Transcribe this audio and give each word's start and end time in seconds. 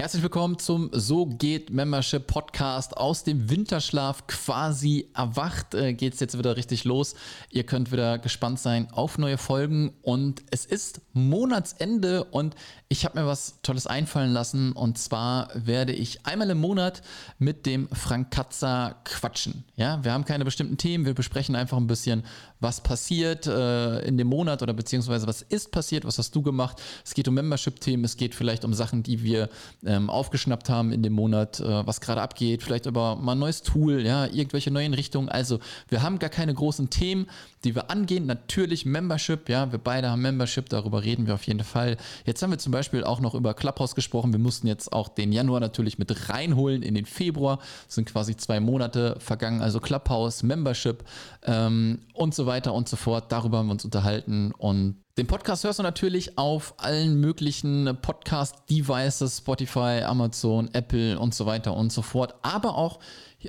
Herzlich 0.00 0.22
willkommen 0.22 0.58
zum 0.58 0.88
So 0.94 1.26
geht 1.26 1.68
Membership 1.68 2.26
Podcast. 2.26 2.96
Aus 2.96 3.22
dem 3.22 3.50
Winterschlaf 3.50 4.26
quasi 4.28 5.10
erwacht 5.14 5.74
äh, 5.74 5.92
geht 5.92 6.14
es 6.14 6.20
jetzt 6.20 6.38
wieder 6.38 6.56
richtig 6.56 6.84
los. 6.84 7.14
Ihr 7.50 7.64
könnt 7.64 7.92
wieder 7.92 8.18
gespannt 8.18 8.58
sein 8.58 8.88
auf 8.92 9.18
neue 9.18 9.36
Folgen 9.36 9.92
und 10.00 10.42
es 10.50 10.64
ist 10.64 11.02
Monatsende 11.12 12.24
und 12.24 12.54
ich 12.88 13.04
habe 13.04 13.20
mir 13.20 13.26
was 13.26 13.60
Tolles 13.62 13.86
einfallen 13.86 14.32
lassen 14.32 14.72
und 14.72 14.96
zwar 14.96 15.50
werde 15.54 15.92
ich 15.92 16.24
einmal 16.24 16.48
im 16.48 16.60
Monat 16.60 17.02
mit 17.38 17.66
dem 17.66 17.86
Frank 17.90 18.30
Katzer 18.30 18.96
quatschen. 19.04 19.64
Ja, 19.76 20.02
wir 20.02 20.12
haben 20.12 20.24
keine 20.24 20.46
bestimmten 20.46 20.78
Themen, 20.78 21.04
wir 21.04 21.14
besprechen 21.14 21.54
einfach 21.54 21.76
ein 21.76 21.86
bisschen, 21.86 22.24
was 22.58 22.80
passiert 22.80 23.46
äh, 23.46 24.00
in 24.00 24.16
dem 24.16 24.28
Monat 24.28 24.62
oder 24.62 24.72
beziehungsweise 24.72 25.26
was 25.26 25.42
ist 25.42 25.70
passiert, 25.70 26.06
was 26.06 26.16
hast 26.16 26.34
du 26.34 26.40
gemacht. 26.40 26.80
Es 27.04 27.12
geht 27.14 27.28
um 27.28 27.34
Membership-Themen, 27.34 28.04
es 28.04 28.16
geht 28.16 28.34
vielleicht 28.34 28.64
um 28.64 28.72
Sachen, 28.72 29.02
die 29.02 29.22
wir 29.22 29.50
ähm, 29.90 30.08
aufgeschnappt 30.08 30.68
haben 30.70 30.92
in 30.92 31.02
dem 31.02 31.12
Monat, 31.12 31.58
äh, 31.58 31.86
was 31.86 32.00
gerade 32.00 32.22
abgeht, 32.22 32.62
vielleicht 32.62 32.86
aber 32.86 33.16
mal 33.16 33.32
ein 33.32 33.40
neues 33.40 33.62
Tool, 33.62 34.02
ja, 34.06 34.26
irgendwelche 34.26 34.70
neuen 34.70 34.94
Richtungen. 34.94 35.28
Also 35.28 35.58
wir 35.88 36.02
haben 36.02 36.20
gar 36.20 36.30
keine 36.30 36.54
großen 36.54 36.90
Themen, 36.90 37.26
die 37.64 37.74
wir 37.74 37.90
angehen. 37.90 38.26
Natürlich 38.26 38.86
Membership, 38.86 39.48
ja, 39.48 39.72
wir 39.72 39.80
beide 39.80 40.10
haben 40.10 40.22
Membership, 40.22 40.68
darüber 40.68 41.02
reden 41.02 41.26
wir 41.26 41.34
auf 41.34 41.42
jeden 41.42 41.64
Fall. 41.64 41.96
Jetzt 42.24 42.40
haben 42.42 42.52
wir 42.52 42.58
zum 42.58 42.70
Beispiel 42.70 43.02
auch 43.02 43.18
noch 43.18 43.34
über 43.34 43.52
Clubhouse 43.52 43.96
gesprochen. 43.96 44.32
Wir 44.32 44.38
mussten 44.38 44.68
jetzt 44.68 44.92
auch 44.92 45.08
den 45.08 45.32
Januar 45.32 45.58
natürlich 45.58 45.98
mit 45.98 46.28
reinholen 46.28 46.82
in 46.82 46.94
den 46.94 47.06
Februar. 47.06 47.58
Es 47.88 47.96
sind 47.96 48.06
quasi 48.06 48.36
zwei 48.36 48.60
Monate 48.60 49.16
vergangen, 49.18 49.60
also 49.60 49.80
Clubhouse, 49.80 50.44
Membership 50.44 51.02
ähm, 51.42 51.98
und 52.14 52.32
so 52.32 52.46
weiter 52.46 52.74
und 52.74 52.88
so 52.88 52.96
fort. 52.96 53.32
Darüber 53.32 53.58
haben 53.58 53.66
wir 53.66 53.72
uns 53.72 53.84
unterhalten 53.84 54.52
und 54.56 54.96
den 55.20 55.26
Podcast 55.26 55.64
hörst 55.64 55.78
du 55.78 55.82
natürlich 55.82 56.38
auf 56.38 56.72
allen 56.78 57.20
möglichen 57.20 57.94
Podcast-Devices, 58.00 59.36
Spotify, 59.36 60.00
Amazon, 60.02 60.70
Apple 60.72 61.18
und 61.18 61.34
so 61.34 61.44
weiter 61.44 61.76
und 61.76 61.92
so 61.92 62.00
fort, 62.00 62.36
aber 62.40 62.78
auch 62.78 63.00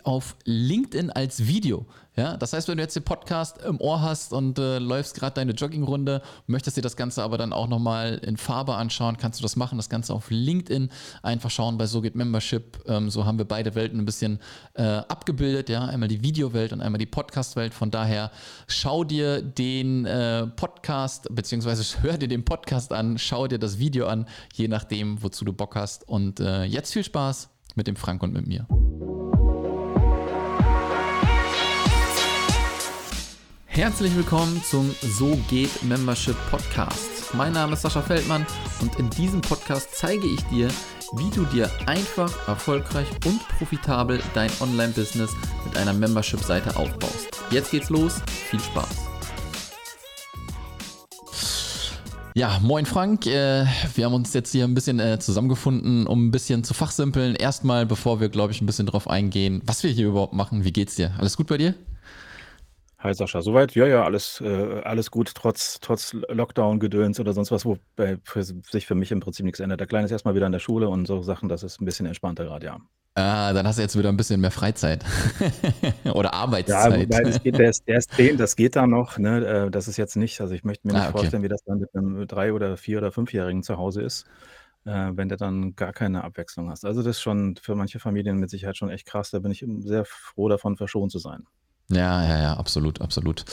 auf 0.03 0.35
LinkedIn 0.45 1.09
als 1.11 1.47
Video. 1.47 1.85
Ja, 2.17 2.35
das 2.35 2.51
heißt, 2.51 2.67
wenn 2.67 2.75
du 2.75 2.83
jetzt 2.83 2.95
den 2.95 3.03
Podcast 3.03 3.61
im 3.61 3.79
Ohr 3.79 4.01
hast 4.01 4.33
und 4.33 4.59
äh, 4.59 4.79
läufst 4.79 5.15
gerade 5.15 5.33
deine 5.35 5.53
Joggingrunde, 5.53 6.21
möchtest 6.45 6.75
dir 6.75 6.81
das 6.81 6.97
Ganze 6.97 7.23
aber 7.23 7.37
dann 7.37 7.53
auch 7.53 7.69
nochmal 7.69 8.15
in 8.25 8.35
Farbe 8.35 8.75
anschauen, 8.75 9.15
kannst 9.15 9.39
du 9.39 9.43
das 9.43 9.55
machen. 9.55 9.77
Das 9.77 9.87
Ganze 9.87 10.13
auf 10.13 10.29
LinkedIn 10.29 10.89
einfach 11.23 11.49
schauen 11.49 11.77
bei 11.77 11.85
So 11.85 12.01
geht 12.01 12.15
Membership. 12.15 12.83
Ähm, 12.85 13.09
so 13.09 13.25
haben 13.25 13.37
wir 13.37 13.45
beide 13.45 13.75
Welten 13.75 13.97
ein 13.97 14.05
bisschen 14.05 14.39
äh, 14.73 14.83
abgebildet. 14.83 15.69
Ja, 15.69 15.85
einmal 15.85 16.09
die 16.09 16.21
Videowelt 16.21 16.73
und 16.73 16.81
einmal 16.81 16.99
die 16.99 17.05
Podcast-Welt. 17.05 17.73
Von 17.73 17.91
daher 17.91 18.31
schau 18.67 19.05
dir 19.05 19.41
den 19.41 20.05
äh, 20.05 20.47
Podcast 20.47 21.33
beziehungsweise 21.33 21.81
hör 22.03 22.17
dir 22.17 22.27
den 22.27 22.43
Podcast 22.43 22.91
an, 22.91 23.17
schau 23.19 23.47
dir 23.47 23.57
das 23.57 23.79
Video 23.79 24.07
an, 24.07 24.27
je 24.53 24.67
nachdem, 24.67 25.23
wozu 25.23 25.45
du 25.45 25.53
Bock 25.53 25.75
hast. 25.75 26.07
Und 26.09 26.41
äh, 26.41 26.65
jetzt 26.65 26.91
viel 26.91 27.05
Spaß 27.05 27.49
mit 27.75 27.87
dem 27.87 27.95
Frank 27.95 28.21
und 28.21 28.33
mit 28.33 28.47
mir. 28.47 28.67
Herzlich 33.73 34.13
willkommen 34.17 34.61
zum 34.65 34.93
So 35.01 35.39
geht 35.49 35.81
Membership 35.81 36.35
Podcast. 36.49 37.33
Mein 37.33 37.53
Name 37.53 37.71
ist 37.71 37.83
Sascha 37.83 38.01
Feldmann 38.01 38.45
und 38.81 38.99
in 38.99 39.09
diesem 39.11 39.39
Podcast 39.39 39.95
zeige 39.95 40.27
ich 40.27 40.41
dir, 40.47 40.67
wie 41.15 41.29
du 41.29 41.45
dir 41.45 41.71
einfach, 41.85 42.49
erfolgreich 42.49 43.07
und 43.25 43.39
profitabel 43.57 44.21
dein 44.33 44.51
Online-Business 44.59 45.31
mit 45.63 45.77
einer 45.77 45.93
Membership-Seite 45.93 46.75
aufbaust. 46.75 47.29
Jetzt 47.49 47.71
geht's 47.71 47.89
los, 47.89 48.21
viel 48.49 48.59
Spaß. 48.59 48.89
Ja, 52.35 52.59
moin 52.61 52.85
Frank. 52.85 53.25
Äh, 53.25 53.65
wir 53.95 54.05
haben 54.05 54.13
uns 54.13 54.33
jetzt 54.33 54.51
hier 54.51 54.65
ein 54.65 54.73
bisschen 54.73 54.99
äh, 54.99 55.17
zusammengefunden, 55.19 56.07
um 56.07 56.27
ein 56.27 56.31
bisschen 56.31 56.65
zu 56.65 56.73
fachsimpeln. 56.73 57.35
Erstmal, 57.35 57.85
bevor 57.85 58.19
wir, 58.19 58.27
glaube 58.27 58.51
ich, 58.51 58.61
ein 58.61 58.65
bisschen 58.65 58.87
drauf 58.87 59.09
eingehen, 59.09 59.61
was 59.65 59.81
wir 59.83 59.91
hier 59.91 60.07
überhaupt 60.07 60.33
machen. 60.33 60.65
Wie 60.65 60.73
geht's 60.73 60.95
dir? 60.95 61.13
Alles 61.17 61.37
gut 61.37 61.47
bei 61.47 61.57
dir? 61.57 61.73
Hi 63.03 63.13
Sascha, 63.15 63.41
soweit? 63.41 63.73
Ja, 63.75 63.87
ja, 63.87 64.03
alles, 64.03 64.39
äh, 64.41 64.81
alles 64.83 65.09
gut, 65.09 65.33
trotz, 65.33 65.79
trotz 65.81 66.13
Lockdown-Gedöns 66.29 67.19
oder 67.19 67.33
sonst 67.33 67.51
was, 67.51 67.65
wo 67.65 67.77
bei, 67.95 68.17
für 68.23 68.43
sich 68.43 68.85
für 68.85 68.93
mich 68.95 69.11
im 69.11 69.19
Prinzip 69.19 69.43
nichts 69.45 69.59
ändert. 69.59 69.79
Der 69.79 69.87
Kleine 69.87 70.05
ist 70.05 70.11
erstmal 70.11 70.35
wieder 70.35 70.45
in 70.45 70.51
der 70.51 70.59
Schule 70.59 70.87
und 70.87 71.07
so 71.07 71.21
Sachen, 71.23 71.49
das 71.49 71.63
ist 71.63 71.81
ein 71.81 71.85
bisschen 71.85 72.05
entspannter 72.05 72.43
gerade, 72.45 72.65
ja. 72.67 72.79
Ah, 73.15 73.51
dann 73.53 73.67
hast 73.67 73.77
du 73.77 73.81
jetzt 73.81 73.97
wieder 73.97 74.07
ein 74.09 74.15
bisschen 74.17 74.39
mehr 74.39 74.51
Freizeit 74.51 75.03
oder 76.13 76.33
Ja, 76.67 76.93
Arbeitszeit. 76.93 76.95
wobei 76.95 77.23
das 77.23 77.39
geht, 77.41 77.57
der 77.57 77.69
ist, 77.69 77.87
der 77.87 77.97
ist 77.97 78.13
10, 78.15 78.37
das 78.37 78.55
geht 78.55 78.75
da 78.75 78.85
noch, 78.85 79.17
ne? 79.17 79.45
äh, 79.67 79.71
Das 79.71 79.87
ist 79.87 79.97
jetzt 79.97 80.15
nicht, 80.15 80.39
also 80.41 80.53
ich 80.53 80.63
möchte 80.63 80.87
mir 80.87 80.93
nicht 80.93 81.07
Ah, 81.07 81.09
okay. 81.09 81.11
vorstellen, 81.11 81.41
wie 81.43 81.47
das 81.47 81.63
dann 81.63 81.79
mit 81.79 81.89
einem 81.95 82.27
drei- 82.27 82.53
oder 82.53 82.77
vier- 82.77 82.99
oder 82.99 83.11
fünfjährigen 83.11 83.63
zu 83.63 83.77
Hause 83.77 84.01
ist, 84.03 84.27
äh, 84.85 85.09
wenn 85.13 85.27
du 85.29 85.37
dann 85.37 85.75
gar 85.75 85.91
keine 85.91 86.23
Abwechslung 86.23 86.69
hast. 86.69 86.85
Also 86.85 87.01
das 87.01 87.17
ist 87.17 87.21
schon 87.21 87.55
für 87.61 87.73
manche 87.75 87.99
Familien 87.99 88.37
mit 88.37 88.49
Sicherheit 88.51 88.77
schon 88.77 88.89
echt 88.91 89.07
krass. 89.07 89.31
Da 89.31 89.39
bin 89.39 89.51
ich 89.51 89.65
sehr 89.79 90.05
froh 90.05 90.49
davon, 90.49 90.77
verschont 90.77 91.11
zu 91.11 91.17
sein. 91.19 91.45
Ja, 91.91 92.23
ja, 92.23 92.41
ja, 92.41 92.53
absolut, 92.57 93.01
absolut. 93.01 93.43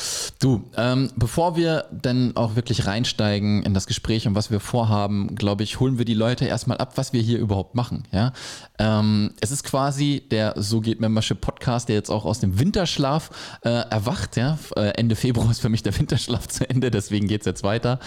Du, 0.41 0.65
ähm, 0.77 1.11
bevor 1.17 1.57
wir 1.57 1.87
dann 1.91 2.37
auch 2.37 2.57
wirklich 2.57 2.87
reinsteigen 2.87 3.63
in 3.65 3.75
das 3.75 3.87
Gespräch 3.87 4.27
und 4.27 4.35
was 4.35 4.51
wir 4.51 4.61
vorhaben, 4.61 5.35
glaube 5.35 5.65
ich, 5.65 5.81
holen 5.81 5.99
wir 5.99 6.05
die 6.05 6.15
Leute 6.15 6.45
erstmal 6.45 6.79
ab, 6.79 6.93
was 6.97 7.13
wir 7.13 7.21
hier 7.21 7.39
überhaupt 7.39 7.75
machen. 7.75 8.05
Ja, 8.13 8.33
ähm, 8.79 9.33
es 9.41 9.51
ist 9.51 9.65
quasi 9.65 10.23
der 10.31 10.55
So 10.57 10.81
geht 10.81 11.01
Membership 11.01 11.41
Podcast, 11.41 11.89
der 11.89 11.97
jetzt 11.97 12.11
auch 12.11 12.25
aus 12.25 12.41
dem 12.41 12.59
Winterschlaf 12.59 13.31
äh, 13.63 13.71
erwacht. 13.71 14.37
Ja, 14.37 14.59
äh, 14.77 14.91
Ende 14.91 15.17
Februar 15.17 15.51
ist 15.51 15.61
für 15.61 15.69
mich 15.69 15.83
der 15.83 15.99
Winterschlaf 15.99 16.47
zu 16.49 16.69
Ende, 16.69 16.91
deswegen 16.91 17.27
geht 17.27 17.41
es 17.41 17.47
jetzt 17.47 17.65
weiter. 17.65 17.99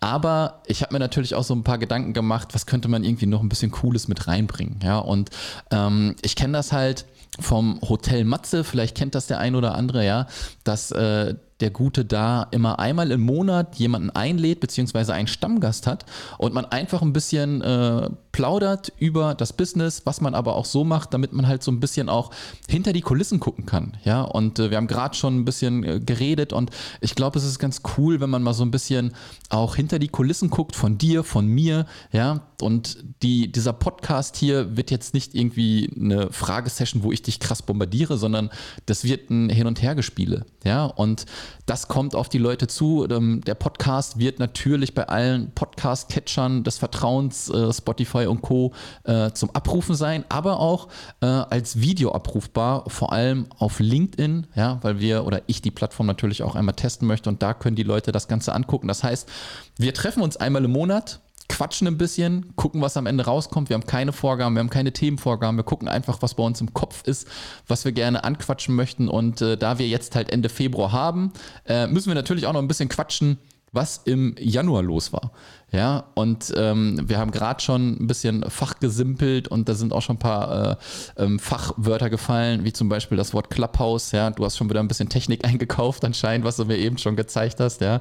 Aber 0.00 0.62
ich 0.66 0.82
habe 0.82 0.92
mir 0.92 0.98
natürlich 0.98 1.34
auch 1.34 1.44
so 1.44 1.54
ein 1.54 1.64
paar 1.64 1.78
Gedanken 1.78 2.12
gemacht, 2.12 2.48
was 2.52 2.66
könnte 2.66 2.88
man 2.88 3.04
irgendwie 3.04 3.26
noch 3.26 3.40
ein 3.40 3.48
bisschen 3.48 3.70
Cooles 3.70 4.08
mit 4.08 4.26
reinbringen. 4.26 4.80
Ja, 4.82 4.98
und 4.98 5.30
ähm, 5.70 6.14
ich 6.22 6.36
kenne 6.36 6.52
das 6.52 6.72
halt 6.72 7.06
vom 7.40 7.80
Hotel 7.82 8.24
Matze, 8.24 8.64
vielleicht 8.64 8.96
kennt 8.96 9.14
das 9.14 9.26
der 9.26 9.38
ein 9.38 9.54
oder 9.54 9.74
andere, 9.74 10.04
ja, 10.04 10.26
dass 10.64 10.90
äh, 10.90 11.34
der 11.60 11.70
Gute 11.70 12.04
da 12.04 12.46
immer 12.50 12.78
einmal 12.78 13.10
im 13.10 13.20
Monat 13.20 13.76
jemanden 13.76 14.10
einlädt, 14.10 14.60
beziehungsweise 14.60 15.12
einen 15.12 15.26
Stammgast 15.26 15.86
hat 15.86 16.04
und 16.38 16.54
man 16.54 16.64
einfach 16.66 17.02
ein 17.02 17.12
bisschen 17.12 17.62
äh, 17.62 18.08
plaudert 18.32 18.92
über 18.98 19.34
das 19.34 19.52
Business, 19.52 20.02
was 20.04 20.20
man 20.20 20.34
aber 20.34 20.54
auch 20.54 20.64
so 20.64 20.84
macht, 20.84 21.12
damit 21.12 21.32
man 21.32 21.48
halt 21.48 21.62
so 21.62 21.72
ein 21.72 21.80
bisschen 21.80 22.08
auch 22.08 22.30
hinter 22.68 22.92
die 22.92 23.00
Kulissen 23.00 23.40
gucken 23.40 23.66
kann. 23.66 23.96
Ja, 24.04 24.22
und 24.22 24.58
äh, 24.58 24.70
wir 24.70 24.76
haben 24.76 24.86
gerade 24.86 25.16
schon 25.16 25.40
ein 25.40 25.44
bisschen 25.44 25.82
äh, 25.82 26.00
geredet 26.00 26.52
und 26.52 26.70
ich 27.00 27.16
glaube, 27.16 27.38
es 27.38 27.44
ist 27.44 27.58
ganz 27.58 27.82
cool, 27.96 28.20
wenn 28.20 28.30
man 28.30 28.42
mal 28.42 28.54
so 28.54 28.64
ein 28.64 28.70
bisschen 28.70 29.12
auch 29.48 29.74
hinter 29.74 29.98
die 29.98 30.08
Kulissen 30.08 30.50
guckt 30.50 30.76
von 30.76 30.98
dir, 30.98 31.24
von 31.24 31.46
mir. 31.46 31.86
Ja, 32.12 32.42
und 32.60 32.98
die, 33.22 33.50
dieser 33.50 33.72
Podcast 33.72 34.36
hier 34.36 34.76
wird 34.76 34.90
jetzt 34.90 35.14
nicht 35.14 35.34
irgendwie 35.34 35.90
eine 35.98 36.30
Fragesession, 36.30 37.02
wo 37.02 37.10
ich 37.10 37.22
dich 37.22 37.40
krass 37.40 37.62
bombardiere, 37.62 38.18
sondern 38.18 38.50
das 38.86 39.04
wird 39.04 39.30
ein 39.30 39.48
Hin- 39.50 39.66
und 39.66 39.82
Hergespiele. 39.82 40.44
Ja, 40.64 40.84
und 40.84 41.26
das 41.66 41.88
kommt 41.88 42.14
auf 42.14 42.28
die 42.28 42.38
Leute 42.38 42.66
zu. 42.66 43.06
Ähm, 43.10 43.42
der 43.46 43.54
Podcast 43.54 44.18
wird 44.18 44.38
natürlich 44.38 44.94
bei 44.94 45.08
allen 45.08 45.50
Podcast-Catchern 45.52 46.64
des 46.64 46.78
Vertrauens, 46.78 47.48
äh, 47.50 47.72
Spotify 47.72 48.26
und 48.26 48.42
Co. 48.42 48.72
Äh, 49.04 49.32
zum 49.32 49.50
Abrufen 49.50 49.94
sein, 49.94 50.24
aber 50.28 50.60
auch 50.60 50.88
äh, 51.20 51.26
als 51.26 51.80
Video 51.80 52.12
abrufbar, 52.12 52.84
vor 52.88 53.12
allem 53.12 53.46
auf 53.58 53.80
LinkedIn, 53.80 54.46
ja, 54.54 54.78
weil 54.82 55.00
wir 55.00 55.24
oder 55.24 55.42
ich 55.46 55.62
die 55.62 55.70
Plattform 55.70 56.06
natürlich 56.06 56.42
auch 56.42 56.54
einmal 56.54 56.74
testen 56.74 57.06
möchte 57.06 57.28
und 57.28 57.42
da 57.42 57.54
können 57.54 57.76
die 57.76 57.82
Leute 57.82 58.12
das 58.12 58.28
Ganze 58.28 58.54
angucken. 58.54 58.88
Das 58.88 59.02
heißt, 59.02 59.28
wir 59.76 59.94
treffen 59.94 60.22
uns 60.22 60.36
einmal 60.36 60.64
im 60.64 60.72
Monat 60.72 61.20
quatschen 61.48 61.86
ein 61.88 61.98
bisschen, 61.98 62.54
gucken, 62.56 62.80
was 62.80 62.96
am 62.96 63.06
Ende 63.06 63.24
rauskommt. 63.24 63.68
Wir 63.68 63.74
haben 63.74 63.86
keine 63.86 64.12
Vorgaben, 64.12 64.54
wir 64.54 64.60
haben 64.60 64.70
keine 64.70 64.92
Themenvorgaben. 64.92 65.56
Wir 65.56 65.64
gucken 65.64 65.88
einfach, 65.88 66.22
was 66.22 66.34
bei 66.34 66.42
uns 66.42 66.60
im 66.60 66.74
Kopf 66.74 67.02
ist, 67.04 67.26
was 67.66 67.84
wir 67.84 67.92
gerne 67.92 68.24
anquatschen 68.24 68.74
möchten. 68.74 69.08
Und 69.08 69.40
äh, 69.40 69.56
da 69.56 69.78
wir 69.78 69.88
jetzt 69.88 70.14
halt 70.14 70.30
Ende 70.30 70.48
Februar 70.48 70.92
haben, 70.92 71.32
äh, 71.66 71.86
müssen 71.86 72.08
wir 72.08 72.14
natürlich 72.14 72.46
auch 72.46 72.52
noch 72.52 72.62
ein 72.62 72.68
bisschen 72.68 72.88
quatschen, 72.88 73.38
was 73.72 74.02
im 74.04 74.34
Januar 74.38 74.82
los 74.82 75.12
war. 75.12 75.32
Ja, 75.70 76.04
und 76.14 76.54
ähm, 76.56 76.98
wir 77.08 77.18
haben 77.18 77.30
gerade 77.30 77.60
schon 77.60 78.00
ein 78.00 78.06
bisschen 78.06 78.42
fachgesimpelt 78.48 79.48
und 79.48 79.68
da 79.68 79.74
sind 79.74 79.92
auch 79.92 80.00
schon 80.00 80.16
ein 80.16 80.18
paar 80.18 80.78
äh, 81.18 81.22
ähm, 81.22 81.38
Fachwörter 81.38 82.08
gefallen, 82.08 82.64
wie 82.64 82.72
zum 82.72 82.88
Beispiel 82.88 83.18
das 83.18 83.34
Wort 83.34 83.50
Clubhouse. 83.50 84.12
Ja, 84.12 84.30
du 84.30 84.46
hast 84.46 84.56
schon 84.56 84.70
wieder 84.70 84.80
ein 84.80 84.88
bisschen 84.88 85.10
Technik 85.10 85.44
eingekauft 85.46 86.06
anscheinend, 86.06 86.46
was 86.46 86.56
du 86.56 86.64
mir 86.64 86.78
eben 86.78 86.96
schon 86.96 87.16
gezeigt 87.16 87.60
hast. 87.60 87.82
Ja, 87.82 88.00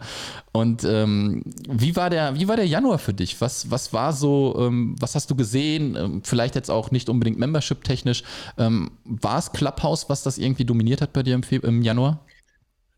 und 0.54 0.86
ähm, 0.86 1.44
wie 1.68 1.98
war 1.98 2.10
der, 2.10 2.36
wie 2.36 2.48
war 2.48 2.56
der 2.56 2.68
Januar 2.68 3.00
für 3.00 3.14
dich? 3.14 3.42
Was, 3.42 3.70
was 3.70 3.92
war 3.92 4.14
so, 4.14 4.56
ähm, 4.60 4.96
was 5.00 5.16
hast 5.16 5.30
du 5.30 5.36
gesehen? 5.36 5.98
Ähm, 5.98 6.22
vielleicht 6.24 6.56
jetzt 6.56 6.72
auch 6.72 6.92
nicht 6.92 7.10
unbedingt 7.10 7.38
Membership-technisch. 7.38 8.24
Ähm, 8.58 8.92
war 9.04 9.40
es 9.40 9.52
Clubhouse, 9.52 10.08
was 10.08 10.24
das 10.24 10.38
irgendwie 10.38 10.64
dominiert 10.64 11.02
hat 11.02 11.12
bei 11.12 11.22
dir 11.22 11.36
im, 11.36 11.44
im 11.64 11.82
Januar? 11.82 12.22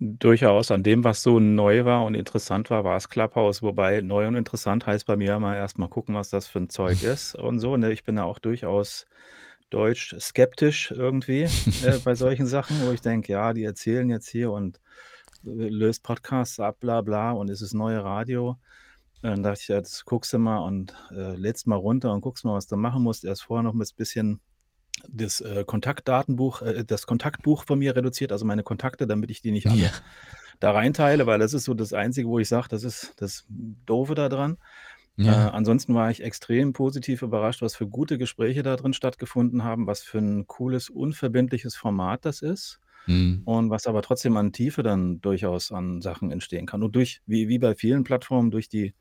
Durchaus 0.02 0.72
an 0.72 0.82
dem, 0.82 1.04
was 1.04 1.22
so 1.24 1.40
neu 1.42 1.84
war 1.84 2.06
und 2.06 2.16
interessant 2.16 2.70
war, 2.70 2.86
war 2.86 2.96
es 2.96 3.10
Clubhouse. 3.10 3.62
Wobei 3.62 4.00
neu 4.00 4.28
und 4.28 4.36
interessant 4.36 4.88
heißt 4.88 5.06
bei 5.06 5.18
mir 5.18 5.36
immer 5.36 5.58
erst 5.58 5.78
mal 5.78 5.90
gucken, 5.90 6.16
was 6.16 6.30
das 6.30 6.48
für 6.48 6.60
ein 6.60 6.70
Zeug 6.70 7.04
ist 7.04 7.36
und 7.36 7.60
so, 7.60 7.76
ne? 7.76 7.92
Ich 7.92 8.06
bin 8.06 8.16
da 8.16 8.24
auch 8.24 8.40
durchaus 8.40 9.08
deutsch 9.70 10.16
skeptisch 10.20 10.92
irgendwie, 10.92 11.44
äh, 11.84 12.00
bei 12.04 12.16
solchen 12.16 12.48
Sachen, 12.48 12.82
wo 12.82 12.92
ich 12.94 13.02
denke: 13.02 13.34
„Ja, 13.34 13.54
die 13.54 13.66
erzählen 13.66 14.10
jetzt 14.10 14.30
hier 14.30 14.52
und, 14.52 14.78
äh, 15.46 15.50
löst 15.70 16.04
Podcasts 16.04 16.60
ab, 16.62 16.80
bla 16.80 17.02
bla 17.02 17.32
und 17.34 17.50
es 17.50 17.62
ist 17.62 17.74
neue 17.74 18.04
Radio.“ 18.04 18.58
Dann 19.22 19.44
dachte 19.44 19.60
ich, 19.62 19.68
jetzt 19.68 20.06
guckst 20.06 20.32
du 20.34 20.40
mal 20.40 20.60
und 20.60 20.96
äh, 21.12 21.36
lädst 21.36 21.68
mal 21.68 21.76
runter 21.76 22.14
und 22.14 22.22
guckst 22.22 22.46
mal, 22.46 22.56
was 22.56 22.68
du 22.68 22.78
machen 22.78 23.04
musst. 23.04 23.26
Erst 23.26 23.44
vorher 23.44 23.64
noch 23.64 23.74
ein 23.74 23.84
bisschen 23.98 24.40
das 25.08 25.42
äh, 25.42 25.64
Kontaktdatenbuch, 25.66 26.62
äh, 26.62 26.84
das 26.86 27.06
Kontaktbuch 27.08 27.64
von 27.66 27.80
mir 27.80 27.96
reduziert, 27.96 28.32
also 28.32 28.46
meine 28.46 28.64
Kontakte, 28.64 29.08
damit 29.08 29.32
ich 29.32 29.42
die 29.42 29.52
nicht 29.52 29.70
alle 29.70 29.92
Ja. 29.92 29.92
da 30.60 30.72
reinteile, 30.72 31.26
weil 31.28 31.40
das 31.40 31.54
ist 31.54 31.66
so 31.66 31.74
das 31.74 31.94
Einzige, 31.94 32.28
wo 32.30 32.40
ich 32.40 32.50
sage, 32.50 32.68
das 32.70 32.84
ist 32.84 33.14
das 33.22 33.46
Doofe 33.50 34.16
da 34.16 34.30
dran. 34.30 34.58
Äh, 35.24 35.32
Ja. 35.32 35.50
ansonsten 35.52 35.96
war 35.96 36.12
ich 36.12 36.24
extrem 36.24 36.74
positiv 36.74 37.22
überrascht, 37.24 37.62
was 37.62 37.76
für 37.76 37.88
gute 37.88 38.18
Gespräche 38.18 38.64
da 38.64 38.76
drin 38.78 38.94
stattgefunden 38.94 39.64
haben, 39.64 39.88
was 39.88 40.02
für 40.04 40.20
ein 40.20 40.48
cooles, 40.48 40.90
unverbindliches 40.90 41.76
Format 41.76 42.26
das 42.26 42.42
ist 42.42 42.80
Mhm. 43.08 43.44
und 43.46 43.70
was 43.70 43.88
aber 43.88 44.02
trotzdem 44.02 44.38
an 44.38 44.54
Tiefe 44.54 44.84
dann 44.84 45.22
durchaus 45.22 45.72
an 45.72 46.02
Sachen 46.02 46.32
entstehen 46.32 46.66
kann. 46.68 46.84
Und 46.84 46.96
durch 46.96 47.22
wie 47.26 47.48
wie 47.50 47.60
bei 47.60 47.76
vielen 47.76 48.04
Plattformen, 48.04 48.52
durch 48.52 48.70
die, 48.70 48.94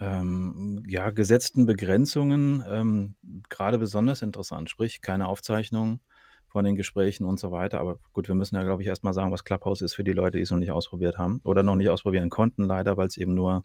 ähm, 0.00 0.82
ja, 0.88 1.10
gesetzten 1.10 1.66
Begrenzungen, 1.66 2.64
ähm, 2.68 3.14
grade 3.48 3.78
besonders 3.78 4.22
interessant. 4.22 4.70
Sprich, 4.70 5.02
keine 5.02 5.28
Aufzeichnung 5.28 6.00
von 6.48 6.64
den 6.64 6.74
Gesprächen 6.74 7.24
und 7.24 7.38
so 7.38 7.52
weiter. 7.52 7.80
Aber 7.80 7.98
gut, 8.12 8.26
wir 8.26 8.34
müssen 8.34 8.56
ja, 8.56 8.62
glaube 8.62 8.82
ich, 8.82 8.88
erst 8.88 9.04
mal 9.04 9.12
sagen, 9.12 9.30
was 9.30 9.44
Clubhouse 9.44 9.82
ist 9.82 9.94
für 9.94 10.04
die 10.04 10.12
Leute, 10.12 10.38
die 10.38 10.42
es 10.42 10.50
noch 10.50 10.58
nicht 10.58 10.72
ausprobiert 10.72 11.18
haben 11.18 11.40
oder 11.44 11.62
noch 11.62 11.76
nicht 11.76 11.90
ausprobieren 11.90 12.30
konnten 12.30 12.64
leider, 12.64 12.96
weil's 12.96 13.16
eben 13.16 13.34
nur 13.34 13.64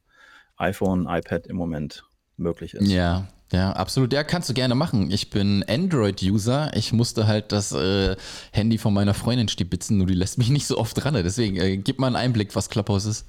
iPhone, 0.57 1.07
iPad 1.09 1.47
im 1.47 1.55
Moment 1.55 2.05
möglich 2.37 2.73
ist. 2.73 2.87
Ja, 2.87 3.27
ja, 3.51 3.71
absolut. 3.71 4.11
Ja, 4.11 4.23
kannst 4.23 4.49
du 4.49 4.53
gerne 4.53 4.75
machen. 4.75 5.11
Ich 5.11 5.29
bin 5.29 5.63
Android-User. 5.67 6.71
Ich 6.75 6.93
musste 6.93 7.27
halt 7.27 7.51
das 7.51 7.71
äh, 7.71 8.15
Handy 8.51 8.77
von 8.77 8.93
meiner 8.93 9.13
Freundin 9.13 9.47
stibitzen, 9.47 9.97
nur 9.97 10.07
die 10.07 10.13
lässt 10.13 10.37
mich 10.37 10.49
nicht 10.49 10.67
so 10.67 10.77
oft 10.77 11.03
ran. 11.05 11.13
Deswegen 11.13 11.55
äh, 11.57 11.77
gib 11.77 11.99
mal 11.99 12.07
einen 12.07 12.15
Einblick, 12.17 12.55
was 12.55 12.69
Clubhouse 12.69 13.05
ist. 13.05 13.25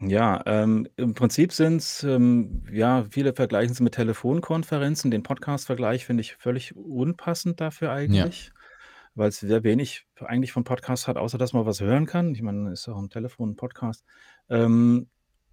Ja, 0.00 0.42
ähm, 0.46 0.88
im 0.96 1.14
Prinzip 1.14 1.52
sind's, 1.52 2.02
ähm 2.02 2.64
ja, 2.70 3.04
viele 3.10 3.32
vergleichen 3.32 3.72
es 3.72 3.80
mit 3.80 3.94
Telefonkonferenzen. 3.94 5.10
Den 5.10 5.22
Podcast-Vergleich 5.22 6.04
finde 6.04 6.20
ich 6.22 6.34
völlig 6.34 6.74
unpassend 6.74 7.60
dafür 7.60 7.92
Ja. 8.06 8.26
eigentlich, 8.26 8.50
weil's 9.14 9.38
sehr 9.40 9.62
wenig 9.64 10.06
eigentlich 10.20 10.52
von 10.52 10.64
Podcasts 10.64 11.06
hat, 11.08 11.16
außer 11.16 11.38
dass 11.38 11.52
man 11.52 11.64
was 11.66 11.80
hören 11.80 12.06
kann. 12.06 12.34
Ich 12.34 12.42
meine, 12.42 12.72
ist 12.72 12.88
auch 12.88 12.96
am 12.98 13.08
Telefon 13.10 13.50
'n 13.52 13.56
Podcast. 13.56 14.04
Ähm, 14.50 15.08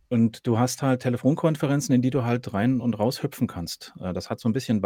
und 0.09 0.47
du 0.47 0.59
hast 0.59 0.81
halt 0.83 1.01
Telefonkonferenzen, 1.03 1.95
in 1.95 2.01
die 2.01 2.09
du 2.11 2.23
halt 2.25 2.53
rein 2.53 2.81
und 2.81 2.99
raus 2.99 3.23
hüpfen 3.23 3.47
kannst. 3.47 3.93
Äh, 4.01 4.13
das 4.13 4.29
hat 4.31 4.39
so 4.39 4.49
'n 4.49 4.53
bisschen 4.53 4.81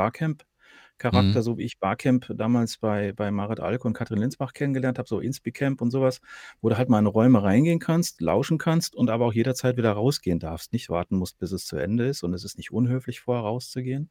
Barcamp-Charakter, 0.97 1.41
Mhm. 1.41 1.43
so 1.43 1.57
wie 1.57 1.63
ich 1.63 1.79
Barcamp 1.79 2.27
damals 2.35 2.77
bei 2.77 3.13
bei 3.13 3.31
Marit 3.31 3.59
Alk 3.59 3.85
und 3.85 3.93
Katrin 3.93 4.19
Linsbach 4.19 4.53
kennengelernt 4.53 4.97
habe, 4.99 5.07
so 5.07 5.19
Inspicamp 5.19 5.81
und 5.81 5.91
so 5.91 6.01
was, 6.01 6.21
wo 6.61 6.69
du 6.69 6.77
halt 6.77 6.89
mal 6.89 6.99
in 6.99 7.05
Räume 7.07 7.43
reingehen 7.43 7.79
kannst, 7.79 8.21
lauschen 8.21 8.57
kannst 8.57 8.95
und 8.95 9.09
aber 9.09 9.25
auch 9.25 9.33
jederzeit 9.33 9.77
wieder 9.77 9.91
rausgehen 9.93 10.39
darfst. 10.39 10.73
Nicht 10.73 10.89
warten 10.89 11.17
musst, 11.17 11.37
bis 11.39 11.51
es 11.51 11.65
zu 11.65 11.77
Ende 11.77 12.07
ist 12.07 12.23
und 12.23 12.33
es 12.33 12.43
ist 12.45 12.57
nicht 12.57 12.71
unhöflich, 12.71 13.19
vorher 13.21 13.43
rauszugehen. 13.43 14.09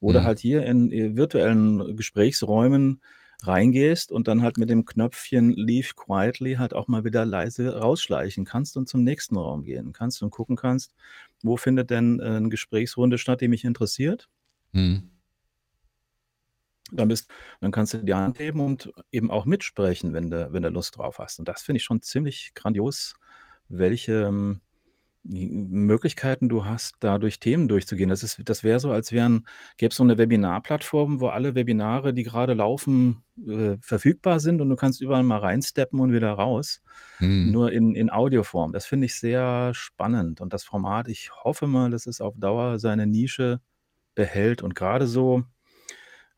Wo 0.00 0.12
du 0.12 0.22
Mhm. 0.22 0.24
halt 0.24 0.38
hier 0.40 0.64
in, 0.66 0.90
äh, 0.92 1.16
virtuellen 1.16 1.96
Gesprächsräumen 1.96 3.00
reingehst 3.42 4.12
und 4.12 4.28
dann 4.28 4.42
halt 4.42 4.58
mit 4.58 4.70
dem 4.70 4.84
Knöpfchen 4.86 5.50
Leave 5.52 5.90
quietly 5.96 6.54
halt 6.54 6.74
auch 6.74 6.88
mal 6.88 7.04
wieder 7.04 7.24
leise 7.26 7.78
rausschleichen 7.80 8.44
kannst 8.44 8.76
und 8.76 8.88
zum 8.88 9.04
nächsten 9.04 9.36
Raum 9.36 9.64
gehen 9.64 9.92
kannst 9.92 10.22
und 10.22 10.30
gucken 10.30 10.56
kannst, 10.56 10.94
wo 11.42 11.56
findet 11.56 11.90
denn, 11.90 12.20
äh, 12.20 12.40
'ne 12.40 12.48
Gesprächsrunde 12.48 13.18
statt, 13.18 13.40
die 13.42 13.48
mich 13.48 13.64
interessiert. 13.64 14.28
Mhm. 14.74 15.13
Dann 16.96 17.08
bist 17.08 17.30
dann 17.60 17.72
kannst 17.72 17.94
du 17.94 17.98
die 17.98 18.14
Hand 18.14 18.38
heben 18.38 18.60
und 18.60 18.92
eben 19.12 19.30
auch 19.30 19.46
mitsprechen, 19.46 20.12
wenn 20.14 20.30
du 20.30 20.52
wenn 20.52 20.62
du 20.62 20.70
Lust 20.70 20.96
drauf 20.98 21.18
hast. 21.18 21.38
Und 21.40 21.48
das 21.48 21.62
finde 21.62 21.78
ich 21.78 21.84
schon 21.84 22.02
ziemlich 22.02 22.52
grandios, 22.54 23.14
welche, 23.68 24.24
ähm, 24.24 24.60
Möglichkeiten 25.26 26.50
du 26.50 26.66
hast, 26.66 26.96
da 27.00 27.18
durch 27.18 27.40
Themen 27.40 27.66
durchzugehen. 27.68 28.10
Das 28.10 28.22
ist 28.22 28.42
das 28.44 28.62
wäre 28.64 28.78
so, 28.80 28.92
als 28.92 29.10
wären 29.12 29.46
gäbe 29.78 29.90
es 29.90 29.96
so 29.96 30.04
'ne 30.04 30.18
Webinarplattform, 30.18 31.20
wo 31.20 31.28
alle 31.28 31.54
Webinare, 31.54 32.12
die 32.14 32.24
grade 32.24 32.52
laufen, 32.54 33.24
äh, 33.48 33.76
verfügbar 33.80 34.40
sind 34.40 34.60
und 34.60 34.68
du 34.70 34.76
kannst 34.76 35.00
überall 35.00 35.22
mal 35.24 35.38
reinsteppen 35.38 35.98
und 36.00 36.12
wieder 36.12 36.32
raus, 36.32 36.82
Mhm. 37.20 37.54
nur 37.54 37.72
in 37.72 37.94
in 37.94 38.10
Audioform. 38.10 38.72
Das 38.72 38.86
finde 38.86 39.06
ich 39.06 39.14
sehr 39.16 39.72
spannend 39.74 40.40
und 40.42 40.52
das 40.52 40.64
Format, 40.64 41.08
ich 41.08 41.30
hoffe 41.44 41.66
mal, 41.68 41.90
dass 41.90 42.06
es 42.06 42.20
auf 42.20 42.34
Dauer 42.38 42.78
seine 42.78 43.06
Nische 43.06 43.60
behält 44.16 44.62
und 44.62 44.74
grade 44.76 45.06
so 45.08 45.44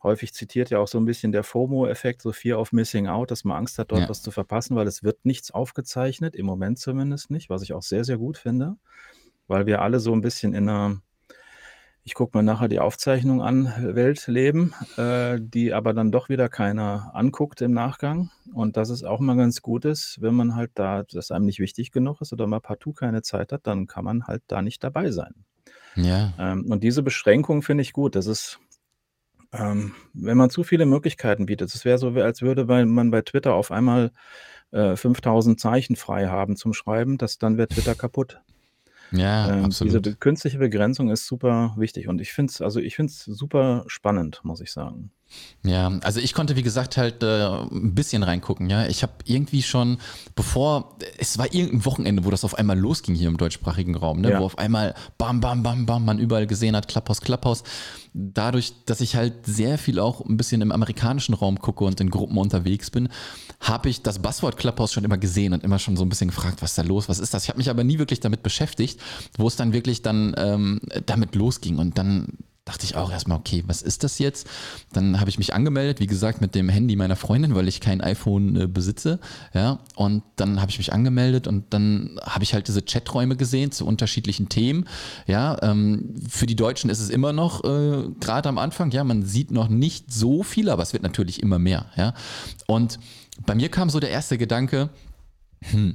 häufig 0.06 0.34
zitiert 0.34 0.70
ja 0.70 0.80
auch 0.80 0.88
so 0.88 0.98
'n 0.98 1.06
bisschen 1.06 1.32
der 1.32 1.44
FOMO-Effekt, 1.44 2.22
so 2.22 2.32
Fear 2.32 2.60
of 2.60 2.72
Missing 2.72 3.08
Out, 3.08 3.30
dass 3.32 3.44
man 3.44 3.58
Angst 3.58 3.78
hat, 3.80 3.92
dort 3.92 4.08
Ja. 4.08 4.10
was 4.10 4.22
zu 4.22 4.32
verpassen, 4.32 4.76
weil 4.76 4.88
es 4.88 5.04
wird 5.04 5.26
nichts 5.26 5.52
aufgezeichnet, 5.52 6.36
im 6.36 6.46
Moment 6.46 6.78
zumindest 6.80 7.30
nicht, 7.32 7.50
was 7.50 7.62
ich 7.62 7.74
auch 7.74 7.82
sehr, 7.82 8.04
sehr 8.04 8.18
gut 8.18 8.38
finde, 8.38 8.76
weil 9.48 9.66
wir 9.66 9.82
alle 9.82 10.00
so 10.00 10.12
'n 10.14 10.22
bisschen 10.22 10.54
in 10.54 10.66
'ner 10.66 11.02
„Ich 12.08 12.14
gucke 12.14 12.38
mir 12.38 12.44
nachher 12.44 12.68
die 12.68 12.78
Aufzeichnung 12.78 13.42
an“ 13.42 13.72
Welt 13.80 14.28
leben, 14.28 14.72
äh, 14.96 15.38
die 15.42 15.72
aber 15.74 15.92
dann 15.92 16.12
doch 16.12 16.28
wieder 16.28 16.48
keiner 16.48 17.10
anguckt 17.14 17.60
im 17.62 17.72
Nachgang. 17.72 18.30
Und 18.54 18.76
dass 18.76 18.90
es 18.90 19.02
auch 19.02 19.18
mal 19.18 19.36
ganz 19.36 19.60
gut 19.60 19.84
ist, 19.84 20.18
wenn 20.22 20.34
man 20.36 20.54
halt 20.54 20.70
da 20.74 21.02
das 21.02 21.32
einem 21.32 21.46
nicht 21.46 21.58
wichtig 21.58 21.90
genug 21.90 22.20
ist 22.20 22.32
oder 22.32 22.46
mal 22.46 22.60
partout 22.60 22.92
keine 22.92 23.22
Zeit 23.22 23.50
hat, 23.50 23.66
dann 23.66 23.88
kann 23.88 24.04
man 24.04 24.28
halt 24.28 24.44
da 24.46 24.62
nicht 24.62 24.84
dabei 24.84 25.10
sein. 25.10 25.44
Ja. 25.96 26.36
Ähm, 26.38 26.66
und 26.70 26.84
diese 26.84 27.02
Beschränkung 27.02 27.62
finde 27.62 27.82
ich 27.82 27.92
gut. 27.92 28.16
Das 28.16 28.26
ist 28.26 28.60
ähm, 29.58 29.94
wenn 30.12 30.36
man 30.36 30.50
zu 30.50 30.64
viele 30.64 30.86
Möglichkeiten 30.86 31.46
bietet 31.46 31.74
es 31.74 31.84
wäre 31.84 31.98
so, 31.98 32.08
als 32.10 32.42
würde 32.42 32.64
man 32.84 33.10
bei 33.10 33.22
Twitter 33.22 33.54
auf 33.54 33.70
einmal, 33.70 34.12
äh, 34.72 34.96
5.000 34.96 35.58
Zeichen 35.58 35.96
frei 35.96 36.26
haben 36.28 36.56
zum 36.56 36.72
Schreiben, 36.72 37.18
das 37.18 37.38
dann 37.38 37.56
wäre 37.56 37.68
Twitter 37.68 37.94
kaputt. 37.94 38.40
Ja, 39.12 39.48
Ähm, 39.48 39.70
diese 39.70 39.98
absolut. 39.98 40.20
künstliche 40.20 40.58
Begrenzung 40.58 41.10
ist 41.10 41.26
super 41.26 41.74
wichtig 41.76 42.08
und 42.08 42.20
ich 42.20 42.32
finde 42.32 42.50
es 42.50 42.60
also, 42.60 42.80
ich 42.80 42.96
finde 42.96 43.10
es 43.12 43.24
super 43.24 43.84
spannend, 43.86 44.40
muss 44.42 44.60
ich 44.60 44.72
sagen. 44.72 45.12
Ja, 45.64 45.88
also 46.02 46.20
ich 46.20 46.32
konnte, 46.32 46.54
wie 46.54 46.62
gesagt, 46.62 46.96
halt, 46.96 47.22
äh, 47.22 47.26
'n 47.48 47.94
bisschen 47.94 48.22
reingucken, 48.22 48.70
ja. 48.70 48.86
Ich 48.86 49.02
habe 49.02 49.12
irgendwie 49.24 49.62
schon, 49.62 49.98
bevor 50.36 50.96
es 51.18 51.38
war 51.38 51.52
irgend 51.52 51.72
'n 51.74 51.84
Wochenende, 51.84 52.24
wo 52.24 52.30
das 52.30 52.44
auf 52.44 52.54
einmal 52.56 52.78
losging 52.78 53.16
hier 53.16 53.26
im 53.28 53.36
deutschsprachigen 53.36 53.96
Raum, 53.96 54.20
ne, 54.20 54.30
Ja. 54.30 54.38
wo 54.40 54.44
auf 54.44 54.58
einmal 54.58 54.94
bam, 55.18 55.40
bam, 55.40 55.62
bam, 55.64 55.84
bam, 55.86 56.04
man 56.04 56.18
überall 56.20 56.46
gesehen 56.46 56.76
hat, 56.76 56.86
Clubhouse, 56.88 57.20
Clubhouse. 57.20 57.64
Dadurch, 58.14 58.74
dass 58.86 59.00
ich 59.00 59.16
halt 59.16 59.44
sehr 59.46 59.76
viel 59.78 59.98
auch 59.98 60.20
'n 60.24 60.36
bisschen 60.36 60.60
im 60.62 60.70
amerikanischen 60.70 61.34
Raum 61.34 61.58
gucke 61.58 61.84
und 61.84 62.00
in 62.00 62.10
Gruppen 62.10 62.38
unterwegs 62.38 62.90
bin, 62.90 63.08
habe 63.60 63.88
ich 63.88 64.02
das 64.02 64.20
Buzzword 64.20 64.56
Clubhouse 64.56 64.92
schon 64.92 65.04
immer 65.04 65.18
gesehen 65.18 65.52
und 65.52 65.64
immer 65.64 65.78
schon 65.80 65.96
so 65.96 66.04
'n 66.04 66.08
bisschen 66.08 66.28
gefragt: 66.28 66.62
„Was 66.62 66.70
ist 66.72 66.78
da 66.78 66.82
los? 66.82 67.08
Was 67.08 67.18
ist 67.18 67.34
das?“ 67.34 67.42
Ich 67.44 67.48
habe 67.48 67.58
mich 67.58 67.70
aber 67.70 67.82
nie 67.82 67.98
wirklich 67.98 68.20
damit 68.20 68.42
beschäftigt, 68.44 69.00
wo 69.36 69.48
es 69.48 69.56
dann 69.56 69.72
wirklich 69.72 70.02
dann, 70.02 70.34
ähm, 70.38 70.80
damit 71.06 71.34
losging. 71.34 71.78
Und 71.78 71.98
dann 71.98 72.28
dachte 72.66 72.84
ich 72.84 72.96
auch 72.96 73.10
erst 73.10 73.26
mal: 73.28 73.36
„Okay, 73.36 73.64
was 73.66 73.80
ist 73.80 74.04
das 74.04 74.18
jetzt?“ 74.18 74.46
Dann 74.92 75.18
habe 75.18 75.30
ich 75.30 75.38
mich 75.38 75.54
angemeldet, 75.54 76.00
wie 76.00 76.06
gesagt, 76.06 76.42
mit 76.42 76.54
dem 76.54 76.68
Handy 76.68 76.96
meiner 76.96 77.16
Freundin, 77.16 77.54
weil 77.54 77.68
ich 77.68 77.80
kein 77.80 78.02
iPhone, 78.02 78.56
äh, 78.56 78.66
besitze, 78.66 79.18
ja. 79.54 79.78
Und 79.94 80.22
dann 80.34 80.60
habe 80.60 80.70
ich 80.70 80.76
mich 80.76 80.92
angemeldet 80.92 81.46
und 81.46 81.72
dann 81.72 82.20
habe 82.22 82.44
ich 82.44 82.52
halt 82.52 82.68
diese 82.68 82.82
Chaträume 82.82 83.36
gesehen 83.36 83.72
zu 83.72 83.86
unterschiedlichen 83.86 84.50
Themen, 84.50 84.86
ja. 85.26 85.56
Ähm, 85.62 86.14
für 86.28 86.46
die 86.46 86.56
Deutschen 86.56 86.90
ist 86.90 87.00
es 87.00 87.08
immer 87.08 87.32
noch, 87.32 87.64
äh, 87.64 88.08
grade 88.20 88.48
am 88.48 88.58
Anfang, 88.58 88.90
ja, 88.90 89.04
man 89.04 89.24
sieht 89.24 89.50
noch 89.50 89.68
nicht 89.68 90.12
so 90.12 90.42
viel, 90.42 90.68
aber 90.68 90.82
es 90.82 90.92
wird 90.92 91.04
natürlich 91.04 91.42
immer 91.42 91.58
mehr, 91.58 91.86
ja. 91.96 92.12
Und 92.66 92.98
bei 93.46 93.54
mir 93.54 93.68
kam 93.68 93.90
so 93.90 94.00
der 94.00 94.10
erste 94.10 94.38
Gedanke: 94.38 94.90
„Hm, 95.70 95.94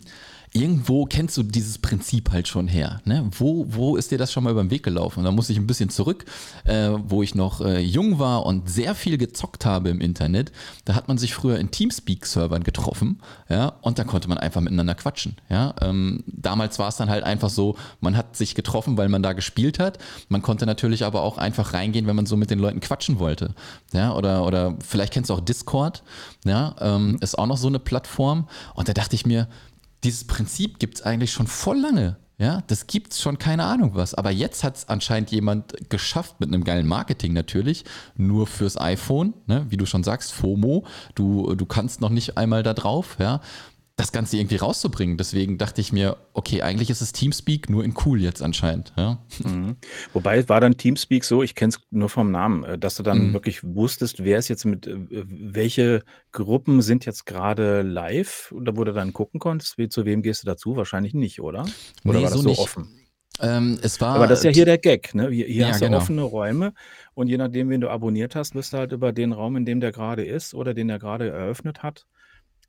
irgendwo 0.53 1.05
kennst 1.05 1.37
du 1.37 1.43
dieses 1.43 1.77
Prinzip 1.77 2.31
halt 2.31 2.47
schon 2.47 2.67
her, 2.67 3.01
ne? 3.05 3.25
Wo 3.37 3.65
wo 3.69 3.95
ist 3.95 4.11
dir 4.11 4.17
das 4.17 4.31
schon 4.33 4.43
mal 4.43 4.51
über 4.51 4.61
'n 4.61 4.69
Weg 4.71 4.83
gelaufen?“ 4.83 5.19
Und 5.19 5.25
da 5.25 5.31
musste 5.31 5.53
ich 5.53 5.59
'n 5.59 5.67
bisschen 5.67 5.89
zurück, 5.89 6.25
äh, 6.65 6.89
wo 7.07 7.23
ich 7.23 7.35
noch, 7.35 7.61
äh, 7.61 7.79
jung 7.79 8.19
war 8.19 8.45
und 8.45 8.69
sehr 8.69 8.93
viel 8.95 9.17
gezockt 9.17 9.65
habe 9.65 9.89
im 9.89 10.01
Internet. 10.01 10.51
Da 10.85 10.95
hat 10.95 11.07
man 11.07 11.17
sich 11.17 11.33
früher 11.33 11.57
in 11.57 11.71
Teamspeak-Servern 11.71 12.63
getroffen, 12.63 13.21
ja, 13.49 13.73
und 13.81 13.97
da 13.97 14.03
konnte 14.03 14.27
man 14.27 14.37
einfach 14.37 14.59
miteinander 14.61 14.95
quatschen, 14.95 15.37
ja. 15.49 15.73
Ähm, 15.81 16.23
damals 16.27 16.79
war's 16.79 16.97
dann 16.97 17.09
halt 17.09 17.23
einfach 17.23 17.49
so, 17.49 17.77
man 18.01 18.17
hat 18.17 18.35
sich 18.35 18.53
getroffen, 18.55 18.97
weil 18.97 19.07
man 19.09 19.23
da 19.23 19.33
gespielt 19.33 19.79
hat. 19.79 19.99
Man 20.29 20.41
konnte 20.41 20.65
natürlich 20.65 21.05
aber 21.05 21.21
auch 21.21 21.37
einfach 21.37 21.73
reingehen, 21.73 22.07
wenn 22.07 22.15
man 22.17 22.25
so 22.25 22.35
mit 22.35 22.49
den 22.51 22.59
Leuten 22.59 22.81
quatschen 22.81 23.19
wollte, 23.19 23.53
ja. 23.93 24.13
Oder 24.13 24.45
oder 24.45 24.75
vielleicht 24.85 25.13
kennst 25.13 25.29
du 25.29 25.33
auch 25.35 25.39
Discord, 25.39 26.03
ja, 26.45 26.75
ähm, 26.81 27.17
ist 27.21 27.37
auch 27.39 27.47
noch 27.47 27.57
so 27.57 27.69
'ne 27.69 27.79
Plattform. 27.79 28.47
Und 28.75 28.89
da 28.89 28.93
dachte 28.93 29.15
ich 29.15 29.25
mir: 29.25 29.47
„Dieses 30.03 30.25
Prinzip 30.25 30.79
gibt's 30.79 31.01
eigentlich 31.01 31.31
schon 31.31 31.47
voll 31.47 31.79
lange, 31.79 32.17
ja? 32.39 32.63
Das 32.67 32.87
gibt's 32.87 33.21
schon 33.21 33.37
keine 33.37 33.65
Ahnung 33.65 33.91
was.“ 33.93 34.13
Aber 34.15 34.31
jetzt 34.31 34.63
hat's 34.63 34.89
anscheinend 34.89 35.31
jemand 35.31 35.89
geschafft 35.89 36.39
mit 36.39 36.49
'nem 36.49 36.63
geilen 36.63 36.87
Marketing 36.87 37.33
natürlich, 37.33 37.85
nur 38.15 38.47
fürs 38.47 38.79
iPhone, 38.79 39.33
ne? 39.45 39.65
Wie 39.69 39.77
du 39.77 39.85
schon 39.85 40.03
sagst, 40.03 40.33
FOMO. 40.33 40.85
Du 41.15 41.53
du 41.55 41.65
kannst 41.65 42.01
noch 42.01 42.09
nicht 42.09 42.37
einmal 42.37 42.63
da 42.63 42.73
drauf, 42.73 43.17
ja, 43.19 43.41
das 44.01 44.11
Ganze 44.11 44.37
irgendwie 44.37 44.57
rauszubringen. 44.57 45.17
Deswegen 45.17 45.57
dachte 45.57 45.81
ich 45.81 45.91
mir: 45.93 46.17
„Okay, 46.33 46.61
eigentlich 46.61 46.89
ist 46.89 47.01
es 47.01 47.13
Teamspeak, 47.13 47.69
nur 47.69 47.83
in 47.83 47.93
cool 48.05 48.21
jetzt 48.21 48.41
anscheinend“, 48.41 48.93
ja. 48.97 49.19
Mhm. 49.43 49.77
Wobei 50.13 50.47
war 50.49 50.61
dann 50.61 50.77
Teamspeak 50.77 51.23
so 51.23 51.41
ich 51.41 51.55
kenne 51.55 51.69
es 51.69 51.79
nur 51.89 52.09
vom 52.09 52.31
Namen, 52.31 52.63
äh, 52.63 52.77
dass 52.77 52.95
du 52.95 53.03
dann 53.03 53.29
Mhm. 53.29 53.33
wirklich 53.33 53.63
wusstest, 53.63 54.23
wer 54.23 54.37
ist 54.37 54.49
jetzt 54.49 54.65
mit 54.65 54.85
äh, 54.87 54.95
welche 55.09 56.03
Gruppen 56.31 56.81
sind 56.81 57.05
jetzt 57.05 57.25
grade 57.25 57.81
live 57.81 58.51
oder 58.55 58.77
wo 58.77 58.83
du 58.83 58.93
dann 58.93 59.13
gucken 59.13 59.39
konntest? 59.39 59.77
Wie 59.77 59.89
zu 59.89 60.05
wem 60.05 60.21
gehst 60.21 60.43
du 60.43 60.45
dazu? 60.47 60.75
Wahrscheinlich 60.75 61.13
nicht, 61.13 61.41
oder? 61.41 61.63
Oder 62.05 62.19
Ne, 62.19 62.23
war 62.23 62.29
das 62.29 62.33
so 62.41 62.53
so 62.53 62.59
offen? 62.59 62.89
Ähm, 63.39 63.79
es 63.81 63.99
war. 64.01 64.15
Aber 64.15 64.27
das 64.27 64.39
ist 64.39 64.45
ja 64.45 64.51
hier 64.51 64.65
der 64.65 64.77
Gag, 64.77 65.15
ne? 65.15 65.29
Hier, 65.29 65.45
hier 65.47 65.61
Ja, 65.63 65.69
hast 65.69 65.81
du 65.81 65.85
genau. 65.85 65.97
offene 65.97 66.21
Räume 66.23 66.73
und 67.13 67.27
je 67.27 67.37
nachdem, 67.37 67.69
wen 67.69 67.81
du 67.81 67.89
abonniert 67.89 68.35
hast, 68.35 68.53
wirst 68.55 68.73
du 68.73 68.77
halt 68.77 68.91
über 68.91 69.13
den 69.13 69.31
Raum, 69.31 69.55
in 69.55 69.65
dem 69.65 69.79
der 69.79 69.91
gerade 69.91 70.25
ist 70.25 70.53
oder 70.53 70.73
den 70.73 70.89
er 70.89 70.99
gerade 70.99 71.29
eröffnet 71.29 71.81
hat, 71.81 72.05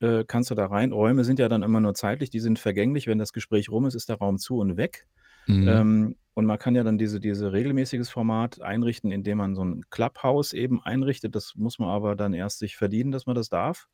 äh, 0.02 0.24
kannst 0.26 0.50
du 0.50 0.54
da 0.54 0.66
rein. 0.66 0.92
Räume 0.92 1.24
sind 1.24 1.38
ja 1.38 1.48
dann 1.48 1.62
immer 1.62 1.80
nur 1.80 1.94
zeitlich, 1.94 2.30
die 2.30 2.40
sind 2.40 2.58
vergänglich. 2.58 3.06
Wenn 3.06 3.18
das 3.18 3.32
Gespräch 3.32 3.70
rum 3.70 3.86
ist, 3.86 3.94
ist 3.94 4.08
der 4.08 4.18
Raum 4.18 4.38
zu 4.38 4.58
und 4.58 4.76
weg. 4.76 5.06
Mhm. 5.46 5.68
Ähm, 5.68 6.16
und 6.34 6.46
man 6.46 6.58
kann 6.58 6.74
ja 6.74 6.82
dann 6.82 6.98
diese, 6.98 7.20
diese 7.20 7.52
regelmäßiges 7.52 8.10
Format 8.10 8.60
einrichten, 8.60 9.12
indem 9.12 9.38
man 9.38 9.54
so 9.54 9.64
ein 9.64 9.84
Clubhouse 9.90 10.52
eben 10.52 10.82
einrichtet. 10.82 11.34
Das 11.34 11.54
muss 11.56 11.78
man 11.78 11.88
aber 11.88 12.16
dann 12.16 12.32
erst 12.32 12.58
sich 12.58 12.76
verdienen, 12.76 13.12
dass 13.12 13.26
man 13.26 13.36
das 13.36 13.48
darf. 13.48 13.88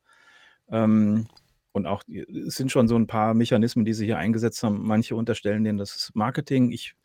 Ähm, 0.69 1.27
und 1.71 1.85
auch 1.85 2.03
es 2.07 2.55
sind 2.55 2.71
schon 2.71 2.87
so 2.87 2.95
ein 2.95 3.07
paar 3.07 3.33
Mechanismen, 3.33 3.85
die 3.85 3.93
sie 3.93 4.05
hier 4.05 4.17
eingesetzt 4.17 4.63
haben. 4.63 4.85
Manche 4.85 5.15
unterstellen 5.15 5.63
denen, 5.63 5.77
das 5.77 5.95
ist 5.95 6.15
Marketing. 6.15 6.71
Ich 6.71 6.95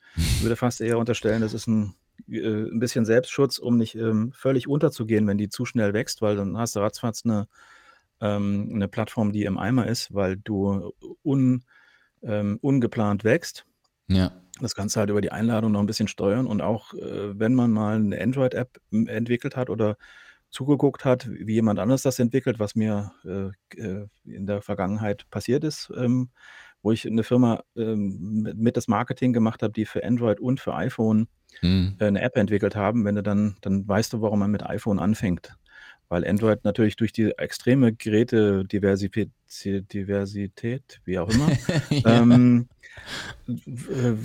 würde 0.41 0.57
fast 0.57 0.81
eher 0.81 0.99
unterstellen, 0.99 1.43
das 1.43 1.53
ist 1.53 1.67
ein, 1.67 1.95
äh, 2.29 2.41
ein 2.41 2.79
bisschen 2.79 3.05
Selbstschutz, 3.05 3.59
um 3.59 3.77
nicht 3.77 3.95
ähm, 3.97 4.33
völlig 4.33 4.69
unterzugehen, 4.69 5.27
wenn 5.27 5.39
die 5.39 5.49
zu 5.49 5.65
schnell 5.67 5.93
wächst, 5.93 6.23
weil 6.23 6.37
dann 6.37 6.57
hast 6.57 6.77
du 6.77 6.81
ratzfatz 6.81 7.25
eine, 7.25 7.49
ähm, 8.21 8.71
eine 8.75 8.89
Plattform, 8.89 9.33
die 9.33 9.45
im 9.45 9.59
Eimer 9.59 9.87
ist, 9.89 10.15
weil 10.15 10.37
du 10.39 10.93
un, 11.25 11.65
ähm, 12.23 12.59
ungeplant 12.63 13.25
wächst. 13.25 13.67
Ja. 14.09 14.45
Das 14.61 14.75
kannst 14.77 14.97
du 14.97 15.01
halt 15.01 15.11
über 15.11 15.21
die 15.21 15.33
Einladung 15.33 15.73
noch 15.73 15.81
ein 15.81 15.87
bisschen 15.87 16.09
steuern 16.09 16.47
und 16.47 16.63
auch, 16.63 16.95
äh, 16.95 17.39
wenn 17.39 17.55
man 17.55 17.73
mal 17.73 17.97
eine 17.97 18.21
Android-App 18.21 18.81
entwickelt 18.93 19.57
hat 19.57 19.71
oder 19.71 19.97
zugeguckt 20.51 21.05
hat, 21.05 21.29
wie 21.31 21.55
jemand 21.55 21.81
anderes 21.81 22.03
das 22.03 22.19
entwickelt, 22.21 22.59
was 22.61 22.75
mir, 22.77 23.13
äh, 23.25 23.51
äh, 23.81 24.09
in 24.25 24.47
der 24.47 24.63
Vergangenheit 24.63 25.29
passiert 25.31 25.65
ist, 25.65 25.93
ähm, 25.97 26.31
wo 26.83 26.93
ich 26.93 27.07
eine 27.07 27.25
Firma, 27.25 27.65
ähm, 27.77 28.43
mit 28.45 28.57
mit 28.59 28.77
das 28.77 28.89
Marketing 28.89 29.33
gemacht 29.33 29.63
habe, 29.65 29.73
die 29.75 29.87
für 29.87 30.05
Android 30.05 30.41
und 30.41 30.61
für 30.61 30.75
iPhone, 30.75 31.29
Mhm. 31.63 31.99
äh, 32.01 32.11
'ne 32.11 32.23
App 32.23 32.37
entwickelt 32.37 32.77
haben. 32.77 33.05
Wenn 33.07 33.17
du 33.17 33.23
dann 33.25 33.57
dann 33.63 33.87
weißt 33.89 34.13
du, 34.15 34.23
warum 34.23 34.41
man 34.41 34.51
mit 34.53 34.65
iPhone 34.67 34.99
anfängt. 35.01 35.57
Weil 36.09 36.27
Android 36.29 36.65
natürlich 36.65 36.97
durch 36.97 37.13
die 37.13 37.31
extreme 37.39 37.93
Gerätediversität 37.95 39.31
Diversität, 39.93 41.01
wie 41.05 41.19
auch 41.19 41.29
immer, 41.31 41.49
Ja. 41.91 42.21
ähm, 42.23 42.69
äh, 43.49 43.55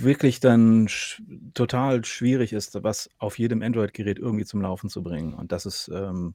wirklich 0.02 0.40
dann 0.40 0.88
sch 0.88 1.22
total 1.54 2.04
schwierig 2.04 2.52
ist, 2.52 2.82
was 2.82 3.10
auf 3.18 3.38
jedem 3.38 3.62
Android-Gerät 3.62 4.18
irgendwie 4.18 4.44
zum 4.44 4.60
Laufen 4.62 4.90
zu 4.90 5.02
bringen. 5.02 5.34
Und 5.34 5.52
das 5.52 5.66
ist, 5.66 5.90
ähm, 5.94 6.34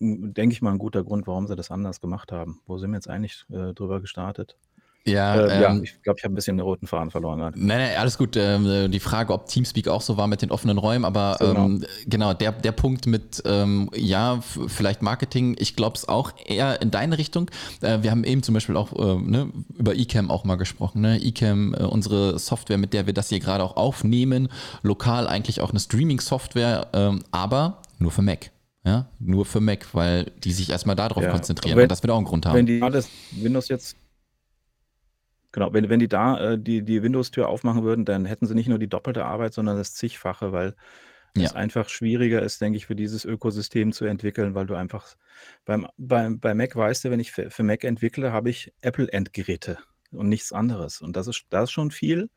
hm, 0.00 0.34
denke 0.34 0.52
ich 0.54 0.62
mal, 0.62 0.72
ein 0.72 0.78
guter 0.78 1.04
Grund, 1.04 1.26
warum 1.26 1.46
sie 1.46 1.56
das 1.56 1.70
anders 1.70 2.00
gemacht 2.00 2.32
haben. 2.32 2.60
Wo 2.66 2.78
sind 2.78 2.90
wir 2.90 2.96
jetzt 2.96 3.08
eigentlich, 3.10 3.44
äh, 3.50 3.74
drüber 3.74 4.00
gestartet? 4.00 4.56
Ja, 5.06 5.40
Äh, 5.46 5.62
ja, 5.62 5.70
ähm 5.70 5.82
ich 5.84 6.02
glaube, 6.02 6.18
ich 6.18 6.24
habe 6.24 6.34
ein 6.34 6.36
bisschen 6.36 6.56
den 6.58 6.64
roten 6.64 6.86
Faden 6.86 7.10
verloren. 7.10 7.38
Nein, 7.38 7.52
nein, 7.56 7.90
alles 7.98 8.18
gut. 8.18 8.36
Ähm, 8.36 8.66
äh, 8.66 8.88
die 8.88 9.00
Frage, 9.00 9.32
ob 9.32 9.46
Teamspeak 9.46 9.88
auch 9.88 10.02
so 10.02 10.16
war 10.18 10.26
mit 10.26 10.42
den 10.42 10.50
offenen 10.50 10.76
Räumen, 10.76 11.04
aber 11.06 11.36
So, 11.40 11.46
genau. 11.48 11.64
ähm, 11.64 11.84
genau, 12.06 12.34
der, 12.34 12.52
der 12.52 12.72
Punkt 12.72 13.06
mit, 13.06 13.42
ähm, 13.46 13.88
ja, 13.94 14.40
vielleicht 14.42 15.00
Marketing, 15.00 15.56
ich 15.58 15.76
glaube 15.76 15.96
es 15.96 16.06
auch 16.08 16.32
eher 16.44 16.82
in 16.82 16.90
deine 16.90 17.16
Richtung. 17.16 17.50
Äh, 17.80 18.02
wir 18.02 18.10
haben 18.10 18.24
eben 18.24 18.42
zum 18.42 18.52
Beispiel 18.54 18.76
auch 18.76 18.92
äh, 18.92 19.14
ne, 19.20 19.50
über 19.78 19.96
eCam 19.96 20.30
auch 20.30 20.44
mal 20.44 20.56
gesprochen. 20.56 21.00
Ne? 21.00 21.18
eCam, 21.24 21.72
äh, 21.74 21.84
unsere 21.84 22.38
Software, 22.38 22.76
mit 22.78 22.92
der 22.92 23.06
wir 23.06 23.14
das 23.14 23.30
hier 23.30 23.40
gerade 23.40 23.64
auch 23.64 23.76
aufnehmen, 23.76 24.48
lokal 24.82 25.26
eigentlich 25.26 25.60
auch 25.62 25.70
eine 25.70 25.80
Streaming-Software, 25.80 26.88
ähm, 26.92 27.22
aber 27.30 27.80
nur 27.98 28.10
für 28.10 28.22
Mac. 28.22 28.50
Ja, 28.84 29.06
nur 29.18 29.44
für 29.44 29.60
Mac, 29.60 29.86
weil 29.94 30.30
die 30.44 30.52
sich 30.52 30.70
erstmal 30.70 30.96
darauf 30.96 31.22
Ja, 31.22 31.30
konzentrieren. 31.30 31.76
wenn- 31.76 31.82
Und 31.84 31.92
das 31.92 32.02
wird 32.02 32.10
auch 32.10 32.16
einen 32.16 32.26
Grund 32.26 32.46
haben. 32.46 32.54
Wenn 32.56 32.66
die 32.66 32.80
alles 32.82 33.08
Windows 33.32 33.68
jetzt 33.68 33.96
genau, 35.52 35.72
wenn 35.72 35.88
wenn 35.90 36.00
die 36.00 36.08
da, 36.08 36.52
äh, 36.54 36.58
die 36.58 36.82
die 36.84 37.02
Windows-Tür 37.02 37.48
aufmachen 37.48 37.84
würden, 37.84 38.04
dann 38.04 38.24
hätten 38.26 38.46
sie 38.46 38.54
nicht 38.54 38.68
nur 38.68 38.78
die 38.78 38.88
doppelte 38.88 39.24
Arbeit, 39.24 39.54
sondern 39.54 39.76
das 39.76 39.94
Zigfache, 39.94 40.52
weil 40.52 40.74
Ja. 41.34 41.50
es 41.50 41.54
einfach 41.54 41.88
schwieriger 41.88 42.42
ist, 42.42 42.60
denke 42.60 42.76
ich, 42.78 42.86
für 42.86 42.96
dieses 42.96 43.24
Ökosystem 43.24 43.92
zu 43.92 44.04
entwickeln, 44.06 44.54
weil 44.54 44.66
du 44.66 44.74
einfach 44.74 45.16
beim 45.64 45.86
beim 45.98 46.40
bei 46.40 46.54
Mac 46.54 46.74
weißt 46.76 47.04
du, 47.04 47.10
wenn 47.10 47.20
ich 47.20 47.32
für 47.32 47.50
für 47.50 47.62
Mac 47.62 47.84
entwickle, 47.84 48.32
habe 48.32 48.50
ich 48.50 48.72
Apple-Endgeräte 48.82 49.78
und 50.12 50.28
nichts 50.28 50.52
anderes. 50.52 51.00
Und 51.00 51.16
das 51.16 51.28
ist 51.28 51.44
das 51.50 51.64
ist 51.64 51.72
schon 51.72 51.90
viel. 51.92 52.30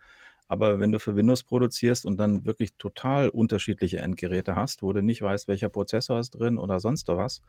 Aber 0.48 0.80
wenn 0.80 0.91
du 0.91 1.00
für 1.00 1.15
Windows 1.15 1.44
produzierst 1.44 2.06
und 2.06 2.18
dann 2.20 2.46
wirklich 2.46 2.75
total 2.77 3.30
unterschiedliche 3.30 4.00
Endgeräte 4.00 4.56
hast, 4.56 4.84
wo 4.84 4.94
du 4.94 5.01
nicht 5.01 5.22
weißt, 5.22 5.48
welcher 5.48 5.70
Prozessor 5.70 6.20
ist 6.20 6.32
drin 6.32 6.58
oder 6.58 6.80
sonst 6.82 7.08
was, 7.08 7.41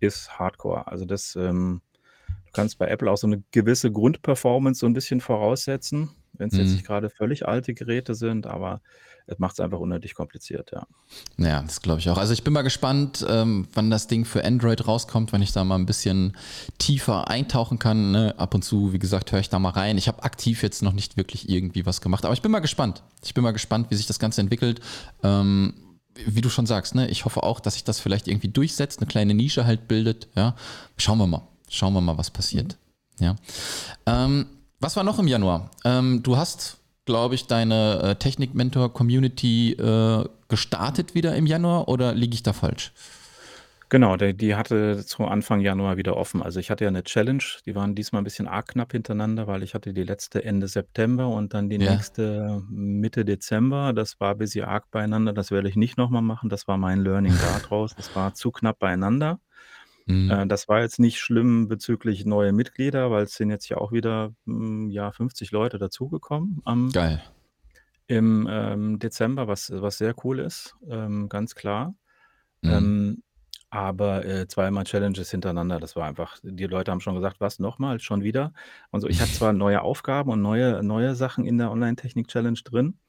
ist 0.00 0.38
Hardcore. 0.38 0.86
Also 0.88 1.04
das, 1.04 1.36
ähm 1.36 1.82
kannst 2.52 2.78
bei 2.78 2.88
Apple 2.88 3.10
auch 3.10 3.16
so 3.16 3.26
eine 3.26 3.42
gewisse 3.50 3.90
Grundperformance 3.90 4.80
so 4.80 4.86
ein 4.86 4.92
bisschen 4.94 5.20
voraussetzen, 5.20 6.10
wenn's 6.34 6.56
jetzt 6.56 6.68
Mhm. 6.68 6.72
nicht 6.74 6.86
gerade 6.86 7.10
völlig 7.10 7.46
alte 7.46 7.74
Geräte 7.74 8.14
sind, 8.14 8.46
aber 8.46 8.80
es 9.28 9.38
macht 9.38 9.52
es 9.52 9.60
einfach 9.60 9.78
unnötig 9.78 10.14
kompliziert, 10.14 10.72
ja. 10.72 10.84
Ja, 11.38 11.62
das 11.62 11.80
glaube 11.80 12.00
ich 12.00 12.10
auch. 12.10 12.18
Also 12.18 12.32
ich 12.32 12.42
bin 12.42 12.52
mal 12.52 12.62
gespannt, 12.62 13.24
ähm, 13.28 13.68
wann 13.72 13.88
das 13.88 14.08
Ding 14.08 14.24
für 14.24 14.44
Android 14.44 14.86
rauskommt, 14.88 15.32
wenn 15.32 15.42
ich 15.42 15.52
da 15.52 15.62
mal 15.62 15.76
ein 15.76 15.86
bisschen 15.86 16.36
tiefer 16.78 17.28
eintauchen 17.28 17.78
kann. 17.78 18.10
Ne? 18.10 18.34
Ab 18.36 18.54
und 18.54 18.62
zu, 18.62 18.92
wie 18.92 18.98
gesagt, 18.98 19.30
höre 19.30 19.38
ich 19.38 19.48
da 19.48 19.60
mal 19.60 19.70
rein. 19.70 19.96
Ich 19.96 20.08
habe 20.08 20.24
aktiv 20.24 20.62
jetzt 20.64 20.82
noch 20.82 20.92
nicht 20.92 21.16
wirklich 21.16 21.48
irgendwie 21.48 21.86
was 21.86 22.00
gemacht, 22.00 22.24
aber 22.24 22.34
ich 22.34 22.42
bin 22.42 22.50
mal 22.50 22.58
gespannt. 22.58 23.04
Ich 23.24 23.32
bin 23.32 23.44
mal 23.44 23.52
gespannt, 23.52 23.90
wie 23.90 23.94
sich 23.94 24.06
das 24.08 24.18
Ganze 24.18 24.40
entwickelt. 24.40 24.80
Ähm, 25.22 25.74
wie 26.26 26.40
du 26.40 26.50
schon 26.50 26.66
sagst, 26.66 26.94
ne? 26.96 27.08
ich 27.08 27.24
hoffe 27.24 27.44
auch, 27.44 27.60
dass 27.60 27.74
sich 27.74 27.84
das 27.84 28.00
vielleicht 28.00 28.26
irgendwie 28.26 28.48
durchsetzt, 28.48 28.98
eine 28.98 29.06
kleine 29.06 29.34
Nische 29.34 29.64
halt 29.66 29.86
bildet. 29.86 30.28
Ja? 30.34 30.56
Schauen 30.98 31.18
wir 31.18 31.26
mal. 31.28 31.46
Schauen 31.72 31.94
wir 31.94 32.02
mal, 32.02 32.18
was 32.18 32.30
passiert. 32.30 32.76
Ja. 33.18 33.34
Ähm, 34.04 34.46
was 34.78 34.94
war 34.94 35.04
noch 35.04 35.18
im 35.18 35.26
Januar? 35.26 35.70
Ähm, 35.84 36.22
du 36.22 36.36
hast, 36.36 36.76
glaube 37.06 37.34
ich, 37.34 37.46
deine 37.46 38.00
äh, 38.02 38.14
Technik-Mentor-Community 38.16 39.72
äh, 39.72 40.24
gestartet 40.48 41.14
wieder 41.14 41.34
im 41.34 41.46
Januar 41.46 41.88
oder 41.88 42.14
liege 42.14 42.34
ich 42.34 42.42
da 42.42 42.52
falsch? 42.52 42.92
Genau, 43.88 44.16
der 44.16 44.34
die 44.34 44.54
hatte 44.54 45.04
zu 45.04 45.24
Anfang 45.24 45.60
Januar 45.60 45.96
wieder 45.96 46.16
offen. 46.16 46.42
Also, 46.42 46.60
ich 46.60 46.70
hatte 46.70 46.84
ja 46.84 46.88
eine 46.88 47.04
Challenge, 47.04 47.42
die 47.64 47.74
waren 47.74 47.94
diesmal 47.94 48.20
ein 48.20 48.24
bisschen 48.24 48.48
arg 48.48 48.68
knapp 48.68 48.92
hintereinander, 48.92 49.46
weil 49.46 49.62
ich 49.62 49.72
hatte 49.74 49.94
die 49.94 50.02
letzte 50.02 50.44
Ende 50.44 50.68
September 50.68 51.28
und 51.28 51.54
dann 51.54 51.70
die 51.70 51.76
Ja. 51.76 51.92
nächste 51.94 52.62
Mitte 52.68 53.24
Dezember. 53.24 53.94
Das 53.94 54.20
war 54.20 54.32
ein 54.32 54.38
bisschen 54.38 54.66
arg 54.66 54.90
beieinander, 54.90 55.32
das 55.32 55.50
werde 55.50 55.68
ich 55.70 55.76
nicht 55.76 55.96
noch 55.96 56.10
mal 56.10 56.22
machen. 56.22 56.50
Das 56.50 56.68
war 56.68 56.76
mein 56.76 57.00
Learning 57.02 57.34
daraus. 57.40 57.94
Das 57.96 58.14
war 58.14 58.34
zu 58.34 58.50
knapp 58.50 58.78
beieinander. 58.78 59.40
Mhm. 60.06 60.42
Äh, 60.42 60.46
das 60.46 60.68
war 60.68 60.80
jetzt 60.82 60.98
nicht 61.00 61.20
schlimm 61.20 61.68
bezüglich 61.68 62.24
neue 62.26 62.52
Mitglieder, 62.52 63.10
weil 63.10 63.24
es 63.24 63.34
sind 63.34 63.50
jetzt 63.50 63.68
ja 63.68 63.78
auch 63.78 63.92
wieder, 63.92 64.34
hm, 64.46 64.90
ja, 64.90 65.12
50 65.12 65.50
Leute 65.52 65.78
dazugekommen 65.78 66.60
am 66.64 66.94
Geil. 66.94 67.22
im, 68.06 68.46
ähm, 68.50 68.98
Dezember, 68.98 69.48
was 69.48 69.70
was 69.74 69.98
sehr 69.98 70.14
cool 70.24 70.38
ist, 70.40 70.76
ähm, 70.88 71.28
ganz 71.28 71.54
klar. 71.54 71.94
Mhm. 72.62 72.86
Ähm, 72.86 73.22
aber, 73.70 74.24
äh, 74.26 74.48
zweimal 74.48 74.84
Challenges 74.84 75.30
hintereinander, 75.30 75.80
das 75.80 75.96
war 75.96 76.06
einfach 76.06 76.38
die 76.42 76.66
Leute 76.66 76.92
haben 76.92 77.00
schon 77.00 77.16
gesagt: 77.16 77.40
„Was, 77.40 77.58
nochmal? 77.60 78.00
Schon 78.00 78.22
wieder?“ 78.24 78.52
Und 78.92 79.00
so. 79.02 79.08
Ich 79.08 79.20
hatte 79.22 79.32
zwar 79.32 79.52
neue 79.54 79.82
Aufgaben 79.82 80.30
und 80.32 80.42
neue 80.42 80.82
neue 80.84 81.14
Sachen 81.16 81.46
in 81.46 81.58
der 81.58 81.70
Online-Technik-Challenge 81.72 82.60
drin, 82.64 83.00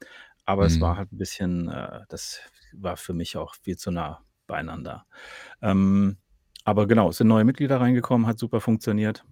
aber 0.46 0.66
es 0.66 0.80
war 0.80 0.96
Mhm. 0.96 0.98
halt 0.98 1.12
ein 1.12 1.18
bisschen 1.18 1.68
äh, 1.70 2.02
das 2.10 2.40
war 2.74 2.96
für 2.98 3.14
mich 3.14 3.36
auch 3.38 3.54
viel 3.62 3.76
zu 3.78 3.90
nah 3.92 4.22
beieinander. 4.48 5.06
Ähm, 5.62 6.18
aber 6.64 6.86
genau, 6.86 7.10
es 7.10 7.18
sind 7.18 7.28
neue 7.28 7.44
Mitglieder 7.44 7.80
reingekommen, 7.80 8.26
hat 8.26 8.38
super 8.38 8.60
funktioniert. 8.60 9.24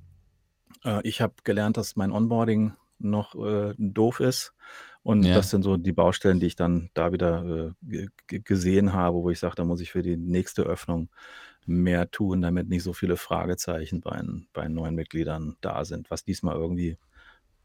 Äh, 0.85 1.01
ich 1.07 1.21
habe 1.21 1.35
gelernt, 1.45 1.77
dass 1.77 1.97
mein 1.97 2.13
Onboarding 2.13 2.75
noch, 2.99 3.35
äh, 3.35 3.75
doof 3.79 4.21
ist 4.21 4.55
und 5.03 5.27
Ja. 5.27 5.37
das 5.37 5.51
sind 5.51 5.63
so 5.63 5.77
die 5.77 5.93
Baustellen, 5.93 6.41
die 6.41 6.47
ich 6.47 6.57
dann 6.57 6.91
da 6.95 7.13
wieder, 7.13 7.45
äh, 7.45 7.73
ge 7.83 8.09
ge 8.29 8.41
gesehen 8.45 8.93
habe, 8.93 9.19
wo 9.19 9.31
ich 9.31 9.41
sage, 9.41 9.57
da 9.57 9.65
muss 9.65 9.81
ich 9.81 9.91
für 9.93 10.03
die 10.03 10.17
nächste 10.17 10.63
Öffnung 10.63 11.11
mehr 11.67 12.11
tun, 12.11 12.43
damit 12.43 12.69
nicht 12.69 12.83
so 12.85 12.93
viele 12.93 13.17
Fragezeichen 13.17 14.01
bei 14.03 14.23
bei 14.53 14.69
neuen 14.69 14.95
Mitgliedern 14.97 15.57
da 15.61 15.85
sind, 15.85 16.11
was 16.11 16.25
diesmal 16.25 16.57
irgendwie 16.57 16.99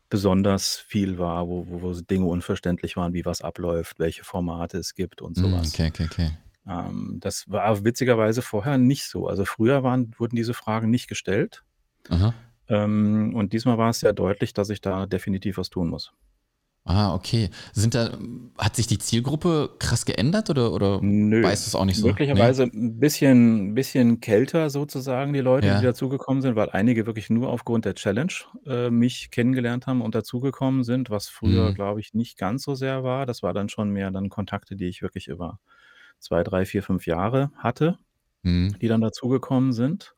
besonders 0.10 0.78
viel 0.78 1.20
war, 1.20 1.48
wo 1.50 1.68
wo 1.70 1.82
wo 1.84 1.94
Dinge 2.02 2.26
unverständlich 2.28 2.98
waren, 2.98 3.14
wie 3.14 3.26
was 3.26 3.42
abläuft, 3.42 4.00
welche 4.00 4.24
Formate 4.26 4.78
es 4.80 4.96
gibt 4.96 5.22
und 5.22 5.38
so 5.38 5.52
Mhm, 5.52 5.54
was. 5.54 5.80
okay, 5.80 5.88
okay, 5.88 6.06
okay. 6.06 6.38
Ähm, 6.68 7.18
das 7.22 7.46
war 7.50 7.84
witzigerweise 7.86 8.42
vorher 8.42 8.78
nicht 8.78 9.06
so. 9.06 9.28
Also, 9.28 9.46
früher 9.46 9.84
waren 9.84 10.14
wurden 10.18 10.36
diese 10.36 10.54
Fragen 10.54 10.90
nicht 10.90 11.08
gestellt. 11.08 11.64
Ähm, 12.70 13.34
und 13.36 13.52
diesmal 13.54 13.78
war 13.78 13.90
es 13.90 14.00
sehr 14.00 14.14
deutlich, 14.14 14.54
dass 14.54 14.70
ich 14.70 14.80
da 14.82 15.06
definitiv 15.06 15.58
was 15.58 15.70
tun 15.70 15.90
muss. 15.90 16.14
Ah, 16.86 17.14
okay. 17.14 17.50
Sind 17.74 17.96
da 17.96 18.18
hat 18.58 18.76
sich 18.78 18.88
die 18.88 18.98
Zielgruppe 18.98 19.76
krass 19.80 20.06
geändert 20.06 20.50
oder 20.50 20.72
oder 20.72 21.02
Nö, 21.02 21.42
weißt 21.42 21.66
du's 21.66 21.76
auch 21.76 21.86
nicht 21.86 22.00
so? 22.00 22.18
Möglicherweise 22.36 22.64
'n 22.64 23.00
bisschen 23.00 23.76
bisschen 23.76 24.20
kälter 24.20 24.70
sozusagen 24.72 25.32
die 25.34 25.40
Leute, 25.42 25.70
die 25.76 25.82
Ja. 25.82 25.84
dazugekommen 25.84 26.42
sind, 26.42 26.56
weil 26.56 26.70
einige 26.72 27.06
wirklich 27.06 27.30
nur 27.30 27.50
aufgrund 27.50 27.86
der 27.86 27.94
Challenge, 27.96 28.34
äh, 28.66 28.90
mich 28.90 29.30
kennengelernt 29.30 29.86
haben 29.88 30.02
und 30.02 30.16
dazugekommen 30.16 30.84
sind, 30.84 31.10
was 31.12 31.28
früher, 31.30 31.72
Mhm. 31.72 31.74
glaube 31.74 32.00
ich, 32.00 32.14
nicht 32.16 32.38
ganz 32.38 32.64
so 32.64 32.74
sehr 32.76 33.04
war. 33.04 33.26
Das 33.28 33.44
war 33.44 33.54
dann 33.54 33.70
schon 33.70 33.92
mehr 33.92 34.10
dann 34.12 34.30
Kontakte, 34.30 34.76
die 34.76 34.88
ich 34.88 35.02
wirklich 35.04 35.28
über 35.28 35.60
2, 36.20 36.44
3, 36.44 36.66
4, 36.66 36.84
5 36.84 37.06
Jahre 37.08 37.52
hatte, 37.58 38.00
Mhm. 38.44 38.78
die 38.82 38.88
dann 38.88 39.02
dazugekommen 39.02 39.74
sind. 39.74 40.16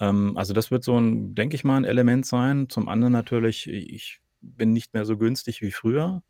Ähm, 0.00 0.36
also, 0.36 0.54
das 0.54 0.70
wird 0.70 0.84
so 0.84 0.96
'n, 0.98 1.34
denke 1.34 1.56
ich 1.56 1.64
mal, 1.64 1.78
'n 1.78 1.84
Element 1.84 2.26
sein. 2.26 2.68
Zum 2.70 2.88
anderen 2.88 3.12
natürlich, 3.12 3.68
ich 3.68 4.20
bin 4.42 4.72
nicht 4.72 4.94
mehr 4.94 5.04
so 5.06 5.18
günstig 5.18 5.62
wie 5.62 5.72
früher. 5.72 6.22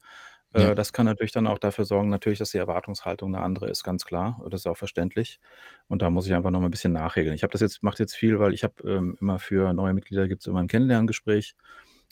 Äh, 0.54 0.74
ja. 0.74 0.76
das 0.76 0.92
kann 0.92 1.06
natürlich 1.06 1.32
dann 1.32 1.46
auch 1.46 1.58
dafür 1.58 1.84
sorgen, 1.86 2.10
natürlich, 2.10 2.38
dass 2.40 2.50
die 2.52 2.58
Erwartungshaltung 2.58 3.34
eine 3.34 3.44
andere 3.44 3.70
ist, 3.70 3.84
ganz 3.84 4.04
klar. 4.06 4.42
Das 4.50 4.62
ist 4.62 4.66
auch 4.66 4.76
verständlich. 4.78 5.40
Und 5.88 6.02
da 6.02 6.10
muss 6.10 6.26
ich 6.26 6.34
einfach 6.34 6.50
noch 6.50 6.60
mal 6.60 6.66
ein 6.68 6.70
bisschen 6.72 6.92
nachregeln. 6.94 7.34
Ich 7.36 7.42
habe 7.44 7.52
das 7.52 7.62
jetzt 7.62 7.82
mache 7.82 7.98
jetzt 8.00 8.16
viel, 8.16 8.38
weil 8.40 8.54
ich 8.54 8.64
habe, 8.64 8.74
ähm, 8.90 9.16
immer 9.20 9.38
für 9.40 9.72
neue 9.74 9.94
Mitglieder 9.94 10.28
gibt 10.28 10.42
es 10.42 10.46
immer 10.48 10.60
ein 10.60 10.68
Kennenlerngespräch. 10.68 11.54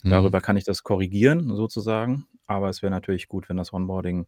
Mhm. 0.03 0.09
Darüber 0.09 0.41
kann 0.41 0.57
ich 0.57 0.63
das 0.63 0.83
korrigieren 0.83 1.55
sozusagen. 1.55 2.27
Aber 2.47 2.69
es 2.69 2.81
wäre 2.81 2.91
natürlich 2.91 3.27
gut, 3.27 3.49
wenn 3.49 3.57
das 3.57 3.73
Onboarding 3.73 4.27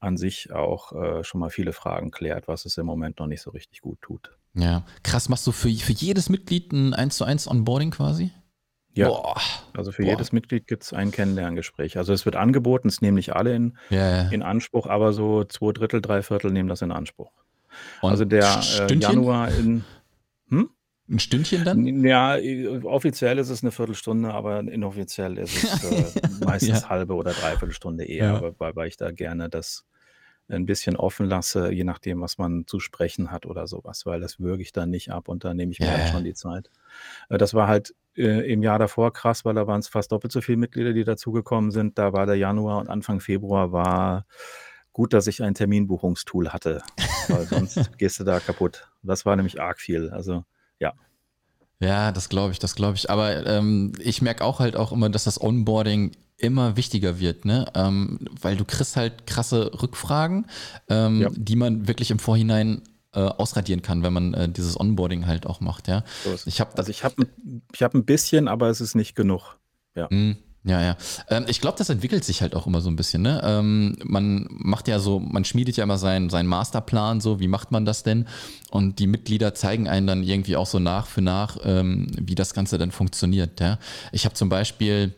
an 0.00 0.16
sich 0.16 0.52
auch, 0.52 0.92
äh, 0.92 1.24
schon 1.24 1.40
mal 1.40 1.50
viele 1.50 1.72
Fragen 1.72 2.10
klärt, 2.10 2.48
was 2.48 2.64
es 2.64 2.76
im 2.76 2.86
Moment 2.86 3.18
noch 3.20 3.28
nicht 3.28 3.40
so 3.40 3.50
richtig 3.50 3.80
gut 3.80 4.00
tut. 4.02 4.36
Ja, 4.54 4.84
krass. 5.02 5.28
Machst 5.28 5.46
du 5.46 5.52
für 5.52 5.70
für 5.70 5.92
jedes 5.92 6.28
Mitglied 6.28 6.72
ein 6.72 6.92
1:1 6.92 7.48
Onboarding 7.48 7.92
quasi? 7.92 8.32
Ja, 8.94 9.08
Boah. 9.08 9.40
also 9.74 9.90
für 9.90 10.02
Boah. 10.02 10.10
jedes 10.10 10.32
Mitglied 10.32 10.66
gibt 10.66 10.82
es 10.82 10.92
ein 10.92 11.12
Kennenlerngespräch. 11.12 11.96
Also 11.96 12.12
es 12.12 12.26
wird 12.26 12.36
angeboten, 12.36 12.88
es 12.88 13.00
nehmen 13.00 13.14
nicht 13.14 13.34
alle 13.34 13.54
in, 13.54 13.78
ja, 13.88 14.24
ja. 14.24 14.28
in 14.28 14.42
Anspruch, 14.42 14.86
aber 14.86 15.12
so 15.14 15.44
zwei 15.44 15.72
Drittel, 15.72 16.02
drei 16.02 16.22
Viertel 16.22 16.50
nehmen 16.50 16.68
das 16.68 16.82
in 16.82 16.92
Anspruch. 16.92 17.32
Und 18.02 18.10
also 18.10 18.24
der 18.24 18.60
äh, 18.80 18.94
Januar 18.94 19.48
in. 19.48 19.84
Hm? 20.48 20.68
Ein 21.12 21.18
Stündchen 21.18 21.62
dann? 21.62 22.04
Ja, 22.04 22.38
offiziell 22.84 23.38
ist 23.38 23.50
es 23.50 23.62
eine 23.62 23.70
Viertelstunde, 23.70 24.32
aber 24.32 24.60
inoffiziell 24.60 25.36
ist 25.36 25.62
es 25.62 25.84
äh, 25.84 26.20
meistens 26.44 26.80
ja. 26.82 26.88
halbe 26.88 27.14
oder 27.14 27.32
dreiviertel 27.32 27.74
Stunde 27.74 28.04
eher, 28.04 28.40
ja. 28.58 28.74
weil 28.74 28.88
ich 28.88 28.96
da 28.96 29.10
gerne 29.10 29.50
das 29.50 29.84
ein 30.48 30.64
bisschen 30.64 30.96
offen 30.96 31.26
lasse, 31.26 31.70
je 31.70 31.84
nachdem, 31.84 32.22
was 32.22 32.38
man 32.38 32.66
zu 32.66 32.80
sprechen 32.80 33.30
hat 33.30 33.44
oder 33.44 33.66
sowas, 33.66 34.06
weil 34.06 34.20
das 34.20 34.40
würge 34.40 34.62
ich 34.62 34.72
dann 34.72 34.88
nicht 34.88 35.12
ab 35.12 35.28
und 35.28 35.44
da 35.44 35.52
nehme 35.52 35.72
ich 35.72 35.80
mir 35.80 35.86
ja, 35.86 35.98
halt 35.98 36.08
schon 36.08 36.24
die 36.24 36.34
Zeit. 36.34 36.70
Äh, 37.28 37.36
das 37.36 37.52
war 37.52 37.68
halt 37.68 37.94
äh, 38.16 38.50
im 38.50 38.62
Jahr 38.62 38.78
davor 38.78 39.12
krass, 39.12 39.44
weil 39.44 39.54
da 39.54 39.66
waren 39.66 39.80
es 39.80 39.88
fast 39.88 40.12
doppelt 40.12 40.32
so 40.32 40.40
viele 40.40 40.58
Mitglieder, 40.58 40.94
die 40.94 41.04
dazugekommen 41.04 41.70
sind. 41.70 41.98
Da 41.98 42.14
war 42.14 42.24
der 42.24 42.36
Januar 42.36 42.78
und 42.78 42.88
Anfang 42.88 43.20
Februar 43.20 43.70
war 43.70 44.24
gut, 44.94 45.12
dass 45.12 45.26
ich 45.26 45.42
ein 45.42 45.54
Terminbuchungstool 45.54 46.50
hatte, 46.50 46.82
weil 47.28 47.44
sonst 47.44 47.90
gehst 47.98 48.18
du 48.18 48.24
da 48.24 48.40
kaputt. 48.40 48.88
Das 49.02 49.26
war 49.26 49.36
nämlich 49.36 49.60
arg 49.60 49.78
viel. 49.78 50.08
Also 50.08 50.44
ja. 50.82 50.92
Ja, 51.80 52.12
das 52.12 52.28
glaube 52.28 52.52
ich, 52.52 52.60
das 52.60 52.76
glaube 52.76 52.96
ich. 52.96 53.10
Aber 53.10 53.44
ähm, 53.44 53.92
ich 53.98 54.22
merke 54.22 54.44
auch 54.44 54.60
halt 54.60 54.76
auch 54.76 54.92
immer, 54.92 55.08
dass 55.08 55.24
das 55.24 55.40
Onboarding 55.40 56.12
immer 56.38 56.76
wichtiger 56.76 57.18
wird, 57.18 57.44
ne? 57.44 57.66
Ähm, 57.74 58.20
weil 58.40 58.56
du 58.56 58.64
kriegst 58.64 58.96
halt 58.96 59.26
krasse 59.26 59.70
Rückfragen, 59.82 60.46
ähm, 60.88 61.22
ja. 61.22 61.28
die 61.34 61.56
man 61.56 61.88
wirklich 61.88 62.10
im 62.10 62.18
Vorhinein 62.18 62.82
äh, 63.14 63.20
ausradieren 63.20 63.82
kann, 63.82 64.02
wenn 64.02 64.12
man 64.12 64.34
äh, 64.34 64.48
dieses 64.48 64.78
Onboarding 64.78 65.26
halt 65.26 65.46
auch 65.46 65.60
macht, 65.60 65.88
ja. 65.88 66.04
So 66.24 66.36
ich 66.46 66.60
hab, 66.60 66.78
also 66.78 66.90
ich 66.90 67.04
habe 67.04 67.26
ich 67.72 67.82
hab 67.82 67.94
ein 67.94 68.04
bisschen, 68.04 68.48
aber 68.48 68.68
es 68.68 68.80
ist 68.80 68.94
nicht 68.94 69.14
genug. 69.14 69.58
Ja. 69.94 70.08
Mm. 70.10 70.36
Ja, 70.64 70.80
ja. 70.80 70.96
Ähm, 71.28 71.44
ich 71.48 71.60
glaube, 71.60 71.76
das 71.76 71.88
entwickelt 71.88 72.24
sich 72.24 72.40
halt 72.40 72.54
auch 72.54 72.68
immer 72.68 72.80
so 72.80 72.88
ein 72.88 72.94
bisschen. 72.94 73.22
Ne? 73.22 73.40
Ähm, 73.44 73.96
man 74.04 74.46
macht 74.48 74.86
ja 74.86 75.00
so, 75.00 75.18
man 75.18 75.44
schmiedet 75.44 75.76
ja 75.76 75.82
immer 75.82 75.98
seinen, 75.98 76.30
seinen 76.30 76.46
Masterplan, 76.46 77.20
so, 77.20 77.40
wie 77.40 77.48
macht 77.48 77.72
man 77.72 77.84
das 77.84 78.04
denn? 78.04 78.26
Und 78.70 79.00
die 79.00 79.08
Mitglieder 79.08 79.54
zeigen 79.54 79.88
einen 79.88 80.06
dann 80.06 80.22
irgendwie 80.22 80.54
auch 80.54 80.66
so 80.66 80.78
nach 80.78 81.06
für 81.06 81.20
nach, 81.20 81.58
ähm, 81.64 82.06
wie 82.16 82.36
das 82.36 82.54
Ganze 82.54 82.78
dann 82.78 82.92
funktioniert. 82.92 83.58
Ja? 83.60 83.78
Ich 84.12 84.24
habe 84.24 84.34
zum 84.34 84.48
Beispiel 84.48 85.14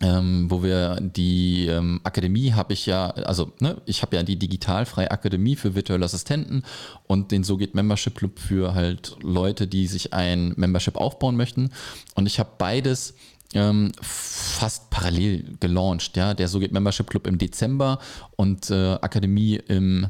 ähm, 0.00 0.46
wo 0.48 0.62
wir 0.62 0.98
die 1.00 1.66
ähm, 1.66 2.00
Akademie 2.04 2.52
habe 2.52 2.72
ich 2.72 2.86
ja, 2.86 3.10
also 3.10 3.52
ne, 3.58 3.80
ich 3.84 4.02
habe 4.02 4.14
ja 4.14 4.22
die 4.22 4.38
digitalfreie 4.38 5.10
Akademie 5.10 5.56
für 5.56 5.74
virtuelle 5.74 6.04
Assistenten 6.04 6.62
und 7.06 7.32
den 7.32 7.42
So 7.42 7.56
geht 7.56 7.74
Membership 7.74 8.14
Club 8.14 8.38
für 8.38 8.74
halt 8.74 9.16
Leute, 9.22 9.66
die 9.66 9.86
sich 9.86 10.14
ein 10.14 10.52
Membership 10.56 10.96
aufbauen 10.96 11.36
möchten. 11.36 11.70
Und 12.14 12.26
ich 12.26 12.38
habe 12.38 12.50
beides 12.58 13.14
ähm, 13.54 13.92
fast 14.00 14.90
parallel 14.90 15.56
gelauncht. 15.60 16.16
Ja, 16.16 16.34
der 16.34 16.48
So 16.48 16.58
geht 16.58 16.72
Membership 16.72 17.08
Club 17.08 17.26
im 17.26 17.38
Dezember 17.38 17.98
und 18.36 18.70
äh, 18.70 18.94
Akademie 19.00 19.56
im 19.56 20.08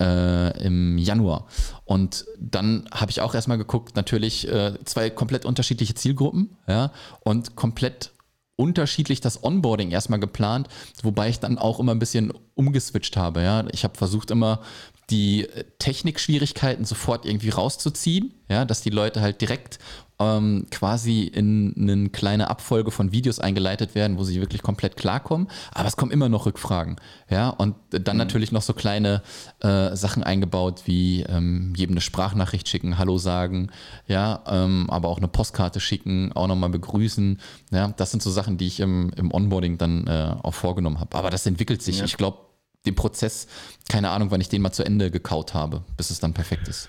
äh, 0.00 0.64
im 0.64 0.98
Januar. 0.98 1.46
Und 1.84 2.24
dann 2.38 2.88
habe 2.92 3.10
ich 3.10 3.20
auch 3.20 3.34
erstmal 3.34 3.58
geguckt, 3.58 3.94
natürlich 3.96 4.48
äh, 4.48 4.74
zwei 4.84 5.10
komplett 5.10 5.44
unterschiedliche 5.44 5.94
Zielgruppen, 5.94 6.56
ja, 6.66 6.90
und 7.20 7.54
komplett 7.54 8.10
unterschiedlich 8.56 9.20
das 9.20 9.42
Onboarding 9.42 9.90
erstmal 9.90 10.20
geplant, 10.20 10.68
wobei 11.02 11.28
ich 11.28 11.40
dann 11.40 11.58
auch 11.58 11.80
immer 11.80 11.92
ein 11.92 11.98
bisschen 11.98 12.32
umgeswitcht 12.54 13.16
habe. 13.16 13.42
Ja. 13.42 13.64
Ich 13.72 13.84
habe 13.84 13.96
versucht 13.96 14.30
immer 14.30 14.60
die 15.10 15.48
Technikschwierigkeiten 15.78 16.84
sofort 16.84 17.26
irgendwie 17.26 17.50
rauszuziehen, 17.50 18.32
ja, 18.48 18.64
dass 18.64 18.80
die 18.80 18.90
Leute 18.90 19.20
halt 19.20 19.40
direkt 19.40 19.78
ähm, 20.20 20.66
quasi 20.70 21.22
in 21.22 21.74
eine 21.76 22.08
kleine 22.08 22.48
Abfolge 22.48 22.90
von 22.90 23.12
Videos 23.12 23.40
eingeleitet 23.40 23.94
werden, 23.94 24.18
wo 24.18 24.24
sie 24.24 24.40
wirklich 24.40 24.62
komplett 24.62 24.96
klarkommen. 24.96 25.48
Aber 25.72 25.88
es 25.88 25.96
kommen 25.96 26.12
immer 26.12 26.28
noch 26.28 26.46
Rückfragen. 26.46 26.96
Ja, 27.28 27.48
und 27.48 27.74
dann 27.90 28.16
mhm. 28.16 28.18
natürlich 28.18 28.52
noch 28.52 28.62
so 28.62 28.74
kleine 28.74 29.22
äh, 29.60 29.96
Sachen 29.96 30.22
eingebaut, 30.22 30.82
wie 30.86 31.22
ähm, 31.22 31.72
jedem 31.76 31.94
eine 31.94 32.00
Sprachnachricht 32.00 32.68
schicken, 32.68 32.98
Hallo 32.98 33.18
sagen, 33.18 33.70
ja, 34.06 34.42
ähm, 34.46 34.88
aber 34.88 35.08
auch 35.08 35.18
eine 35.18 35.28
Postkarte 35.28 35.80
schicken, 35.80 36.32
auch 36.32 36.46
nochmal 36.46 36.70
begrüßen. 36.70 37.40
Ja, 37.70 37.88
das 37.96 38.10
sind 38.10 38.22
so 38.22 38.30
Sachen, 38.30 38.56
die 38.56 38.66
ich 38.66 38.80
im, 38.80 39.10
im 39.16 39.32
Onboarding 39.32 39.78
dann 39.78 40.06
äh, 40.06 40.36
auch 40.42 40.54
vorgenommen 40.54 41.00
habe. 41.00 41.16
Aber 41.16 41.30
das 41.30 41.46
entwickelt 41.46 41.82
sich. 41.82 41.98
Ja. 41.98 42.04
Ich 42.04 42.16
glaube, 42.16 42.38
den 42.86 42.94
Prozess, 42.94 43.46
keine 43.88 44.10
Ahnung, 44.10 44.30
wann 44.30 44.40
ich 44.40 44.48
den 44.48 44.62
mal 44.62 44.72
zu 44.72 44.84
Ende 44.84 45.10
gekaut 45.10 45.54
habe, 45.54 45.82
bis 45.96 46.10
es 46.10 46.20
dann 46.20 46.34
perfekt 46.34 46.68
ist. 46.68 46.88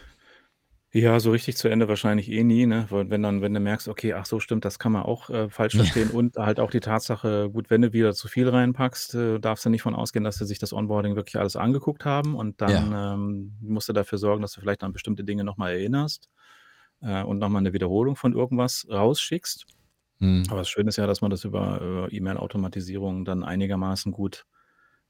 Ja, 0.98 1.20
so 1.20 1.32
richtig 1.32 1.58
zu 1.58 1.68
Ende 1.68 1.90
wahrscheinlich 1.90 2.32
eh 2.32 2.42
nie, 2.46 2.66
ne? 2.66 2.86
Weil 2.90 3.10
wenn 3.10 3.22
dann 3.22 3.42
wenn 3.42 3.54
du 3.54 3.60
merkst, 3.60 3.90
okay, 3.90 4.14
ach 4.14 4.26
so 4.26 4.40
stimmt, 4.40 4.64
das 4.64 4.80
kann 4.80 4.94
man 4.94 5.04
auch, 5.04 5.30
äh, 5.30 5.50
falsch 5.50 5.76
verstehen 5.76 6.10
und 6.10 6.38
halt 6.38 6.58
auch 6.58 6.70
die 6.72 6.80
Tatsache, 6.80 7.50
gut, 7.52 7.70
wenn 7.70 7.82
du 7.82 7.92
wieder 7.92 8.14
zu 8.14 8.30
viel 8.30 8.48
reinpackst, 8.48 9.14
äh, 9.16 9.40
darfst 9.42 9.66
du 9.66 9.70
nicht 9.70 9.82
von 9.82 9.94
ausgehen, 9.94 10.24
dass 10.24 10.38
sie 10.38 10.46
sich 10.46 10.58
das 10.58 10.72
Onboarding 10.72 11.18
wirklich 11.18 11.36
alles 11.38 11.58
angeguckt 11.58 12.06
haben 12.06 12.34
und 12.34 12.62
dann, 12.62 12.94
Ja. 12.94 12.96
ähm, 12.96 13.58
musst 13.60 13.90
du 13.90 13.94
dafür 13.94 14.18
sorgen, 14.18 14.42
dass 14.42 14.54
du 14.54 14.62
vielleicht 14.62 14.84
an 14.84 14.94
bestimmte 14.94 15.26
Dinge 15.26 15.44
noch 15.44 15.58
mal 15.58 15.72
erinnerst, 15.74 16.30
äh, 17.02 17.24
und 17.24 17.40
noch 17.40 17.50
mal 17.50 17.60
'ne 17.60 17.74
Wiederholung 17.74 18.16
von 18.16 18.32
irgendwas 18.34 18.88
rausschickst. 18.90 19.66
Mhm. 20.22 20.50
Aber 20.50 20.60
das 20.62 20.70
Schöne 20.70 20.90
ist 20.90 20.98
ja, 20.98 21.08
dass 21.08 21.22
man 21.22 21.32
das 21.32 21.44
über 21.46 21.82
über 21.82 22.14
E-Mail-Automatisierung 22.14 23.26
dann 23.26 23.44
einigermaßen 23.44 24.12
gut 24.14 24.46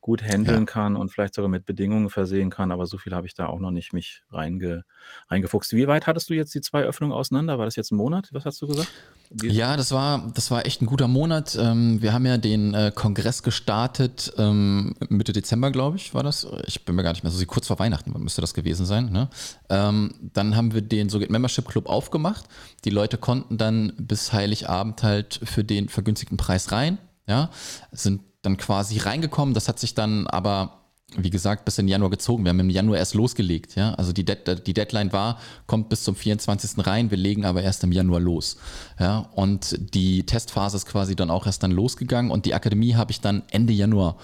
gut 0.06 0.22
handeln 0.22 0.60
ja. 0.60 0.66
kann 0.66 0.96
und 0.96 1.10
vielleicht 1.10 1.34
sogar 1.34 1.50
mit 1.50 1.66
Bedingungen 1.66 2.12
versehen 2.12 2.52
kann, 2.52 2.72
aber 2.72 2.86
so 2.86 3.00
viel 3.00 3.16
habe 3.16 3.26
ich 3.26 3.34
da 3.34 3.48
auch 3.48 3.58
noch 3.58 3.72
nicht 3.72 3.92
mich 3.92 4.22
reinge, 4.30 4.84
reingefuchst. 5.32 5.74
Wie 5.74 5.88
weit 5.88 6.06
hattest 6.06 6.30
du 6.30 6.36
jetzt 6.36 6.54
die 6.54 6.62
zwei 6.62 6.84
Öffnungen 6.84 7.12
auseinander? 7.12 7.58
War 7.58 7.66
das 7.66 7.76
jetzt 7.76 7.92
ein 7.92 7.96
Monat? 7.96 8.30
Was 8.32 8.46
hast 8.46 8.62
du 8.62 8.68
gesagt? 8.68 8.88
Wie 9.32 9.48
ja, 9.48 9.76
das 9.76 9.92
war, 9.92 10.32
das 10.36 10.52
war 10.52 10.68
echt 10.68 10.84
ein 10.84 10.86
guter 10.86 11.08
Monat. 11.08 11.58
Ähm, 11.60 12.04
wir 12.04 12.14
haben 12.14 12.24
ja 12.28 12.38
den 12.38 12.76
äh, 12.76 12.92
Kongress 12.94 13.42
gestartet, 13.42 14.32
ähm, 14.38 14.94
Mitte 15.10 15.34
Dezember, 15.34 15.72
glaube 15.72 15.98
ich, 15.98 16.14
war 16.14 16.22
das. 16.22 16.46
Ich 16.68 16.86
bin 16.86 16.94
mir 16.94 17.02
gar 17.02 17.14
nicht 17.14 17.24
mehr 17.24 17.32
so, 17.32 17.44
kurz 17.48 17.66
vor 17.66 17.80
Weihnachten 17.80 18.14
müsste 18.22 18.42
das 18.42 18.54
gewesen 18.54 18.86
sein. 18.86 19.12
Ne? 19.12 19.28
Ähm, 19.70 20.14
dann 20.22 20.56
haben 20.56 20.76
wir 20.76 20.84
den 20.84 21.10
So 21.10 21.18
Membership 21.18 21.68
Club 21.68 21.90
aufgemacht. 21.90 22.46
Die 22.84 22.92
Leute 22.92 23.18
konnten 23.18 23.58
dann 23.58 23.94
bis 23.98 24.34
Heiligabend 24.34 25.02
halt 25.02 25.40
für 25.44 25.64
den 25.64 25.90
vergünstigten 25.90 26.38
Preis 26.38 26.72
rein. 26.72 27.00
Ja, 27.28 27.50
sind 27.92 28.22
dann 28.46 28.58
quasi 28.58 28.98
reingekommen. 28.98 29.54
Das 29.54 29.68
hat 29.68 29.80
sich 29.80 29.94
dann 29.94 30.28
aber, 30.28 30.82
wie 31.18 31.30
gesagt, 31.30 31.66
bis 31.66 31.78
in 31.78 31.88
Januar 31.88 32.10
gezogen. 32.10 32.44
Wir 32.44 32.50
haben 32.50 32.60
im 32.60 32.70
Januar 32.70 32.98
erst 32.98 33.14
losgelegt. 33.14 33.76
Ja? 33.76 33.94
Also 33.96 34.14
die, 34.14 34.26
Dead 34.26 34.62
die 34.66 34.74
Deadline 34.74 35.12
war, 35.12 35.40
kommt 35.68 35.90
bis 35.90 36.04
zum 36.04 36.16
24. 36.16 36.86
rein, 36.86 37.12
wir 37.12 37.18
legen 37.18 37.46
aber 37.46 37.64
erst 37.64 37.84
im 37.84 37.92
Januar 37.92 38.20
los. 38.20 38.58
Ja? 39.00 39.30
Und 39.34 39.76
die 39.94 40.26
Testphase 40.26 40.78
ist 40.78 40.86
quasi 40.86 41.16
dann 41.16 41.30
auch 41.30 41.46
erst 41.46 41.64
dann 41.64 41.72
losgegangen 41.72 42.32
und 42.32 42.46
die 42.46 42.54
Akademie 42.54 42.96
habe 42.96 43.12
ich 43.12 43.22
dann 43.22 43.44
Ende 43.52 43.74
Januar 43.74 44.18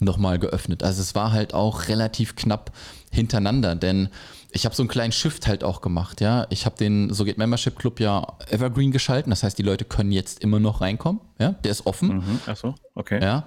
nochmal 0.00 0.38
geöffnet. 0.38 0.82
Also 0.82 1.02
es 1.02 1.14
war 1.14 1.32
halt 1.32 1.54
auch 1.54 1.88
relativ 1.88 2.36
knapp 2.36 2.72
hintereinander, 3.10 3.74
denn 3.74 4.08
ich 4.50 4.64
habe 4.64 4.74
so 4.74 4.82
einen 4.82 4.88
kleinen 4.88 5.12
Shift 5.12 5.46
halt 5.46 5.62
auch 5.62 5.80
gemacht, 5.80 6.20
ja. 6.20 6.46
Ich 6.50 6.64
habe 6.64 6.76
den 6.76 7.12
So 7.12 7.24
geht 7.24 7.38
Membership 7.38 7.78
Club 7.78 8.00
ja 8.00 8.26
Evergreen 8.50 8.92
geschalten, 8.92 9.30
das 9.30 9.42
heißt, 9.42 9.58
die 9.58 9.62
Leute 9.62 9.84
können 9.84 10.12
jetzt 10.12 10.42
immer 10.42 10.60
noch 10.60 10.80
reinkommen, 10.80 11.20
ja. 11.38 11.52
Der 11.52 11.70
ist 11.70 11.86
offen. 11.86 12.16
Mhm. 12.16 12.40
Ach 12.46 12.56
so, 12.56 12.74
okay. 12.94 13.22
Ja. 13.22 13.44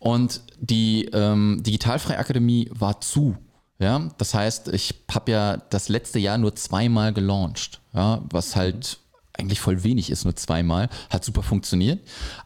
Und 0.00 0.40
die 0.58 1.06
ähm, 1.12 1.62
Digitalfreie 1.64 2.18
Akademie 2.18 2.70
war 2.72 3.00
zu, 3.00 3.36
ja. 3.78 4.08
Das 4.18 4.34
heißt, 4.34 4.68
ich 4.68 4.94
habe 5.10 5.30
ja 5.32 5.56
das 5.56 5.88
letzte 5.88 6.18
Jahr 6.18 6.38
nur 6.38 6.54
zweimal 6.54 7.12
gelauncht, 7.12 7.80
ja, 7.92 8.22
was 8.30 8.56
halt 8.56 8.98
eigentlich 9.34 9.60
voll 9.60 9.84
wenig 9.84 10.10
ist, 10.10 10.24
nur 10.24 10.34
zweimal. 10.36 10.88
Hat 11.10 11.24
super 11.24 11.42
funktioniert. 11.42 12.00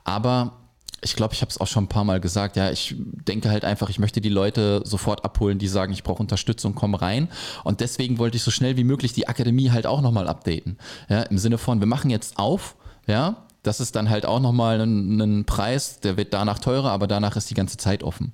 Aber 0.04 0.61
ich 1.00 1.16
glaube, 1.16 1.34
ich 1.34 1.40
habe 1.40 1.50
es 1.50 1.58
auch 1.58 1.66
schon 1.66 1.84
ein 1.84 1.88
paar 1.88 2.04
Mal 2.04 2.20
gesagt, 2.20 2.56
ja, 2.56 2.70
ich 2.70 2.94
denke 2.98 3.50
halt 3.50 3.64
einfach, 3.64 3.88
ich 3.88 3.98
möchte 3.98 4.20
die 4.20 4.28
Leute 4.28 4.82
sofort 4.84 5.24
abholen, 5.24 5.58
die 5.58 5.68
sagen, 5.68 5.92
ich 5.92 6.04
brauche 6.04 6.20
Unterstützung, 6.22 6.74
komm 6.74 6.94
rein. 6.94 7.28
Und 7.64 7.80
deswegen 7.80 8.18
wollte 8.18 8.36
ich 8.36 8.42
so 8.42 8.50
schnell 8.50 8.76
wie 8.76 8.84
möglich 8.84 9.12
die 9.12 9.26
Akademie 9.26 9.70
halt 9.70 9.86
auch 9.86 10.00
nochmal 10.00 10.28
updaten. 10.28 10.78
Ja, 11.08 11.22
Im 11.22 11.38
Sinne 11.38 11.58
von, 11.58 11.80
wir 11.80 11.86
machen 11.88 12.10
jetzt 12.10 12.38
auf, 12.38 12.76
ja, 13.06 13.46
das 13.62 13.80
ist 13.80 13.96
dann 13.96 14.10
halt 14.10 14.26
auch 14.26 14.40
nochmal 14.40 14.80
ein, 14.80 15.20
ein 15.20 15.44
Preis, 15.44 16.00
der 16.00 16.16
wird 16.16 16.34
danach 16.34 16.58
teurer, 16.58 16.90
aber 16.90 17.06
danach 17.06 17.36
ist 17.36 17.50
die 17.50 17.54
ganze 17.54 17.76
Zeit 17.76 18.02
offen. 18.02 18.32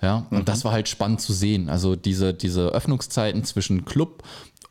Ja, 0.00 0.26
und 0.30 0.38
mhm. 0.40 0.44
das 0.44 0.64
war 0.64 0.72
halt 0.72 0.88
spannend 0.88 1.20
zu 1.20 1.32
sehen. 1.32 1.68
Also 1.68 1.96
diese, 1.96 2.32
diese 2.34 2.68
Öffnungszeiten 2.68 3.44
zwischen 3.44 3.84
Club 3.84 4.22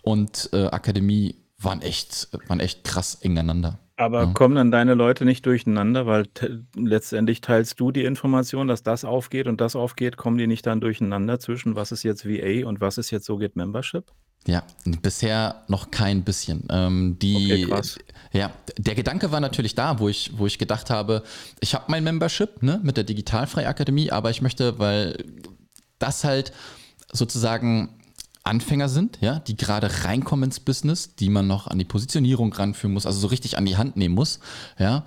und 0.04 0.50
äh, 0.54 0.68
Akademie 0.68 1.36
waren 1.60 1.82
echt, 1.82 2.30
waren 2.48 2.60
echt 2.60 2.84
krass 2.84 3.16
eng 3.16 3.38
aneinander. 3.38 3.80
Aber 3.98 4.26
ja. 4.26 4.32
kommen 4.34 4.56
dann 4.56 4.70
deine 4.70 4.94
Leute 4.94 5.26
nicht 5.26 5.46
durcheinander, 5.48 6.06
weil 6.06 6.28
letztendlich 6.76 7.42
teilst 7.42 7.80
du 7.80 7.92
die 7.92 8.04
Information, 8.04 8.68
dass 8.68 8.84
das 8.84 9.04
aufgeht 9.04 9.48
und 9.48 9.60
das 9.60 9.76
aufgeht, 9.76 10.18
kommen 10.18 10.38
die 10.38 10.46
nicht 10.46 10.68
dann 10.68 10.80
durcheinander 10.80 11.40
zwischen 11.40 11.76
was 11.76 11.92
ist 11.92 12.04
jetzt 12.04 12.24
VA 12.24 12.68
und 12.68 12.80
was 12.80 13.00
ist 13.00 13.10
jetzt 13.10 13.26
So 13.26 13.38
geht 13.38 13.56
Membership? 13.56 14.06
Ja, 14.46 14.64
bisher 15.02 15.64
noch 15.68 15.90
kein 15.90 16.24
bisschen. 16.24 16.68
Ähm, 16.70 17.18
die, 17.20 17.36
okay, 17.36 17.66
krass. 17.66 17.98
Ja, 18.32 18.52
der 18.78 18.94
Gedanke 18.94 19.32
war 19.32 19.40
natürlich 19.40 19.74
da, 19.74 20.00
wo 20.00 20.08
ich, 20.08 20.32
wo 20.38 20.46
ich 20.46 20.60
gedacht 20.60 20.92
habe, 20.92 21.24
ich 21.60 21.74
habe 21.74 21.86
mein 21.88 22.04
Membership 22.04 22.62
ne, 22.62 22.80
mit 22.84 22.98
der 22.98 23.04
Digitalfrei 23.04 23.68
Akademie, 23.68 24.12
aber 24.12 24.30
ich 24.30 24.44
möchte, 24.44 24.78
weil 24.78 25.18
das 25.98 26.24
halt 26.24 26.54
sozusagen 27.12 27.97
Anfänger 28.48 28.90
sind, 28.90 29.18
ja, 29.22 29.40
die 29.40 29.56
gerade 29.56 30.04
reinkommen 30.04 30.46
ins 30.46 30.60
Business, 30.60 31.16
die 31.16 31.30
man 31.30 31.48
noch 31.48 31.68
an 31.68 31.78
die 31.78 31.86
Positionierung 31.86 32.54
ranführen 32.54 32.94
muss, 32.94 33.06
also 33.06 33.20
so 33.20 33.28
richtig 33.28 33.58
an 33.58 33.66
die 33.66 33.78
Hand 33.78 33.98
nehmen 33.98 34.16
muss, 34.16 34.40
ja. 34.80 35.06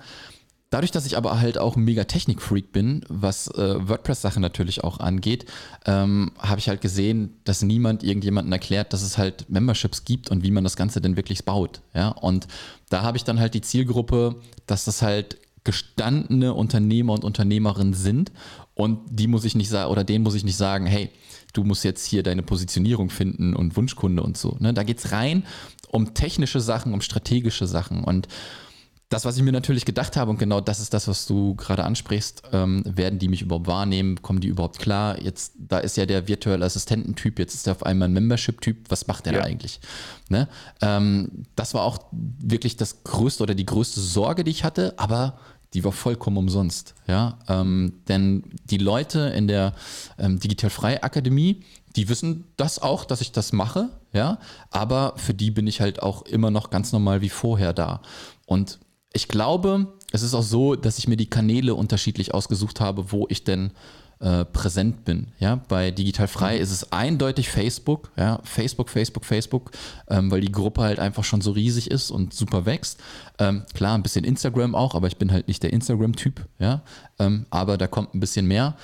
Dadurch, 0.69 0.91
dass 0.91 1.05
ich 1.05 1.17
aber 1.17 1.41
halt 1.41 1.57
auch 1.57 1.75
ein 1.75 1.83
mega 1.83 2.05
Technik-Freak 2.05 2.71
bin, 2.71 3.03
was 3.09 3.49
äh, 3.49 3.89
WordPress-Sachen 3.89 4.41
natürlich 4.41 4.85
auch 4.85 5.01
angeht, 5.01 5.43
ähm, 5.85 6.31
habe 6.39 6.59
ich 6.59 6.69
halt 6.69 6.79
gesehen, 6.79 7.35
dass 7.43 7.61
niemand 7.61 8.03
irgendjemanden 8.03 8.53
erklärt, 8.53 8.93
dass 8.93 9.01
es 9.01 9.17
halt 9.17 9.49
Memberships 9.49 10.05
gibt 10.05 10.31
und 10.31 10.43
wie 10.43 10.51
man 10.51 10.63
das 10.63 10.77
Ganze 10.77 11.01
denn 11.01 11.17
wirklich 11.17 11.43
baut. 11.43 11.81
Ja? 11.93 12.07
Und 12.07 12.47
da 12.87 13.01
habe 13.01 13.17
ich 13.17 13.25
dann 13.25 13.37
halt 13.37 13.53
die 13.53 13.59
Zielgruppe, 13.59 14.37
dass 14.65 14.85
das 14.85 15.01
halt 15.01 15.39
gestandene 15.65 16.53
Unternehmer 16.53 17.13
und 17.13 17.25
Unternehmerinnen 17.25 17.93
sind 17.93 18.31
und 18.73 18.99
die 19.11 19.27
muss 19.27 19.43
ich 19.43 19.55
nicht 19.55 19.69
sagen, 19.69 19.91
oder 19.91 20.03
denen 20.03 20.23
muss 20.23 20.35
ich 20.35 20.43
nicht 20.43 20.57
sagen, 20.57 20.85
hey, 20.85 21.09
du 21.53 21.63
musst 21.63 21.83
jetzt 21.83 22.05
hier 22.05 22.23
deine 22.23 22.43
Positionierung 22.43 23.09
finden 23.09 23.55
und 23.55 23.75
Wunschkunde 23.75 24.23
und 24.23 24.37
so. 24.37 24.57
Ne? 24.59 24.73
Da 24.73 24.83
geht 24.83 24.99
es 24.99 25.11
rein 25.11 25.43
um 25.91 26.13
technische 26.13 26.61
Sachen, 26.61 26.93
um 26.93 27.01
strategische 27.01 27.67
Sachen. 27.67 28.03
Und 28.03 28.27
das, 29.11 29.25
was 29.25 29.35
ich 29.35 29.43
mir 29.43 29.51
natürlich 29.51 29.83
gedacht 29.83 30.15
habe, 30.15 30.31
und 30.31 30.39
genau 30.39 30.61
das 30.61 30.79
ist 30.79 30.93
das, 30.93 31.09
was 31.09 31.27
du 31.27 31.55
gerade 31.55 31.83
ansprichst, 31.83 32.43
ähm, 32.53 32.81
werden 32.85 33.19
die 33.19 33.27
mich 33.27 33.41
überhaupt 33.41 33.67
wahrnehmen? 33.67 34.21
Kommen 34.21 34.39
die 34.39 34.47
überhaupt 34.47 34.79
klar? 34.79 35.21
Jetzt, 35.21 35.51
da 35.57 35.79
ist 35.79 35.97
ja 35.97 36.05
der 36.05 36.29
virtuelle 36.29 36.63
Assistententyp, 36.63 37.37
jetzt 37.37 37.53
ist 37.53 37.67
er 37.67 37.73
auf 37.73 37.85
einmal 37.85 38.07
ein 38.07 38.13
Membership-Typ. 38.13 38.89
Was 38.89 39.07
macht 39.07 39.25
der 39.25 39.33
ja. 39.33 39.39
da 39.39 39.45
eigentlich? 39.45 39.81
Ne? 40.29 40.47
Ähm, 40.81 41.45
das 41.57 41.73
war 41.73 41.83
auch 41.83 42.05
wirklich 42.11 42.77
das 42.77 43.03
größte 43.03 43.43
oder 43.43 43.53
die 43.53 43.65
größte 43.65 43.99
Sorge, 43.99 44.45
die 44.45 44.51
ich 44.51 44.63
hatte, 44.63 44.93
aber 44.95 45.37
die 45.73 45.83
war 45.83 45.91
vollkommen 45.91 46.37
umsonst. 46.37 46.95
Ja? 47.07 47.39
Ähm, 47.47 48.01
denn 48.07 48.43
die 48.65 48.77
Leute 48.77 49.19
in 49.19 49.47
der 49.47 49.73
ähm, 50.17 50.39
Digital 50.39 50.69
Frei 50.69 51.01
Akademie, 51.01 51.63
die 51.95 52.09
wissen 52.09 52.45
das 52.57 52.81
auch, 52.81 53.05
dass 53.05 53.21
ich 53.21 53.31
das 53.31 53.53
mache, 53.53 53.89
ja, 54.13 54.39
aber 54.69 55.13
für 55.17 55.33
die 55.33 55.51
bin 55.51 55.67
ich 55.67 55.81
halt 55.81 56.01
auch 56.01 56.23
immer 56.23 56.51
noch 56.51 56.69
ganz 56.69 56.91
normal 56.91 57.21
wie 57.21 57.29
vorher 57.29 57.73
da. 57.73 58.01
Und 58.45 58.79
ich 59.13 59.27
glaube, 59.27 59.93
es 60.11 60.21
ist 60.21 60.33
auch 60.33 60.43
so, 60.43 60.75
dass 60.75 60.97
ich 60.97 61.07
mir 61.07 61.17
die 61.17 61.29
Kanäle 61.29 61.75
unterschiedlich 61.75 62.33
ausgesucht 62.33 62.79
habe, 62.79 63.11
wo 63.11 63.25
ich 63.29 63.43
denn 63.43 63.71
äh, 64.21 64.45
präsent 64.45 65.03
bin. 65.03 65.27
Ja, 65.39 65.55
bei 65.67 65.91
Digital 65.91 66.27
Frei 66.27 66.55
mhm. 66.55 66.61
ist 66.61 66.71
es 66.71 66.91
eindeutig 66.91 67.49
Facebook, 67.49 68.11
ja, 68.17 68.39
Facebook, 68.43 68.89
Facebook, 68.89 69.25
Facebook, 69.25 69.71
ähm, 70.09 70.31
weil 70.31 70.41
die 70.41 70.51
Gruppe 70.51 70.81
halt 70.81 70.99
einfach 70.99 71.23
schon 71.23 71.41
so 71.41 71.51
riesig 71.51 71.89
ist 71.89 72.11
und 72.11 72.33
super 72.33 72.65
wächst. 72.65 72.99
Ähm, 73.39 73.63
klar, 73.73 73.97
ein 73.97 74.03
bisschen 74.03 74.23
Instagram 74.23 74.75
auch, 74.75 74.95
aber 74.95 75.07
ich 75.07 75.17
bin 75.17 75.31
halt 75.31 75.47
nicht 75.47 75.63
der 75.63 75.73
Instagram-Typ, 75.73 76.45
ja, 76.59 76.81
ähm, 77.19 77.45
aber 77.49 77.77
da 77.77 77.87
kommt 77.87 78.13
ein 78.13 78.19
bisschen 78.19 78.47
mehr. 78.47 78.75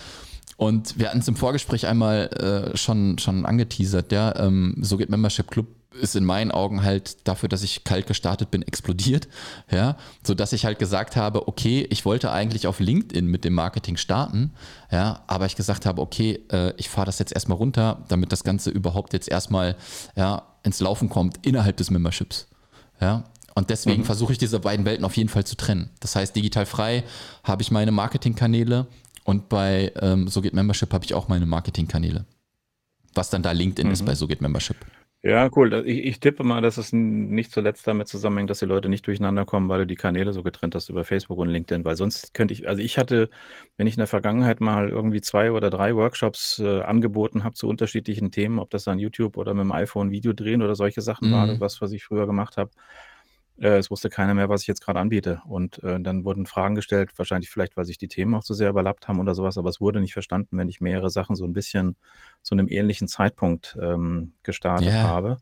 Und 0.57 0.97
wir 0.97 1.09
hatten 1.09 1.19
es 1.19 1.27
im 1.27 1.35
Vorgespräch 1.35 1.85
einmal 1.85 2.73
äh, 2.73 2.75
schon, 2.75 3.19
schon 3.19 3.45
angeteasert, 3.45 4.11
ja, 4.11 4.35
ähm, 4.37 4.75
so 4.81 4.97
geht 4.97 5.09
Membership 5.09 5.51
Club 5.51 5.67
ist 5.97 6.15
in 6.15 6.25
meinen 6.25 6.51
Augen 6.51 6.83
halt 6.83 7.27
dafür, 7.27 7.49
dass 7.49 7.63
ich 7.63 7.83
kalt 7.83 8.07
gestartet 8.07 8.51
bin, 8.51 8.61
explodiert. 8.61 9.27
Ja, 9.71 9.97
so 10.25 10.33
dass 10.33 10.53
ich 10.53 10.65
halt 10.65 10.79
gesagt 10.79 11.15
habe, 11.15 11.47
okay, 11.47 11.87
ich 11.89 12.05
wollte 12.05 12.31
eigentlich 12.31 12.67
auf 12.67 12.79
LinkedIn 12.79 13.27
mit 13.27 13.43
dem 13.43 13.53
Marketing 13.53 13.97
starten, 13.97 14.53
ja, 14.91 15.23
aber 15.27 15.45
ich 15.45 15.55
gesagt 15.55 15.85
habe, 15.85 16.01
okay, 16.01 16.39
äh, 16.51 16.73
ich 16.77 16.89
fahre 16.89 17.05
das 17.05 17.19
jetzt 17.19 17.33
erstmal 17.33 17.57
runter, 17.57 18.03
damit 18.07 18.31
das 18.31 18.43
Ganze 18.43 18.69
überhaupt 18.69 19.13
jetzt 19.13 19.29
erstmal 19.29 19.75
ja, 20.15 20.43
ins 20.63 20.79
Laufen 20.79 21.09
kommt 21.09 21.45
innerhalb 21.45 21.77
des 21.77 21.91
Memberships. 21.91 22.47
Ja, 22.99 23.25
und 23.57 23.71
deswegen 23.71 24.03
mhm. 24.03 24.05
versuche 24.05 24.33
ich 24.33 24.37
diese 24.37 24.59
beiden 24.59 24.85
Welten 24.85 25.03
auf 25.03 25.17
jeden 25.17 25.29
Fall 25.29 25.43
zu 25.43 25.57
trennen. 25.57 25.89
Das 25.99 26.15
heißt, 26.15 26.35
digital 26.35 26.67
frei 26.67 27.03
habe 27.43 27.63
ich 27.63 27.71
meine 27.71 27.91
Marketingkanäle 27.91 28.85
und 29.23 29.49
bei 29.49 29.91
ähm, 29.99 30.27
So 30.27 30.41
geht 30.41 30.53
Membership 30.53 30.93
habe 30.93 31.03
ich 31.05 31.13
auch 31.13 31.27
meine 31.27 31.47
Marketingkanäle. 31.47 32.25
Was 33.15 33.31
dann 33.31 33.41
da 33.41 33.51
LinkedIn 33.51 33.87
mhm. 33.87 33.93
ist 33.93 34.05
bei 34.05 34.13
So 34.13 34.27
geht 34.27 34.41
Membership. 34.41 34.77
Ja, 35.27 35.49
cool. 35.57 35.73
Ich 35.85 36.05
ich 36.05 36.19
tippe 36.21 36.43
mal, 36.45 36.61
dass 36.61 36.77
es 36.77 36.93
nicht 36.93 37.51
zuletzt 37.51 37.85
damit 37.85 38.07
zusammenhängt, 38.07 38.49
dass 38.49 38.59
die 38.59 38.65
Leute 38.65 38.87
nicht 38.87 39.05
durcheinander 39.07 39.43
kommen, 39.45 39.67
weil 39.67 39.79
du 39.79 39.85
die 39.87 39.95
Kanäle 39.95 40.31
so 40.31 40.41
getrennt 40.41 40.73
hast 40.73 40.87
über 40.89 41.03
Facebook 41.03 41.37
und 41.39 41.49
LinkedIn, 41.49 41.83
weil 41.83 41.97
sonst 41.97 42.33
könnte 42.33 42.53
ich 42.53 42.69
also, 42.69 42.81
ich 42.81 42.97
hatte, 42.97 43.29
wenn 43.75 43.87
ich 43.87 43.95
in 43.95 43.99
der 43.99 44.07
Vergangenheit 44.07 44.61
mal 44.61 44.87
irgendwie 44.89 45.19
zwei 45.19 45.51
oder 45.51 45.69
drei 45.69 45.95
Workshops, 45.95 46.59
äh, 46.59 46.81
angeboten 46.81 47.43
habe 47.43 47.55
zu 47.55 47.67
unterschiedlichen 47.67 48.31
Themen, 48.31 48.57
ob 48.59 48.69
das 48.69 48.85
dann 48.85 48.99
YouTube 48.99 49.35
oder 49.35 49.53
mit 49.53 49.63
dem 49.65 49.71
iPhone 49.73 50.11
Video 50.11 50.31
drehen 50.31 50.61
oder 50.61 50.75
solche 50.75 51.01
Sachen 51.01 51.29
war, 51.31 51.47
Mhm. 51.47 51.59
was 51.59 51.81
was 51.81 51.91
ich 51.91 52.05
früher 52.05 52.25
gemacht 52.25 52.55
habe. 52.55 52.71
Äh, 53.59 53.77
es 53.77 53.89
wusste 53.91 54.09
keiner 54.09 54.33
mehr, 54.33 54.49
was 54.49 54.61
ich 54.61 54.67
jetzt 54.67 54.81
gerade 54.81 54.99
anbiete. 54.99 55.41
Und, 55.45 55.83
äh, 55.83 55.99
dann 56.01 56.25
wurden 56.25 56.45
Fragen 56.45 56.75
gestellt, 56.75 57.11
wahrscheinlich 57.17 57.49
vielleicht, 57.49 57.77
weil 57.77 57.85
sich 57.85 57.97
die 57.97 58.07
Themen 58.07 58.35
auch 58.35 58.43
zu 58.43 58.53
sehr 58.53 58.69
überlappt 58.69 59.07
haben 59.07 59.19
oder 59.19 59.35
sowas, 59.35 59.57
aber 59.57 59.69
es 59.69 59.81
wurde 59.81 59.99
nicht 60.01 60.13
verstanden, 60.13 60.57
wenn 60.57 60.69
ich 60.69 60.81
mehrere 60.81 61.09
Sachen 61.09 61.35
so 61.35 61.45
ein 61.45 61.53
bisschen 61.53 61.95
zu 62.43 62.55
einem 62.55 62.67
ähnlichen 62.69 63.07
Zeitpunkt, 63.07 63.77
ähm, 63.81 64.33
gestartet 64.43 64.87
Ja. 64.87 65.03
habe. 65.03 65.37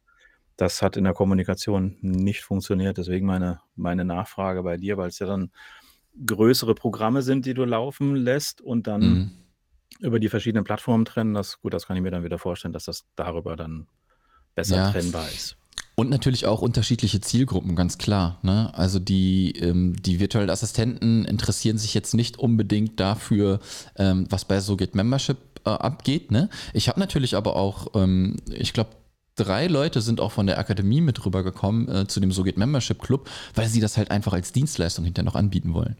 Das 0.57 0.81
hat 0.81 0.97
in 0.97 1.03
der 1.05 1.13
Kommunikation 1.13 1.97
nicht 2.01 2.43
funktioniert. 2.43 2.97
Deswegen 2.97 3.25
meine 3.27 3.61
meine 3.75 4.05
Nachfrage 4.05 4.63
bei 4.63 4.77
dir, 4.77 4.97
weil 4.97 5.09
es 5.09 5.19
ja 5.19 5.27
dann 5.27 5.51
größere 6.25 6.75
Programme 6.75 7.21
sind, 7.21 7.45
die 7.45 7.53
du 7.53 7.65
laufen 7.65 8.15
lässt 8.15 8.61
und 8.61 8.87
dann 8.87 9.03
Mhm. 9.05 9.31
über 9.99 10.19
die 10.19 10.29
verschiedenen 10.29 10.63
Plattformen 10.65 11.05
trennen. 11.05 11.33
Das 11.33 11.61
gut, 11.61 11.73
das 11.73 11.87
kann 11.87 11.97
ich 11.97 12.03
mir 12.03 12.11
dann 12.11 12.23
wieder 12.23 12.39
vorstellen, 12.39 12.73
dass 12.73 12.85
das 12.85 13.05
darüber 13.15 13.55
dann 13.57 13.87
besser 14.55 14.77
Ja. 14.77 14.83
trennbar 14.83 15.31
ist. 15.31 15.57
Und 15.95 16.09
natürlich 16.09 16.45
auch 16.45 16.61
unterschiedliche 16.61 17.21
Zielgruppen, 17.21 17.75
ganz 17.75 17.97
klar. 17.97 18.37
Ne? 18.43 18.69
Also 18.73 18.99
die, 18.99 19.51
ähm, 19.53 19.95
die 20.01 20.19
virtuellen 20.19 20.49
Assistenten 20.49 21.23
interessieren 21.23 21.77
sich 21.77 21.93
jetzt 21.93 22.13
nicht 22.13 22.37
unbedingt 22.37 22.99
dafür, 22.99 23.61
ähm, 23.95 24.27
was 24.29 24.43
bei 24.43 24.59
So 24.59 24.75
geht 24.75 24.93
Membership 24.93 25.37
äh, 25.65 25.69
abgeht. 25.69 26.31
Ne? 26.31 26.49
Ich 26.73 26.89
habe 26.89 26.99
natürlich 26.99 27.35
aber 27.35 27.55
auch, 27.55 27.87
ähm, 27.95 28.35
ich 28.51 28.73
glaube, 28.73 28.89
drei 29.37 29.67
Leute 29.67 30.01
sind 30.01 30.19
auch 30.19 30.33
von 30.33 30.47
der 30.47 30.59
Akademie 30.59 30.99
mit 30.99 31.25
rübergekommen 31.25 31.87
äh, 31.87 32.07
zu 32.07 32.19
dem 32.19 32.33
So 32.33 32.43
geht 32.43 32.57
Membership 32.57 33.01
Club, 33.01 33.29
weil 33.53 33.69
sie 33.69 33.79
das 33.79 33.95
halt 33.95 34.11
einfach 34.11 34.33
als 34.33 34.51
Dienstleistung 34.51 35.05
hinterher 35.05 35.25
noch 35.25 35.35
anbieten 35.35 35.73
wollen. 35.73 35.95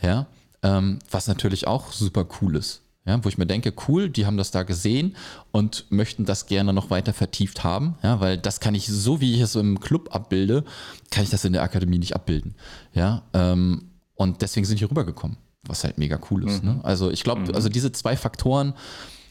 Ja, 0.00 0.26
ähm, 0.62 1.00
was 1.10 1.26
natürlich 1.26 1.66
auch 1.66 1.90
super 1.92 2.26
cool 2.40 2.54
ist. 2.54 2.83
Ja, 3.06 3.22
wo 3.22 3.28
ich 3.28 3.36
mir 3.36 3.46
denke, 3.46 3.74
cool, 3.86 4.08
die 4.08 4.24
haben 4.24 4.38
das 4.38 4.50
da 4.50 4.62
gesehen 4.62 5.14
und 5.52 5.84
möchten 5.90 6.24
das 6.24 6.46
gerne 6.46 6.72
noch 6.72 6.88
weiter 6.88 7.12
vertieft 7.12 7.62
haben, 7.62 7.96
ja, 8.02 8.18
weil 8.20 8.38
das 8.38 8.60
kann 8.60 8.74
ich, 8.74 8.86
so 8.86 9.20
wie 9.20 9.34
ich 9.34 9.40
es 9.40 9.56
im 9.56 9.78
Club 9.78 10.14
abbilde, 10.14 10.64
kann 11.10 11.22
ich 11.22 11.28
das 11.28 11.44
in 11.44 11.52
der 11.52 11.62
Akademie 11.62 11.98
nicht 11.98 12.14
abbilden. 12.14 12.54
Ja, 12.94 13.22
ähm, 13.34 13.90
und 14.14 14.40
deswegen 14.40 14.64
sind 14.64 14.80
die 14.80 14.84
rübergekommen, 14.84 15.36
was 15.64 15.84
halt 15.84 15.98
mega 15.98 16.18
cool 16.30 16.48
ist. 16.48 16.62
Mhm. 16.62 16.70
Ne? 16.70 16.80
Also 16.82 17.10
ich 17.10 17.24
glaube, 17.24 17.42
mhm. 17.42 17.54
also 17.54 17.68
diese 17.68 17.92
zwei 17.92 18.16
Faktoren 18.16 18.72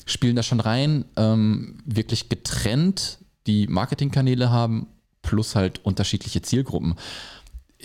spielen 0.06 0.36
da 0.36 0.44
schon 0.44 0.60
rein, 0.60 1.06
ähm, 1.16 1.80
wirklich 1.86 2.30
getrennt 2.30 3.18
die 3.48 3.68
Marketingkanäle 3.68 4.52
haben, 4.52 4.88
plus 5.24 5.56
halt 5.56 5.84
unterschiedliche 5.84 6.44
Zielgruppen 6.44 6.96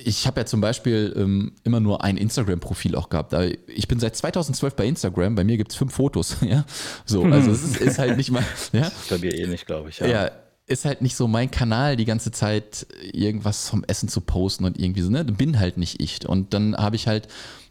ich 0.04 0.26
habe 0.26 0.40
ja 0.40 0.46
zum 0.46 0.60
Beispiel 0.60 1.14
ähm, 1.16 1.52
immer 1.64 1.80
nur 1.80 2.04
ein 2.04 2.16
Instagram-Profil 2.16 2.94
auch 2.94 3.08
gehabt. 3.08 3.34
Ich 3.66 3.88
bin 3.88 3.98
seit 3.98 4.16
2012 4.16 4.74
bei 4.74 4.86
Instagram, 4.86 5.34
bei 5.34 5.44
mir 5.44 5.56
gibt 5.56 5.72
es 5.72 5.76
fünf 5.76 5.94
Fotos. 5.94 6.36
Ja? 6.48 6.64
So, 7.04 7.24
also 7.24 7.50
es 7.50 7.62
ist, 7.62 7.76
ist 7.76 7.98
halt 7.98 8.16
nicht 8.16 8.30
mal. 8.30 8.44
Ja? 8.72 8.82
Das 8.82 8.92
ist 8.92 9.10
bei 9.10 9.18
mir 9.18 9.34
ähnlich, 9.34 9.66
glaube 9.66 9.90
ich. 9.90 9.98
Ja. 9.98 10.06
ja. 10.06 10.30
ist 10.66 10.84
halt 10.84 11.02
nicht 11.02 11.14
so 11.14 11.28
mein 11.28 11.50
Kanal, 11.50 11.96
die 11.96 12.04
ganze 12.04 12.30
Zeit 12.30 12.86
irgendwas 13.12 13.68
vom 13.68 13.84
Essen 13.84 14.08
zu 14.08 14.20
posten 14.22 14.64
und 14.64 14.78
irgendwie 14.80 15.02
so, 15.02 15.10
ne? 15.10 15.24
Bin 15.24 15.58
halt 15.58 15.76
nicht 15.76 16.00
ich. 16.00 16.26
Und 16.26 16.54
dann 16.54 16.76
habe 16.76 16.96
ich 16.96 17.06
halt 17.06 17.28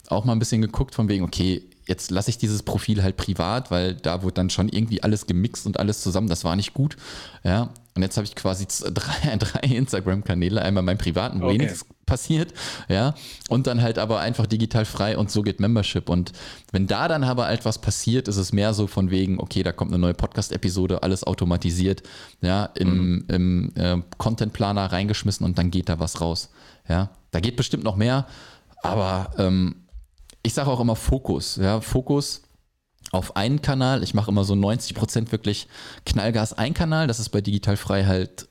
auch 0.08 0.24
mal 0.24 0.32
ein 0.32 0.38
bisschen 0.38 0.62
geguckt, 0.62 0.94
von 0.94 1.08
wegen, 1.08 1.24
okay, 1.24 1.62
jetzt 1.86 2.10
lasse 2.10 2.30
ich 2.30 2.38
dieses 2.38 2.62
Profil 2.62 3.02
halt 3.02 3.16
privat, 3.16 3.70
weil 3.70 3.94
da 3.94 4.22
wurde 4.22 4.34
dann 4.34 4.50
schon 4.50 4.68
irgendwie 4.68 5.02
alles 5.02 5.26
gemixt 5.26 5.66
und 5.66 5.80
alles 5.80 6.02
zusammen. 6.02 6.28
Das 6.28 6.44
war 6.44 6.54
nicht 6.54 6.74
gut. 6.74 6.96
Ja, 7.42 7.70
und 7.98 8.02
jetzt 8.02 8.16
habe 8.16 8.24
ich 8.24 8.36
quasi 8.36 8.66
drei, 8.94 9.36
drei 9.36 9.60
Instagram-Kanäle, 9.60 10.62
einmal 10.62 10.84
meinen 10.84 10.98
privaten, 10.98 11.40
wo 11.40 11.46
okay. 11.46 11.56
eh 11.56 11.58
nichts 11.58 11.84
passiert, 12.06 12.54
ja, 12.88 13.14
und 13.48 13.66
dann 13.66 13.82
halt 13.82 13.98
aber 13.98 14.20
einfach 14.20 14.46
digital 14.46 14.84
frei 14.84 15.18
und 15.18 15.32
so 15.32 15.42
geht 15.42 15.58
Membership. 15.58 16.08
Und 16.08 16.32
wenn 16.70 16.86
da 16.86 17.08
dann 17.08 17.24
aber 17.24 17.50
etwas 17.50 17.80
passiert, 17.80 18.28
ist 18.28 18.36
es 18.36 18.52
mehr 18.52 18.72
so 18.72 18.86
von 18.86 19.10
wegen, 19.10 19.40
okay, 19.40 19.64
da 19.64 19.72
kommt 19.72 19.90
eine 19.90 19.98
neue 19.98 20.14
Podcast-Episode, 20.14 21.02
alles 21.02 21.24
automatisiert, 21.24 22.04
ja, 22.40 22.66
im, 22.76 22.88
mhm. 22.88 23.24
im 23.26 23.72
äh, 23.74 23.96
Content-Planer 24.16 24.92
reingeschmissen 24.92 25.44
und 25.44 25.58
dann 25.58 25.72
geht 25.72 25.88
da 25.88 25.98
was 25.98 26.20
raus. 26.20 26.50
Ja, 26.88 27.10
da 27.32 27.40
geht 27.40 27.56
bestimmt 27.56 27.82
noch 27.82 27.96
mehr, 27.96 28.26
aber 28.82 29.32
ähm, 29.38 29.74
ich 30.44 30.54
sage 30.54 30.70
auch 30.70 30.80
immer 30.80 30.94
Fokus, 30.94 31.56
ja, 31.56 31.80
Fokus 31.80 32.42
auf 33.10 33.36
einen 33.36 33.62
Kanal. 33.62 34.02
Ich 34.02 34.14
mache 34.14 34.30
immer 34.30 34.44
so 34.44 34.54
90 34.54 34.94
Prozent 34.94 35.32
wirklich 35.32 35.68
Knallgas 36.04 36.52
ein 36.52 36.74
Kanal. 36.74 37.06
Das 37.06 37.20
ist 37.20 37.30
bei 37.30 37.40
Digital 37.40 37.76
Frei 37.76 38.04
halt 38.04 38.48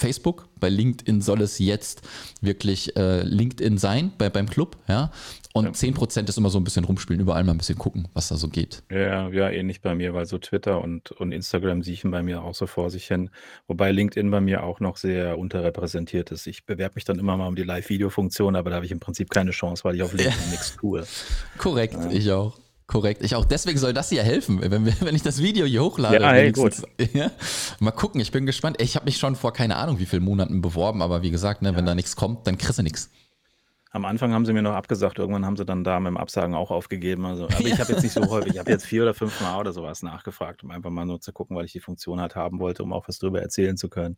Facebook. 0.00 0.48
Bei 0.58 0.68
LinkedIn 0.68 1.20
soll 1.20 1.42
es 1.42 1.58
jetzt 1.58 2.02
wirklich 2.40 2.96
äh, 2.96 3.22
LinkedIn 3.22 3.78
sein 3.78 4.12
bei, 4.18 4.30
beim 4.30 4.48
Club, 4.48 4.76
ja. 4.88 5.10
Und 5.52 5.64
ja. 5.64 5.72
10% 5.72 6.28
ist 6.28 6.38
immer 6.38 6.48
so 6.48 6.58
ein 6.58 6.64
bisschen 6.64 6.84
rumspielen, 6.84 7.20
überall 7.20 7.42
mal 7.42 7.52
ein 7.52 7.58
bisschen 7.58 7.76
gucken, 7.76 8.06
was 8.14 8.28
da 8.28 8.36
so 8.36 8.48
geht. 8.48 8.84
Ja, 8.90 9.28
ja, 9.30 9.50
ähnlich 9.50 9.80
bei 9.80 9.96
mir, 9.96 10.14
weil 10.14 10.24
so 10.26 10.38
Twitter 10.38 10.80
und, 10.80 11.10
und 11.10 11.32
Instagram 11.32 11.82
siechen 11.82 12.12
bei 12.12 12.22
mir 12.22 12.42
auch 12.42 12.54
so 12.54 12.66
vor 12.66 12.88
sich 12.88 13.08
hin. 13.08 13.30
Wobei 13.66 13.90
LinkedIn 13.90 14.30
bei 14.30 14.40
mir 14.40 14.62
auch 14.62 14.78
noch 14.78 14.96
sehr 14.96 15.38
unterrepräsentiert 15.38 16.30
ist. 16.30 16.46
Ich 16.46 16.66
bewerbe 16.66 16.94
mich 16.94 17.04
dann 17.04 17.18
immer 17.18 17.36
mal 17.36 17.48
um 17.48 17.56
die 17.56 17.64
Live-Video-Funktion, 17.64 18.54
aber 18.54 18.70
da 18.70 18.76
habe 18.76 18.86
ich 18.86 18.92
im 18.92 19.00
Prinzip 19.00 19.30
keine 19.30 19.50
Chance, 19.50 19.82
weil 19.84 19.96
ich 19.96 20.02
auf 20.02 20.12
LinkedIn 20.14 20.40
ja. 20.40 20.50
nichts 20.50 20.76
tue. 20.76 21.04
Korrekt, 21.58 21.94
ja. 21.94 22.10
ich 22.10 22.30
auch. 22.30 22.56
Korrekt. 22.90 23.22
Ich 23.22 23.36
auch. 23.36 23.44
Deswegen 23.44 23.78
soll 23.78 23.92
das 23.92 24.08
hier 24.08 24.24
helfen, 24.24 24.60
wenn, 24.60 24.84
wir, 24.84 24.92
wenn 25.00 25.14
ich 25.14 25.22
das 25.22 25.40
Video 25.40 25.64
hier 25.64 25.84
hochlade. 25.84 26.20
Ja, 26.20 26.32
hey, 26.32 26.50
gut. 26.50 26.74
Ja? 27.12 27.30
Mal 27.78 27.92
gucken, 27.92 28.20
ich 28.20 28.32
bin 28.32 28.46
gespannt. 28.46 28.82
Ich 28.82 28.96
habe 28.96 29.04
mich 29.04 29.16
schon 29.16 29.36
vor 29.36 29.52
keine 29.52 29.76
Ahnung 29.76 30.00
wie 30.00 30.06
vielen 30.06 30.24
Monaten 30.24 30.60
beworben, 30.60 31.00
aber 31.00 31.22
wie 31.22 31.30
gesagt, 31.30 31.62
ne, 31.62 31.70
ja. 31.70 31.76
wenn 31.76 31.86
da 31.86 31.94
nichts 31.94 32.16
kommt, 32.16 32.48
dann 32.48 32.58
kriegst 32.58 32.80
du 32.80 32.82
nichts. 32.82 33.08
Am 33.92 34.04
Anfang 34.04 34.32
haben 34.32 34.44
sie 34.44 34.52
mir 34.52 34.62
noch 34.62 34.74
abgesagt, 34.74 35.18
irgendwann 35.20 35.46
haben 35.46 35.56
sie 35.56 35.64
dann 35.64 35.84
da 35.84 36.00
mit 36.00 36.10
dem 36.10 36.16
Absagen 36.16 36.54
auch 36.54 36.72
aufgegeben. 36.72 37.24
Also, 37.26 37.44
aber 37.44 37.60
ich 37.60 37.78
habe 37.78 37.92
jetzt 37.92 38.02
nicht 38.02 38.12
so 38.12 38.22
häufig, 38.30 38.54
ich 38.54 38.58
habe 38.58 38.70
jetzt 38.70 38.86
vier 38.86 39.02
oder 39.02 39.14
fünf 39.14 39.40
Mal 39.40 39.60
oder 39.60 39.72
sowas 39.72 40.02
nachgefragt, 40.02 40.64
um 40.64 40.72
einfach 40.72 40.90
mal 40.90 41.06
nur 41.06 41.20
zu 41.20 41.32
gucken, 41.32 41.56
weil 41.56 41.66
ich 41.66 41.72
die 41.72 41.80
Funktion 41.80 42.20
halt 42.20 42.34
haben 42.34 42.58
wollte, 42.58 42.82
um 42.82 42.92
auch 42.92 43.06
was 43.06 43.20
drüber 43.20 43.40
erzählen 43.40 43.76
zu 43.76 43.88
können. 43.88 44.16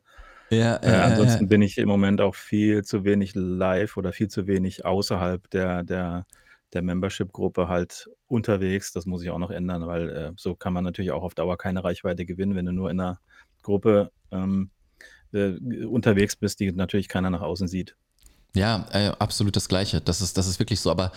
Ja, 0.49 0.83
äh, 0.83 0.97
ansonsten 0.97 1.49
bin 1.49 1.61
ich 1.61 1.77
im 1.77 1.89
Moment 1.89 2.23
auch 2.23 2.35
viel 2.35 2.85
zu 2.85 3.05
wenig 3.05 3.33
live 3.35 3.99
oder 3.99 4.13
viel 4.13 4.29
zu 4.29 4.47
wenig 4.47 4.87
außerhalb 4.87 5.49
der, 5.51 5.83
der, 5.83 6.27
der 6.73 6.83
Membership-Gruppe 6.83 7.69
halt 7.69 8.09
unterwegs. 8.29 8.93
Das 8.93 9.07
muss 9.07 9.23
ich 9.23 9.31
auch 9.31 9.39
noch 9.39 9.51
ändern, 9.51 9.87
weil 9.87 10.09
äh, 10.11 10.33
so 10.37 10.55
kann 10.55 10.73
man 10.73 10.85
natürlich 10.85 11.11
auch 11.11 11.23
auf 11.23 11.35
Dauer 11.35 11.59
keine 11.59 11.85
Reichweite 11.85 12.25
gewinnen, 12.25 12.55
wenn 12.55 12.67
du 12.67 12.73
nur 12.73 12.91
in 12.91 13.01
einer 13.01 13.21
Gruppe 13.63 14.11
ähm, 14.31 14.71
äh, 15.33 15.57
unterwegs 15.85 16.37
bist, 16.37 16.61
die 16.61 16.73
natürlich 16.73 17.09
keiner 17.09 17.31
nach 17.31 17.43
außen 17.43 17.69
sieht. 17.69 17.97
Ja, 18.55 18.87
äh, 18.93 19.13
absolut 19.19 19.57
das 19.57 19.69
Gleiche. 19.69 20.01
Das 20.01 20.21
ist, 20.21 20.37
das 20.37 20.47
ist 20.47 20.59
wirklich 20.59 20.81
so. 20.81 20.91
Aber 20.91 21.13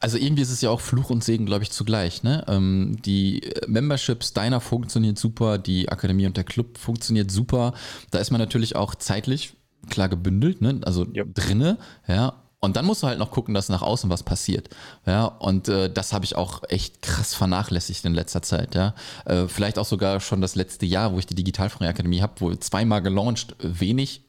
also 0.00 0.18
irgendwie 0.18 0.42
ist 0.42 0.50
es 0.50 0.60
ja 0.60 0.70
auch 0.70 0.80
Fluch 0.80 1.10
und 1.10 1.24
Segen, 1.24 1.46
glaube 1.46 1.62
ich, 1.62 1.70
zugleich. 1.70 2.22
Ne? 2.22 2.44
Ähm, 2.48 2.96
die 3.04 3.42
Memberships 3.66 4.32
deiner 4.32 4.60
funktioniert 4.60 5.18
super, 5.18 5.58
die 5.58 5.88
Akademie 5.88 6.26
und 6.26 6.36
der 6.36 6.44
Club 6.44 6.78
funktioniert 6.78 7.30
super. 7.30 7.74
Da 8.10 8.18
ist 8.18 8.30
man 8.30 8.40
natürlich 8.40 8.76
auch 8.76 8.94
zeitlich 8.94 9.54
klar 9.88 10.08
gebündelt, 10.08 10.60
ne? 10.60 10.80
also 10.84 11.06
ja. 11.12 11.24
drinne, 11.24 11.78
ja. 12.08 12.42
Und 12.66 12.74
dann 12.74 12.84
musst 12.84 13.04
du 13.04 13.06
halt 13.06 13.20
noch 13.20 13.30
gucken, 13.30 13.54
dass 13.54 13.68
nach 13.68 13.82
außen 13.82 14.10
was 14.10 14.24
passiert. 14.24 14.70
Ja, 15.06 15.26
und 15.26 15.68
äh, 15.68 15.88
das 15.88 16.12
habe 16.12 16.24
ich 16.24 16.34
auch 16.34 16.64
echt 16.68 17.00
krass 17.00 17.32
vernachlässigt 17.32 18.04
in 18.04 18.12
letzter 18.12 18.42
Zeit. 18.42 18.74
Ja, 18.74 18.92
äh, 19.24 19.46
vielleicht 19.46 19.78
auch 19.78 19.84
sogar 19.84 20.18
schon 20.18 20.40
das 20.40 20.56
letzte 20.56 20.84
Jahr, 20.84 21.12
wo 21.12 21.20
ich 21.20 21.26
die 21.26 21.36
Digitalfreie 21.36 21.88
Akademie 21.88 22.22
habe, 22.22 22.32
wo 22.40 22.52
zweimal 22.56 23.02
gelauncht, 23.02 23.54
wenig 23.60 24.22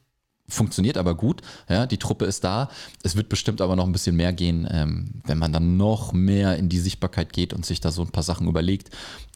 funktioniert 0.48 0.96
aber 0.96 1.16
gut. 1.16 1.42
Ja, 1.68 1.86
die 1.86 1.98
Truppe 1.98 2.26
ist 2.26 2.44
da. 2.44 2.70
Es 3.02 3.16
wird 3.16 3.28
bestimmt 3.28 3.60
aber 3.60 3.74
noch 3.74 3.84
ein 3.84 3.92
bisschen 3.92 4.14
mehr 4.14 4.32
gehen, 4.32 4.68
ähm, 4.70 5.20
wenn 5.26 5.38
man 5.38 5.52
dann 5.52 5.76
noch 5.76 6.12
mehr 6.12 6.56
in 6.56 6.68
die 6.68 6.78
Sichtbarkeit 6.78 7.32
geht 7.32 7.52
und 7.52 7.66
sich 7.66 7.80
da 7.80 7.90
so 7.90 8.02
ein 8.02 8.12
paar 8.12 8.22
Sachen 8.22 8.46
überlegt. 8.46 8.90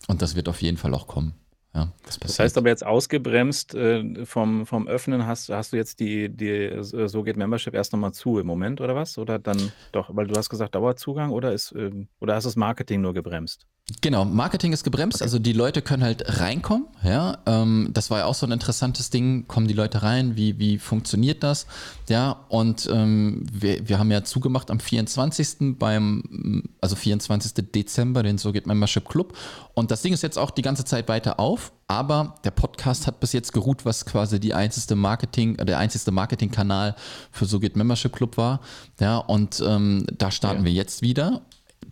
Und 0.07 0.23
das 0.23 0.37
wird 0.37 0.49
auf 0.49 0.63
jeden 0.63 0.79
Fall 0.79 0.95
auch 0.95 1.09
kommen. 1.09 1.35
Ja, 1.75 1.91
das, 2.05 2.19
das, 2.19 2.39
heißt 2.39 2.59
aber 2.59 2.69
jetzt 2.69 2.85
ausgebremst 2.85 3.75
äh, 3.75 4.27
vom, 4.27 4.67
vom 4.67 4.87
Öffnen, 4.87 5.27
hast, 5.27 5.49
hast 5.49 5.73
du 5.73 5.77
jetzt 5.77 6.01
die, 6.01 6.29
die 6.29 6.71
So 6.83 7.23
geht 7.23 7.39
Membership 7.39 7.73
erst 7.73 7.95
nochmal 7.95 8.13
zu 8.13 8.39
im 8.39 8.47
Moment 8.47 8.83
oder 8.83 8.95
was? 8.95 9.17
Oder 9.17 9.39
dann 9.39 9.73
doch, 9.91 10.15
weil 10.15 10.27
du 10.27 10.35
hast 10.37 10.51
gesagt 10.51 10.75
Dauerzugang 10.75 11.31
oder 11.31 11.53
ist 11.53 11.73
äh, 11.73 11.91
oder 12.21 12.35
hast 12.35 12.45
das 12.45 12.57
Marketing 12.57 13.01
nur 13.01 13.15
gebremst? 13.15 13.67
Genau, 14.01 14.25
Marketing 14.25 14.73
ist 14.73 14.85
gebremst, 14.85 15.17
okay. 15.17 15.25
also 15.25 15.39
die 15.41 15.53
Leute 15.53 15.83
können 15.83 16.05
halt 16.05 16.41
reinkommen, 16.41 16.87
ja. 17.03 17.39
Ähm, 17.47 17.91
das 17.93 18.11
war 18.11 18.21
ja 18.21 18.25
auch 18.27 18.35
so 18.35 18.47
ein 18.47 18.53
interessantes 18.53 19.11
Ding, 19.11 19.49
kommen 19.49 19.67
die 19.67 19.75
Leute 19.75 20.03
rein, 20.03 20.37
wie, 20.37 20.59
wie 20.59 20.79
funktioniert 20.79 21.43
das? 21.43 21.67
Ja, 22.09 22.45
und 22.49 22.89
ähm, 22.91 23.45
wir, 23.53 23.89
wir 23.89 23.99
haben 23.99 24.11
ja 24.11 24.23
zugemacht 24.23 24.71
am 24.71 24.79
24. 24.79 25.79
beim, 25.79 26.63
also 26.81 26.95
24. 26.95 27.55
Dezember, 27.73 28.23
den 28.23 28.39
So 28.39 28.53
geht 28.53 28.67
Membership 28.67 29.09
Club. 29.09 29.37
Und 29.75 29.91
das 29.91 30.03
Ding 30.03 30.13
ist 30.13 30.23
jetzt 30.23 30.39
auch 30.39 30.51
die 30.51 30.63
ganze 30.63 30.85
Zeit 30.85 31.09
weiter 31.09 31.41
auf, 31.41 31.62
aber 31.89 32.37
der 32.45 32.53
Podcast 32.53 33.07
hat 33.07 33.21
bis 33.21 33.33
jetzt 33.33 33.53
geruht, 33.53 33.85
was 33.85 34.07
quasi 34.07 34.41
die 34.41 34.55
einzige 34.55 34.95
Marketing, 34.95 35.57
der 35.59 35.79
einzige 35.79 36.11
Marketingkanal 36.11 36.97
für 37.31 37.45
So 37.45 37.61
geht 37.61 37.77
Membership 37.77 38.13
Club 38.13 38.37
war. 38.37 38.61
Ja, 38.99 39.19
und 39.19 39.63
ähm, 39.67 40.07
da 40.17 40.31
starten 40.31 40.61
ja. 40.61 40.67
wir 40.67 40.73
jetzt 40.73 41.03
wieder 41.03 41.43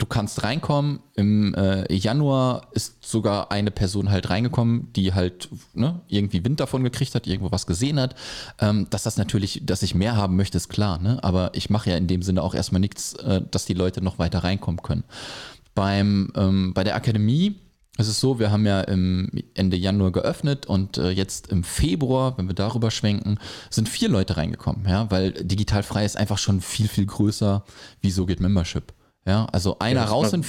du 0.00 0.06
kannst 0.06 0.42
reinkommen. 0.42 1.00
Im 1.14 1.54
äh, 1.54 1.92
Januar 1.92 2.68
ist 2.72 3.04
sogar 3.04 3.52
eine 3.52 3.70
Person 3.70 4.10
halt 4.10 4.30
reingekommen, 4.30 4.92
die 4.94 5.14
halt 5.14 5.48
ne, 5.74 6.00
irgendwie 6.08 6.44
Wind 6.44 6.60
davon 6.60 6.82
gekriegt 6.82 7.14
hat, 7.14 7.26
irgendwo 7.26 7.52
was 7.52 7.66
gesehen 7.66 8.00
hat. 8.00 8.14
Ähm, 8.58 8.86
dass 8.90 9.04
das 9.04 9.16
natürlich, 9.16 9.62
dass 9.64 9.82
ich 9.82 9.94
mehr 9.94 10.16
haben 10.16 10.36
möchte, 10.36 10.56
ist 10.56 10.68
klar. 10.68 10.98
Ne? 10.98 11.22
Aber 11.22 11.50
ich 11.54 11.70
mache 11.70 11.90
ja 11.90 11.96
in 11.96 12.06
dem 12.06 12.22
Sinne 12.22 12.42
auch 12.42 12.54
erstmal 12.54 12.80
nichts, 12.80 13.14
äh, 13.14 13.42
dass 13.50 13.66
die 13.66 13.74
Leute 13.74 14.02
noch 14.02 14.18
weiter 14.18 14.42
reinkommen 14.42 14.82
können. 14.82 15.04
Beim, 15.74 16.32
ähm, 16.34 16.72
bei 16.74 16.82
der 16.82 16.96
Akademie 16.96 17.56
ist 18.00 18.08
es 18.08 18.20
so, 18.20 18.38
wir 18.38 18.50
haben 18.50 18.66
ja 18.66 18.80
im 18.82 19.30
Ende 19.54 19.76
Januar 19.76 20.10
geöffnet 20.10 20.66
und 20.66 20.98
äh, 20.98 21.10
jetzt 21.10 21.48
im 21.52 21.62
Februar, 21.62 22.36
wenn 22.38 22.48
wir 22.48 22.54
darüber 22.54 22.90
schwenken, 22.90 23.38
sind 23.70 23.88
vier 23.88 24.08
Leute 24.08 24.36
reingekommen, 24.36 24.86
ja, 24.88 25.10
weil 25.10 25.32
digital 25.32 25.82
frei 25.82 26.04
ist 26.04 26.16
einfach 26.16 26.38
schon 26.38 26.60
viel, 26.60 26.88
viel 26.88 27.06
größer 27.06 27.64
wie 28.00 28.10
so 28.10 28.26
geht 28.26 28.40
Membership. 28.40 28.92
Ja, 29.26 29.46
also 29.52 29.78
einer 29.78 30.00
ja, 30.00 30.06
raus 30.06 30.32
und 30.32 30.46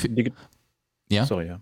ja. 1.09 1.25
Sorry, 1.25 1.47
ja. 1.47 1.61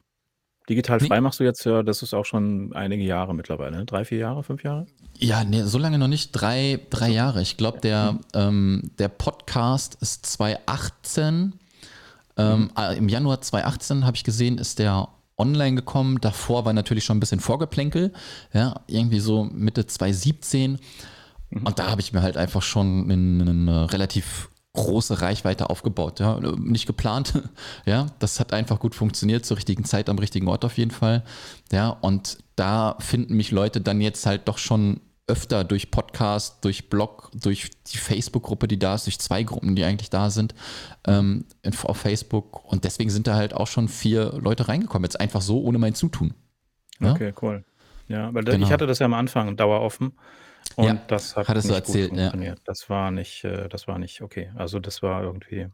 Digital 0.70 1.00
frei 1.00 1.16
nee. 1.16 1.22
machst 1.22 1.40
du 1.40 1.44
jetzt 1.44 1.66
ja, 1.66 1.82
das 1.82 2.04
ist 2.04 2.14
auch 2.14 2.26
schon 2.26 2.74
einige 2.74 3.04
Jahre 3.04 3.34
mittlerweile, 3.34 3.78
ne? 3.78 3.86
drei, 3.86 4.06
vier 4.06 4.20
Jahre, 4.20 4.44
fünf 4.44 4.64
Jahre? 4.64 4.86
Ja, 5.18 5.44
nee, 5.44 5.64
so 5.64 5.80
lange 5.80 5.98
noch 5.98 6.08
nicht, 6.08 6.32
drei, 6.32 6.80
drei 6.92 7.10
Jahre. 7.10 7.42
Ich 7.42 7.58
glaube, 7.58 7.80
der, 7.80 8.14
mhm. 8.14 8.20
ähm, 8.36 8.92
der 9.00 9.10
Podcast 9.10 9.98
ist 10.02 10.28
2018. 10.28 11.54
Ähm, 12.38 12.60
mhm. 12.62 12.70
äh, 12.78 12.98
Im 12.98 13.10
Januar 13.10 13.42
2018 13.42 14.06
habe 14.06 14.16
ich 14.16 14.24
gesehen, 14.24 14.60
ist 14.60 14.78
der 14.78 15.10
online 15.40 15.76
gekommen. 15.76 16.20
Davor 16.22 16.66
war 16.66 16.74
natürlich 16.74 17.06
schon 17.06 17.18
ein 17.18 17.20
bisschen 17.20 17.40
Vorgeplänkel, 17.40 18.14
ja, 18.54 18.82
irgendwie 18.88 19.20
so 19.20 19.46
Mitte 19.46 19.88
2017. 19.88 20.80
Mhm. 21.50 21.66
Und 21.66 21.80
da 21.80 21.90
habe 21.90 22.02
ich 22.02 22.14
mir 22.14 22.22
halt 22.22 22.38
einfach 22.38 22.62
schon 22.62 23.10
einen 23.10 23.70
relativ 23.70 24.50
große 24.74 25.22
Reichweite 25.22 25.70
aufgebaut, 25.70 26.20
ja, 26.20 26.40
nicht 26.58 26.86
geplant, 26.86 27.34
ja, 27.86 28.08
das 28.20 28.40
hat 28.40 28.54
einfach 28.54 28.80
gut 28.80 28.94
funktioniert, 28.94 29.46
zur 29.46 29.58
richtigen 29.58 29.84
Zeit 29.84 30.10
am 30.10 30.20
richtigen 30.20 30.48
Ort 30.48 30.64
auf 30.64 30.78
jeden 30.78 30.92
Fall, 30.92 31.24
ja, 31.72 31.90
und 31.90 32.38
da 32.56 32.96
finden 33.00 33.36
mich 33.36 33.52
Leute 33.52 33.82
dann 33.82 34.00
jetzt 34.00 34.26
halt 34.28 34.48
doch 34.48 34.60
schon 34.60 35.02
öfter 35.30 35.64
durch 35.64 35.92
Podcast, 35.92 36.64
durch 36.66 36.90
Blog, 36.90 37.32
durch 37.34 37.70
die 37.84 37.98
Facebook-Gruppe, 37.98 38.68
die 38.68 38.80
da 38.80 38.96
ist, 38.96 39.06
durch 39.06 39.20
zwei 39.20 39.44
Gruppen, 39.44 39.76
die 39.76 39.84
eigentlich 39.84 40.10
da 40.10 40.30
sind, 40.30 40.56
ähm, 41.08 41.46
auf 41.84 41.98
Facebook 41.98 42.66
und 42.66 42.84
deswegen 42.84 43.10
sind 43.10 43.28
da 43.28 43.36
halt 43.36 43.54
auch 43.54 43.68
schon 43.68 43.88
vier 43.88 44.34
Leute 44.42 44.68
reingekommen, 44.68 45.06
jetzt 45.06 45.20
einfach 45.20 45.42
so, 45.42 45.62
ohne 45.62 45.78
mein 45.78 45.96
Zutun. 45.96 46.34
Ja? 47.00 47.12
Okay, 47.12 47.34
cool. 47.42 47.64
Ja, 48.08 48.34
weil 48.34 48.44
genau. 48.44 48.66
ich 48.66 48.72
hatte 48.72 48.88
das 48.88 49.00
ja 49.00 49.06
am 49.06 49.14
Anfang 49.14 49.56
daueroffen 49.56 50.14
und 50.76 50.86
ja, 50.86 51.02
das 51.08 51.36
hat 51.36 51.48
hattest 51.48 51.68
nicht 51.68 51.76
du 51.76 51.80
erzählt, 51.80 52.10
gut 52.10 52.20
funktioniert. 52.20 52.58
Ja. 52.58 52.64
Das 52.66 52.90
war 52.90 53.12
nicht, 53.12 53.44
äh, 53.44 53.70
das 53.70 53.88
war 53.88 54.00
nicht 54.00 54.22
okay. 54.22 54.52
Also 54.56 54.80
das 54.80 55.02
war 55.02 55.24
irgendwie 55.24 55.68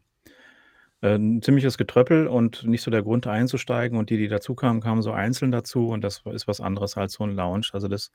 äh, 1.02 1.16
ein 1.16 1.42
ziemliches 1.42 1.78
Getröppel 1.78 2.28
und 2.28 2.64
nicht 2.66 2.82
so 2.82 2.92
der 2.92 3.04
Grund 3.04 3.28
einzusteigen. 3.28 3.98
Und 3.98 4.10
die, 4.10 4.18
die 4.18 4.28
dazu 4.28 4.56
kamen, 4.56 4.82
kamen 4.82 5.02
so 5.02 5.12
einzeln 5.12 5.52
dazu 5.52 5.90
und 5.90 6.04
das 6.04 6.24
ist 6.34 6.48
was 6.48 6.62
anderes 6.62 6.98
als 6.98 7.14
so 7.14 7.24
ein 7.24 7.36
Lounge. 7.36 7.68
Also 7.74 7.88
das 7.88 8.12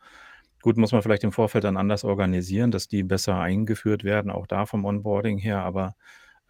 gut 0.63 0.77
muss 0.77 0.93
man 0.93 1.03
vielleicht 1.03 1.25
im 1.25 1.33
Vorfeld 1.33 1.65
dann 1.65 1.77
anders 1.77 2.05
organisieren, 2.05 2.71
dass 2.71 2.89
die 2.89 3.03
besser 3.03 3.39
eingeführt 3.39 4.05
werden, 4.05 4.31
auch 4.31 4.47
da 4.47 4.67
vom 4.67 4.85
Onboarding 4.85 5.39
her. 5.39 5.63
Aber 5.63 5.95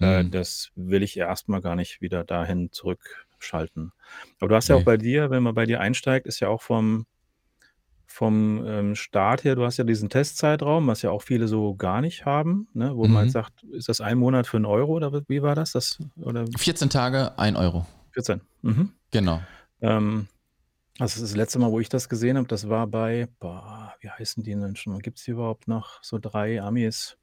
äh, 0.01 0.23
mhm. 0.23 0.31
das 0.31 0.71
will 0.75 1.03
ich 1.03 1.17
erstmal 1.17 1.61
gar 1.61 1.77
nicht 1.77 2.01
wieder 2.01 2.25
dahin 2.25 2.73
zurückschalten. 2.73 3.93
Aber 4.41 4.49
du 4.49 4.55
hast 4.55 4.69
ja 4.69 4.77
auch 4.77 4.85
bei 4.85 4.97
dir, 4.97 5.31
wenn 5.31 5.43
man 5.43 5.55
bei 5.55 5.67
dir 5.67 5.81
einsteigt, 5.81 6.27
ist 6.27 6.41
ja 6.41 6.49
auch 6.49 6.63
vom 6.63 7.07
vom, 8.11 8.67
ähm, 8.67 8.95
Start 8.97 9.45
her, 9.45 9.55
du 9.55 9.65
hast 9.65 9.77
ja 9.77 9.85
diesen 9.85 10.09
Testzeitraum, 10.09 10.89
was 10.89 11.03
ja 11.03 11.13
auch 11.13 11.23
viele 11.23 11.47
so 11.47 11.77
gar 11.77 12.01
nicht 12.01 12.27
haben, 12.27 12.67
ne, 12.75 12.97
wo 12.97 13.07
man 13.07 13.19
halt 13.19 13.31
sagt, 13.31 13.63
ist 13.71 13.89
das 13.89 14.01
ein 14.01 14.19
Monat 14.19 14.49
für 14.49 14.57
1 14.57 14.67
Euro 14.67 14.95
oder 14.95 15.13
wie 15.29 15.43
war 15.43 15.55
das? 15.55 15.73
das 15.73 15.99
oder 16.17 16.45
14 16.59 16.91
Tage, 16.91 17.39
1 17.39 17.57
Euro. 17.57 17.87
14, 18.13 18.41
mhm. 18.63 18.91
Genau. 19.13 19.41
Ähm, 19.81 20.27
also 20.99 21.21
das 21.21 21.35
letzte 21.37 21.59
Mal, 21.59 21.71
wo 21.71 21.81
ich 21.81 21.89
das 21.89 22.09
gesehen 22.09 22.37
habe, 22.37 22.49
das 22.49 22.69
war 22.69 22.87
bei, 22.87 23.29
boah, 23.39 23.95
wie 24.01 24.11
heißen 24.11 24.43
die 24.43 24.53
denn 24.55 24.77
schon 24.77 24.99
Gibt 25.01 25.19
es 25.19 25.29
überhaupt 25.29 25.69
noch 25.69 26.03
so 26.03 26.19
drei 26.19 26.61
Amis? 26.61 27.17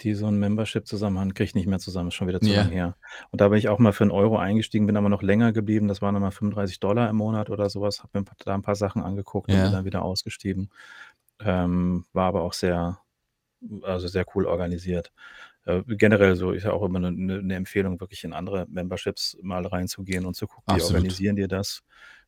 die 0.00 0.14
so 0.14 0.26
ein 0.26 0.38
Membership 0.38 0.86
zusammen 0.86 1.18
haben, 1.18 1.34
kriege 1.34 1.44
ich 1.48 1.54
nicht 1.54 1.66
mehr 1.66 1.80
zusammen, 1.80 2.08
ist 2.08 2.14
schon 2.14 2.28
wieder 2.28 2.40
zu 2.40 2.52
Ja. 2.52 2.54
lang 2.54 2.70
her. 2.70 2.96
Und 3.30 3.40
da 3.40 3.48
bin 3.48 3.58
ich 3.58 3.68
auch 3.68 3.78
mal 3.80 3.92
für 3.92 4.04
einen 4.04 4.12
Euro 4.12 4.38
eingestiegen, 4.38 4.86
bin 4.86 4.96
aber 4.96 5.08
noch 5.08 5.22
länger 5.22 5.52
geblieben. 5.52 5.88
Das 5.88 6.00
waren 6.02 6.14
dann 6.14 6.22
mal 6.22 6.30
35 6.30 6.78
im 7.10 7.16
Monat 7.16 7.50
oder 7.50 7.68
sowas. 7.68 8.02
Habe 8.02 8.20
mir 8.20 8.24
da 8.44 8.54
ein 8.54 8.62
paar 8.62 8.76
Sachen 8.76 9.02
angeguckt 9.02 9.52
und 9.52 9.60
bin 9.60 9.72
dann 9.72 9.84
wieder 9.84 10.02
ausgestiegen. 10.02 10.70
Ähm, 11.40 12.06
war 12.12 12.26
aber 12.28 12.42
auch 12.42 12.52
sehr 12.52 13.00
also 13.82 14.08
sehr 14.08 14.26
cool 14.36 14.46
organisiert. 14.46 15.12
Äh, 15.66 15.82
generell 15.86 16.36
so 16.36 16.52
ist 16.52 16.64
ja 16.64 16.72
auch 16.72 16.84
immer 16.84 16.98
eine 16.98 17.12
'ne 17.12 17.42
'ne 17.42 17.56
Empfehlung, 17.56 18.00
wirklich 18.00 18.24
in 18.24 18.32
andere 18.34 18.66
Memberships 18.70 19.38
mal 19.42 19.66
reinzugehen 19.66 20.26
und 20.26 20.34
zu 20.36 20.46
gucken, 20.48 20.74
wie 20.74 20.82
organisieren 20.82 21.36
die 21.36 21.48
das? 21.48 21.82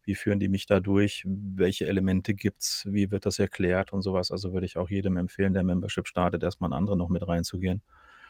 Wie 0.04 0.14
führen 0.14 0.40
die 0.40 0.48
mich 0.48 0.66
da 0.66 0.80
durch, 0.80 1.24
welche 1.26 1.86
Elemente 1.86 2.34
gibt 2.34 2.62
es, 2.62 2.86
wie 2.86 3.10
wird 3.10 3.26
das 3.26 3.38
erklärt 3.38 3.92
und 3.92 4.02
sowas. 4.02 4.30
Also 4.30 4.52
würde 4.52 4.66
ich 4.66 4.76
auch 4.76 4.90
jedem 4.90 5.16
empfehlen, 5.16 5.52
der 5.52 5.62
Membership 5.62 6.06
startet, 6.06 6.42
erstmal 6.42 6.70
ein 6.70 6.74
andere 6.74 6.96
noch 6.96 7.08
mit 7.08 7.26
reinzugehen. 7.26 7.82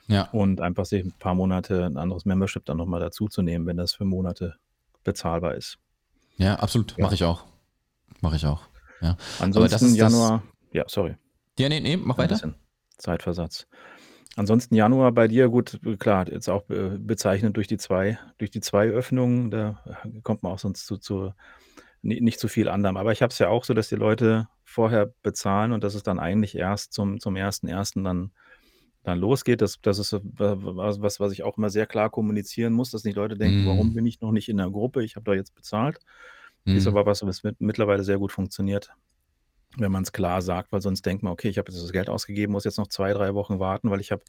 Ja. 0.09 0.29
Und 0.33 0.61
einfach 0.61 0.87
sich 0.87 1.05
ein 1.05 1.13
paar 1.13 1.35
Monate 1.35 1.85
ein 1.85 1.97
anderes 1.97 2.25
Membership 2.25 2.65
dann 2.65 2.77
nochmal 2.77 3.01
dazuzunehmen, 3.01 3.67
wenn 3.67 3.77
das 3.77 3.95
für 3.95 4.05
Monate 4.05 4.57
bezahlbar 5.05 5.55
ist. 5.55 5.79
Ja, 6.37 6.57
absolut. 6.57 6.97
Ja. 6.97 7.05
Mache 7.05 7.15
ich 7.15 7.25
auch. 7.25 7.45
Mache 8.21 8.37
ich 8.37 8.47
auch. 8.47 8.63
Ja. 9.01 9.17
Ansonsten 9.39 9.95
Januar, 9.95 10.43
ja, 10.73 10.85
sorry. 10.89 11.17
Ja, 11.59 11.69
nee, 11.69 11.81
nee, 11.81 11.97
mach 11.97 12.19
weiter. 12.19 12.55
Zeitversatz. 12.97 13.67
Ansonsten 14.37 14.75
Januar 14.75 15.12
bei 15.12 15.27
dir, 15.29 15.49
gut, 15.49 15.81
klar, 15.99 16.29
jetzt 16.29 16.49
auch 16.49 16.62
bezeichnet 16.66 17.57
durch 17.57 17.66
die 17.66 17.79
zwei, 17.79 18.19
durch 18.38 18.51
die 18.51 18.61
zwei 18.61 18.87
Öffnungen, 18.88 19.51
da 19.51 19.83
kommt 20.23 20.43
man 20.43 20.53
auch 20.53 20.59
sonst 20.59 20.87
zu, 20.87 20.99
zu 20.99 21.33
nicht 22.03 22.40
zu 22.40 22.49
viel 22.49 22.69
anderem. 22.69 22.97
Aber 22.97 23.12
ich 23.12 23.23
habe 23.23 23.31
es 23.31 23.38
ja 23.38 23.49
auch 23.49 23.64
so, 23.64 23.75
dass 23.75 23.88
die 23.88 23.97
Leute 23.97 24.49
vorher 24.64 25.12
bezahlen 25.23 25.73
und 25.73 25.85
dass 25.85 25.95
es 25.95 26.03
dann 26.03 26.19
eigentlich 26.19 26.57
erst 26.57 26.93
zum, 26.93 27.21
zum 27.21 27.35
1.1. 27.35 28.05
dann, 28.05 28.31
dann 29.03 29.19
losgeht. 29.19 29.61
Das, 29.61 29.81
das 29.83 29.99
ist 29.99 30.19
was, 30.23 31.21
was 31.21 31.33
ich 31.33 31.43
auch 31.43 31.59
immer 31.59 31.69
sehr 31.69 31.87
klar 31.87 32.09
kommunizieren 32.09 32.73
muss, 32.73 32.90
dass 32.90 33.05
nicht 33.05 33.16
Leute 33.16 33.37
denken, 33.37 33.66
warum 33.66 33.90
mhm. 33.90 33.95
bin 33.95 34.07
ich 34.07 34.21
noch 34.21 34.33
nicht 34.33 34.49
in 34.49 34.57
der 34.57 34.71
Gruppe? 34.71 35.05
Ich 35.05 35.16
habe 35.16 35.25
da 35.25 35.35
jetzt 35.35 35.55
bezahlt. 35.55 35.99
Ist 36.64 36.85
mhm. 36.85 36.97
aber 36.97 37.07
was, 37.07 37.27
was 37.27 37.43
mit, 37.43 37.61
mittlerweile 37.61 38.05
sehr 38.05 38.19
gut 38.19 38.33
funktioniert 38.33 38.93
wenn 39.77 39.93
man 39.93 40.03
es 40.03 40.13
klar 40.13 40.43
sagt, 40.43 40.73
weil 40.73 40.81
sonst 40.81 41.07
denkt 41.07 41.23
man, 41.23 41.33
okay, 41.33 41.49
ich 41.49 41.59
habe 41.59 41.71
jetzt 41.71 41.83
das 41.83 41.93
Geld 41.93 42.09
ausgegeben, 42.09 42.53
muss 42.53 42.65
jetzt 42.65 42.79
noch 42.79 42.89
zwei, 42.89 43.13
drei 43.13 43.35
Wochen 43.35 43.59
warten, 43.59 43.91
weil 43.91 44.01
ich 44.01 44.13
habe 44.13 44.23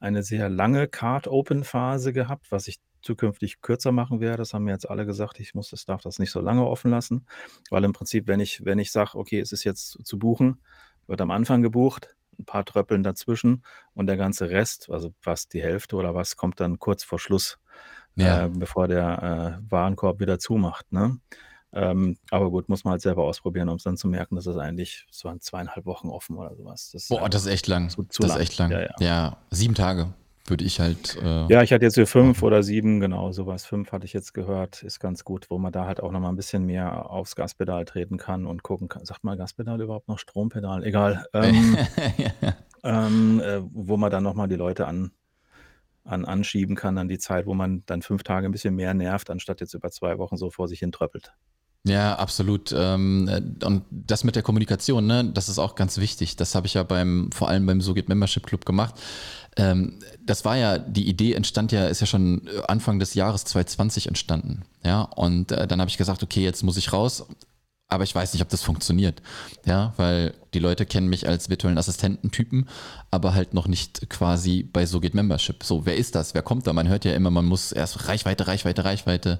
eine 0.00 0.22
sehr 0.22 0.48
lange 0.48 0.88
Card-Open-Phase 0.88 2.12
gehabt, 2.12 2.50
was 2.50 2.68
ich 2.68 2.80
zukünftig 3.00 3.60
kürzer 3.60 3.92
machen 3.92 4.20
werde. 4.20 4.38
Das 4.38 4.54
haben 4.54 4.64
mir 4.64 4.72
jetzt 4.72 4.88
alle 4.88 5.06
gesagt, 5.06 5.40
ich 5.40 5.54
muss 5.54 5.70
das, 5.70 5.84
darf 5.84 6.02
das 6.02 6.18
nicht 6.18 6.30
so 6.30 6.40
lange 6.40 6.66
offen 6.66 6.90
lassen, 6.90 7.26
weil 7.70 7.84
im 7.84 7.92
Prinzip, 7.92 8.26
wenn 8.26 8.40
ich, 8.40 8.64
wenn 8.64 8.78
ich 8.78 8.92
sage, 8.92 9.16
okay, 9.16 9.40
es 9.40 9.52
ist 9.52 9.64
jetzt 9.64 10.04
zu 10.04 10.18
buchen, 10.18 10.60
wird 11.06 11.20
am 11.20 11.30
Anfang 11.30 11.62
gebucht, 11.62 12.16
ein 12.38 12.44
paar 12.44 12.64
Tröppeln 12.64 13.02
dazwischen 13.02 13.64
und 13.94 14.06
der 14.06 14.16
ganze 14.16 14.50
Rest, 14.50 14.90
also 14.90 15.14
fast 15.20 15.52
die 15.54 15.62
Hälfte 15.62 15.96
oder 15.96 16.14
was, 16.14 16.36
kommt 16.36 16.60
dann 16.60 16.78
kurz 16.78 17.04
vor 17.04 17.18
Schluss, 17.18 17.58
ja. 18.16 18.46
äh, 18.46 18.48
bevor 18.48 18.88
der 18.88 19.60
äh, 19.62 19.70
Warenkorb 19.70 20.20
wieder 20.20 20.38
zumacht. 20.38 20.90
Ne? 20.92 21.18
Ähm, 21.74 22.16
aber 22.30 22.50
gut, 22.50 22.68
muss 22.68 22.84
man 22.84 22.92
halt 22.92 23.02
selber 23.02 23.24
ausprobieren, 23.24 23.68
um 23.68 23.76
es 23.76 23.82
dann 23.82 23.96
zu 23.96 24.06
merken, 24.06 24.36
dass 24.36 24.46
es 24.46 24.56
eigentlich, 24.56 25.06
es 25.10 25.24
waren 25.24 25.40
zweieinhalb 25.40 25.86
Wochen 25.86 26.08
offen 26.08 26.36
oder 26.36 26.54
sowas. 26.54 26.90
Das 26.92 27.08
Boah, 27.08 27.28
das 27.28 27.46
ist 27.46 27.52
echt 27.52 27.66
lang. 27.66 27.90
Zu, 27.90 28.04
zu 28.04 28.22
das 28.22 28.30
lang. 28.30 28.38
ist 28.38 28.42
echt 28.42 28.58
lang. 28.58 28.70
Ja, 28.70 28.80
ja. 28.80 28.94
ja, 29.00 29.36
sieben 29.50 29.74
Tage 29.74 30.14
würde 30.46 30.64
ich 30.64 30.78
halt. 30.78 31.16
Äh, 31.22 31.46
ja, 31.46 31.62
ich 31.62 31.72
hatte 31.72 31.84
jetzt 31.84 31.94
hier 31.94 32.06
fünf 32.06 32.42
oder 32.42 32.62
sieben, 32.62 33.00
genau, 33.00 33.32
sowas. 33.32 33.64
Fünf 33.64 33.92
hatte 33.92 34.04
ich 34.04 34.12
jetzt 34.12 34.34
gehört, 34.34 34.82
ist 34.82 35.00
ganz 35.00 35.24
gut, 35.24 35.50
wo 35.50 35.58
man 35.58 35.72
da 35.72 35.86
halt 35.86 36.00
auch 36.00 36.12
nochmal 36.12 36.32
ein 36.32 36.36
bisschen 36.36 36.66
mehr 36.66 37.10
aufs 37.10 37.34
Gaspedal 37.34 37.84
treten 37.86 38.18
kann 38.18 38.46
und 38.46 38.62
gucken 38.62 38.88
kann. 38.88 39.04
Sagt 39.04 39.24
mal 39.24 39.36
Gaspedal 39.36 39.80
überhaupt 39.80 40.08
noch 40.08 40.18
Strompedal? 40.18 40.84
Egal. 40.84 41.26
Ähm, 41.34 41.76
ähm, 42.84 43.40
äh, 43.40 43.62
wo 43.72 43.96
man 43.96 44.10
dann 44.10 44.22
nochmal 44.22 44.46
die 44.46 44.56
Leute 44.56 44.86
an, 44.86 45.10
an 46.04 46.24
anschieben 46.24 46.76
kann 46.76 46.98
an 46.98 47.08
die 47.08 47.18
Zeit, 47.18 47.46
wo 47.46 47.54
man 47.54 47.82
dann 47.86 48.02
fünf 48.02 48.22
Tage 48.22 48.46
ein 48.46 48.52
bisschen 48.52 48.74
mehr 48.74 48.92
nervt, 48.92 49.30
anstatt 49.30 49.60
jetzt 49.60 49.74
über 49.74 49.90
zwei 49.90 50.18
Wochen 50.18 50.36
so 50.36 50.50
vor 50.50 50.68
sich 50.68 50.80
hin 50.80 50.92
tröppelt. 50.92 51.32
Ja, 51.86 52.14
absolut. 52.14 52.74
Ähm, 52.76 53.28
äh, 53.28 53.64
und 53.64 53.84
das 53.90 54.24
mit 54.24 54.36
der 54.36 54.42
Kommunikation, 54.42 55.06
ne, 55.06 55.24
das 55.24 55.50
ist 55.50 55.58
auch 55.58 55.74
ganz 55.74 55.98
wichtig. 55.98 56.36
Das 56.36 56.54
habe 56.54 56.66
ich 56.66 56.74
ja 56.74 56.82
beim, 56.82 57.30
vor 57.32 57.48
allem 57.48 57.66
beim 57.66 57.82
So 57.82 57.92
geht 57.92 58.08
Membership 58.08 58.46
Club 58.46 58.64
gemacht. 58.64 58.94
Ähm, 59.56 59.98
das 60.24 60.46
war 60.46 60.56
ja, 60.56 60.78
die 60.78 61.06
Idee 61.06 61.34
entstand 61.34 61.72
ja, 61.72 61.86
ist 61.86 62.00
ja 62.00 62.06
schon 62.06 62.48
Anfang 62.68 62.98
des 62.98 63.12
Jahres 63.14 63.44
2020 63.44 64.08
entstanden. 64.08 64.62
Ja, 64.82 65.02
und 65.02 65.52
äh, 65.52 65.66
dann 65.66 65.80
habe 65.80 65.90
ich 65.90 65.98
gesagt, 65.98 66.22
okay, 66.22 66.42
jetzt 66.42 66.62
muss 66.62 66.78
ich 66.78 66.92
raus 66.92 67.26
aber 67.94 68.04
ich 68.04 68.14
weiß 68.14 68.32
nicht, 68.32 68.42
ob 68.42 68.48
das 68.48 68.62
funktioniert. 68.62 69.22
Ja, 69.64 69.94
weil 69.96 70.34
die 70.52 70.58
Leute 70.58 70.84
kennen 70.84 71.08
mich 71.08 71.28
als 71.28 71.48
virtuellen 71.48 71.78
Assistententypen, 71.78 72.68
aber 73.10 73.34
halt 73.34 73.54
noch 73.54 73.66
nicht 73.66 74.10
quasi 74.10 74.62
bei 74.62 74.84
So 74.86 75.00
geht 75.00 75.14
Membership. 75.14 75.62
So, 75.62 75.86
wer 75.86 75.96
ist 75.96 76.14
das? 76.14 76.34
Wer 76.34 76.42
kommt 76.42 76.66
da? 76.66 76.72
Man 76.72 76.88
hört 76.88 77.04
ja 77.04 77.12
immer, 77.12 77.30
man 77.30 77.44
muss 77.44 77.72
erst 77.72 78.08
Reichweite, 78.08 78.46
Reichweite, 78.46 78.84
Reichweite 78.84 79.38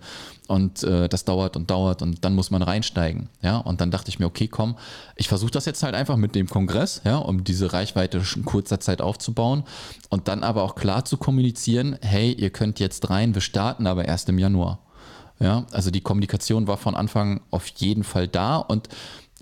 und 0.49 0.83
äh, 0.85 1.09
das 1.09 1.25
dauert 1.25 1.57
und 1.57 1.71
dauert 1.71 2.03
und 2.03 2.25
dann 2.25 2.35
muss 2.35 2.51
man 2.51 2.63
reinsteigen. 2.63 3.29
Ja, 3.43 3.59
und 3.59 3.81
dann 3.81 3.91
dachte 3.91 4.09
ich 4.09 4.19
mir, 4.19 4.27
okay, 4.27 4.49
komm, 4.49 4.77
ich 5.17 5.29
versuche 5.29 5.51
das 5.51 5.65
jetzt 5.67 5.83
halt 5.83 5.95
einfach 5.95 6.17
mit 6.17 6.35
dem 6.35 6.49
Kongress, 6.49 7.01
ja, 7.05 7.17
um 7.17 7.45
diese 7.45 7.73
Reichweite 7.73 8.23
in 8.37 8.45
kurzer 8.45 8.81
Zeit 8.81 9.01
aufzubauen 9.01 9.65
und 10.11 10.29
dann 10.29 10.45
aber 10.45 10.63
auch 10.63 10.75
klar 10.75 11.05
zu 11.05 11.17
kommunizieren, 11.17 11.97
hey, 12.03 12.33
ihr 12.33 12.51
könnt 12.51 12.81
jetzt 12.81 13.11
rein, 13.11 13.35
wir 13.35 13.43
starten 13.43 13.87
aber 13.87 14.05
erst 14.05 14.29
im 14.29 14.39
Januar. 14.39 14.79
Ja, 15.41 15.67
also 15.73 15.91
die 15.91 16.01
Kommunikation 16.01 16.67
war 16.69 16.77
von 16.77 16.95
Anfang 16.95 17.43
auf 17.51 17.67
jeden 17.67 18.05
Fall 18.05 18.29
da 18.29 18.57
und 18.57 18.89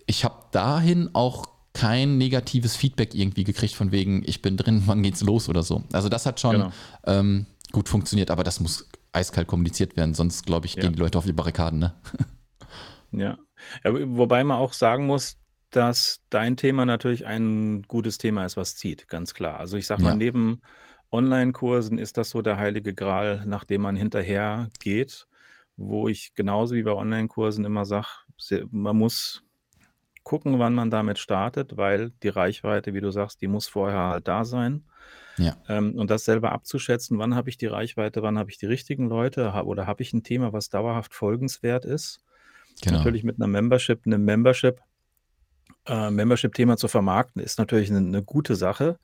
ich 0.06 0.24
habe 0.24 0.36
dahin 0.50 1.10
auch 1.12 1.46
kein 1.74 2.18
negatives 2.18 2.76
Feedback 2.76 3.14
irgendwie 3.14 3.44
gekriegt 3.44 3.74
von 3.74 3.92
wegen, 3.92 4.22
ich 4.26 4.42
bin 4.42 4.56
drin, 4.56 4.82
wann 4.86 5.02
geht's 5.02 5.22
los 5.22 5.48
oder 5.48 5.62
so. 5.62 5.84
Also 5.92 6.08
das 6.08 6.26
hat 6.26 6.40
schon 6.40 6.52
genau. 6.52 6.72
ähm, 7.04 7.46
gut 7.72 7.88
funktioniert, 7.88 8.30
aber 8.30 8.44
das 8.44 8.60
muss 8.60 8.88
eiskalt 9.12 9.46
kommuniziert 9.46 9.96
werden, 9.96 10.14
sonst 10.14 10.46
glaube 10.46 10.66
ich, 10.66 10.74
gehen 10.74 10.84
ja. 10.84 10.90
die 10.90 10.98
Leute 10.98 11.18
auf 11.18 11.26
die 11.26 11.32
Barrikaden, 11.32 11.78
ne? 11.78 11.94
Ja. 13.14 13.36
ja. 13.84 13.92
Wobei 14.16 14.42
man 14.42 14.56
auch 14.56 14.72
sagen 14.72 15.06
muss, 15.06 15.36
dass 15.68 16.20
dein 16.30 16.56
Thema 16.56 16.86
natürlich 16.86 17.26
ein 17.26 17.82
gutes 17.82 18.16
Thema 18.16 18.46
ist, 18.46 18.56
was 18.56 18.76
zieht, 18.76 19.06
ganz 19.06 19.34
klar. 19.34 19.60
Also 19.60 19.76
ich 19.76 19.86
sage 19.86 20.02
mal, 20.02 20.10
ja. 20.10 20.16
neben 20.16 20.62
Online-Kursen 21.10 21.98
ist 21.98 22.16
das 22.16 22.30
so 22.30 22.40
der 22.40 22.56
heilige 22.56 22.94
Gral, 22.94 23.44
nach 23.44 23.64
dem 23.64 23.82
man 23.82 23.96
hinterher 23.96 24.70
geht 24.80 25.26
wo 25.76 26.08
ich 26.08 26.34
genauso 26.34 26.74
wie 26.74 26.82
bei 26.82 26.92
Online-Kursen 26.92 27.64
immer 27.64 27.84
sage, 27.84 28.06
man 28.70 28.96
muss 28.96 29.42
gucken, 30.22 30.58
wann 30.58 30.74
man 30.74 30.90
damit 30.90 31.18
startet, 31.18 31.76
weil 31.76 32.10
die 32.22 32.28
Reichweite, 32.28 32.94
wie 32.94 33.00
du 33.00 33.10
sagst, 33.10 33.40
die 33.40 33.48
muss 33.48 33.68
vorher 33.68 34.10
halt 34.10 34.28
da 34.28 34.44
sein. 34.44 34.84
Ja. 35.38 35.56
Ähm, 35.68 35.98
und 35.98 36.10
das 36.10 36.24
selber 36.24 36.52
abzuschätzen, 36.52 37.18
wann 37.18 37.34
habe 37.34 37.48
ich 37.48 37.56
die 37.56 37.66
Reichweite, 37.66 38.22
wann 38.22 38.38
habe 38.38 38.50
ich 38.50 38.58
die 38.58 38.66
richtigen 38.66 39.08
Leute 39.08 39.50
oder 39.64 39.86
habe 39.86 40.02
ich 40.02 40.12
ein 40.12 40.22
Thema, 40.22 40.52
was 40.52 40.68
dauerhaft 40.68 41.14
folgenswert 41.14 41.84
ist. 41.84 42.22
Genau. 42.82 42.98
Natürlich 42.98 43.24
mit 43.24 43.36
einer 43.36 43.46
Membership, 43.48 44.02
einem 44.06 44.24
Membership, 44.24 44.80
äh, 45.86 46.10
Membership-Thema 46.10 46.76
zu 46.76 46.88
vermarkten, 46.88 47.42
ist 47.42 47.58
natürlich 47.58 47.90
eine, 47.90 47.98
eine 47.98 48.22
gute 48.22 48.54
Sache. 48.54 48.98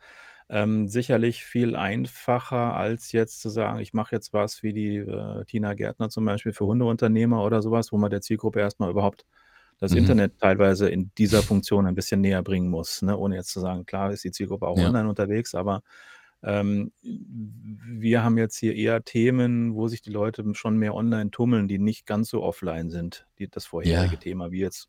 Ähm, 0.51 0.89
sicherlich 0.89 1.45
viel 1.45 1.77
einfacher, 1.77 2.75
als 2.75 3.13
jetzt 3.13 3.41
zu 3.43 3.51
sagen, 3.51 3.81
ich 3.81 3.93
mache 3.93 4.15
jetzt 4.17 4.33
was 4.33 4.63
wie 4.63 4.73
die 4.73 4.97
äh, 4.97 5.45
Tina 5.45 5.75
Gärtner 5.75 6.09
zum 6.09 6.25
Beispiel 6.25 6.53
für 6.55 6.65
Hundeunternehmer 6.67 7.45
oder 7.45 7.61
sowas, 7.63 7.93
wo 7.93 7.99
man 7.99 8.11
der 8.11 8.23
Zielgruppe 8.23 8.61
erstmal 8.61 8.91
überhaupt 8.91 9.27
das 9.79 9.93
Mhm. 9.93 9.95
Internet 9.95 10.39
teilweise 10.41 10.89
in 10.91 11.13
dieser 11.19 11.43
Funktion 11.45 11.87
ein 11.87 11.95
bisschen 11.95 12.21
näher 12.23 12.43
bringen 12.43 12.71
muss, 12.71 13.03
ne? 13.03 13.17
Ohne 13.19 13.37
jetzt 13.37 13.51
zu 13.53 13.61
sagen, 13.61 13.87
klar 13.87 14.11
ist 14.13 14.25
die 14.25 14.33
Zielgruppe 14.33 14.67
auch 14.69 14.79
Ja. 14.79 14.89
online 14.89 15.09
unterwegs, 15.09 15.55
aber 15.55 15.83
ähm, 16.43 16.93
wir 17.03 18.23
haben 18.23 18.39
jetzt 18.39 18.57
hier 18.59 18.75
eher 18.75 19.05
Themen, 19.05 19.75
wo 19.75 19.89
sich 19.89 20.03
die 20.03 20.11
Leute 20.11 20.45
schon 20.55 20.77
mehr 20.79 20.95
online 20.95 21.31
tummeln, 21.31 21.69
die 21.69 21.79
nicht 21.79 22.07
ganz 22.07 22.29
so 22.31 22.43
offline 22.43 22.91
sind. 22.91 23.27
Die, 23.39 23.49
das 23.49 23.67
vorherige 23.67 24.19
Ja. 24.19 24.19
Thema, 24.19 24.51
wie 24.53 24.61
jetzt 24.61 24.89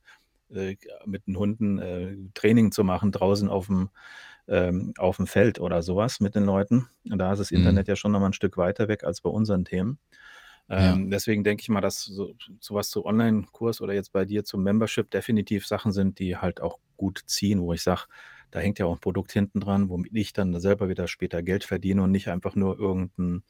äh, 0.52 0.76
mit 1.06 1.28
den 1.28 1.38
Hunden 1.38 1.80
äh, 1.80 2.16
Training 2.36 2.72
zu 2.72 2.84
machen 2.84 3.12
draußen 3.12 3.50
auf 3.50 3.68
dem 3.68 3.90
ähm, 4.50 4.94
auf 4.98 5.18
dem 5.18 5.28
Feld 5.28 5.60
oder 5.60 5.82
sowas 5.82 6.20
mit 6.20 6.36
den 6.36 6.46
Leuten. 6.46 6.88
Und 7.10 7.20
da 7.20 7.32
ist 7.32 7.40
das 7.40 7.52
mhm. 7.52 7.60
Internet 7.60 7.88
ja 7.88 7.96
schon 7.96 8.12
noch 8.12 8.20
mal 8.20 8.28
ein 8.28 8.34
Stück 8.34 8.58
weiter 8.58 8.88
weg 8.88 9.04
als 9.04 9.22
bei 9.22 9.30
unseren 9.30 9.66
Themen. 9.66 10.00
Ähm, 10.70 11.04
ja. 11.04 11.10
Deswegen 11.12 11.44
denke 11.44 11.62
ich 11.62 11.70
mal, 11.70 11.82
dass 11.82 12.04
so, 12.04 12.34
sowas 12.60 12.90
zu 12.90 13.06
Online-Kurs 13.06 13.82
oder 13.82 13.94
jetzt 13.94 14.12
bei 14.12 14.26
dir 14.26 14.44
zum 14.44 14.64
Membership 14.64 15.10
definitiv 15.10 15.66
Sachen 15.66 15.92
sind, 15.92 16.20
die 16.20 16.38
halt 16.38 16.62
auch 16.62 16.80
gut 16.98 17.24
ziehen, 17.26 17.62
wo 17.62 17.74
ich 17.74 17.82
sage, 17.82 18.04
da 18.52 18.60
hängt 18.60 18.80
ja 18.80 18.86
auch 18.86 18.94
ein 18.94 19.00
Produkt 19.00 19.32
hinten 19.32 19.60
dran, 19.60 19.90
womit 19.90 20.16
ich 20.16 20.34
dann 20.34 20.60
selber 20.60 20.90
wieder 20.90 21.08
später 21.08 21.44
Geld 21.44 21.64
verdiene 21.64 22.04
und 22.04 22.12
nicht 22.12 22.30
einfach 22.30 22.56
nur 22.56 22.80
irgendein 22.80 23.44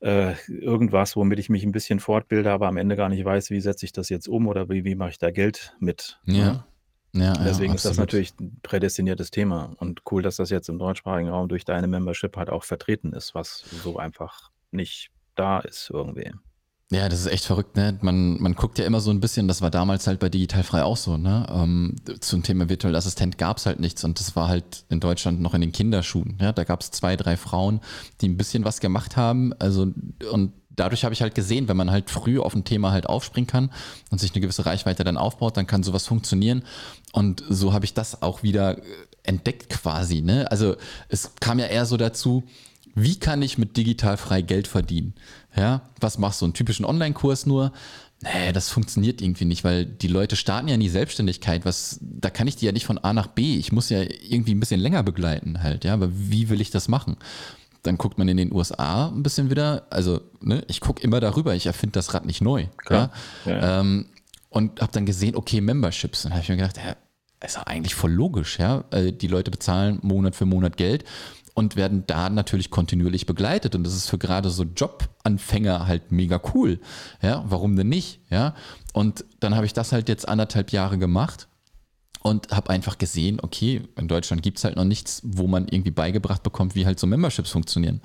äh, 0.00 0.34
irgendwas, 0.48 1.14
womit 1.14 1.38
ich 1.38 1.50
mich 1.50 1.62
ein 1.62 1.72
bisschen 1.72 2.00
fortbilde, 2.00 2.50
aber 2.50 2.68
am 2.68 2.78
Ende 2.78 2.96
gar 2.96 3.08
nicht 3.08 3.24
weiß, 3.24 3.50
wie 3.50 3.60
setze 3.60 3.84
ich 3.84 3.92
das 3.92 4.08
jetzt 4.08 4.28
um 4.28 4.48
oder 4.48 4.68
wie, 4.70 4.84
wie 4.84 4.94
mache 4.94 5.10
ich 5.10 5.18
da 5.18 5.30
Geld 5.30 5.76
mit. 5.78 6.20
Ne? 6.24 6.38
Ja. 6.38 6.66
Ja, 7.12 7.32
Deswegen 7.32 7.72
ja, 7.72 7.74
ist 7.74 7.84
das 7.84 7.96
natürlich 7.96 8.32
ein 8.40 8.60
prädestiniertes 8.62 9.30
Thema 9.30 9.74
und 9.78 10.02
cool, 10.10 10.22
dass 10.22 10.36
das 10.36 10.50
jetzt 10.50 10.68
im 10.68 10.78
deutschsprachigen 10.78 11.28
Raum 11.28 11.48
durch 11.48 11.64
deine 11.64 11.88
Membership 11.88 12.36
halt 12.36 12.50
auch 12.50 12.62
vertreten 12.62 13.12
ist, 13.12 13.34
was 13.34 13.64
so 13.82 13.98
einfach 13.98 14.50
nicht 14.70 15.10
da 15.34 15.58
ist 15.58 15.90
irgendwie. 15.90 16.32
Ja, 16.92 17.08
das 17.08 17.20
ist 17.20 17.26
echt 17.26 17.44
verrückt, 17.44 17.76
ne? 17.76 17.96
Man, 18.00 18.42
man 18.42 18.54
guckt 18.54 18.80
ja 18.80 18.84
immer 18.84 19.00
so 19.00 19.12
ein 19.12 19.20
bisschen, 19.20 19.46
das 19.46 19.62
war 19.62 19.70
damals 19.70 20.08
halt 20.08 20.18
bei 20.18 20.28
Digitalfrei 20.28 20.82
auch 20.82 20.96
so, 20.96 21.16
ne? 21.16 21.46
Ähm, 21.48 21.94
zum 22.18 22.42
Thema 22.42 22.68
virtueller 22.68 22.98
Assistent 22.98 23.38
gab 23.38 23.58
es 23.58 23.66
halt 23.66 23.78
nichts 23.78 24.02
und 24.02 24.18
das 24.18 24.34
war 24.34 24.48
halt 24.48 24.84
in 24.88 24.98
Deutschland 24.98 25.40
noch 25.40 25.54
in 25.54 25.60
den 25.60 25.70
Kinderschuhen. 25.70 26.36
Ja? 26.40 26.50
Da 26.50 26.64
gab 26.64 26.80
es 26.80 26.90
zwei, 26.90 27.14
drei 27.14 27.36
Frauen, 27.36 27.80
die 28.20 28.28
ein 28.28 28.36
bisschen 28.36 28.64
was 28.64 28.80
gemacht 28.80 29.16
haben. 29.16 29.52
Also, 29.60 29.92
und 30.32 30.52
dadurch 30.76 31.04
habe 31.04 31.12
ich 31.12 31.22
halt 31.22 31.34
gesehen, 31.34 31.68
wenn 31.68 31.76
man 31.76 31.90
halt 31.90 32.10
früh 32.10 32.38
auf 32.38 32.54
ein 32.54 32.64
Thema 32.64 32.92
halt 32.92 33.06
aufspringen 33.06 33.46
kann 33.46 33.70
und 34.10 34.18
sich 34.18 34.32
eine 34.32 34.40
gewisse 34.40 34.66
Reichweite 34.66 35.04
dann 35.04 35.16
aufbaut, 35.16 35.56
dann 35.56 35.66
kann 35.66 35.82
sowas 35.82 36.06
funktionieren. 36.06 36.62
Und 37.12 37.42
so 37.48 37.72
habe 37.72 37.84
ich 37.84 37.94
das 37.94 38.22
auch 38.22 38.42
wieder 38.42 38.78
äh, 38.78 38.82
entdeckt 39.22 39.68
quasi. 39.68 40.22
Ne? 40.22 40.50
Also 40.50 40.76
es 41.08 41.34
kam 41.40 41.58
ja 41.58 41.66
eher 41.66 41.86
so 41.86 41.96
dazu, 41.96 42.44
wie 42.94 43.18
kann 43.18 43.42
ich 43.42 43.58
mit 43.58 43.76
digital 43.76 44.16
frei 44.16 44.42
Geld 44.42 44.66
verdienen? 44.66 45.14
Ja, 45.56 45.82
was 46.00 46.18
machst 46.18 46.40
du? 46.40 46.46
Einen 46.46 46.54
typischen 46.54 46.84
Online-Kurs 46.84 47.46
nur? 47.46 47.72
Nee, 48.22 48.52
das 48.52 48.68
funktioniert 48.68 49.22
irgendwie 49.22 49.46
nicht, 49.46 49.64
weil 49.64 49.86
die 49.86 50.08
Leute 50.08 50.36
starten 50.36 50.68
ja 50.68 50.74
in 50.74 50.80
die 50.80 50.90
Selbstständigkeit. 50.90 51.64
Was, 51.64 51.98
da 52.02 52.28
kann 52.28 52.46
ich 52.46 52.56
die 52.56 52.66
ja 52.66 52.72
nicht 52.72 52.84
von 52.84 52.98
A 52.98 53.14
nach 53.14 53.28
B. 53.28 53.56
Ich 53.56 53.72
muss 53.72 53.88
ja 53.88 54.02
irgendwie 54.02 54.54
ein 54.54 54.60
bisschen 54.60 54.80
länger 54.80 55.02
begleiten 55.02 55.62
halt, 55.62 55.84
ja. 55.84 55.94
Aber 55.94 56.10
wie 56.12 56.50
will 56.50 56.60
ich 56.60 56.70
das 56.70 56.88
machen? 56.88 57.16
Dann 57.82 57.96
guckt 57.96 58.18
man 58.18 58.28
in 58.28 58.36
den 58.36 58.52
USA 58.52 59.08
ein 59.08 59.22
bisschen 59.22 59.50
wieder. 59.50 59.86
Also, 59.90 60.20
ne, 60.40 60.62
ich 60.68 60.80
gucke 60.80 61.02
immer 61.02 61.20
darüber. 61.20 61.54
Ich 61.54 61.66
erfinde 61.66 61.92
das 61.92 62.12
Rad 62.14 62.26
nicht 62.26 62.40
neu. 62.40 62.66
Klar. 62.76 63.10
Ja? 63.44 63.52
ja. 63.52 63.80
Ähm, 63.80 64.06
und 64.50 64.80
habe 64.80 64.92
dann 64.92 65.06
gesehen, 65.06 65.36
okay, 65.36 65.60
Memberships. 65.60 66.22
Dann 66.22 66.32
habe 66.32 66.42
ich 66.42 66.48
mir 66.48 66.56
gedacht, 66.56 66.76
ja, 66.76 66.96
ist 67.44 67.56
ja 67.56 67.62
eigentlich 67.62 67.94
voll 67.94 68.12
logisch, 68.12 68.58
ja. 68.58 68.84
Äh, 68.90 69.12
die 69.12 69.28
Leute 69.28 69.50
bezahlen 69.50 69.98
Monat 70.02 70.34
für 70.34 70.46
Monat 70.46 70.76
Geld 70.76 71.04
und 71.54 71.76
werden 71.76 72.04
da 72.06 72.30
natürlich 72.30 72.70
kontinuierlich 72.70 73.26
begleitet. 73.26 73.74
Und 73.74 73.84
das 73.84 73.94
ist 73.94 74.08
für 74.08 74.18
gerade 74.18 74.50
so 74.50 74.64
Jobanfänger 74.64 75.86
halt 75.86 76.12
mega 76.12 76.40
cool. 76.54 76.80
Ja, 77.22 77.44
warum 77.46 77.76
denn 77.76 77.88
nicht? 77.88 78.20
Ja, 78.30 78.54
und 78.92 79.24
dann 79.40 79.54
habe 79.54 79.66
ich 79.66 79.72
das 79.72 79.92
halt 79.92 80.08
jetzt 80.08 80.28
anderthalb 80.28 80.72
Jahre 80.72 80.98
gemacht 80.98 81.48
und 82.22 82.50
habe 82.50 82.70
einfach 82.70 82.98
gesehen, 82.98 83.40
okay, 83.40 83.82
in 83.96 84.08
Deutschland 84.08 84.42
gibt 84.42 84.58
es 84.58 84.64
halt 84.64 84.76
noch 84.76 84.84
nichts, 84.84 85.22
wo 85.24 85.46
man 85.46 85.68
irgendwie 85.68 85.90
beigebracht 85.90 86.42
bekommt, 86.42 86.74
wie 86.74 86.86
halt 86.86 87.00
so 87.00 87.06
Memberships 87.06 87.50
funktionieren. 87.50 88.00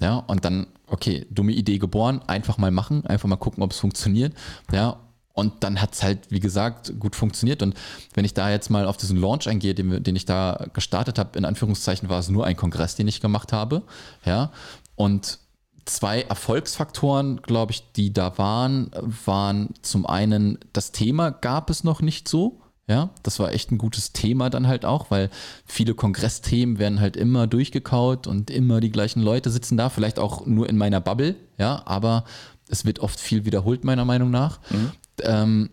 Ja, 0.00 0.16
und 0.16 0.44
dann, 0.44 0.66
okay, 0.86 1.26
dumme 1.30 1.52
Idee 1.52 1.78
geboren, 1.78 2.20
einfach 2.26 2.58
mal 2.58 2.70
machen, 2.70 3.04
einfach 3.06 3.28
mal 3.28 3.36
gucken, 3.36 3.62
ob 3.62 3.72
es 3.72 3.78
funktioniert. 3.78 4.34
Ja, 4.72 5.00
und 5.36 5.64
dann 5.64 5.82
hat 5.82 5.94
es 5.94 6.02
halt, 6.02 6.30
wie 6.30 6.40
gesagt, 6.40 6.98
gut 6.98 7.14
funktioniert. 7.14 7.62
Und 7.62 7.74
wenn 8.14 8.24
ich 8.24 8.32
da 8.32 8.50
jetzt 8.50 8.70
mal 8.70 8.86
auf 8.86 8.96
diesen 8.96 9.18
Launch 9.18 9.46
eingehe, 9.48 9.74
den, 9.74 10.02
den 10.02 10.16
ich 10.16 10.24
da 10.24 10.66
gestartet 10.72 11.18
habe, 11.18 11.38
in 11.38 11.44
Anführungszeichen 11.44 12.08
war 12.08 12.20
es 12.20 12.30
nur 12.30 12.46
ein 12.46 12.56
Kongress, 12.56 12.94
den 12.94 13.06
ich 13.06 13.20
gemacht 13.20 13.52
habe. 13.52 13.82
Ja. 14.24 14.50
Und 14.94 15.38
zwei 15.84 16.22
Erfolgsfaktoren, 16.22 17.42
glaube 17.42 17.72
ich, 17.72 17.92
die 17.92 18.14
da 18.14 18.38
waren, 18.38 18.90
waren 19.26 19.74
zum 19.82 20.06
einen, 20.06 20.58
das 20.72 20.92
Thema 20.92 21.30
gab 21.30 21.68
es 21.68 21.84
noch 21.84 22.00
nicht 22.00 22.28
so. 22.28 22.62
Ja, 22.88 23.10
das 23.24 23.40
war 23.40 23.52
echt 23.52 23.72
ein 23.72 23.78
gutes 23.78 24.12
Thema 24.12 24.48
dann 24.48 24.68
halt 24.68 24.84
auch, 24.84 25.10
weil 25.10 25.28
viele 25.64 25.94
Kongressthemen 25.94 26.78
werden 26.78 27.00
halt 27.00 27.16
immer 27.16 27.48
durchgekaut 27.48 28.28
und 28.28 28.48
immer 28.48 28.80
die 28.80 28.92
gleichen 28.92 29.22
Leute 29.22 29.50
sitzen 29.50 29.76
da, 29.76 29.88
vielleicht 29.88 30.20
auch 30.20 30.46
nur 30.46 30.68
in 30.68 30.76
meiner 30.76 31.00
Bubble, 31.00 31.34
ja, 31.58 31.82
aber 31.84 32.24
es 32.68 32.84
wird 32.84 33.00
oft 33.00 33.18
viel 33.18 33.44
wiederholt, 33.44 33.82
meiner 33.82 34.04
Meinung 34.04 34.30
nach. 34.30 34.60
Mhm 34.70 34.92
ähm, 35.22 35.70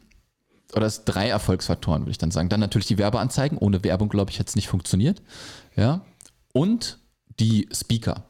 oder 0.75 0.87
es 0.87 1.05
drei 1.05 1.29
Erfolgsfaktoren, 1.29 2.01
würde 2.01 2.11
ich 2.11 2.17
dann 2.17 2.31
sagen. 2.31 2.49
Dann 2.49 2.59
natürlich 2.59 2.87
die 2.87 2.97
Werbeanzeigen. 2.97 3.57
Ohne 3.57 3.83
Werbung, 3.83 4.09
glaube 4.09 4.31
ich, 4.31 4.39
hätte 4.39 4.49
es 4.49 4.55
nicht 4.55 4.67
funktioniert. 4.67 5.21
Ja. 5.75 6.01
Und 6.51 6.99
die 7.39 7.69
Speaker. 7.71 8.23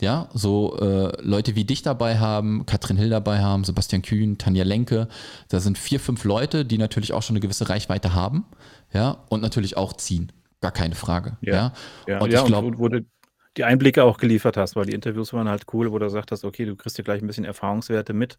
Ja, 0.00 0.28
so 0.32 0.78
äh, 0.78 1.12
Leute 1.22 1.56
wie 1.56 1.64
dich 1.64 1.82
dabei 1.82 2.18
haben, 2.18 2.64
Katrin 2.66 2.96
Hill 2.96 3.10
dabei 3.10 3.40
haben, 3.40 3.64
Sebastian 3.64 4.02
Kühn, 4.02 4.38
Tanja 4.38 4.64
Lenke. 4.64 5.08
Da 5.48 5.60
sind 5.60 5.76
vier, 5.76 6.00
fünf 6.00 6.24
Leute, 6.24 6.64
die 6.64 6.78
natürlich 6.78 7.12
auch 7.12 7.22
schon 7.22 7.34
eine 7.34 7.40
gewisse 7.40 7.68
Reichweite 7.68 8.14
haben. 8.14 8.46
Ja, 8.92 9.18
und 9.28 9.42
natürlich 9.42 9.76
auch 9.76 9.92
ziehen. 9.92 10.32
Gar 10.60 10.72
keine 10.72 10.94
Frage. 10.94 11.36
Ja. 11.40 11.54
ja. 11.54 11.72
ja 12.06 12.20
und 12.20 12.32
ja, 12.32 12.40
ich 12.40 12.46
glaube. 12.46 12.78
Wo 12.78 12.88
du 12.88 13.04
die 13.56 13.64
Einblicke 13.64 14.04
auch 14.04 14.18
geliefert 14.18 14.56
hast, 14.56 14.76
weil 14.76 14.86
die 14.86 14.92
Interviews 14.92 15.32
waren 15.32 15.48
halt 15.48 15.64
cool, 15.72 15.90
wo 15.90 15.98
du 15.98 16.06
gesagt 16.06 16.30
hast, 16.30 16.44
okay, 16.44 16.64
du 16.64 16.76
kriegst 16.76 16.96
dir 16.98 17.02
gleich 17.02 17.20
ein 17.20 17.26
bisschen 17.26 17.44
Erfahrungswerte 17.44 18.12
mit 18.12 18.38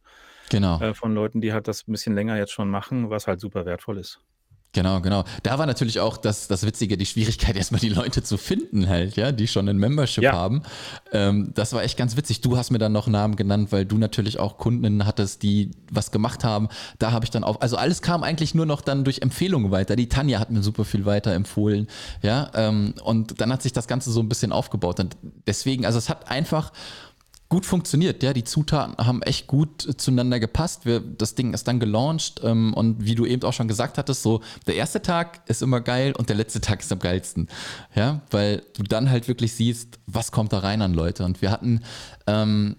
Genau. 0.49 0.79
äh, 0.81 0.93
von 0.93 1.13
Leuten, 1.13 1.41
die 1.41 1.53
halt 1.53 1.67
das 1.67 1.87
ein 1.87 1.91
bisschen 1.91 2.15
länger 2.15 2.37
jetzt 2.37 2.51
schon 2.51 2.69
machen, 2.69 3.09
was 3.09 3.27
halt 3.27 3.39
super 3.39 3.65
wertvoll 3.65 3.97
ist. 3.97 4.19
Genau, 4.73 5.01
genau. 5.01 5.25
Da 5.43 5.59
war 5.59 5.65
natürlich 5.65 5.99
auch 5.99 6.15
das, 6.15 6.47
das 6.47 6.65
Witzige, 6.65 6.97
die 6.97 7.05
Schwierigkeit, 7.05 7.55
erstmal 7.57 7.81
die 7.81 7.89
Leute 7.89 8.23
zu 8.23 8.37
finden 8.37 8.87
halt, 8.87 9.17
ja, 9.17 9.31
die 9.33 9.47
schon 9.47 9.67
ein 9.67 9.77
Membership 9.77 10.23
ja. 10.23 10.31
haben. 10.31 10.63
Ähm, 11.11 11.51
das 11.53 11.73
war 11.73 11.83
echt 11.83 11.97
ganz 11.97 12.15
witzig. 12.15 12.39
Du 12.39 12.57
hast 12.57 12.71
mir 12.71 12.77
dann 12.77 12.93
noch 12.93 13.07
Namen 13.07 13.35
genannt, 13.35 13.71
weil 13.71 13.85
du 13.85 13.97
natürlich 13.97 14.39
auch 14.39 14.57
Kunden 14.57 15.05
hattest, 15.05 15.43
die 15.43 15.71
was 15.91 16.11
gemacht 16.11 16.45
haben. 16.45 16.69
Da 16.99 17.11
habe 17.11 17.25
ich 17.25 17.31
dann 17.31 17.43
auch, 17.43 17.59
also 17.59 17.75
alles 17.75 18.01
kam 18.01 18.23
eigentlich 18.23 18.55
nur 18.55 18.65
noch 18.65 18.79
dann 18.81 19.03
durch 19.03 19.21
Empfehlungen 19.21 19.71
weiter. 19.71 19.97
Die 19.97 20.07
Tanja 20.07 20.39
hat 20.39 20.51
mir 20.51 20.63
super 20.63 20.85
viel 20.85 21.05
weiter 21.05 21.33
empfohlen, 21.33 21.87
ja, 22.21 22.49
ähm, 22.53 22.93
und 23.03 23.41
dann 23.41 23.51
hat 23.51 23.61
sich 23.61 23.73
das 23.73 23.87
Ganze 23.87 24.11
so 24.11 24.21
ein 24.21 24.29
bisschen 24.29 24.53
aufgebaut. 24.53 25.01
Und 25.01 25.17
deswegen, 25.47 25.85
also 25.85 25.97
es 25.97 26.07
hat 26.07 26.31
einfach 26.31 26.71
gut 27.51 27.65
funktioniert. 27.65 28.23
Ja, 28.23 28.31
die 28.31 28.45
Zutaten 28.45 28.95
haben 29.05 29.21
echt 29.23 29.45
gut 29.45 29.81
zueinander 29.97 30.39
gepasst. 30.39 30.85
Wir, 30.85 31.01
das 31.01 31.35
Ding 31.35 31.53
ist 31.53 31.67
dann 31.67 31.81
gelauncht 31.81 32.39
ähm, 32.45 32.73
und 32.73 33.03
wie 33.03 33.13
du 33.13 33.25
eben 33.25 33.43
auch 33.43 33.51
schon 33.51 33.67
gesagt 33.67 33.97
hattest, 33.97 34.23
so 34.23 34.39
der 34.67 34.75
erste 34.75 35.01
Tag 35.01 35.41
ist 35.47 35.61
immer 35.61 35.81
geil 35.81 36.13
und 36.17 36.29
der 36.29 36.37
letzte 36.37 36.61
Tag 36.61 36.79
ist 36.79 36.93
am 36.93 36.99
geilsten. 36.99 37.49
Ja, 37.93 38.21
weil 38.31 38.63
du 38.77 38.83
dann 38.83 39.09
halt 39.09 39.27
wirklich 39.27 39.51
siehst, 39.53 39.99
was 40.07 40.31
kommt 40.31 40.53
da 40.53 40.59
rein 40.59 40.81
an 40.81 40.93
Leute. 40.93 41.25
Und 41.25 41.41
wir 41.41 41.51
hatten 41.51 41.81
ähm, 42.25 42.77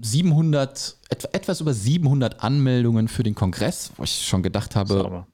700, 0.00 0.98
etwas 1.32 1.60
über 1.60 1.74
700 1.74 2.44
Anmeldungen 2.44 3.08
für 3.08 3.24
den 3.24 3.34
Kongress, 3.34 3.90
wo 3.96 4.04
ich 4.04 4.24
schon 4.24 4.44
gedacht 4.44 4.76
habe, 4.76 5.26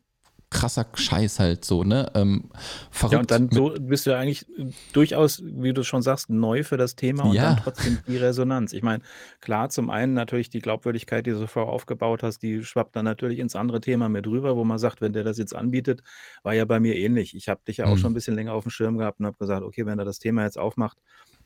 krasser 0.51 0.86
Scheiß 0.94 1.40
halt 1.40 1.64
so, 1.64 1.84
ne? 1.84 2.11
Ähm, 2.14 2.51
verrückt. 2.90 3.12
Ja, 3.12 3.18
und 3.20 3.30
dann 3.30 3.51
so 3.51 3.74
bist 3.78 4.07
du 4.07 4.11
ja 4.11 4.18
eigentlich 4.18 4.46
durchaus, 4.92 5.42
wie 5.44 5.74
du 5.74 5.82
schon 5.82 6.01
sagst, 6.01 6.30
neu 6.30 6.64
für 6.64 6.78
das 6.78 6.96
Thema 6.96 7.24
und 7.24 7.34
ja. 7.34 7.55
dann 7.55 7.57
trotzdem 7.62 7.99
die 8.07 8.16
Resonanz. 8.16 8.72
Ich 8.72 8.82
meine, 8.82 9.03
klar, 9.40 9.68
zum 9.68 9.90
einen 9.90 10.14
natürlich 10.14 10.49
die 10.49 10.61
Glaubwürdigkeit, 10.61 11.26
die 11.26 11.32
du 11.32 11.46
vorher 11.46 11.72
aufgebaut 11.72 12.22
hast, 12.22 12.38
die 12.42 12.64
schwappt 12.64 12.96
dann 12.96 13.05
natürlich 13.05 13.38
ins 13.40 13.57
andere 13.57 13.80
Thema 13.80 14.09
mit 14.09 14.26
rüber, 14.26 14.57
wo 14.57 14.64
man 14.64 14.78
sagt, 14.78 15.01
wenn 15.03 15.12
der 15.12 15.24
das 15.24 15.36
jetzt 15.36 15.55
anbietet, 15.55 16.03
war 16.42 16.55
ja 16.55 16.64
bei 16.64 16.80
mir 16.80 16.96
ähnlich. 16.96 17.36
Ich 17.36 17.49
habe 17.49 17.61
dich 17.68 17.78
ja 17.78 17.86
auch 17.86 17.96
mhm. 17.96 17.99
schon 17.99 18.11
ein 18.12 18.14
bisschen 18.14 18.34
länger 18.34 18.55
auf 18.55 18.64
dem 18.64 18.70
Schirm 18.70 18.96
gehabt 18.96 19.20
und 19.20 19.26
habe 19.26 19.36
gesagt, 19.36 19.62
okay, 19.62 19.84
wenn 19.84 19.99
er 19.99 20.07
das 20.07 20.18
Thema 20.18 20.44
jetzt 20.44 20.59
aufmacht, 20.59 20.96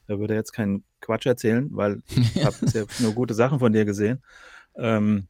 da 0.06 0.18
würde 0.18 0.34
er 0.34 0.38
jetzt 0.38 0.52
keinen 0.52 0.84
Quatsch 1.00 1.26
erzählen, 1.26 1.68
weil 1.72 2.02
ich 2.08 2.44
habe 2.44 2.56
ja 2.72 2.84
nur 3.00 3.14
gute 3.14 3.34
Sachen 3.34 3.58
von 3.58 3.72
dir 3.72 3.84
gesehen. 3.84 4.22
Ähm, 4.76 5.26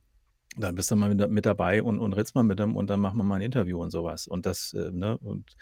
dann 0.57 0.75
bist 0.75 0.91
du 0.91 0.97
mal 0.97 1.15
mit, 1.15 1.31
mit 1.31 1.47
dabei 1.47 1.83
und, 1.83 1.99
und 1.99 2.13
redst 2.13 2.35
mal 2.35 2.43
mit 2.43 2.59
dem 2.59 2.77
und 2.77 2.91
dann 2.91 3.01
machen 3.01 3.17
wir 3.17 3.25
mal 3.25 3.37
ein 3.37 3.43
Interview 3.43 3.81
und 3.83 3.91
sowas. 3.91 4.27
Und 4.27 4.47
das, 4.47 4.75
äh, 4.75 4.91
ne, 4.91 5.17
und 5.19 5.57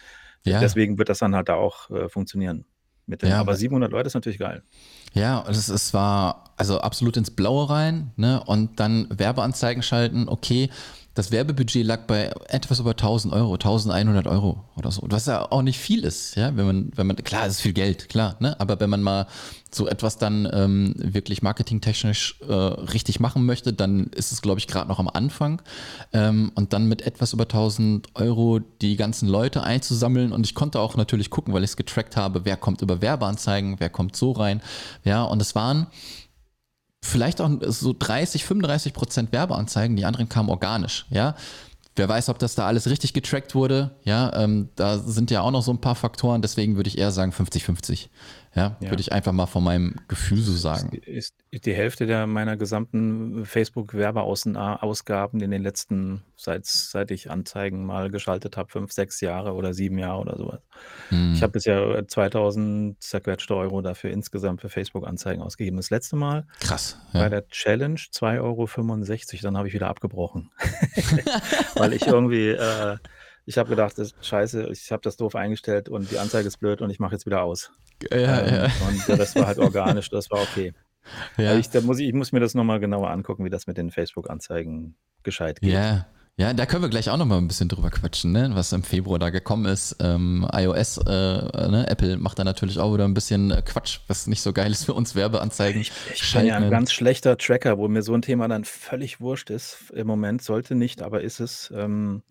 ja. 0.45 0.61
deswegen 0.61 0.99
wird 0.99 1.09
das 1.09 1.19
dann 1.19 1.35
halt 1.35 1.49
da 1.49 1.55
auch 1.55 1.91
äh, 1.91 2.09
funktionieren. 2.09 2.65
Mit 3.07 3.23
den, 3.23 3.31
ja, 3.31 3.41
aber 3.41 3.57
700 3.57 3.91
Leute 3.91 4.07
ist 4.07 4.15
natürlich 4.15 4.39
geil. 4.39 4.63
Ja, 5.15 5.45
es, 5.49 5.69
es 5.69 5.93
war 5.93 6.55
also 6.57 6.81
absolut 6.81 7.17
ins 7.17 7.31
Blaue 7.33 7.69
rein, 7.69 8.13
ne? 8.17 8.43
Und 8.45 8.79
dann 8.79 9.09
Werbeanzeigen 9.11 9.83
schalten, 9.83 10.29
okay, 10.29 10.71
das 11.15 11.33
Werbebudget 11.33 11.85
lag 11.85 12.07
bei 12.07 12.33
etwas 12.49 12.79
über 12.79 12.91
1000 12.91 13.35
Euro, 13.35 13.55
1100 13.55 14.29
Euro 14.29 14.65
oder 14.77 14.93
so. 14.93 15.03
Was 15.07 15.27
ja 15.27 15.51
auch 15.51 15.63
nicht 15.63 15.79
viel 15.79 16.05
ist, 16.05 16.37
ja, 16.37 16.57
wenn 16.57 16.67
man, 16.67 16.93
wenn 16.95 17.07
man, 17.07 17.17
klar, 17.17 17.47
es 17.47 17.55
ist 17.55 17.61
viel 17.63 17.73
Geld, 17.73 18.09
klar, 18.09 18.37
ne? 18.39 18.59
Aber 18.61 18.79
wenn 18.79 18.91
man 18.91 19.03
mal 19.03 19.27
so 19.73 19.89
etwas 19.89 20.19
dann 20.19 20.49
ähm, 20.53 20.95
wirklich 20.97 21.43
marketingtechnisch 21.43 22.37
äh, 22.49 22.53
richtig 22.53 23.19
machen 23.19 23.45
möchte, 23.45 23.73
dann 23.73 24.07
ist 24.09 24.31
es, 24.31 24.41
glaube 24.41 24.61
ich, 24.61 24.69
gerade 24.69 24.89
noch 24.89 25.01
am 25.01 25.09
Anfang. 25.09 25.63
Ähm, 26.13 26.53
und 26.55 26.73
dann 26.73 26.87
mit 26.87 27.03
etwas 27.03 27.33
über 27.33 27.45
1000 27.45 28.09
Euro 28.15 28.61
die 28.81 28.97
ganzen 28.97 29.29
Leute 29.29 29.65
einzusammeln. 29.65 30.33
Und 30.33 30.47
ich 30.47 30.55
konnte 30.55 30.79
auch 30.79 30.97
natürlich 30.97 31.31
gucken, 31.31 31.53
weil 31.55 31.65
ich 31.65 31.71
es 31.71 31.77
getrackt 31.77 32.17
habe, 32.17 32.45
wer 32.45 32.57
kommt 32.57 32.83
über 32.83 33.03
Werbeanzeigen, 33.03 33.81
wer 33.81 33.91
kommt 33.91 34.15
so 34.15 34.33
rein. 34.33 34.61
Ja, 35.05 35.25
und 35.25 35.43
es 35.43 35.55
waren 35.55 35.89
vielleicht 37.03 37.41
auch 37.41 37.51
so 37.67 37.95
30, 37.99 38.45
35 38.45 38.93
Prozent 38.93 39.33
Werbeanzeigen, 39.33 39.97
die 39.97 40.05
anderen 40.05 40.29
kamen 40.29 40.49
organisch, 40.49 41.07
ja. 41.11 41.35
Wer 41.97 42.09
weiß, 42.09 42.29
ob 42.29 42.39
das 42.39 42.55
da 42.55 42.67
alles 42.67 42.89
richtig 42.89 43.13
getrackt 43.13 43.55
wurde, 43.55 43.91
ja, 44.05 44.33
ähm, 44.35 44.69
da 44.77 44.99
sind 44.99 45.31
ja 45.31 45.43
auch 45.43 45.51
noch 45.51 45.63
so 45.63 45.73
ein 45.73 45.81
paar 45.81 45.97
Faktoren, 45.97 46.41
deswegen 46.41 46.77
würde 46.77 46.89
ich 46.89 46.99
eher 46.99 47.11
sagen 47.11 47.33
50-50. 47.33 48.09
Ja, 48.55 48.77
ja. 48.81 48.91
würde 48.91 49.01
ich 49.01 49.13
einfach 49.13 49.31
mal 49.31 49.47
von 49.47 49.63
meinem 49.63 49.95
Gefühl 50.09 50.39
so 50.39 50.53
sagen. 50.53 50.99
Ist, 51.07 51.35
ist 51.53 51.67
die 51.67 51.73
Hälfte 51.73 52.07
der 52.07 52.27
meiner 52.27 52.57
gesamten 52.57 53.45
Facebook-Werbeausgaben 53.45 55.41
in 55.41 55.53
den 55.53 55.63
letzten, 55.63 56.25
seit, 56.37 56.67
seit 56.67 57.13
ich 57.13 57.31
Anzeigen 57.31 57.87
mal 57.87 58.11
geschaltet 58.11 58.57
habe, 58.57 58.69
fünf, 58.69 58.91
sechs 58.91 59.21
Jahre 59.21 59.55
oder 59.55 59.73
sieben 59.73 59.99
Jahre 59.99 60.21
oder 60.21 60.37
sowas. 60.37 60.61
Hm. 61.11 61.35
Ich 61.35 61.43
habe 61.43 61.53
bisher 61.53 62.09
2000 62.09 63.01
zerquetschte 63.01 63.55
Euro 63.55 63.83
dafür 63.83 64.11
insgesamt 64.11 64.61
für 64.61 64.69
Facebook-Anzeigen 64.69 65.43
ausgegeben. 65.43 65.77
Das 65.77 65.91
letzte 65.91 66.17
Mal 66.17 66.45
Krass, 66.59 66.99
ja. 67.13 67.21
bei 67.21 67.29
der 67.29 67.47
Challenge 67.49 68.01
2,65 68.01 68.41
Euro, 68.41 68.69
dann 69.43 69.57
habe 69.57 69.69
ich 69.69 69.75
wieder 69.75 69.89
abgebrochen. 69.89 70.51
Weil 71.77 71.93
ich 71.93 72.05
irgendwie 72.05 72.49
äh, 72.49 72.97
ich 73.47 73.59
habe 73.59 73.69
gedacht, 73.71 73.99
das 73.99 74.15
scheiße, 74.21 74.69
ich 74.71 74.93
habe 74.93 75.03
das 75.03 75.17
doof 75.17 75.35
eingestellt 75.35 75.89
und 75.89 76.11
die 76.11 76.19
Anzeige 76.19 76.49
ist 76.49 76.59
blöd 76.59 76.81
und 76.81 76.91
ich 76.91 76.99
mache 76.99 77.13
jetzt 77.13 77.27
wieder 77.27 77.43
aus. 77.43 77.71
Ja, 78.11 78.41
ähm, 78.41 78.55
ja. 78.55 78.65
Und 78.89 79.09
äh, 79.09 79.17
das 79.17 79.35
war 79.37 79.47
halt 79.47 79.59
organisch, 79.61 80.11
das 80.11 80.31
war 80.31 80.41
okay. 80.41 80.73
Ja. 81.37 81.57
Ich, 81.57 81.71
da 81.71 81.81
muss 81.81 81.99
ich, 81.99 82.09
ich 82.09 82.15
muss 82.15 82.33
mir 82.33 82.41
das 82.41 82.55
nochmal 82.55 82.81
genauer 82.81 83.11
angucken, 83.11 83.45
wie 83.45 83.51
das 83.51 83.67
mit 83.67 83.77
den 83.77 83.91
Facebook-Anzeigen 83.91 84.97
gescheit 85.23 85.61
geht. 85.61 85.73
Ja. 85.73 86.07
Ja, 86.37 86.55
da 86.55 86.65
können 86.65 86.81
wir 86.81 86.89
gleich 86.89 87.11
auch 87.11 87.19
nochmal 87.19 87.37
ein 87.37 87.49
bisschen 87.49 87.69
drüber 87.69 87.91
quatschen, 87.91 88.33
ne? 88.33 88.51
was 88.55 88.73
im 88.73 88.83
Februar 88.83 89.19
da 89.19 89.29
gekommen 89.29 89.67
ist. 89.67 89.97
Ähm, 90.01 90.49
iOS, 90.51 90.97
äh, 90.97 91.11
ne? 91.11 91.85
Apple 91.87 92.17
macht 92.17 92.39
da 92.39 92.45
natürlich 92.45 92.79
auch 92.79 92.95
wieder 92.95 93.05
ein 93.05 93.13
bisschen 93.13 93.51
Quatsch, 93.67 93.99
was 94.07 94.27
nicht 94.27 94.41
so 94.41 94.55
geil 94.55 94.71
ist 94.71 94.87
für 94.87 94.95
uns 94.95 95.15
Werbeanzeigen. 95.15 95.83
Ich, 95.83 95.93
ich 96.15 96.33
bin 96.33 96.47
ja 96.47 96.57
ein 96.57 96.71
ganz 96.71 96.93
schlechter 96.93 97.37
Tracker, 97.37 97.77
wo 97.77 97.89
mir 97.89 98.03
so 98.03 98.15
ein 98.15 98.23
Thema 98.23 98.49
dann 98.49 98.65
völlig 98.65 99.21
wurscht 99.21 99.51
ist. 99.51 99.91
Im 99.91 100.07
Moment 100.07 100.41
sollte 100.41 100.75
nicht, 100.75 101.03
aber 101.03 101.21
ist 101.21 101.41
es. 101.41 101.71
Ähm, 101.77 102.23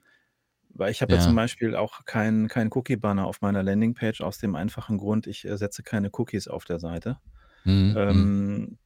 weil 0.80 0.92
ich 0.92 1.02
habe 1.02 1.14
ja. 1.14 1.16
ja 1.16 1.20
zum 1.20 1.36
Beispiel 1.36 1.76
auch 1.76 2.06
keinen 2.06 2.48
kein 2.50 2.70
Cookie-Banner 2.74 3.26
auf 3.28 3.42
meiner 3.42 3.64
Landingpage 3.64 4.22
aus 4.22 4.40
dem 4.40 4.56
einfachen 4.56 4.98
Grund, 4.98 5.28
ich 5.28 5.46
äh, 5.46 5.58
setze 5.58 5.84
keine 5.84 6.10
Cookies 6.14 6.48
auf 6.48 6.66
der 6.66 6.80
Seite. 6.80 7.20
Mhm. 7.66 8.04
mhm. 8.10 8.30
Ähm, 8.32 8.80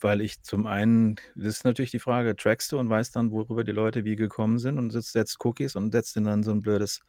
weil 0.00 0.20
ich 0.20 0.42
zum 0.42 0.66
einen 0.66 1.16
das 1.34 1.46
ist 1.56 1.64
natürlich 1.64 1.90
die 1.90 1.98
Frage, 1.98 2.36
trackst 2.36 2.72
du 2.72 2.78
und 2.78 2.90
weißt 2.90 3.16
dann, 3.16 3.30
worüber 3.32 3.64
die 3.64 3.72
Leute 3.72 4.04
wie 4.04 4.16
gekommen 4.16 4.58
sind 4.58 4.78
und 4.78 4.90
setzt 4.90 5.12
setzt 5.12 5.44
Cookies 5.44 5.76
und 5.76 5.92
setzt 5.92 6.16
ihnen 6.16 6.26
dann 6.26 6.42
so 6.42 6.52
'n 6.52 6.62
blödes 6.62 7.00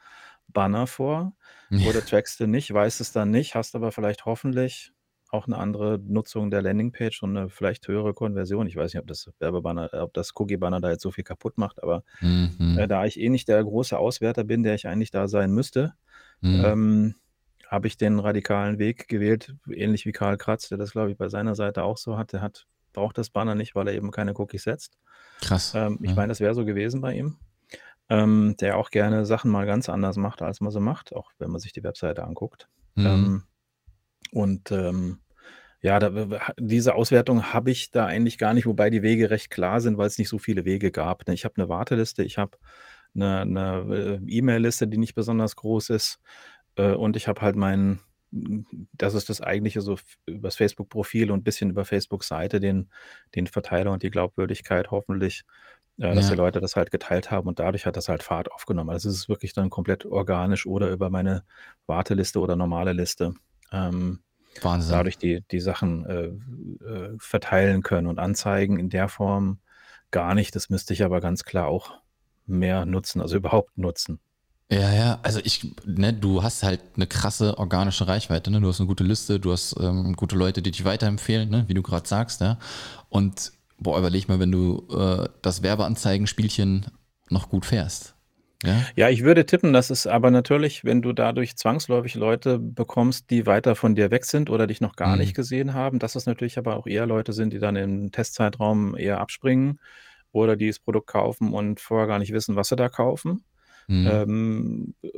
Banner 0.47 0.87
vor 0.87 1.33
oder 1.79 2.03
trackst 2.03 2.39
du 2.39 2.47
nicht, 2.47 2.73
weißt 2.73 3.01
es 3.01 3.11
dann 3.11 3.31
nicht, 3.31 3.55
hast 3.55 3.75
aber 3.75 3.91
vielleicht 3.91 4.25
hoffentlich 4.25 4.91
auch 5.35 5.47
'ne 5.47 5.57
andere 5.57 5.99
Nutzung 5.99 6.51
der 6.51 6.61
Landingpage 6.63 7.23
und 7.23 7.33
'ne 7.33 7.49
vielleicht 7.49 7.87
höhere 7.87 8.13
Konversion. 8.15 8.67
Ich 8.67 8.75
weiß 8.77 8.93
nicht, 8.93 9.01
ob 9.01 9.07
das 9.07 9.31
Werbebanner 9.39 9.91
ob 9.95 10.13
das 10.15 10.31
Cookie-Banner 10.35 10.81
da 10.81 10.91
jetzt 10.91 11.03
so 11.03 11.11
viel 11.11 11.23
kaputt 11.25 11.57
macht, 11.59 11.83
aber, 11.83 12.03
Mhm. 12.21 12.75
äh, 12.75 12.87
da 12.87 13.05
ich 13.05 13.19
eh 13.19 13.29
nicht 13.29 13.47
der 13.49 13.63
große 13.63 13.97
Auswerter 13.99 14.43
bin, 14.45 14.63
der 14.63 14.75
ich 14.75 14.87
eigentlich 14.87 15.11
da 15.11 15.27
sein 15.29 15.51
müsste, 15.53 15.93
Mhm. 16.41 16.75
ähm, 16.75 17.15
habe 17.67 17.87
ich 17.87 17.97
den 17.97 18.19
radikalen 18.19 18.79
Weg 18.79 19.07
gewählt, 19.09 19.55
ähnlich 19.71 20.05
wie 20.07 20.13
Karl 20.13 20.37
Kratz, 20.37 20.69
der 20.69 20.77
das, 20.79 20.91
glaube 20.93 21.11
ich, 21.11 21.17
bei 21.17 21.29
seiner 21.29 21.55
Seite 21.55 21.83
auch 21.85 21.97
so 21.97 22.17
hat. 22.17 22.33
Der 22.33 22.41
hat 22.41 22.67
braucht 22.93 23.17
das 23.19 23.29
Banner 23.31 23.55
nicht, 23.55 23.75
weil 23.75 23.87
er 23.89 23.95
eben 23.95 24.11
keine 24.11 24.33
Cookies 24.39 24.63
setzt. 24.65 24.97
Krass, 25.41 25.75
Ähm, 25.75 25.99
ich 26.03 26.15
ja. 26.15 26.17
meine, 26.17 26.29
das 26.29 26.39
wäre 26.41 26.53
so 26.55 26.65
gewesen 26.65 27.01
bei 27.01 27.15
ihm, 27.15 27.39
ähm, 28.09 28.55
der 28.61 28.77
auch 28.77 28.91
gerne 28.91 29.25
Sachen 29.27 29.51
mal 29.51 29.65
ganz 29.67 29.89
anders 29.89 30.17
macht, 30.17 30.41
als 30.43 30.61
man 30.61 30.71
sie 30.71 30.81
macht, 30.81 31.15
auch 31.15 31.31
wenn 31.39 31.51
man 31.51 31.59
sich 31.61 31.73
die 31.73 31.83
Webseite 31.83 32.23
anguckt. 32.25 32.69
Mhm. 32.97 33.29
Ähm, 33.29 33.45
und, 34.33 34.71
ähm, 34.71 35.21
ja, 35.85 35.99
da 35.99 36.09
diese 36.59 36.95
Auswertung 36.95 37.53
habe 37.53 37.71
ich 37.71 37.91
da 37.91 38.05
eigentlich 38.07 38.37
gar 38.39 38.53
nicht, 38.55 38.65
wobei 38.67 38.89
die 38.89 39.03
Wege 39.03 39.29
recht 39.31 39.49
klar 39.51 39.81
sind, 39.81 39.97
weil's 39.97 40.17
nicht 40.19 40.29
so 40.29 40.39
viele 40.39 40.65
Wege 40.65 40.91
gab, 40.91 41.27
ne? 41.27 41.33
Ich 41.35 41.45
habe 41.45 41.55
'ne 41.61 41.69
Warteliste, 41.69 42.23
ich 42.23 42.37
habe 42.39 42.57
'ne 43.13 43.45
'ne, 43.45 44.19
äh, 44.23 44.31
E-Mail-Liste, 44.37 44.87
die 44.87 44.97
nicht 44.99 45.15
besonders 45.15 45.55
groß 45.57 45.89
ist, 45.91 46.19
äh, 46.77 46.91
und 46.93 47.15
ich 47.17 47.27
habe 47.29 47.41
halt 47.41 47.55
mein 47.57 47.99
das 48.93 49.13
ist 49.15 49.29
das 49.29 49.41
Eigentliche 49.41 49.81
so 49.81 49.93
f 49.95 50.03
übers 50.27 50.55
Facebook-Profil 50.57 51.31
und 51.31 51.43
bisschen 51.45 51.69
über 51.71 51.85
Facebook-Seite, 51.85 52.59
den 52.61 52.89
den 53.35 53.47
Verteiler 53.47 53.91
und 53.93 54.03
die 54.03 54.11
Glaubwürdigkeit 54.11 54.91
hoffentlich, 54.91 55.43
äh, 55.99 56.15
dass 56.15 56.27
die 56.27 56.33
Ja. 56.33 56.37
Leute 56.37 56.59
das 56.61 56.75
halt 56.77 56.91
geteilt 56.91 57.31
haben 57.31 57.47
und 57.49 57.59
dadurch 57.59 57.85
hat 57.87 57.97
das 57.97 58.09
halt 58.09 58.23
Fahrt 58.23 58.51
aufgenommen. 58.51 58.89
Also, 58.91 59.09
es 59.09 59.15
ist 59.17 59.29
wirklich 59.29 59.53
dann 59.53 59.69
komplett 59.71 60.05
organisch 60.07 60.65
oder 60.67 60.89
über 60.91 61.09
meine 61.11 61.43
Warteliste 61.87 62.39
oder 62.41 62.55
normale 62.57 62.93
Liste, 62.93 63.33
ähm, 63.73 64.21
Wahnsinn. 64.63 64.91
dadurch 64.93 65.17
die 65.17 65.43
die 65.51 65.59
Sachen, 65.59 66.05
äh, 66.05 66.25
äh, 66.85 67.15
verteilen 67.19 67.81
können 67.83 68.07
und 68.07 68.19
Anzeigen 68.19 68.79
in 68.79 68.89
der 68.89 69.09
Form 69.09 69.59
gar 70.11 70.35
nicht. 70.35 70.55
Das 70.55 70.69
müsste 70.69 70.93
ich 70.93 71.03
aber 71.03 71.21
ganz 71.21 71.43
klar 71.45 71.67
auch 71.67 71.99
mehr 72.47 72.85
nutzen, 72.85 73.21
also 73.21 73.37
überhaupt 73.37 73.77
nutzen. 73.77 74.19
Ja, 74.71 74.91
ja, 74.91 75.19
also 75.21 75.39
ich 75.43 75.75
ne, 75.85 76.11
du 76.11 76.41
hast 76.41 76.63
halt 76.63 76.97
'ne 76.97 77.05
krasse 77.05 77.59
organische 77.59 78.07
Reichweite, 78.07 78.49
ne? 78.49 78.59
Du 78.61 78.67
hast 78.67 78.79
'ne 78.79 78.87
gute 78.87 79.03
Liste, 79.03 79.39
du 79.39 79.51
hast, 79.51 79.75
ähm, 79.79 80.13
gute 80.15 80.35
Leute, 80.35 80.63
die 80.63 80.71
dich 80.71 80.83
weiterempfehlen, 80.85 81.49
ne, 81.49 81.65
wie 81.67 81.75
du 81.75 81.83
grad 81.83 82.07
sagst, 82.07 82.41
ja? 82.41 82.57
Und, 83.09 83.51
boah, 83.77 83.99
überleg 83.99 84.27
mal, 84.27 84.39
wenn 84.39 84.51
du, 84.51 84.87
äh, 84.91 85.29
das 85.43 85.61
Werbeanzeigenspielchen 85.61 86.87
noch 87.29 87.49
gut 87.49 87.65
fährst, 87.65 88.14
ja? 88.65 88.87
Ja, 88.95 89.09
ich 89.09 89.23
würde 89.23 89.45
tippen, 89.45 89.73
dass 89.73 89.89
es 89.89 90.07
aber 90.07 90.31
natürlich, 90.31 90.83
wenn 90.85 91.01
du 91.01 91.13
dadurch 91.13 91.55
zwangsläufig 91.57 92.15
Leute 92.15 92.59
bekommst, 92.59 93.29
die 93.29 93.45
weiter 93.45 93.75
von 93.75 93.95
dir 93.95 94.11
weg 94.11 94.25
sind 94.25 94.49
oder 94.49 94.67
dich 94.67 94.81
noch 94.81 94.95
gar 94.95 95.17
nicht 95.17 95.33
Mhm. 95.33 95.35
gesehen 95.35 95.73
haben, 95.73 95.99
dass 95.99 96.15
es 96.15 96.25
natürlich 96.25 96.57
aber 96.57 96.75
auch 96.77 96.87
eher 96.87 97.05
Leute 97.07 97.33
sind, 97.33 97.53
die 97.53 97.59
dann 97.59 97.75
im 97.75 98.11
Testzeitraum 98.11 98.95
eher 98.97 99.19
abspringen 99.19 99.79
oder 100.31 100.55
die 100.55 100.67
das 100.67 100.79
Produkt 100.79 101.07
kaufen 101.07 101.53
und 101.53 101.79
vorher 101.79 102.07
gar 102.07 102.19
nicht 102.19 102.33
wissen, 102.33 102.55
was 102.55 102.69
sie 102.69 102.75
da 102.75 102.89
kaufen. 102.89 103.45
Mhm. 103.89 104.25
Ähm, 104.25 104.95
äh, 105.03 105.09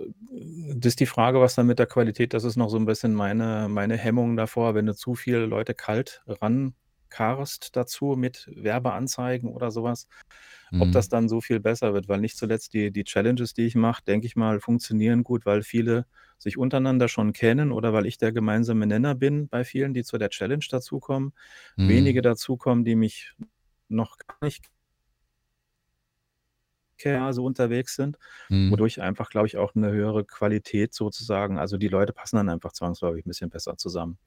das 0.76 0.94
ist 0.94 1.00
die 1.02 1.06
Frage, 1.08 1.42
was 1.42 1.56
dann 1.56 1.68
mit 1.68 1.80
der 1.80 1.88
Qualität 1.88 2.34
das 2.34 2.44
ist 2.46 2.58
noch 2.58 2.70
so 2.70 2.78
'n 2.78 2.86
bisschen 2.86 3.14
meine 3.16 3.68
meine 3.70 3.98
Hemmung 3.98 4.38
davor, 4.38 4.76
wenn 4.76 4.86
du 4.88 4.96
zu 4.96 5.16
viele 5.16 5.46
Leute 5.48 5.74
kalt 5.76 6.24
rankarrst 7.12 7.76
dazu 7.76 8.16
mit 8.18 8.50
Werbeanzeigen 8.56 9.50
oder 9.54 9.72
so 9.72 9.84
was, 9.84 10.08
ob 10.78 10.92
das 10.92 11.08
Mhm. 11.08 11.10
dann 11.10 11.30
so 11.30 11.42
viel 11.42 11.60
besser 11.60 11.94
wird, 11.94 12.08
weil 12.10 12.20
nicht 12.22 12.38
zuletzt 12.38 12.74
die 12.74 12.92
die 12.92 13.04
Challenges, 13.06 13.54
die 13.54 13.66
ich 13.66 13.76
mache, 13.76 14.04
denke 14.06 14.28
ich 14.28 14.36
mal, 14.36 14.60
funktionieren 14.62 15.24
gut, 15.24 15.46
weil 15.46 15.64
viele 15.64 16.06
sich 16.40 16.58
untereinander 16.58 17.08
schon 17.10 17.34
kennen 17.34 17.72
oder 17.72 17.94
weil 17.94 18.06
ich 18.08 18.18
der 18.20 18.32
gemeinsame 18.34 18.86
Nenner 18.88 19.16
bin 19.16 19.50
bei 19.50 19.64
vielen, 19.66 19.94
die 19.94 20.04
zu 20.04 20.18
der 20.20 20.30
Challenge 20.30 20.66
dazukommen. 20.70 21.34
Wenige 21.86 22.22
Mhm. 22.22 22.24
dazukommen, 22.24 22.86
die 22.86 22.96
mich 22.96 23.34
noch 23.90 24.18
gar 24.18 24.38
nicht 24.44 24.70
so 27.32 27.46
unterwegs 27.46 27.96
sind, 27.96 28.18
Mhm. 28.50 28.78
wodurch 28.78 29.02
einfach, 29.02 29.30
glaube 29.30 29.48
ich, 29.48 29.58
auch 29.58 29.76
'ne 29.76 29.92
höhere 29.92 30.26
Qualität 30.26 30.94
sozusagen 30.94 31.58
also, 31.60 31.78
die 31.78 31.88
Leute 31.88 32.14
passen 32.14 32.38
dann 32.38 32.50
einfach 32.50 32.72
zwangsläufig 32.74 33.26
'n 33.26 33.30
bisschen 33.30 33.50
besser 33.50 33.78
zusammen. 33.78 34.18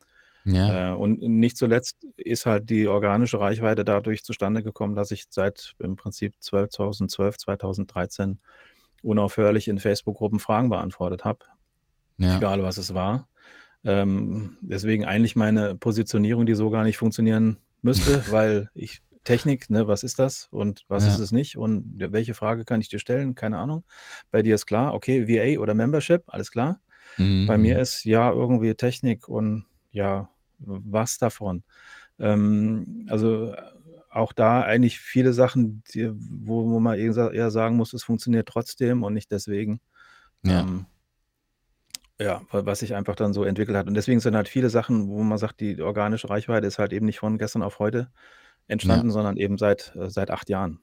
Ja. 0.45 0.93
Äh, 0.93 0.97
und 0.97 1.21
nicht 1.23 1.57
zuletzt 1.57 1.97
ist 2.17 2.47
halt 2.47 2.71
die 2.71 2.89
organische 2.89 3.39
Reichweite 3.41 3.85
dadurch 3.85 4.25
zustande 4.25 4.63
gekommen, 4.63 4.95
dass 4.95 5.11
ich 5.11 5.25
seit 5.31 5.75
im 5.79 5.97
Prinzip 5.97 6.35
12 6.41 6.71
2012, 6.71 7.37
2013 7.39 8.41
unaufhörlich 9.03 9.69
in 9.69 9.79
Facebook-Gruppen 9.79 10.39
Fragen 10.39 10.69
beantwortet 10.69 11.25
habe, 11.25 11.41
Ja. 12.19 12.37
egal 12.37 12.63
was 12.63 12.79
es 12.79 12.95
war. 12.95 13.29
Ähm, 13.85 14.59
deswegen 14.61 15.05
eigentlich 15.07 15.37
meine 15.37 15.75
Positionierung, 15.75 16.45
die 16.47 16.55
so 16.55 16.69
gar 16.71 16.85
nicht 16.85 16.99
funktionieren 16.99 17.57
müsste, 17.83 18.23
weil 18.31 18.71
ich 18.75 19.01
Technik, 19.25 19.69
ne, 19.71 19.87
was 19.87 20.03
ist 20.03 20.19
das 20.19 20.49
und 20.51 20.85
was 20.89 21.07
ist 21.07 21.19
Ja. 21.19 21.25
es 21.25 21.33
nicht 21.33 21.57
und 21.57 21.95
welche 21.99 22.35
Frage 22.35 22.65
kann 22.65 22.81
ich 22.81 22.89
dir 22.89 22.99
stellen? 22.99 23.35
Keine 23.35 23.59
Ahnung. 23.59 23.85
Bei 24.31 24.43
dir 24.43 24.55
ist 24.55 24.67
klar, 24.67 24.95
okay, 24.95 25.29
VA 25.29 25.61
oder 25.61 25.75
Membership, 25.75 26.23
alles 26.27 26.51
klar. 26.51 26.81
Mhm, 27.19 27.47
Bei 27.47 27.59
mir 27.59 27.79
ist, 27.79 28.05
ja, 28.05 28.31
irgendwie 28.31 28.75
Technik 28.75 29.29
und 29.29 29.65
ja, 29.93 30.31
was 30.59 31.19
davon? 31.19 31.63
Ähm, 32.19 33.07
also, 33.11 33.55
auch 34.11 34.33
da 34.33 34.63
eigentlich 34.63 35.01
viele 35.01 35.33
Sachen, 35.33 35.83
die 35.95 36.11
wo 36.15 36.69
wo 36.71 36.81
man 36.81 36.99
eher 36.99 37.13
sa 37.15 37.31
eher 37.31 37.51
sagen 37.51 37.77
muss, 37.77 37.93
es 37.95 38.05
funktioniert 38.05 38.49
trotzdem 38.49 39.03
und 39.05 39.15
nicht 39.15 39.31
deswegen. 39.33 39.81
Ja. 40.45 40.61
Ähm 40.63 40.87
ja, 42.21 42.43
wa 42.51 42.67
was 42.67 42.81
sich 42.81 42.95
einfach 42.95 43.17
dann 43.17 43.33
so 43.33 43.45
entwickelt 43.45 43.77
hat. 43.77 43.87
Und 43.87 43.95
deswegen 43.95 44.21
sind 44.21 44.37
halt 44.37 44.49
viele 44.49 44.69
Sachen, 44.71 45.09
wo 45.09 45.23
man 45.23 45.39
sagt, 45.39 45.61
die 45.61 45.81
organische 45.81 46.29
Reichweite 46.29 46.67
ist 46.67 46.79
halt 46.79 46.93
eben 46.93 47.07
nicht 47.07 47.19
von 47.19 47.39
gestern 47.39 47.63
auf 47.63 47.79
heute 47.79 48.11
Ja. 48.83 49.05
entstanden, 49.05 49.11
sondern 49.11 49.37
eben 49.37 49.59
seit 49.59 49.95
äh, 49.97 50.11
seit 50.11 50.31
8 50.31 50.49
Jahren. 50.51 50.81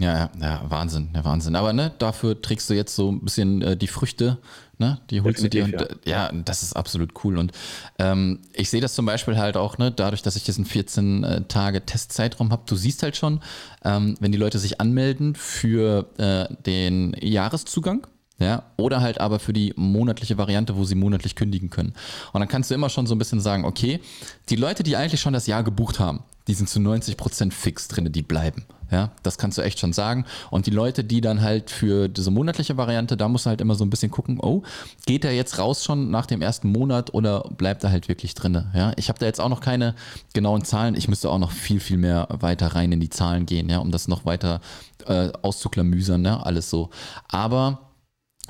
Ja, 0.00 0.12
ja, 0.18 0.30
ja, 0.40 0.62
Wahnsinn, 0.68 1.10
ja, 1.14 1.24
Wahnsinn. 1.24 1.54
Aber, 1.54 1.72
ne, 1.72 1.92
dafür 1.98 2.40
trägst 2.42 2.68
du 2.68 2.74
jetzt 2.74 2.96
so 2.96 3.10
'n 3.10 3.20
bisschen, 3.20 3.62
äh, 3.62 3.76
die 3.76 3.86
Früchte, 3.86 4.38
ne? 4.78 4.98
Die 5.08 5.20
holst 5.20 5.40
du 5.44 5.48
dir 5.48 5.62
Definitiv, 5.62 5.64
und 5.64 5.72
ja. 5.72 5.84
d 5.86 6.10
ja, 6.10 6.42
das 6.44 6.64
ist 6.64 6.72
absolut 6.74 7.12
cool. 7.24 7.38
Und, 7.38 7.52
ähm, 8.00 8.40
ich 8.54 8.70
sehe 8.70 8.80
das 8.80 8.94
zum 8.94 9.06
Beispiel 9.06 9.36
halt 9.38 9.56
auch, 9.56 9.78
ne, 9.78 9.92
dadurch, 9.92 10.22
dass 10.22 10.34
ich 10.34 10.42
diesen 10.42 10.64
14, 10.64 11.22
äh, 11.22 11.42
Tage 11.44 11.86
Testzeitraum 11.86 12.50
habe. 12.50 12.64
Du 12.66 12.74
siehst 12.74 13.04
halt 13.04 13.16
schon, 13.16 13.40
ähm, 13.84 14.16
wenn 14.18 14.32
die 14.32 14.38
Leute 14.38 14.58
sich 14.58 14.80
anmelden 14.80 15.36
für, 15.36 16.06
äh, 16.18 16.52
den 16.66 17.14
Jahreszugang, 17.20 18.04
ja, 18.38 18.64
oder 18.76 19.00
halt 19.00 19.20
aber 19.20 19.38
für 19.38 19.52
die 19.52 19.72
monatliche 19.76 20.36
Variante, 20.38 20.76
wo 20.76 20.84
sie 20.84 20.94
monatlich 20.96 21.36
kündigen 21.36 21.70
können. 21.70 21.94
Und 22.32 22.40
dann 22.40 22.48
kannst 22.48 22.70
du 22.70 22.74
immer 22.74 22.88
schon 22.88 23.06
so 23.06 23.14
'n 23.14 23.18
bisschen 23.18 23.40
sagen: 23.40 23.64
„Okay, 23.64 24.00
die 24.48 24.56
Leute, 24.56 24.82
die 24.82 24.96
eigentlich 24.96 25.20
schon 25.20 25.32
das 25.34 25.46
Jahr 25.46 25.62
gebucht 25.62 25.98
haben, 26.00 26.24
die 26.48 26.54
sind 26.54 26.68
zu 26.68 26.80
90 26.80 27.16
% 27.16 27.54
fix 27.54 27.88
drinne, 27.88 28.10
die 28.10 28.22
bleiben“, 28.22 28.64
ja? 28.90 29.12
Das 29.22 29.38
kannst 29.38 29.56
du 29.56 29.62
echt 29.62 29.78
schon 29.78 29.92
sagen. 29.92 30.24
Und 30.50 30.66
die 30.66 30.70
Leute, 30.72 31.04
die 31.04 31.20
dann 31.20 31.40
halt 31.42 31.70
für 31.70 32.08
diese 32.08 32.30
monatliche 32.30 32.76
Variante 32.76 33.16
da 33.16 33.28
musst 33.28 33.46
du 33.46 33.50
halt 33.50 33.60
immer 33.60 33.76
so 33.76 33.84
'n 33.84 33.90
bisschen 33.90 34.10
gucken: 34.10 34.38
„Oh, 34.42 34.62
geht 35.06 35.22
der 35.24 35.34
jetzt 35.34 35.58
raus 35.58 35.84
schon 35.84 36.10
nach 36.10 36.26
dem 36.26 36.42
1. 36.42 36.68
Monat 36.68 37.14
oder 37.14 37.48
bleibt 37.56 37.84
er 37.84 37.90
halt 37.92 38.08
wirklich 38.08 38.34
drinne“, 38.34 38.72
ja? 38.74 38.92
Ich 38.96 39.08
habe 39.08 39.18
da 39.20 39.26
jetzt 39.26 39.40
auch 39.40 39.48
noch 39.48 39.60
keine 39.60 39.94
genauen 40.34 40.64
Zahlen. 40.64 40.96
Ich 40.96 41.06
müsste 41.08 41.30
auch 41.30 41.38
noch 41.38 41.52
viel, 41.52 41.78
viel 41.80 41.98
mehr 41.98 42.26
weiter 42.30 42.66
rein 42.74 42.90
in 42.92 43.00
die 43.00 43.10
Zahlen 43.10 43.46
gehen, 43.46 43.68
ja, 43.70 43.78
um 43.78 43.90
das 43.92 44.08
noch 44.08 44.26
weiter, 44.26 44.60
äh, 45.06 45.30
auszuklamüsern, 45.42 46.20
ne, 46.20 46.44
alles 46.44 46.68
so. 46.68 46.90
Aber 47.28 47.83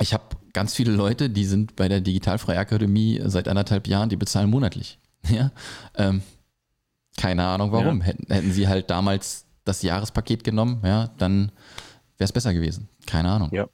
ich 0.00 0.12
habe 0.12 0.24
ganz 0.52 0.74
viele 0.74 0.92
Leute, 0.92 1.30
die 1.30 1.44
sind 1.44 1.76
bei 1.76 1.88
der 1.88 2.00
Digitalfreie 2.00 2.58
Akademie 2.58 3.20
seit 3.26 3.48
1 3.48 3.56
1/2 3.56 3.86
Jahren, 3.88 4.08
die 4.08 4.16
bezahlen 4.16 4.50
monatlich, 4.50 4.98
ja? 5.28 5.52
Ähm, 5.96 6.22
keine 7.18 7.44
Ahnung 7.46 7.72
Ja. 7.74 7.74
warum. 7.74 8.02
Hätten 8.02 8.32
hätten 8.32 8.52
sie 8.52 8.68
halt 8.68 8.90
damals 8.90 9.46
das 9.64 9.82
Jahrespaket 9.82 10.44
genommen, 10.44 10.80
ja, 10.84 11.08
dann 11.18 11.52
wäre 12.18 12.26
es 12.26 12.32
besser 12.32 12.54
gewesen. 12.54 12.88
Keine 13.06 13.30
Ahnung. 13.30 13.50
Ja. 13.52 13.68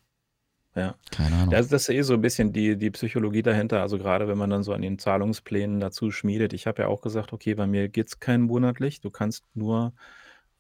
Ja. 0.77 0.97
Keine 1.11 1.37
Ahnung. 1.37 1.53
Ja, 1.53 1.59
also, 1.59 1.71
das 1.71 1.85
ist 1.85 1.91
eh 1.91 2.03
so 2.03 2.15
'n 2.15 2.21
bisschen 2.23 2.53
die 2.53 2.77
die 2.79 2.91
Psychologie 2.93 3.43
dahinter. 3.43 3.83
Also, 3.83 3.99
grade 3.99 4.29
wenn 4.29 4.39
man 4.39 4.51
dann 4.51 4.63
so 4.65 4.73
an 4.75 4.83
den 4.83 4.99
Zahlungsplänen 4.99 5.81
dazu 5.81 6.11
schmiedet. 6.13 6.53
Ich 6.55 6.67
habe 6.67 6.83
ja 6.83 6.89
auch 6.89 7.03
gesagt: 7.03 7.33
„Okay, 7.33 7.55
bei 7.55 7.67
mir 7.67 7.89
geht's 7.89 8.21
kein 8.21 8.43
monatlich. 8.43 9.01
Du 9.01 9.11
kannst 9.11 9.45
nur, 9.55 9.95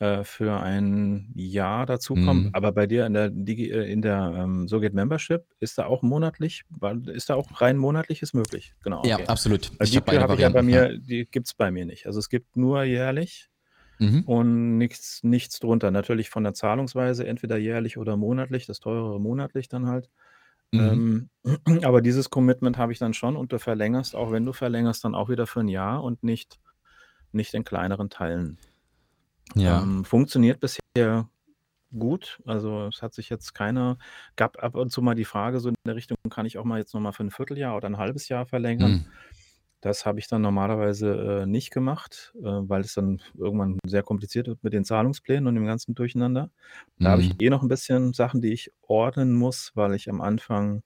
äh, 0.01 0.25
für 0.25 0.61
ein 0.61 1.33
Jahr 1.37 1.87
dazukommen.“ 1.87 2.49
Mhm. 2.49 2.51
Aber 2.53 2.73
bei 2.73 2.87
dir 2.89 3.07
in 3.07 3.15
der 3.15 3.31
Digi 3.31 3.71
äh, 3.71 3.91
in 3.93 4.03
der, 4.03 4.35
ähm, 4.37 4.69
So 4.69 4.81
Geht 4.81 4.95
Membership 4.95 5.45
ist 5.61 5.79
da 5.79 5.87
auch 5.87 6.03
monatlich 6.03 6.65
ist 7.09 7.31
da 7.31 7.37
auch 7.37 7.61
rein 7.63 7.79
monatliches 7.79 8.35
möglich? 8.35 8.75
Genau, 8.83 9.05
Ja, 9.05 9.17
okay. 9.17 9.29
absolut. 9.29 9.71
Ich 9.83 9.91
die 9.93 9.97
habe 9.97 10.07
beide 10.07 10.27
habe 10.27 10.35
ich 10.35 10.41
ja 10.41 10.49
bei 10.51 10.63
Varianten, 10.63 10.73
ja. 10.73 10.87
mir 10.87 10.99
die 10.99 11.27
gibt's 11.31 11.55
bei 11.55 11.71
mir 11.71 11.87
nicht. 11.87 12.07
Also, 12.07 12.19
es 12.21 12.29
gibt 12.31 12.57
nur 12.57 12.85
jährlich 12.85 13.49
Mhm. 14.01 14.25
und 14.25 14.79
nichts 14.79 15.23
nichts 15.25 15.61
drunter. 15.61 15.91
Natürlich 15.91 16.31
von 16.31 16.45
der 16.45 16.55
Zahlungsweise 16.55 17.27
entweder 17.27 17.57
jährlich 17.59 17.99
oder 17.99 18.17
monatlich, 18.17 18.67
das 18.67 18.81
teurere 18.81 19.21
monatlich 19.21 19.69
dann 19.69 19.87
halt. 19.89 20.11
Mhm. 20.73 20.81
Ähm, 20.81 21.31
aber 21.85 22.03
dieses 22.03 22.31
Commitment 22.31 22.79
habe 22.79 22.93
ich 22.93 22.99
dann 23.01 23.15
schon 23.15 23.37
und 23.37 23.53
du 23.53 23.59
verlängerst 23.61 24.17
auch 24.17 24.33
wenn 24.33 24.45
du 24.47 24.53
verlängerst, 24.55 25.05
dann 25.05 25.15
auch 25.17 25.29
wieder 25.31 25.47
für 25.49 25.61
'n 25.61 25.69
Jahr 25.69 26.05
und 26.05 26.23
nicht 26.25 26.61
nicht 27.33 27.55
in 27.55 27.65
kleineren 27.65 28.11
Teilen. 28.11 28.59
Ja. 29.55 29.83
Ähm, 29.83 30.05
funktioniert 30.05 30.61
bisher 30.61 31.29
gut. 31.97 32.41
Also 32.45 32.87
es 32.87 33.03
hat 33.03 33.15
sich 33.15 33.29
jetzt 33.31 33.55
keiner, 33.55 33.99
gab 34.37 34.63
ab 34.63 34.77
und 34.77 34.91
zu 34.91 35.03
mal 35.03 35.15
die 35.15 35.25
Frage 35.25 35.61
so 35.61 35.71
in 35.71 35.75
der 35.87 35.97
Richtung, 35.97 36.17
kann 36.29 36.47
ich 36.47 36.59
auch 36.59 36.65
mal 36.65 36.79
jetzt 36.79 36.95
nochmal 36.95 37.13
für 37.13 37.25
ein 37.25 37.31
Vierteljahr 37.31 37.77
oder 37.77 37.89
ein 37.89 37.99
halbes 37.99 38.29
Jahr 38.29 38.47
verlängern? 38.47 38.93
Mhm. 38.93 39.05
Das 39.83 40.05
habe 40.05 40.19
ich 40.19 40.29
dann 40.29 40.43
normalerweise 40.43 41.43
äh, 41.43 41.47
nicht 41.47 41.71
gemacht, 41.71 42.35
äh, 42.39 42.43
weil 42.43 42.83
es 42.83 42.93
dann 42.93 43.23
irgendwann 43.35 43.79
sehr 43.87 44.03
kompliziert 44.03 44.47
wird 44.47 44.63
mit 44.63 44.75
den 44.75 44.85
Zahlungsplänen 44.85 45.47
und 45.47 45.55
dem 45.55 45.65
ganzen 45.65 45.95
Durcheinander. 45.95 46.51
Da 46.99 47.13
habe 47.13 47.23
ich 47.23 47.31
mhm. 47.31 47.37
eh 47.41 47.49
noch 47.49 47.63
ein 47.63 47.69
bisschen 47.69 48.13
Sachen, 48.13 48.43
die 48.43 48.53
ich 48.53 48.71
ordnen 48.83 49.33
muss, 49.33 49.73
weil 49.75 49.95
ich 49.95 50.11
am 50.11 50.21
Anfang 50.21 50.83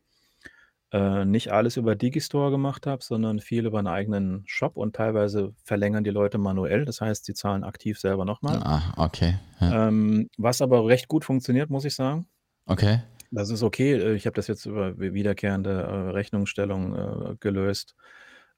äh, 0.95 1.24
nicht 1.24 1.51
alles 1.51 1.76
über 1.76 1.97
Digistore 1.97 2.53
gemacht 2.53 2.86
habe, 2.86 3.03
sondern 3.03 3.40
viel 3.40 3.66
über 3.66 3.78
einen 3.78 3.88
eigenen 3.88 4.45
Shop 4.47 4.76
und 4.76 4.95
teilweise 4.95 5.53
verlängern 5.64 6.05
die 6.05 6.11
Leute 6.11 6.38
manuell. 6.38 6.84
Das 6.84 7.01
heißt, 7.01 7.24
sie 7.24 7.34
zahlen 7.34 7.64
aktiv 7.64 7.99
selber 7.99 8.24
nochmal. 8.24 8.61
Ah, 8.62 8.95
okay. 8.97 9.34
Ja. 9.59 9.88
Ähm, 9.88 10.28
was 10.38 10.62
aber 10.62 10.86
recht 10.86 11.09
gut 11.09 11.24
funktioniert, 11.24 11.68
muss 11.68 11.84
ich 11.84 11.97
sagen. 11.97 12.28
Okay. 12.66 13.01
Das 13.32 13.51
ist 13.51 13.64
okay. 13.64 13.95
Äh, 13.95 14.14
ich 14.14 14.26
habe 14.26 14.36
das 14.36 14.47
jetzt 14.47 14.66
über 14.66 14.97
wiederkehrende 14.97 15.70
äh, 15.70 16.11
Rechnungsstellung 16.11 16.95
äh, 16.95 17.36
gelöst, 17.40 17.97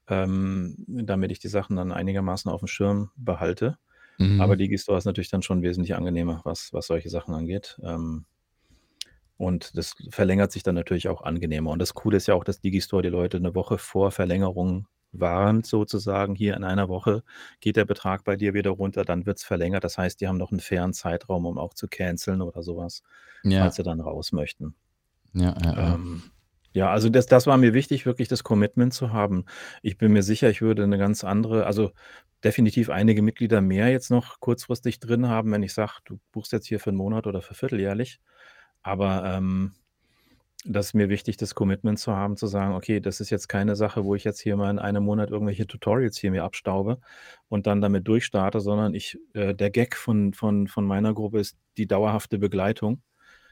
ähm, 0.07 0.75
damit 0.87 1.31
ich 1.31 1.39
die 1.39 1.47
Sachen 1.47 1.75
dann 1.75 1.91
einigermaßen 1.91 2.51
auf 2.51 2.59
dem 2.59 2.67
Schirm 2.67 3.09
behalte. 3.15 3.79
Mhm. 4.19 4.41
Aber 4.41 4.57
Digistore 4.57 4.99
ist 4.99 5.05
natürlich 5.05 5.31
dann 5.31 5.41
schon 5.41 5.63
wesentlich 5.63 5.95
angenehmer, 5.95 6.41
was, 6.43 6.71
was 6.71 6.85
solche 6.85 7.09
Sachen 7.09 7.33
angeht. 7.33 7.79
Ähm, 7.81 8.25
und 9.37 9.77
das 9.77 9.95
verlängert 10.09 10.51
sich 10.51 10.63
dann 10.63 10.75
natürlich 10.75 11.07
auch 11.07 11.21
angenehmer. 11.21 11.71
Und 11.71 11.79
das 11.79 11.93
Coole 11.93 12.17
ist 12.17 12.27
ja 12.27 12.33
auch, 12.33 12.43
dass 12.43 12.59
Digistore 12.59 13.03
die 13.03 13.09
Leute 13.09 13.37
eine 13.37 13.55
Woche 13.55 13.77
vor 13.77 14.11
Verlängerung 14.11 14.87
warnt, 15.11 15.65
sozusagen. 15.65 16.35
Hier 16.35 16.55
in 16.55 16.63
einer 16.63 16.89
Woche 16.89 17.23
geht 17.59 17.75
der 17.75 17.85
Betrag 17.85 18.23
bei 18.23 18.35
dir 18.35 18.53
wieder 18.53 18.71
runter, 18.71 19.05
dann 19.05 19.25
wird 19.25 19.37
es 19.37 19.43
verlängert. 19.43 19.83
Das 19.83 19.97
heißt, 19.97 20.19
die 20.19 20.27
haben 20.27 20.37
noch 20.37 20.51
einen 20.51 20.59
fairen 20.59 20.93
Zeitraum, 20.93 21.45
um 21.45 21.57
auch 21.57 21.73
zu 21.73 21.87
canceln 21.87 22.41
oder 22.41 22.63
sowas, 22.63 23.03
ja. 23.43 23.61
falls 23.61 23.75
sie 23.75 23.83
dann 23.83 24.01
raus 24.01 24.31
möchten. 24.31 24.75
Ja, 25.33 25.55
ja, 25.63 25.73
ja. 25.73 25.95
Ähm, 25.95 26.23
ja, 26.73 26.91
also 26.91 27.09
das, 27.09 27.25
das 27.25 27.47
war 27.47 27.57
mir 27.57 27.73
wichtig, 27.73 28.05
wirklich 28.05 28.27
das 28.27 28.43
Commitment 28.43 28.93
zu 28.93 29.11
haben. 29.11 29.45
Ich 29.81 29.97
bin 29.97 30.13
mir 30.13 30.21
sicher, 30.21 30.49
ich 30.49 30.61
würde 30.61 30.83
eine 30.83 30.97
ganz 30.97 31.23
andere, 31.23 31.65
also 31.65 31.91
definitiv 32.43 32.89
einige 32.89 33.21
Mitglieder 33.23 33.61
mehr 33.61 33.89
jetzt 33.89 34.11
noch 34.11 34.39
kurzfristig 34.39 34.99
drin 34.99 35.27
haben, 35.27 35.51
wenn 35.51 35.63
ich 35.63 35.73
sage, 35.73 35.93
du 36.05 36.19
buchst 36.31 36.51
jetzt 36.51 36.67
hier 36.67 36.79
für 36.79 36.91
einen 36.91 36.97
Monat 36.97 37.25
oder 37.25 37.41
für 37.41 37.55
vierteljährlich. 37.55 38.19
Aber 38.87 39.23
ähm, 39.25 39.73
das 40.63 40.87
ist 40.87 40.93
mir 40.93 41.09
wichtig, 41.09 41.37
das 41.37 41.55
Commitment 41.55 41.99
zu 41.99 42.15
haben, 42.15 42.37
zu 42.37 42.47
sagen, 42.47 42.73
okay, 42.73 42.99
das 42.99 43.19
ist 43.19 43.29
jetzt 43.29 43.47
keine 43.47 43.75
Sache, 43.75 44.05
wo 44.05 44.15
ich 44.15 44.23
jetzt 44.23 44.39
hier 44.39 44.55
mal 44.57 44.69
in 44.69 44.79
einem 44.79 45.03
Monat 45.03 45.29
irgendwelche 45.29 45.67
Tutorials 45.67 46.17
hier 46.17 46.31
mir 46.31 46.43
abstaube 46.43 46.99
und 47.49 47.67
dann 47.67 47.81
damit 47.81 48.07
durchstarte, 48.07 48.59
sondern 48.59 48.93
ich, 48.93 49.17
äh, 49.33 49.53
der 49.53 49.71
Gag 49.71 49.95
von, 49.95 50.33
von, 50.33 50.67
von 50.67 50.85
meiner 50.85 51.13
Gruppe 51.13 51.39
ist 51.39 51.57
die 51.77 51.87
dauerhafte 51.87 52.37
Begleitung 52.37 53.01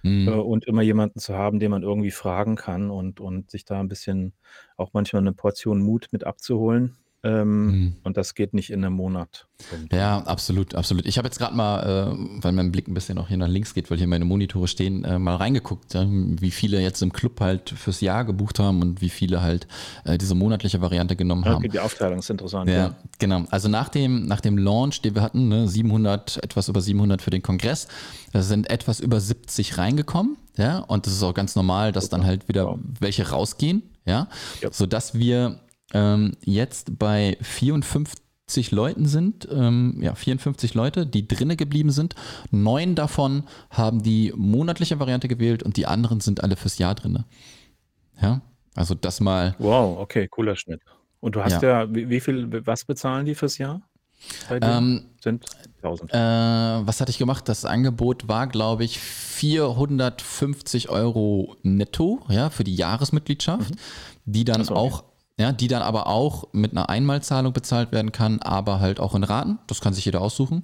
äh, 0.04 0.08
mhm. 0.08 0.28
und 0.30 0.66
immer 0.66 0.82
jemanden 0.82 1.20
zu 1.20 1.36
haben, 1.36 1.60
den 1.60 1.72
man 1.72 1.84
irgendwie 1.84 2.12
fragen 2.12 2.56
kann 2.56 2.90
und, 2.90 3.20
und 3.20 3.52
sich 3.52 3.66
da 3.66 3.80
ein 3.80 3.88
bisschen 3.90 4.34
auch 4.78 4.92
manchmal 4.94 5.22
eine 5.22 5.34
Portion 5.34 5.80
Mut 5.82 6.08
mit 6.12 6.24
abzuholen. 6.26 6.96
Ähm, 7.26 7.66
mhm. 7.66 7.96
Und 8.04 8.18
das 8.18 8.36
geht 8.36 8.54
nicht 8.54 8.70
in 8.70 8.86
einem 8.86 8.94
Monat. 8.94 9.48
Ja, 9.92 10.20
absolut, 10.20 10.76
absolut. 10.76 11.08
Ich 11.08 11.18
habe 11.18 11.28
jetzt 11.28 11.40
gerade 11.40 11.56
mal, 11.56 11.80
äh, 12.14 12.44
weil 12.44 12.52
mein 12.52 12.72
Blick 12.72 12.88
ein 12.88 12.94
bisschen 12.94 13.18
auch 13.18 13.30
hier 13.30 13.38
nach 13.38 13.48
links 13.48 13.74
geht, 13.74 13.90
weil 13.90 13.98
hier 13.98 14.06
meine 14.06 14.26
Monitore 14.26 14.68
stehen, 14.68 15.04
äh, 15.04 15.18
mal 15.18 15.36
reingeguckt, 15.36 15.96
ja, 15.96 16.06
wie 16.08 16.52
viele 16.52 16.80
jetzt 16.80 17.02
im 17.02 17.12
Club 17.12 17.42
halt 17.42 17.72
fürs 17.72 18.00
Jahr 18.02 18.26
gebucht 18.26 18.60
haben 18.60 18.84
und 18.84 19.02
wie 19.02 19.10
viele 19.10 19.42
halt 19.42 19.66
äh, 20.04 20.20
diese 20.20 20.36
monatliche 20.36 20.82
Variante 20.82 21.16
genommen 21.16 21.44
ja, 21.46 21.54
haben. 21.54 21.68
Die 21.68 21.80
Aufteilung 21.80 22.20
ist 22.20 22.30
interessant. 22.30 22.70
Ja, 22.70 22.76
ja, 22.76 22.96
genau. 23.18 23.46
Also 23.50 23.70
nach 23.70 23.90
dem, 23.90 24.28
nach 24.28 24.42
dem 24.42 24.60
Launch, 24.60 25.02
den 25.02 25.16
wir 25.16 25.24
hatten, 25.24 25.48
ne, 25.48 25.68
700, 25.68 26.44
etwas 26.44 26.68
über 26.68 26.82
700 26.82 27.24
für 27.24 27.32
den 27.32 27.42
Kongress, 27.42 27.88
da 28.34 28.44
sind 28.44 28.70
etwas 28.70 29.00
über 29.00 29.20
70 29.20 29.80
reingekommen. 29.80 30.38
Ja, 30.58 30.80
und 30.80 31.08
das 31.08 31.14
ist 31.14 31.24
auch 31.24 31.34
ganz 31.34 31.56
normal, 31.56 31.92
dass 31.92 32.06
Super. 32.06 32.18
dann 32.18 32.28
halt 32.28 32.48
wieder 32.48 32.78
welche 33.00 33.30
rausgehen. 33.30 33.82
Ja, 34.06 34.28
ja. 34.62 34.70
sodass 34.72 35.16
wir 35.16 35.60
ähm, 35.96 36.34
jetzt 36.44 37.00
bei 37.00 37.38
54 37.42 38.72
Leuten 38.72 39.06
sind, 39.06 39.48
ähm, 39.50 39.98
ja, 40.02 40.14
54 40.14 40.74
Leute, 40.74 41.08
die 41.08 41.26
drinnen 41.26 41.56
geblieben 41.56 41.90
sind. 41.90 42.16
Neun 42.52 42.96
davon 42.96 43.44
haben 43.70 44.04
die 44.04 44.34
monatliche 44.36 45.00
Variante 45.00 45.30
gewählt 45.30 45.64
und 45.64 45.78
die 45.78 45.88
anderen 45.88 46.20
sind 46.20 46.44
alle 46.44 46.58
fürs 46.58 46.78
Jahr 46.78 46.96
drinne. 46.96 47.24
Ja, 48.22 48.42
also 48.76 48.94
das 48.94 49.22
mal. 49.22 49.56
Wow, 49.58 49.98
okay, 50.00 50.28
cooler 50.28 50.58
Schnitt. 50.58 50.82
Und 51.22 51.36
du 51.36 51.44
hast 51.44 51.62
ja, 51.64 51.84
ja 51.84 51.96
wie, 51.96 52.10
wie, 52.10 52.20
viel, 52.20 52.66
was 52.66 52.84
bezahlen 52.84 53.26
die 53.26 53.36
fürs 53.36 53.58
Jahr? 53.58 53.82
Ähm, 54.50 55.06
sind 55.22 55.46
1000. 55.82 56.14
Äh, 56.14 56.18
was 56.18 57.00
hatte 57.00 57.12
ich 57.12 57.18
gemacht? 57.18 57.48
Das 57.48 57.64
Angebot 57.64 58.28
war, 58.28 58.48
glaube 58.48 58.84
ich, 58.84 59.00
450 59.00 60.90
Euro 60.90 61.56
netto, 61.64 62.22
ja, 62.28 62.50
für 62.50 62.66
die 62.66 62.76
Jahresmitgliedschaft, 62.76 63.72
mhm. 63.72 63.80
die 64.26 64.44
dann 64.44 64.66
so, 64.66 64.76
auch 64.76 65.04
ja, 65.38 65.52
die 65.52 65.68
dann 65.68 65.82
aber 65.82 66.08
auch 66.08 66.46
mit 66.54 66.72
einer 66.72 66.90
Einmalzahlung 66.90 67.54
bezahlt 67.54 67.92
werden 67.92 68.12
kann, 68.12 68.42
aber 68.42 68.80
halt 68.80 69.00
auch 69.00 69.16
in 69.16 69.24
Raten. 69.24 69.60
Das 69.68 69.82
kann 69.82 69.94
sich 69.94 70.06
jeder 70.06 70.22
aussuchen. 70.22 70.64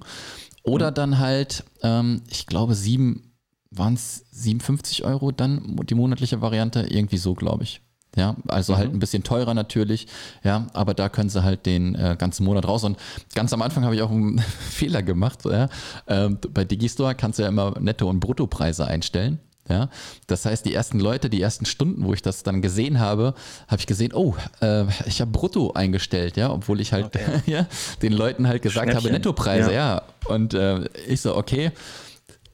Oder 0.62 0.90
mhm. 0.90 0.94
dann 0.94 1.18
halt, 1.18 1.64
ähm, 1.82 2.22
ich 2.28 2.46
glaube, 2.46 2.74
sieben, 2.74 3.32
waren 3.70 3.94
es 3.94 4.24
57 4.32 5.04
Euro 5.04 5.32
dann 5.32 5.76
die 5.88 5.94
monatliche 5.94 6.40
Variante? 6.40 6.80
Irgendwie 6.80 7.16
so, 7.16 7.34
glaube 7.34 7.64
ich. 7.64 7.80
Ja, 8.14 8.36
also 8.48 8.74
halt 8.74 8.84
mhm. 8.84 8.88
halt 8.88 8.96
ein 8.96 8.98
bisschen 8.98 9.22
teurer 9.22 9.54
natürlich, 9.54 10.06
ja, 10.44 10.66
aber 10.74 10.92
da 10.92 11.08
können 11.08 11.30
sie 11.30 11.42
halt 11.42 11.64
den 11.64 11.94
äh, 11.94 12.14
ganzen 12.18 12.44
Monat 12.44 12.68
raus. 12.68 12.84
Und 12.84 12.98
ganz 13.34 13.54
am 13.54 13.62
Anfang 13.62 13.84
habe 13.84 13.94
ich 13.94 14.02
auch 14.02 14.10
einen 14.10 14.38
Fehler 14.70 15.02
gemacht. 15.02 15.40
Ja. 15.46 15.68
Ähm, 16.06 16.38
bei 16.52 16.64
Digistore 16.64 17.14
kannst 17.14 17.38
du 17.38 17.44
ja 17.44 17.48
immer 17.48 17.74
Netto- 17.80 18.10
und 18.10 18.20
Bruttopreise 18.20 18.86
einstellen. 18.86 19.40
Ja, 19.72 19.88
das 20.26 20.44
heißt, 20.44 20.66
die 20.66 20.74
ersten 20.74 21.00
Leute, 21.00 21.30
die 21.30 21.40
ersten 21.40 21.64
Stunden, 21.64 22.04
wo 22.04 22.12
ich 22.12 22.20
das 22.20 22.42
dann 22.42 22.60
gesehen 22.60 23.00
habe, 23.00 23.32
habe 23.68 23.80
ich 23.80 23.86
gesehen, 23.86 24.12
oh, 24.12 24.34
äh, 24.60 24.84
ich 25.06 25.22
habe 25.22 25.30
Brutto 25.30 25.72
eingestellt, 25.72 26.36
ja, 26.36 26.50
obwohl 26.50 26.78
ich 26.82 26.92
halt 26.92 27.06
okay. 27.06 27.24
ja, 27.46 27.66
den 28.02 28.12
Leuten 28.12 28.46
halt 28.46 28.60
gesagt 28.60 28.94
habe, 28.94 29.10
Nettopreise, 29.10 29.72
ja. 29.72 29.94
ja. 29.94 30.02
Und 30.26 30.52
äh, 30.52 30.84
ich 31.08 31.22
so, 31.22 31.34
okay, 31.34 31.72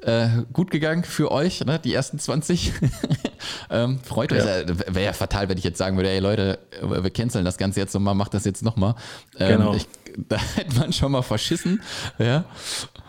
äh, 0.03 0.29
gut 0.53 0.71
gegangen 0.71 1.03
für 1.03 1.33
euch, 1.33 1.65
ne, 1.65 1.81
die 1.81 1.93
ersten 1.93 2.21
20. 2.21 2.73
ähm, 3.71 3.99
freut 4.05 4.33
euch. 4.33 4.45
Ja. 4.45 4.69
Wäre 4.69 5.07
ja 5.07 5.13
fatal, 5.13 5.49
wenn 5.49 5.59
ich 5.59 5.65
jetzt 5.65 5.79
sagen 5.79 5.97
würde, 5.97 6.11
ey 6.11 6.21
Leute, 6.21 6.61
wir 6.81 7.11
canceln 7.11 7.45
das 7.45 7.59
Ganze 7.59 7.81
jetzt 7.81 7.95
nochmal, 7.95 8.15
macht 8.15 8.33
das 8.33 8.45
jetzt 8.45 8.63
nochmal. 8.63 8.95
Ähm, 9.41 9.59
genau. 9.59 9.75
Ich, 9.75 9.89
da 10.29 10.37
hätte 10.57 10.79
man 10.79 10.93
schon 10.93 11.13
mal 11.13 11.23
verschissen. 11.23 11.83
Ja. 12.19 12.45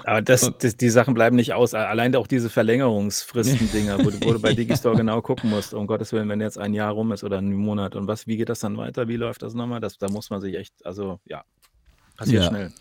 Aber 0.03 0.21
das, 0.21 0.51
das, 0.59 0.77
die 0.77 0.89
Sachen 0.89 1.13
bleiben 1.13 1.35
nicht 1.35 1.53
aus. 1.53 1.73
Allein 1.73 2.15
auch 2.15 2.27
diese 2.27 2.49
Verlängerungsfristen-Dinger, 2.49 3.99
wo, 3.99 4.05
wo, 4.05 4.33
du 4.33 4.39
bei 4.39 4.53
Digistore 4.55 4.95
genau 4.95 5.21
gucken 5.21 5.49
musst, 5.49 5.73
um 5.73 5.87
Gottes 5.87 6.13
Willen, 6.13 6.29
wenn 6.29 6.41
jetzt 6.41 6.57
ein 6.57 6.73
Jahr 6.73 6.91
rum 6.91 7.11
ist 7.11 7.23
oder 7.23 7.39
ein 7.39 7.53
Monat 7.53 7.95
und 7.95 8.07
was, 8.07 8.27
wie 8.27 8.37
geht 8.37 8.49
das 8.49 8.59
dann 8.59 8.77
weiter? 8.77 9.07
Wie 9.07 9.17
läuft 9.17 9.41
das 9.41 9.53
nochmal? 9.53 9.79
Das, 9.79 9.97
da 9.97 10.09
muss 10.09 10.29
man 10.29 10.41
sich 10.41 10.55
echt, 10.55 10.73
also 10.85 11.19
ja, 11.25 11.43
passiert 12.15 12.43
ja. 12.43 12.49
schnell. 12.49 12.71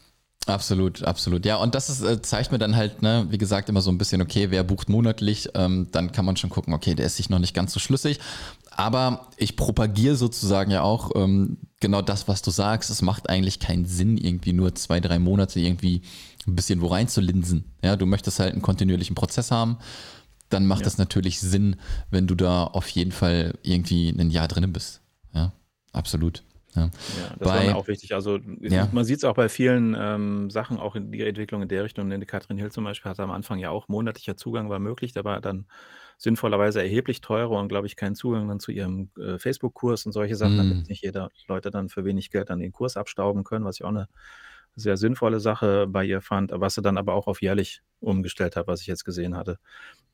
Absolut, 0.47 1.03
absolut. 1.03 1.45
Ja, 1.45 1.57
und 1.57 1.75
das 1.75 1.91
ist, 1.91 2.03
äh, 2.03 2.23
zeigt 2.23 2.53
mir 2.53 2.59
dann 2.59 2.75
halt, 2.75 3.03
ne, 3.03 3.27
wie 3.29 3.37
gesagt, 3.37 3.69
immer 3.69 3.83
so 3.83 3.91
ein 3.91 3.99
bisschen, 3.99 4.23
okay, 4.23 4.51
wer 4.51 4.65
bucht 4.65 4.89
monatlich, 4.89 5.51
ähm, 5.55 5.89
dann 5.93 6.11
kann 6.11 6.25
man 6.25 6.37
schon 6.37 6.49
gucken, 6.49 6.73
okay, 6.73 6.95
der 6.95 7.07
ist 7.07 7.17
sich 7.17 7.29
noch 7.29 7.39
nicht 7.39 7.55
ganz 7.55 7.73
so 7.75 7.81
schlüssig. 7.81 8.19
Aber 8.79 9.27
ich 9.37 9.57
propagiere 9.57 10.15
sozusagen 10.15 10.71
ja 10.71 10.83
auch 10.83 11.11
ähm, 11.17 11.59
genau 11.81 12.01
das, 12.01 12.29
was 12.29 12.43
du 12.43 12.53
sagst. 12.53 12.91
Es 12.91 13.03
macht 13.03 13.29
eigentlich 13.29 13.59
keinen 13.59 13.87
Sinn, 13.87 14.17
irgendwie 14.17 14.53
nur 14.53 14.73
zwei, 14.77 15.01
drei 15.01 15.19
Monate 15.19 15.59
irgendwie 15.59 16.03
ein 16.47 16.55
bisschen 16.55 16.81
wo 16.81 16.87
reinzulinsen. 16.87 17.65
Ja, 17.83 17.97
du 17.97 18.07
möchtest 18.07 18.39
halt 18.39 18.53
einen 18.53 18.63
kontinuierlichen 18.63 19.17
Prozess 19.17 19.51
haben. 19.51 19.79
Dann 20.49 20.65
macht 20.65 20.83
ja. 20.83 20.85
das 20.85 20.97
natürlich 20.97 21.41
Sinn, 21.41 21.75
wenn 22.13 22.29
du 22.29 22.37
da 22.37 22.63
auf 22.63 22.89
jeden 22.91 23.11
Fall 23.11 23.59
irgendwie 23.65 24.11
ein 24.11 24.31
Jahr 24.31 24.47
drin 24.47 24.73
bist. 24.73 25.01
Ja, 25.35 25.53
absolut. 25.93 26.45
Ja, 26.77 26.83
ja 26.83 26.91
das 27.37 27.49
bei, 27.49 27.57
war 27.57 27.65
mir 27.65 27.77
auch 27.77 27.89
wichtig. 27.89 28.15
Also 28.15 28.39
ja. 28.61 28.89
man 28.93 29.05
sieht 29.05 29.19
es 29.19 29.25
auch 29.25 29.35
bei 29.35 29.49
vielen 29.49 29.97
ähm, 29.99 30.51
Sachen, 30.51 30.79
auch 30.79 30.95
in 30.95 31.11
die 31.11 31.21
Entwicklung 31.23 31.63
in 31.63 31.69
der 31.69 31.83
Richtung. 31.83 32.09
Katrin 32.27 32.59
Hill 32.59 32.71
zum 32.71 32.85
Beispiel 32.85 33.11
hatte 33.11 33.25
am 33.25 33.33
Anfang 33.33 33.59
ja 33.59 33.71
auch 33.71 33.89
monatlicher 33.89 34.37
Zugang 34.37 34.71
war 34.71 34.79
möglich, 34.79 35.17
war 35.17 35.41
dann 35.41 35.67
sinnvollerweise 36.19 36.83
erheblich 36.83 37.21
teurer 37.21 37.59
und 37.59 37.69
glaube 37.69 37.87
ich 37.87 37.97
keinen 37.97 38.15
Zugang 38.15 38.49
dann 38.49 38.61
zu 38.61 38.73
ihrem 38.73 39.11
äh, 39.19 39.39
Facebook-Kurs 39.39 40.05
und 40.05 40.13
solche 40.13 40.37
Sachen, 40.37 40.57
mm. 40.57 40.59
damit 40.59 40.89
nicht 40.89 41.03
jeder 41.03 41.31
Leute 41.47 41.71
dann 41.71 41.89
für 41.89 42.05
wenig 42.05 42.31
Geld 42.31 42.51
dann 42.51 42.59
den 42.59 42.73
Kurs 42.73 42.97
abstauben 42.97 43.45
können, 43.45 43.65
was 43.65 43.77
ich 43.77 43.85
auch 43.85 43.91
eine 43.91 44.09
sehr 44.75 44.97
sinnvolle 44.97 45.41
Sache 45.41 45.87
bei 45.89 46.05
ihr 46.05 46.21
fand, 46.21 46.53
was 46.55 46.75
sie 46.75 46.83
dann 46.83 46.99
aber 46.99 47.15
auch 47.15 47.27
auf 47.27 47.41
jährlich 47.41 47.83
umgestellt 48.01 48.57
hat, 48.57 48.67
was 48.67 48.81
ich 48.81 48.87
jetzt 48.87 49.05
gesehen 49.05 49.37
hatte. 49.37 49.59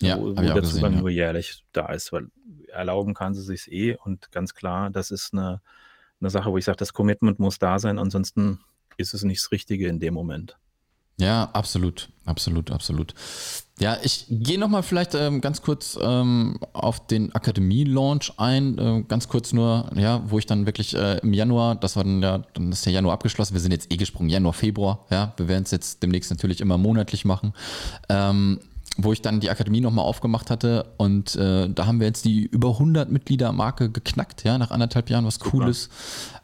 Ja, 0.01 0.19
wo, 0.19 0.29
wo 0.29 0.35
der 0.35 0.55
gesehen, 0.55 0.77
Zugang 0.77 0.93
ja. 0.95 1.01
nur 1.01 1.11
jährlich 1.11 1.65
da 1.73 1.93
ist, 1.93 2.13
weil 2.13 2.29
erlauben 2.69 3.15
kann 3.15 3.35
sie 3.35 3.43
sich 3.43 3.71
eh 3.73 3.97
und 3.97 4.31
ganz 4.31 4.55
klar, 4.55 4.91
das 4.91 5.11
ist 5.11 5.33
eine 5.33 5.61
eine 6.25 6.31
Sache, 6.31 6.51
wo 6.51 6.59
ich 6.59 6.65
sage, 6.65 6.77
das 6.77 6.93
Commitment 6.93 7.39
muss 7.39 7.59
da 7.59 7.79
sein, 7.79 7.99
ansonsten 7.99 8.61
ist 8.97 9.15
es 9.15 9.25
nicht 9.25 9.43
das 9.43 9.53
Richtige 9.53 9.89
in 9.89 10.01
dem 10.01 10.15
Moment. 10.15 10.59
Ja, 11.17 11.49
absolut, 11.53 12.09
absolut, 12.25 12.71
absolut. 12.71 13.15
Ja, 13.81 13.97
ich 14.03 14.27
gehe 14.31 14.59
nochmal 14.59 14.83
vielleicht 14.83 15.15
ähm, 15.15 15.41
ganz 15.41 15.63
kurz 15.63 15.99
ähm, 16.01 16.59
auf 16.73 17.07
den 17.07 17.35
Akademie-Launch 17.35 18.35
ein. 18.37 18.79
Äh, 18.79 19.03
ganz 19.07 19.29
kurz 19.29 19.53
nur, 19.53 19.91
ja, 19.97 20.23
wo 20.27 20.39
ich 20.39 20.47
dann 20.47 20.67
wirklich 20.67 20.95
äh, 20.95 21.19
im 21.19 21.33
Januar, 21.33 21.75
das 21.75 21.97
war 21.97 22.05
dann 22.05 22.23
ja, 22.23 22.39
dann 22.55 22.71
ist 22.71 22.87
der 22.87 22.93
Januar 22.93 23.15
abgeschlossen, 23.15 23.55
wir 23.55 23.61
sind 23.61 23.73
jetzt 23.73 23.93
eh 23.93 23.97
gesprungen, 23.97 24.29
Januar, 24.29 24.53
Februar, 24.53 25.05
ja, 25.11 25.33
wir 25.37 25.49
werden 25.49 25.65
es 25.65 25.73
jetzt 25.73 26.03
demnächst 26.03 26.31
natürlich 26.31 26.61
immer 26.61 26.79
monatlich 26.79 27.25
machen. 27.25 27.53
Ähm, 28.09 28.61
wo 28.97 29.13
ich 29.13 29.23
dann 29.23 29.41
die 29.41 29.51
Akademie 29.51 29.81
nochmal 29.81 30.05
aufgemacht 30.05 30.51
hatte 30.51 30.93
und 30.99 31.35
äh, 31.35 31.69
da 31.69 31.87
haben 31.87 31.99
wir 31.99 32.07
jetzt 32.07 32.25
die 32.25 32.45
über 32.45 32.71
100 32.71 33.11
Mitglieder 33.11 33.51
Marke 33.51 33.91
geknackt, 33.91 34.45
ja, 34.45 34.57
nach 34.57 34.71
anderthalb 34.71 35.11
Jahren, 35.11 35.27
was 35.27 35.41
cool 35.53 35.69
ist. 35.69 35.91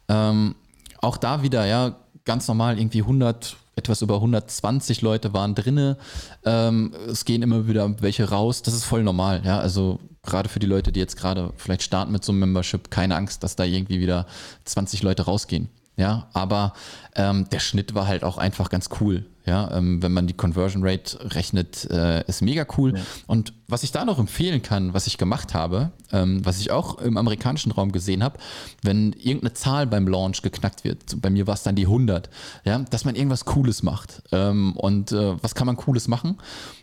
Ähm, 0.08 0.56
auch 1.00 1.16
da 1.16 1.42
wieder, 1.42 1.64
ja, 1.66 1.94
ganz 2.24 2.48
normal 2.48 2.78
irgendwie 2.78 3.02
100, 3.02 3.56
etwas 3.80 4.02
über 4.02 4.16
120 4.16 5.02
Leute 5.02 5.32
waren 5.32 5.54
drinne. 5.54 5.96
Ähm, 6.44 6.94
es 7.08 7.24
gehen 7.24 7.42
immer 7.42 7.66
wieder 7.66 8.00
welche 8.02 8.28
raus. 8.28 8.62
Das 8.62 8.74
ist 8.74 8.84
voll 8.84 9.02
normal, 9.02 9.42
ja. 9.44 9.58
Also 9.58 9.98
gerade 10.22 10.48
für 10.48 10.58
die 10.58 10.66
Leute, 10.66 10.92
die 10.92 11.00
jetzt 11.00 11.16
gerade 11.16 11.52
vielleicht 11.56 11.82
starten 11.82 12.12
mit 12.12 12.24
so 12.24 12.32
einem 12.32 12.40
Membership, 12.40 12.90
keine 12.90 13.16
Angst, 13.16 13.42
dass 13.42 13.56
da 13.56 13.64
irgendwie 13.64 14.00
wieder 14.00 14.26
20 14.64 15.02
Leute 15.02 15.22
rausgehen. 15.22 15.68
Ja, 15.96 16.28
aber 16.32 16.72
ähm, 17.14 17.48
der 17.50 17.58
Schnitt 17.58 17.94
war 17.94 18.06
halt 18.06 18.22
auch 18.24 18.38
einfach 18.38 18.70
ganz 18.70 18.88
cool. 19.00 19.26
Ja, 19.47 19.70
ähm, 19.72 20.03
wenn 20.03 20.12
man 20.12 20.26
die 20.26 20.34
Conversion 20.34 20.86
Rate 20.86 21.18
rechnet, 21.34 21.91
äh, 21.91 22.22
ist 22.26 22.43
mega 22.43 22.66
cool. 22.76 22.97
Ja. 22.97 23.03
Und 23.26 23.55
was 23.68 23.82
ich 23.82 23.91
da 23.91 24.05
noch 24.05 24.18
empfehlen 24.18 24.61
kann, 24.61 24.93
was 24.93 25.07
ich 25.07 25.16
gemacht 25.16 25.55
habe, 25.55 25.93
ähm, 26.12 26.45
was 26.45 26.61
ich 26.61 26.70
auch 26.70 26.99
im 26.99 27.16
amerikanischen 27.16 27.72
Raum 27.72 27.91
gesehen 27.91 28.22
habe, 28.22 28.38
wenn 28.82 29.12
irgendeine 29.14 29.55
Zahl 29.55 29.86
beim 29.86 30.07
Launch 30.07 30.43
geknackt 30.43 30.84
wird, 30.84 31.20
bei 31.22 31.30
mir 31.30 31.47
war 31.47 31.55
es 31.55 31.62
dann 31.62 31.74
die 31.74 31.86
100, 31.86 32.28
ja, 32.64 32.78
dass 32.78 33.05
man 33.05 33.14
irgendwas 33.14 33.47
Cooles 33.47 33.82
macht. 33.82 34.22
Ähm, 34.30 34.76
und 34.76 35.12
äh, 35.12 35.43
was 35.43 35.55
kann 35.55 35.66
man 35.66 35.76
Cooles 35.76 36.07
machen? 36.07 36.36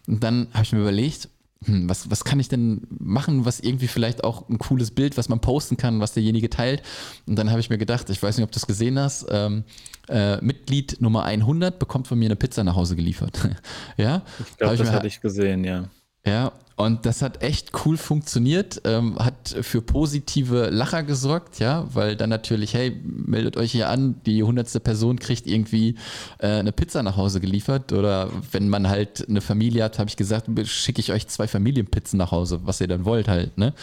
Und 0.08 0.24
dann 0.24 0.48
habe 0.54 0.64
ich 0.64 0.74
mir 0.74 0.80
überlegt, 0.80 1.30
hm, 1.66 1.90
was, 1.90 2.10
was 2.10 2.24
kann 2.24 2.40
ich 2.40 2.50
denn 2.50 2.82
machen, 2.90 3.46
was 3.46 3.60
irgendwie 3.60 3.88
vielleicht 3.88 4.24
auch 4.24 4.48
ein 4.50 4.58
cooles 4.58 4.92
Bild, 4.92 5.18
was 5.18 5.30
man 5.30 5.40
posten 5.40 5.78
kann, 5.78 6.00
was 6.00 6.14
derjenige 6.14 6.50
teilt. 6.50 6.84
Und 7.26 7.38
dann 7.38 7.50
habe 7.50 7.60
ich 7.60 7.70
mir 7.70 7.78
gedacht, 7.78 8.10
ich 8.10 8.22
weiß 8.22 8.38
nicht, 8.38 8.44
ob 8.44 8.52
du 8.52 8.56
das 8.56 8.68
gesehen 8.68 9.00
hast, 9.00 9.26
ähm, 9.30 9.64
äh, 10.08 10.38
Mitglied 10.42 11.02
Nummer 11.02 11.24
100 11.24 11.80
bekommt 11.80 12.08
von 12.08 12.20
mir 12.20 12.26
eine 12.26 12.36
Pizza 12.36 12.64
nach 12.64 12.76
Hause 12.76 12.96
geliefert. 12.96 13.40
ja? 13.98 14.22
Ich 14.40 14.58
glaube, 14.58 14.78
das 14.78 14.92
hatte 14.92 15.08
ich 15.08 15.20
gesehen, 15.20 15.64
ja. 15.64 15.86
Ja, 16.26 16.52
und 16.78 17.08
das 17.08 17.24
hat 17.24 17.42
echt 17.42 17.72
cool 17.86 17.98
funktioniert, 17.98 18.82
ähm, 18.86 19.18
hat 19.18 19.56
für 19.62 19.82
positive 19.82 20.70
Lacher 20.70 21.02
gesorgt, 21.02 21.58
ja, 21.60 21.88
weil 21.92 22.16
dann 22.16 22.30
natürlich, 22.30 22.76
hey, 22.76 22.96
meldet 23.04 23.58
euch 23.58 23.72
hier 23.72 23.90
an, 23.90 24.22
die 24.28 24.44
hundertste 24.44 24.80
Person 24.80 25.18
kriegt 25.18 25.48
irgendwie 25.48 25.96
äh, 26.38 26.48
eine 26.60 26.72
Pizza 26.72 27.02
nach 27.02 27.18
Hause 27.18 27.42
geliefert 27.42 27.94
oder 27.94 28.30
wenn 28.52 28.70
man 28.70 28.88
halt 28.88 29.28
eine 29.28 29.42
Familie 29.42 29.84
hat, 29.84 29.98
habe 29.98 30.10
ich 30.10 30.18
gesagt, 30.18 30.48
schicke 30.66 31.00
ich 31.00 31.12
euch 31.12 31.28
zwei 31.28 31.48
Familienpizzen 31.48 32.20
nach 32.20 32.30
Hause, 32.30 32.60
was 32.64 32.80
ihr 32.80 32.88
dann 32.88 33.06
wollt 33.06 33.28
halt, 33.28 33.58
ne? 33.58 33.74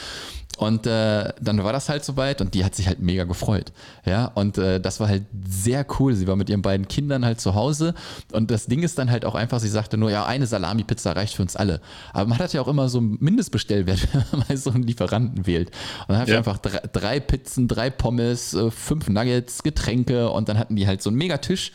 Und 0.57 0.87
äh, 0.87 1.33
dann 1.41 1.65
war 1.65 1.73
das 1.73 1.89
halt 1.89 2.05
soweit 2.05 2.41
und 2.41 2.55
die 2.55 2.65
hat 2.65 2.77
sich 2.77 2.87
halt 2.87 3.01
mega 3.01 3.25
gefreut. 3.25 3.73
Ja, 4.07 4.27
und 4.27 4.57
äh, 4.57 4.81
das 4.81 5.01
war 5.01 5.09
halt 5.09 5.25
sehr 5.49 5.85
cool. 5.99 6.15
Sie 6.15 6.29
war 6.29 6.37
mit 6.37 6.49
ihren 6.49 6.63
beiden 6.63 6.87
Kindern 6.87 7.25
halt 7.25 7.41
zu 7.41 7.55
Hause 7.55 7.95
und 8.33 8.51
das 8.53 8.67
Ding 8.67 8.83
ist 8.83 8.99
dann 8.99 9.11
halt 9.11 9.25
auch 9.25 9.35
einfach, 9.35 9.59
sie 9.59 9.69
sagte 9.69 9.97
nur, 9.97 10.11
ja, 10.11 10.25
eine 10.25 10.47
Salami-Pizza 10.47 11.17
reicht 11.17 11.35
für 11.35 11.43
uns 11.43 11.57
alle. 11.57 11.81
Aber 12.13 12.29
man 12.29 12.39
hat 12.39 12.53
ja 12.53 12.61
auch 12.61 12.69
immer 12.69 12.89
so 12.89 12.99
einen 12.99 13.19
Mindestbestellwert, 13.21 14.07
wenn 14.31 14.45
man 14.47 14.57
so 14.57 14.71
einen 14.71 14.85
Lieferanten 14.85 15.47
wählt. 15.47 15.71
Und 16.03 16.11
dann 16.11 16.19
habe 16.19 16.31
ja. 16.31 16.35
ich 16.35 16.39
einfach 16.39 16.59
drei, 16.59 16.81
drei, 16.93 17.21
Pizzen, 17.21 17.67
drei 17.67 17.91
Pommes, 17.91 18.55
äh, 18.55 18.71
fünf 18.71 19.09
Nuggets, 19.09 19.65
Getränke 19.65 20.31
und 20.31 20.49
dann 20.49 20.59
hatten 20.59 20.77
die 20.77 20.87
halt 20.87 21.03
so 21.03 21.11
einen 21.11 21.19
Megatisch 21.19 21.73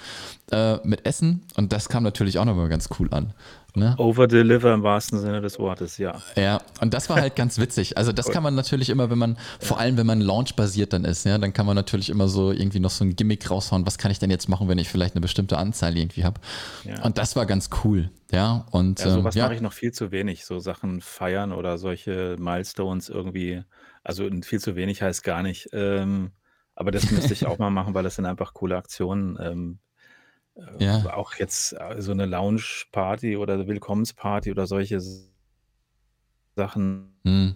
äh, 0.51 0.77
mit 0.87 1.05
Essen 1.05 1.41
und 1.57 1.73
das 1.73 1.89
kam 1.89 2.03
natürlich 2.03 2.39
auch 2.39 2.45
nochmal 2.45 2.69
ganz 2.69 2.89
cool 2.99 3.09
an. 3.11 3.33
Ne? 3.79 3.95
Overdeliver 3.97 4.73
im 4.73 4.83
wahrsten 4.83 5.19
Sinne 5.19 5.41
des 5.41 5.57
Wortes, 5.57 5.97
ja. 5.97 6.21
Ja, 6.35 6.61
und 6.81 6.93
das 6.93 7.09
war 7.09 7.19
halt 7.19 7.35
ganz 7.35 7.57
witzig. 7.57 7.97
Also 7.97 8.11
das 8.11 8.29
kann 8.29 8.43
man 8.43 8.55
natürlich 8.55 8.89
immer, 8.89 9.09
wenn 9.09 9.17
man, 9.17 9.37
vor 9.59 9.79
allem 9.79 9.97
wenn 9.97 10.05
man 10.05 10.21
launch-basiert 10.21 10.93
dann 10.93 11.05
ist, 11.05 11.25
ja, 11.25 11.37
dann 11.37 11.53
kann 11.53 11.65
man 11.65 11.75
natürlich 11.75 12.09
immer 12.09 12.27
so 12.27 12.51
irgendwie 12.51 12.79
noch 12.79 12.91
so 12.91 13.03
ein 13.03 13.15
Gimmick 13.15 13.49
raushauen, 13.49 13.85
was 13.85 13.97
kann 13.97 14.11
ich 14.11 14.19
denn 14.19 14.29
jetzt 14.29 14.49
machen, 14.49 14.67
wenn 14.67 14.77
ich 14.77 14.89
vielleicht 14.89 15.15
eine 15.15 15.21
bestimmte 15.21 15.57
Anzahl 15.57 15.97
irgendwie 15.97 16.23
habe. 16.23 16.39
Ja. 16.83 17.01
Und 17.03 17.17
das 17.17 17.35
war 17.35 17.45
ganz 17.45 17.69
cool, 17.83 18.11
ja. 18.31 18.65
Und, 18.71 18.99
ja, 18.99 19.09
sowas 19.09 19.35
ähm, 19.35 19.39
ja. 19.39 19.45
mache 19.45 19.55
ich 19.55 19.61
noch 19.61 19.73
viel 19.73 19.91
zu 19.91 20.11
wenig, 20.11 20.45
so 20.45 20.59
Sachen 20.59 21.01
feiern 21.01 21.51
oder 21.51 21.77
solche 21.77 22.35
Milestones 22.37 23.09
irgendwie. 23.09 23.63
Also 24.03 24.29
viel 24.43 24.59
zu 24.59 24.75
wenig 24.75 25.01
heißt 25.01 25.23
gar 25.23 25.43
nicht. 25.43 25.69
Ähm, 25.73 26.31
aber 26.75 26.91
das 26.91 27.11
müsste 27.11 27.33
ich 27.33 27.45
auch 27.45 27.57
mal 27.57 27.69
machen, 27.69 27.93
weil 27.93 28.03
das 28.03 28.15
sind 28.15 28.25
einfach 28.25 28.53
coole 28.53 28.77
Aktionen. 28.77 29.37
Ähm, 29.41 29.79
ja. 30.79 31.05
Äh, 31.05 31.09
auch 31.09 31.35
jetzt 31.35 31.73
äh, 31.73 32.01
so 32.01 32.11
eine 32.11 32.25
Lounge-Party 32.25 33.37
oder 33.37 33.67
Willkommensparty 33.67 34.51
oder 34.51 34.67
solche 34.67 35.01
Sachen. 36.55 37.15
Mhm. 37.23 37.55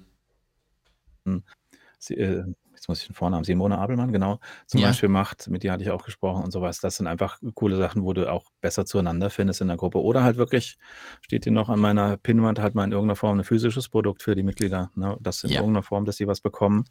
Sie, 1.99 2.16
äh, 2.16 2.43
jetzt 2.84 2.89
muss 2.89 3.01
ich 3.01 3.08
den 3.08 3.16
Vornamen, 3.16 3.45
Simone 3.45 3.78
Abelmann, 3.78 4.12
genau, 4.12 4.39
zum 4.68 4.82
ja. 4.82 4.88
Beispiel 4.88 5.08
macht, 5.08 5.49
mit 5.49 5.64
der 5.64 5.72
hatte 5.72 5.84
ich 5.84 5.91
auch 5.91 6.04
gesprochen 6.04 6.43
und 6.43 6.51
sowas. 6.51 6.80
Das 6.82 6.97
sind 6.97 7.08
einfach 7.08 7.39
coole 7.54 7.78
Sachen, 7.78 8.04
wo 8.04 8.12
du 8.12 8.30
auch 8.30 8.51
besser 8.60 8.86
zueinander 8.86 9.30
findest 9.30 9.62
in 9.62 9.70
der 9.70 9.78
Gruppe. 9.78 10.01
Oder 10.01 10.24
halt 10.24 10.36
wirklich, 10.36 10.78
steht 11.22 11.45
hier 11.45 11.54
noch 11.54 11.70
an 11.70 11.80
meiner 11.80 12.18
Pinnwand, 12.18 12.60
halt 12.60 12.76
mal 12.76 12.84
in 12.84 12.91
irgendeiner 12.91 13.16
Form 13.16 13.39
ein 13.39 13.45
physisches 13.45 13.88
Produkt 13.88 14.22
für 14.22 14.36
die 14.36 14.43
Mitglieder, 14.43 14.91
ne? 14.95 15.18
das 15.22 15.43
in 15.43 15.51
ja. 15.51 15.60
irgendeiner 15.62 15.84
Form, 15.84 16.04
dass 16.04 16.18
sie 16.18 16.28
was 16.28 16.41
bekommen. 16.41 16.84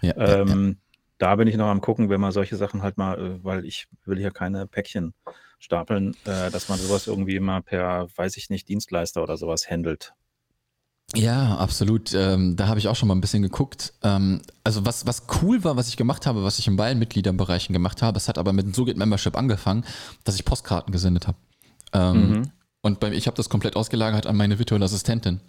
Ja, 0.00 0.16
ähm, 0.16 0.78
da 1.18 1.36
bin 1.36 1.48
ich 1.48 1.56
noch 1.56 1.68
am 1.68 1.80
gucken, 1.80 2.08
wenn 2.10 2.20
man 2.20 2.32
solche 2.32 2.56
Sachen 2.56 2.82
halt 2.82 2.96
mal, 2.96 3.42
weil 3.42 3.64
ich 3.64 3.86
will 4.04 4.18
hier 4.18 4.30
keine 4.30 4.66
Päckchen 4.66 5.14
stapeln, 5.58 6.14
äh, 6.24 6.50
dass 6.50 6.68
man 6.68 6.78
sowas 6.78 7.06
irgendwie 7.06 7.36
immer 7.36 7.62
per, 7.62 8.08
weiß 8.16 8.36
ich 8.36 8.50
nicht, 8.50 8.68
Dienstleister 8.68 9.22
oder 9.22 9.36
sowas 9.36 9.68
handelt. 9.70 10.14
Ja, 11.14 11.56
absolut. 11.56 12.12
Ähm, 12.14 12.56
da 12.56 12.66
habe 12.66 12.78
ich 12.78 12.88
auch 12.88 12.96
schon 12.96 13.08
mal 13.08 13.14
ein 13.14 13.20
bisschen 13.20 13.42
geguckt. 13.42 13.92
Ähm, 14.02 14.42
also 14.64 14.84
was, 14.84 15.06
was 15.06 15.26
cool 15.40 15.62
war, 15.62 15.76
was 15.76 15.88
ich 15.88 15.96
gemacht 15.96 16.26
habe, 16.26 16.42
was 16.42 16.58
ich 16.58 16.66
in 16.66 16.76
beiden 16.76 16.98
Mitgliederbereichen 16.98 17.72
gemacht 17.72 18.02
habe, 18.02 18.16
es 18.16 18.28
hat 18.28 18.38
aber 18.38 18.52
mit 18.52 18.66
dem 18.66 18.74
SoGit 18.74 18.96
Membership 18.96 19.36
angefangen, 19.36 19.84
dass 20.24 20.34
ich 20.34 20.44
Postkarten 20.44 20.92
gesendet 20.92 21.26
habe. 21.26 21.38
Ähm, 21.92 22.30
mhm. 22.30 22.42
Und 22.82 23.00
bei, 23.00 23.12
ich 23.12 23.26
habe 23.26 23.36
das 23.36 23.48
komplett 23.48 23.76
ausgelagert 23.76 24.26
an 24.26 24.36
meine 24.36 24.58
virtuelle 24.58 24.84
Assistentin. 24.84 25.40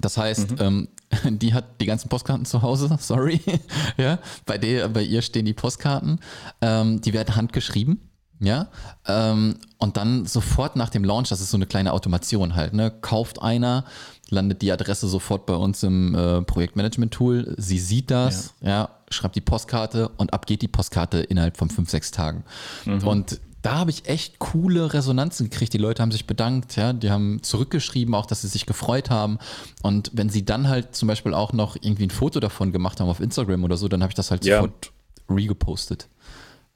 Das 0.00 0.16
heißt, 0.16 0.52
mhm. 0.52 0.56
ähm, 0.60 0.88
die 1.38 1.54
hat 1.54 1.80
die 1.80 1.86
ganzen 1.86 2.08
Postkarten 2.08 2.44
zu 2.44 2.62
Hause, 2.62 2.96
sorry. 3.00 3.40
ja, 3.96 4.18
bei, 4.46 4.58
der, 4.58 4.88
bei 4.88 5.02
ihr 5.02 5.22
stehen 5.22 5.44
die 5.44 5.54
Postkarten. 5.54 6.20
Ähm, 6.60 7.00
die 7.00 7.12
werden 7.12 7.36
handgeschrieben. 7.36 8.00
Ja, 8.40 8.68
ähm, 9.08 9.56
und 9.78 9.96
dann 9.96 10.24
sofort 10.24 10.76
nach 10.76 10.90
dem 10.90 11.02
Launch, 11.02 11.28
das 11.28 11.40
ist 11.40 11.50
so 11.50 11.56
eine 11.56 11.66
kleine 11.66 11.92
Automation 11.92 12.54
halt, 12.54 12.72
ne? 12.72 12.92
Kauft 13.00 13.42
einer, 13.42 13.84
landet 14.30 14.62
die 14.62 14.70
Adresse 14.70 15.08
sofort 15.08 15.44
bei 15.44 15.54
uns 15.54 15.82
im 15.82 16.14
äh, 16.14 16.42
Projektmanagement-Tool. 16.42 17.56
Sie 17.58 17.80
sieht 17.80 18.12
das, 18.12 18.54
ja. 18.60 18.68
ja. 18.68 18.90
schreibt 19.10 19.34
die 19.34 19.40
Postkarte 19.40 20.08
und 20.10 20.32
ab 20.32 20.46
geht 20.46 20.62
die 20.62 20.68
Postkarte 20.68 21.18
innerhalb 21.18 21.56
von 21.56 21.68
fünf, 21.68 21.90
sechs 21.90 22.12
Tagen. 22.12 22.44
Mhm. 22.84 23.08
Und 23.08 23.40
da 23.62 23.76
habe 23.76 23.90
ich 23.90 24.06
echt 24.06 24.38
coole 24.38 24.94
Resonanzen 24.94 25.50
gekriegt. 25.50 25.72
Die 25.72 25.78
Leute 25.78 26.02
haben 26.02 26.12
sich 26.12 26.26
bedankt, 26.26 26.76
ja, 26.76 26.92
die 26.92 27.10
haben 27.10 27.42
zurückgeschrieben, 27.42 28.14
auch 28.14 28.26
dass 28.26 28.42
sie 28.42 28.48
sich 28.48 28.66
gefreut 28.66 29.10
haben. 29.10 29.38
Und 29.82 30.10
wenn 30.14 30.28
sie 30.28 30.44
dann 30.44 30.68
halt 30.68 30.94
zum 30.94 31.08
Beispiel 31.08 31.34
auch 31.34 31.52
noch 31.52 31.76
irgendwie 31.76 32.04
ein 32.04 32.10
Foto 32.10 32.40
davon 32.40 32.72
gemacht 32.72 33.00
haben 33.00 33.08
auf 33.08 33.20
Instagram 33.20 33.64
oder 33.64 33.76
so, 33.76 33.88
dann 33.88 34.02
habe 34.02 34.10
ich 34.10 34.14
das 34.14 34.30
halt 34.30 34.44
ja. 34.44 34.56
sofort 34.56 34.92
regepostet. 35.28 36.08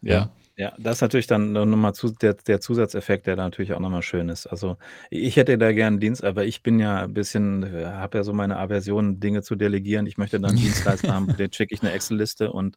ja. 0.03 0.13
ja. 0.13 0.31
Ja, 0.57 0.75
das 0.79 0.99
ist 0.99 1.01
natürlich 1.01 1.27
dann 1.27 1.53
nochmal 1.53 1.95
zu, 1.95 2.11
der, 2.11 2.35
der 2.35 2.61
Zusatzeffekt, 2.61 3.27
der 3.27 3.37
da 3.37 3.45
natürlich 3.45 3.73
auch 3.73 3.81
nochmal 3.81 4.03
schön 4.03 4.29
ist. 4.29 4.47
Also 4.47 4.77
ich 5.09 5.37
hätte 5.37 5.57
da 5.57 5.73
gerne 5.73 5.99
Dienst, 5.99 6.23
aber 6.23 6.45
ich 6.45 6.63
bin 6.63 6.79
ja 6.79 7.05
ein 7.05 7.15
bisschen, 7.15 7.63
äh, 7.63 7.87
habe 7.87 8.19
ja 8.19 8.25
so 8.25 8.35
meine 8.35 8.59
Aversion, 8.59 9.19
Dinge 9.19 9.43
zu 9.43 9.57
delegieren. 9.57 10.07
Ich 10.07 10.19
möchte 10.19 10.39
dann 10.39 10.51
einen 10.51 10.59
Dienstleister 10.61 11.15
haben, 11.15 11.35
den 11.39 11.53
schicke 11.53 11.75
ich 11.75 11.83
eine 11.83 11.93
Excel-Liste 11.93 12.53
und 12.53 12.77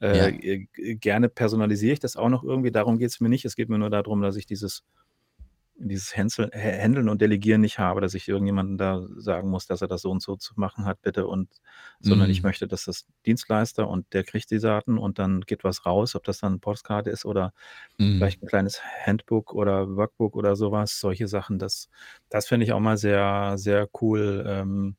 äh, 0.00 0.16
ja. 0.16 0.26
Äh, 0.28 0.66
gerne 0.96 1.28
personalisiere 1.28 1.92
ich 1.92 2.00
das 2.00 2.16
auch 2.16 2.30
noch 2.30 2.42
irgendwie. 2.42 2.70
Darum 2.70 2.98
geht 2.98 3.10
es 3.10 3.20
mir 3.20 3.28
nicht. 3.28 3.44
Es 3.44 3.54
geht 3.54 3.68
mir 3.68 3.78
nur 3.78 3.90
darum, 3.90 4.22
dass 4.22 4.36
ich 4.36 4.46
dieses 4.46 4.82
dieses 5.82 6.14
Händeln 6.14 7.08
und 7.08 7.20
Delegieren 7.20 7.62
nicht 7.62 7.78
habe, 7.78 8.00
dass 8.00 8.14
ich 8.14 8.28
irgendjemandem 8.28 8.76
da 8.76 9.06
sagen 9.16 9.48
muss, 9.48 9.66
dass 9.66 9.82
er 9.82 9.88
das 9.88 10.02
so 10.02 10.10
und 10.10 10.22
so 10.22 10.36
zu 10.36 10.54
machen 10.56 10.84
hat, 10.84 11.00
bitte. 11.02 11.26
Und 11.26 11.48
sondern 12.00 12.28
mhm. 12.28 12.32
ich 12.32 12.42
möchte, 12.42 12.68
dass 12.68 12.84
das 12.84 13.06
Dienstleister 13.26 13.88
und 13.88 14.12
der 14.12 14.24
kriegt 14.24 14.50
die 14.50 14.58
Daten 14.58 14.98
und 14.98 15.18
dann 15.18 15.40
geht 15.40 15.64
was 15.64 15.86
raus, 15.86 16.14
ob 16.14 16.24
das 16.24 16.38
dann 16.38 16.52
eine 16.52 16.58
Postkarte 16.58 17.10
ist 17.10 17.24
oder 17.24 17.52
mhm. 17.98 18.18
vielleicht 18.18 18.42
ein 18.42 18.46
kleines 18.46 18.80
Handbook 19.04 19.52
oder 19.54 19.96
Workbook 19.96 20.36
oder 20.36 20.54
sowas. 20.54 21.00
Solche 21.00 21.28
Sachen, 21.28 21.58
das, 21.58 21.88
das 22.28 22.46
finde 22.46 22.64
ich 22.64 22.72
auch 22.72 22.80
mal 22.80 22.96
sehr, 22.96 23.54
sehr 23.56 23.88
cool. 24.00 24.44
Ähm, 24.46 24.96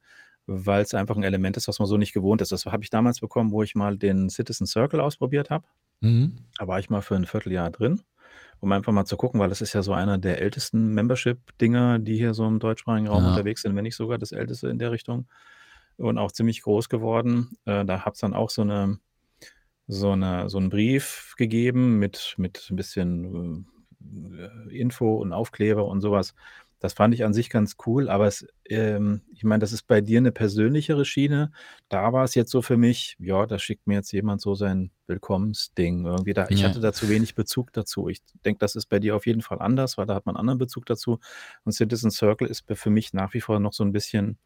weil 0.47 0.81
es 0.81 0.93
einfach 0.93 1.15
ein 1.15 1.23
Element 1.23 1.55
ist, 1.55 1.67
was 1.67 1.79
man 1.79 1.87
so 1.87 1.97
nicht 1.97 2.13
gewohnt 2.13 2.41
ist. 2.41 2.51
Das 2.51 2.65
habe 2.65 2.83
ich 2.83 2.89
damals 2.89 3.21
bekommen, 3.21 3.51
wo 3.51 3.63
ich 3.63 3.75
mal 3.75 3.95
den 3.95 4.29
Citizen 4.29 4.65
Circle 4.65 4.99
ausprobiert 4.99 5.49
habe. 5.49 5.65
Mhm. 6.01 6.39
Da 6.57 6.67
war 6.67 6.79
ich 6.79 6.89
mal 6.89 7.01
für 7.01 7.15
ein 7.15 7.25
Vierteljahr 7.25 7.69
drin 7.69 8.01
um 8.61 8.71
einfach 8.73 8.93
mal 8.93 9.05
zu 9.05 9.17
gucken, 9.17 9.39
weil 9.41 9.49
das 9.49 9.61
ist 9.61 9.73
ja 9.73 9.83
so 9.83 9.93
einer 9.93 10.17
der 10.19 10.41
ältesten 10.41 10.93
Membership-Dinger, 10.95 11.99
die 11.99 12.17
hier 12.17 12.33
so 12.35 12.47
im 12.47 12.59
deutschsprachigen 12.59 13.07
Raum 13.09 13.25
Ja. 13.25 13.27
unterwegs 13.27 13.63
sind, 13.63 13.75
wenn 13.75 13.83
nicht 13.83 13.97
sogar 13.97 14.19
das 14.19 14.31
älteste 14.33 14.69
in 14.69 14.79
der 14.79 14.91
Richtung 14.93 15.27
und 15.97 16.17
auch 16.19 16.31
ziemlich 16.33 16.61
groß 16.63 16.89
geworden. 16.89 17.51
Äh, 17.65 17.85
da 17.85 18.05
es 18.15 18.19
dann 18.21 18.33
auch 18.35 18.49
so 18.51 18.63
eine 18.63 18.99
so 19.87 20.15
'ne 20.15 20.49
so 20.49 20.59
'n 20.59 20.69
Brief 20.69 21.35
gegeben 21.37 21.99
mit 21.99 22.35
mit 22.37 22.69
'n 22.71 22.75
bisschen, 22.77 23.67
äh, 24.69 24.77
Info 24.79 25.15
und 25.17 25.33
Aufkleber 25.33 25.85
und 25.87 26.01
sowas. 26.01 26.35
Das 26.81 26.93
fand 26.93 27.13
ich 27.13 27.23
an 27.23 27.33
sich 27.33 27.49
ganz 27.49 27.77
cool, 27.85 28.09
aber 28.09 28.27
es, 28.27 28.45
ähm, 28.69 29.21
ich 29.33 29.43
meine, 29.45 29.59
das 29.61 29.71
ist 29.71 29.83
bei 29.87 30.01
dir 30.01 30.17
eine 30.19 30.31
persönlichere 30.33 31.05
Schiene. 31.05 31.51
Da 31.89 32.11
war 32.11 32.23
es 32.25 32.35
jetzt 32.35 32.51
so 32.51 32.61
für 32.61 32.75
mich, 32.77 33.15
ja, 33.19 33.45
da 33.45 33.59
schickt 33.59 33.87
mir 33.87 33.95
jetzt 33.95 34.11
jemand 34.11 34.41
so 34.41 34.55
sein 34.55 34.91
Willkommensding 35.07 36.05
irgendwie 36.05 36.33
da. 36.33 36.49
Ich 36.49 36.61
Ja. 36.61 36.67
hatte 36.67 36.79
da 36.81 36.91
zu 36.93 37.07
wenig 37.07 37.35
Bezug 37.35 37.71
dazu. 37.73 38.09
Ich 38.09 38.21
denke, 38.45 38.59
das 38.59 38.75
ist 38.75 38.87
bei 38.87 38.99
dir 38.99 39.15
auf 39.15 39.25
jeden 39.27 39.41
Fall 39.41 39.59
anders, 39.61 39.97
weil 39.97 40.07
da 40.07 40.15
hat 40.15 40.25
man 40.25 40.35
anderen 40.35 40.57
Bezug 40.59 40.85
dazu. 40.87 41.19
Und 41.63 41.71
Citizen 41.73 42.11
Circle 42.11 42.47
ist 42.47 42.65
für 42.73 42.89
mich 42.89 43.13
nach 43.13 43.33
wie 43.33 43.41
vor 43.41 43.59
noch 43.59 43.73
so 43.73 43.83
ein 43.83 43.91
bisschen, 43.91 44.37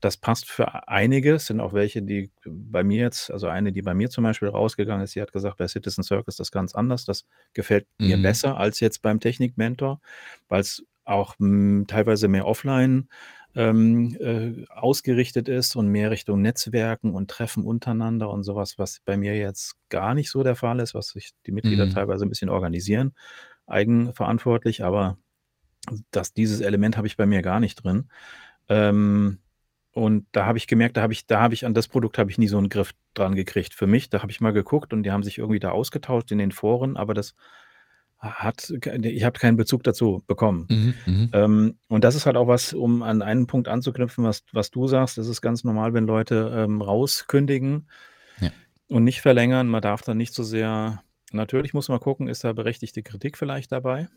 das 0.00 0.16
passt 0.16 0.48
für 0.50 0.88
einige. 0.88 1.34
Es 1.34 1.46
sind 1.46 1.60
auch 1.60 1.72
welche, 1.72 2.02
die 2.02 2.30
bei 2.44 2.82
mir 2.84 3.00
jetzt, 3.02 3.30
also 3.30 3.46
eine, 3.48 3.72
die 3.72 3.82
bei 3.82 3.94
mir 3.94 4.10
zum 4.10 4.24
Beispiel 4.24 4.48
rausgegangen 4.48 5.04
ist, 5.04 5.14
die 5.14 5.22
hat 5.22 5.32
gesagt, 5.32 5.58
bei 5.58 5.68
Citizen 5.68 6.02
Circle 6.02 6.24
ist 6.28 6.40
das 6.40 6.50
ganz 6.50 6.74
anders. 6.74 7.04
Das 7.04 7.24
gefällt 7.54 7.86
mir 8.00 8.16
Mhm. 8.18 8.22
besser 8.22 8.56
als 8.56 8.80
jetzt 8.80 9.02
beim 9.02 9.20
Technik-Mentor, 9.20 10.00
weil 10.48 10.60
es 10.60 10.84
auch 11.04 11.38
hm, 11.38 11.86
teilweise 11.88 12.28
mehr 12.28 12.46
offline 12.46 13.08
ähm, 13.54 14.16
äh, 14.20 14.66
ausgerichtet 14.70 15.48
ist 15.48 15.76
und 15.76 15.88
mehr 15.88 16.10
Richtung 16.10 16.40
Netzwerken 16.42 17.14
und 17.14 17.30
Treffen 17.30 17.64
untereinander 17.64 18.30
und 18.30 18.44
sowas, 18.44 18.78
was 18.78 19.00
bei 19.04 19.16
mir 19.16 19.36
jetzt 19.36 19.76
gar 19.90 20.14
nicht 20.14 20.30
so 20.30 20.42
der 20.42 20.56
Fall 20.56 20.80
ist, 20.80 20.94
was 20.94 21.08
sich 21.08 21.32
die 21.46 21.52
Mitglieder 21.52 21.86
Mhm. 21.86 21.90
teilweise 21.90 22.24
ein 22.24 22.30
bisschen 22.30 22.48
organisieren, 22.48 23.12
eigenverantwortlich, 23.66 24.84
aber 24.84 25.18
das, 26.10 26.32
dieses 26.32 26.60
Element 26.60 26.96
habe 26.96 27.06
ich 27.06 27.16
bei 27.16 27.26
mir 27.26 27.42
gar 27.42 27.60
nicht 27.60 27.82
drin. 27.82 28.08
Ähm, 28.68 29.38
und 29.92 30.26
da 30.32 30.46
habe 30.46 30.58
ich 30.58 30.66
gemerkt, 30.66 30.96
da 30.96 31.02
habe 31.02 31.12
ich, 31.12 31.26
da 31.26 31.40
habe 31.40 31.54
ich 31.54 31.66
an 31.66 31.74
das 31.74 31.88
Produkt 31.88 32.18
habe 32.18 32.30
ich 32.30 32.38
nie 32.38 32.48
so 32.48 32.58
einen 32.58 32.70
Griff 32.70 32.92
dran 33.14 33.34
gekriegt. 33.34 33.74
Für 33.74 33.86
mich, 33.86 34.08
da 34.10 34.22
habe 34.22 34.32
ich 34.32 34.40
mal 34.40 34.52
geguckt 34.52 34.92
und 34.92 35.02
die 35.02 35.10
haben 35.10 35.22
sich 35.22 35.38
irgendwie 35.38 35.60
da 35.60 35.70
ausgetauscht 35.70 36.32
in 36.32 36.38
den 36.38 36.52
Foren, 36.52 36.96
aber 36.96 37.14
das 37.14 37.34
hat, 38.22 38.70
ich 38.70 39.24
habe 39.24 39.38
keinen 39.40 39.56
Bezug 39.56 39.82
dazu 39.82 40.22
bekommen. 40.28 40.66
Mhm. 40.70 40.94
Mhm. 41.06 41.30
Ähm, 41.32 41.78
und 41.88 42.04
das 42.04 42.14
ist 42.14 42.24
halt 42.24 42.36
auch 42.36 42.46
was, 42.46 42.72
um 42.72 43.02
an 43.02 43.20
einen 43.20 43.48
Punkt 43.48 43.66
anzuknüpfen, 43.66 44.22
was, 44.24 44.44
was 44.52 44.70
du 44.70 44.86
sagst. 44.86 45.18
Das 45.18 45.26
ist 45.26 45.42
ganz 45.42 45.64
normal, 45.64 45.92
wenn 45.92 46.06
Leute 46.06 46.52
ähm, 46.56 46.80
rauskündigen 46.80 47.88
Ja. 48.40 48.50
und 48.88 49.02
nicht 49.04 49.20
verlängern. 49.22 49.66
Man 49.68 49.82
darf 49.82 50.02
dann 50.02 50.18
nicht 50.18 50.34
so 50.34 50.44
sehr, 50.44 51.02
natürlich 51.32 51.74
muss 51.74 51.88
man 51.88 51.98
gucken, 51.98 52.28
ist 52.28 52.44
da 52.44 52.52
berechtigte 52.52 53.02
Kritik 53.02 53.36
vielleicht 53.36 53.72
dabei. 53.72 54.08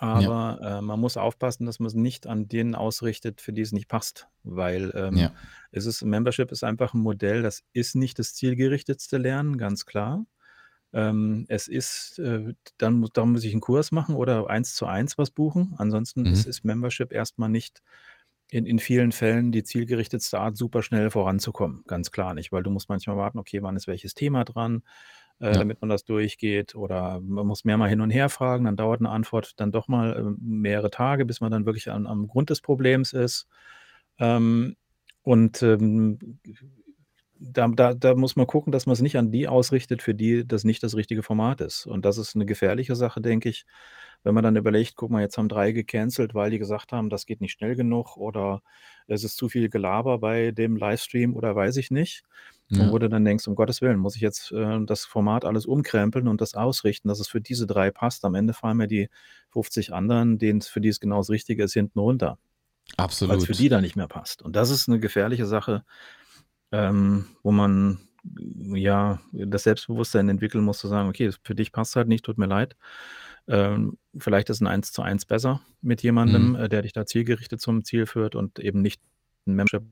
Ja. 0.00 0.02
Aber 0.02 0.60
äh, 0.62 0.80
man 0.82 1.00
muss 1.00 1.16
aufpassen, 1.16 1.64
dass 1.66 1.78
man 1.78 1.86
es 1.86 1.94
nicht 1.94 2.26
an 2.26 2.48
denen 2.48 2.74
ausrichtet, 2.74 3.40
für 3.40 3.52
die 3.52 3.62
es 3.62 3.72
nicht 3.72 3.88
passt. 3.88 4.28
Weil 4.42 4.92
ähm, 4.94 5.16
Ja. 5.16 5.32
es 5.70 5.86
ist, 5.86 6.04
Membership 6.04 6.52
ist 6.52 6.64
einfach 6.64 6.92
ein 6.94 7.00
Modell, 7.00 7.42
das 7.42 7.62
ist 7.72 7.94
nicht 7.94 8.18
das 8.18 8.34
zielgerichtetste 8.34 9.16
Lernen, 9.18 9.56
ganz 9.56 9.86
klar. 9.86 10.26
Ähm, 10.94 11.44
es 11.48 11.68
ist, 11.68 12.18
äh, 12.20 12.54
dann, 12.78 12.94
muss- 13.00 13.10
dann 13.12 13.32
muss 13.32 13.44
ich 13.44 13.52
einen 13.52 13.60
Kurs 13.60 13.92
machen 13.92 14.14
oder 14.16 14.48
eins 14.50 14.74
zu 14.76 14.86
eins 14.86 15.18
was 15.18 15.30
buchen. 15.32 15.74
Ansonsten 15.78 16.28
ist, 16.28 16.46
Mhm. 16.46 16.50
ist 16.50 16.64
Membership 16.64 17.12
erstmal 17.12 17.50
nicht 17.50 17.82
in, 18.50 18.66
in 18.66 18.78
vielen 18.78 19.12
Fällen 19.12 19.52
die 19.52 19.64
zielgerichtetste 19.64 20.38
Art, 20.38 20.56
super 20.56 20.82
schnell 20.82 21.10
voranzukommen. 21.10 21.82
Ganz 21.86 22.10
klar 22.10 22.34
nicht, 22.34 22.52
weil 22.52 22.62
du 22.62 22.70
musst 22.70 22.88
manchmal 22.88 23.16
warten, 23.16 23.38
okay, 23.38 23.62
wann 23.62 23.76
ist 23.76 23.86
welches 23.88 24.14
Thema 24.14 24.44
dran, 24.44 24.82
äh, 25.40 25.54
Ja. 25.54 25.58
damit 25.58 25.80
man 25.80 25.88
das 25.90 26.04
durchgeht. 26.04 26.74
Oder 26.76 27.20
man 27.20 27.46
muss 27.46 27.64
mehrmal 27.64 27.88
hin 27.88 28.00
und 28.00 28.10
her 28.10 28.28
fragen, 28.28 28.64
dann 28.66 28.76
dauert 28.76 29.00
eine 29.00 29.10
Antwort 29.10 29.54
dann 29.58 29.72
doch 29.72 29.88
mal 29.88 30.16
äh, 30.16 30.22
mehrere 30.40 30.90
Tage, 30.90 31.24
bis 31.26 31.40
man 31.40 31.50
dann 31.50 31.66
wirklich 31.66 31.90
an, 31.90 32.06
am 32.06 32.28
Grund 32.28 32.50
des 32.50 32.60
Problems 32.60 33.12
ist. 33.12 33.48
Ähm, 34.18 34.76
und 35.22 35.62
ähm, 35.62 36.38
da, 37.52 37.68
da, 37.68 37.94
da 37.94 38.14
muss 38.14 38.36
man 38.36 38.46
gucken, 38.46 38.72
dass 38.72 38.86
man 38.86 38.94
es 38.94 39.00
nicht 39.02 39.16
an 39.18 39.30
die 39.30 39.48
ausrichtet, 39.48 40.02
für 40.02 40.14
die 40.14 40.46
das 40.46 40.64
nicht 40.64 40.82
das 40.82 40.96
richtige 40.96 41.22
Format 41.22 41.60
ist. 41.60 41.86
Und 41.86 42.04
das 42.04 42.18
ist 42.18 42.34
eine 42.34 42.46
gefährliche 42.46 42.96
Sache, 42.96 43.20
denke 43.20 43.48
ich, 43.48 43.64
wenn 44.22 44.34
man 44.34 44.42
dann 44.44 44.56
überlegt, 44.56 44.96
guck 44.96 45.10
mal, 45.10 45.20
jetzt 45.20 45.36
haben 45.38 45.48
drei 45.48 45.72
gecancelt, 45.72 46.34
weil 46.34 46.50
die 46.50 46.58
gesagt 46.58 46.92
haben, 46.92 47.10
das 47.10 47.26
geht 47.26 47.40
nicht 47.40 47.52
schnell 47.52 47.76
genug 47.76 48.16
oder 48.16 48.62
es 49.06 49.22
ist 49.24 49.36
zu 49.36 49.48
viel 49.48 49.68
Gelaber 49.68 50.18
bei 50.18 50.50
dem 50.50 50.76
Livestream 50.76 51.34
oder 51.36 51.54
weiß 51.54 51.76
ich 51.76 51.90
nicht. 51.90 52.22
Und 52.70 52.78
Ja. 52.80 52.90
wo 52.90 52.98
du 52.98 53.08
dann 53.10 53.24
denkst, 53.24 53.46
um 53.46 53.54
Gottes 53.54 53.82
Willen, 53.82 53.98
muss 53.98 54.16
ich 54.16 54.22
jetzt 54.22 54.50
äh, 54.50 54.78
das 54.86 55.04
Format 55.04 55.44
alles 55.44 55.66
umkrempeln 55.66 56.26
und 56.28 56.40
das 56.40 56.54
ausrichten, 56.54 57.08
dass 57.08 57.20
es 57.20 57.28
für 57.28 57.40
diese 57.42 57.66
drei 57.66 57.90
passt. 57.90 58.24
Am 58.24 58.34
Ende 58.34 58.54
fallen 58.54 58.78
mir 58.78 58.88
die 58.88 59.10
50 59.50 59.92
anderen, 59.92 60.38
denen 60.38 60.62
für 60.62 60.80
die 60.80 60.88
es 60.88 60.98
genau 61.00 61.18
das 61.18 61.28
Richtige 61.30 61.62
ist, 61.64 61.74
hinten 61.74 61.98
runter, 61.98 62.38
weil 63.26 63.36
es 63.38 63.44
für 63.44 63.52
Absolut. 63.52 63.58
die 63.58 63.68
dann 63.68 63.82
nicht 63.82 63.96
mehr 63.96 64.08
passt. 64.08 64.42
Und 64.42 64.56
das 64.56 64.70
ist 64.70 64.88
eine 64.88 65.00
gefährliche 65.00 65.46
Sache, 65.46 65.84
ähm, 66.74 67.26
wo 67.42 67.52
man 67.52 68.00
ja 68.74 69.20
das 69.32 69.64
Selbstbewusstsein 69.64 70.28
entwickeln 70.30 70.64
muss, 70.64 70.78
zu 70.78 70.88
sagen, 70.88 71.08
okay, 71.08 71.30
für 71.42 71.54
dich 71.54 71.72
passt 71.72 71.96
halt 71.96 72.08
nicht, 72.08 72.24
tut 72.24 72.38
mir 72.38 72.46
leid. 72.46 72.76
Ähm, 73.48 73.98
vielleicht 74.18 74.50
ist 74.50 74.60
ein 74.62 74.66
1 74.66 74.92
zu 74.92 75.02
1 75.02 75.26
besser 75.26 75.60
mit 75.82 76.02
jemandem, 76.02 76.50
Mhm. 76.50 76.56
äh, 76.56 76.68
der 76.68 76.82
dich 76.82 76.92
da 76.94 77.06
zielgerichtet 77.06 77.60
zum 77.60 77.84
Ziel 77.84 78.06
führt 78.06 78.34
und 78.34 78.58
eben 78.58 78.80
nicht 78.82 79.02
ein 79.46 79.54
Membership 79.56 79.84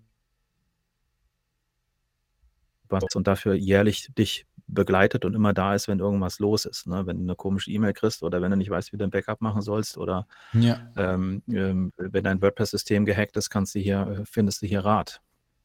und 3.15 3.27
dafür 3.27 3.55
jährlich 3.55 4.09
dich 4.19 4.47
begleitet 4.67 5.25
und 5.25 5.35
immer 5.35 5.53
da 5.55 5.75
ist, 5.75 5.89
wenn 5.89 5.99
irgendwas 5.99 6.39
los 6.39 6.65
ist. 6.67 6.87
Ne? 6.87 7.07
Wenn 7.07 7.19
du 7.19 7.23
eine 7.25 7.35
komische 7.37 7.71
E-Mail 7.71 7.93
kriegst 7.95 8.23
oder 8.23 8.43
wenn 8.43 8.51
du 8.51 8.57
nicht 8.57 8.71
weißt, 8.71 8.93
wie 8.93 8.97
du 8.99 9.05
ein 9.05 9.11
Backup 9.11 9.41
machen 9.41 9.63
sollst 9.63 9.97
oder 9.99 10.27
Ja. 10.53 10.79
ähm, 10.97 11.43
ähm, 11.49 11.93
wenn 11.97 12.25
dein 12.25 12.43
WordPress-System 12.43 13.05
gehackt 13.05 13.37
ist, 13.37 13.51
kannst 13.51 13.75
du 13.75 13.79
hier, 13.81 14.07
äh, 14.23 14.25
findest 14.27 14.63
du 14.63 14.67
hier 14.67 14.81
Rat. 14.85 15.21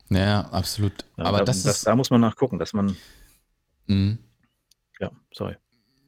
Ja, 0.10 0.42
absolut. 0.52 0.94
Ja, 1.18 1.26
Aber 1.26 1.40
da, 1.40 1.46
das 1.46 1.64
das, 1.64 1.78
ist. 1.78 1.88
da 1.88 1.96
muss 1.96 2.10
man 2.10 2.22
nachgucken, 2.22 2.60
dass 2.60 2.74
man, 2.74 2.96
Mhm. 3.88 4.20
ja, 5.00 5.12
sorry. 5.34 5.56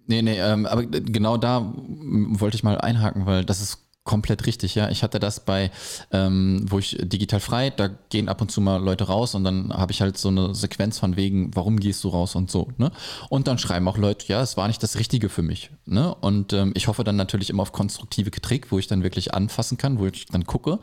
Nee, 0.07 0.21
nee, 0.21 0.39
ähm, 0.39 0.65
aber 0.65 0.85
genau 0.85 1.37
da 1.37 1.71
wollte 1.75 2.55
ich 2.55 2.63
mal 2.63 2.79
einhaken, 2.79 3.25
weil 3.25 3.45
das 3.45 3.61
ist 3.61 3.85
komplett 4.03 4.47
richtig, 4.47 4.73
ja. 4.73 4.89
Ich 4.89 5.03
hatte 5.03 5.19
das 5.19 5.45
bei, 5.45 5.69
ähm, 6.11 6.65
wo 6.67 6.79
ich 6.79 6.97
digital 6.99 7.39
frei, 7.39 7.69
da 7.69 7.89
gehen 8.09 8.27
ab 8.27 8.41
und 8.41 8.49
zu 8.51 8.59
mal 8.59 8.77
Leute 8.81 9.03
raus 9.03 9.35
und 9.35 9.43
dann 9.43 9.71
habe 9.71 9.91
ich 9.91 10.01
halt 10.01 10.17
so 10.17 10.29
eine 10.29 10.55
Sequenz 10.55 10.97
von 10.97 11.15
wegen, 11.15 11.55
warum 11.55 11.79
gehst 11.79 12.03
du 12.03 12.09
raus 12.09 12.33
und 12.35 12.49
so, 12.49 12.69
ne? 12.77 12.91
Und 13.29 13.47
dann 13.47 13.59
schreiben 13.59 13.87
auch 13.87 13.97
Leute, 13.97 14.25
ja, 14.27 14.41
es 14.41 14.57
war 14.57 14.67
nicht 14.67 14.81
das 14.81 14.97
Richtige 14.97 15.29
für 15.29 15.43
mich, 15.43 15.69
ne? 15.85 16.15
Und 16.15 16.53
ähm, 16.53 16.71
ich 16.75 16.87
hoffe 16.87 17.03
dann 17.03 17.17
natürlich 17.17 17.51
immer 17.51 17.61
auf 17.61 17.71
konstruktive 17.71 18.31
Kritik, 18.31 18.71
wo 18.71 18.79
ich 18.79 18.87
dann 18.87 19.03
wirklich 19.03 19.35
anfassen 19.35 19.77
kann, 19.77 19.99
wo 19.99 20.07
ich 20.07 20.25
dann 20.25 20.45
gucke. 20.45 20.79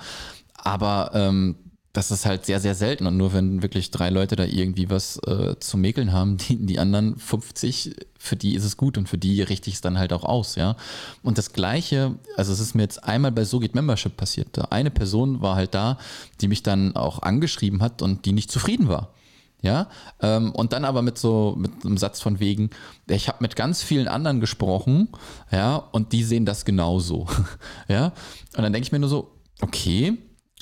Aber 0.54 1.10
ähm, 1.14 1.56
das 1.96 2.10
ist 2.10 2.26
halt 2.26 2.44
sehr, 2.44 2.60
sehr 2.60 2.74
selten. 2.74 3.06
Und 3.06 3.16
nur 3.16 3.32
wenn 3.32 3.62
wirklich 3.62 3.90
drei 3.90 4.10
Leute 4.10 4.36
da 4.36 4.44
irgendwie 4.44 4.90
was 4.90 5.18
äh, 5.26 5.58
zu 5.58 5.78
mäkeln 5.78 6.12
haben, 6.12 6.36
die, 6.36 6.56
die 6.66 6.78
anderen 6.78 7.16
50, 7.16 7.96
für 8.18 8.36
die 8.36 8.54
ist 8.54 8.64
es 8.64 8.76
gut 8.76 8.98
und 8.98 9.08
für 9.08 9.16
die 9.16 9.40
richte 9.40 9.70
ich 9.70 9.76
es 9.76 9.80
dann 9.80 9.98
halt 9.98 10.12
auch 10.12 10.24
aus, 10.24 10.56
ja. 10.56 10.76
Und 11.22 11.38
das 11.38 11.54
Gleiche, 11.54 12.16
also 12.36 12.52
es 12.52 12.60
ist 12.60 12.74
mir 12.74 12.82
jetzt 12.82 13.02
einmal 13.02 13.32
bei 13.32 13.44
So 13.44 13.60
geht 13.60 13.74
Membership 13.74 14.14
passiert. 14.14 14.70
Eine 14.70 14.90
Person 14.90 15.40
war 15.40 15.56
halt 15.56 15.74
da, 15.74 15.98
die 16.42 16.48
mich 16.48 16.62
dann 16.62 16.94
auch 16.96 17.22
angeschrieben 17.22 17.82
hat 17.82 18.02
und 18.02 18.26
die 18.26 18.32
nicht 18.32 18.50
zufrieden 18.50 18.88
war. 18.88 19.14
Ja, 19.62 19.88
ähm, 20.20 20.52
und 20.52 20.74
dann 20.74 20.84
aber 20.84 21.00
mit 21.00 21.16
so, 21.16 21.54
mit 21.56 21.84
einem 21.84 21.96
Satz 21.96 22.20
von 22.20 22.40
wegen, 22.40 22.70
ich 23.08 23.26
habe 23.26 23.38
mit 23.40 23.56
ganz 23.56 23.82
vielen 23.82 24.06
anderen 24.06 24.40
gesprochen, 24.40 25.08
ja, 25.50 25.76
und 25.76 26.12
die 26.12 26.24
sehen 26.24 26.44
das 26.44 26.66
genauso. 26.66 27.26
ja, 27.88 28.12
und 28.54 28.62
dann 28.62 28.72
denke 28.74 28.86
ich 28.86 28.92
mir 28.92 28.98
nur 28.98 29.08
so, 29.08 29.32
okay, 29.62 30.18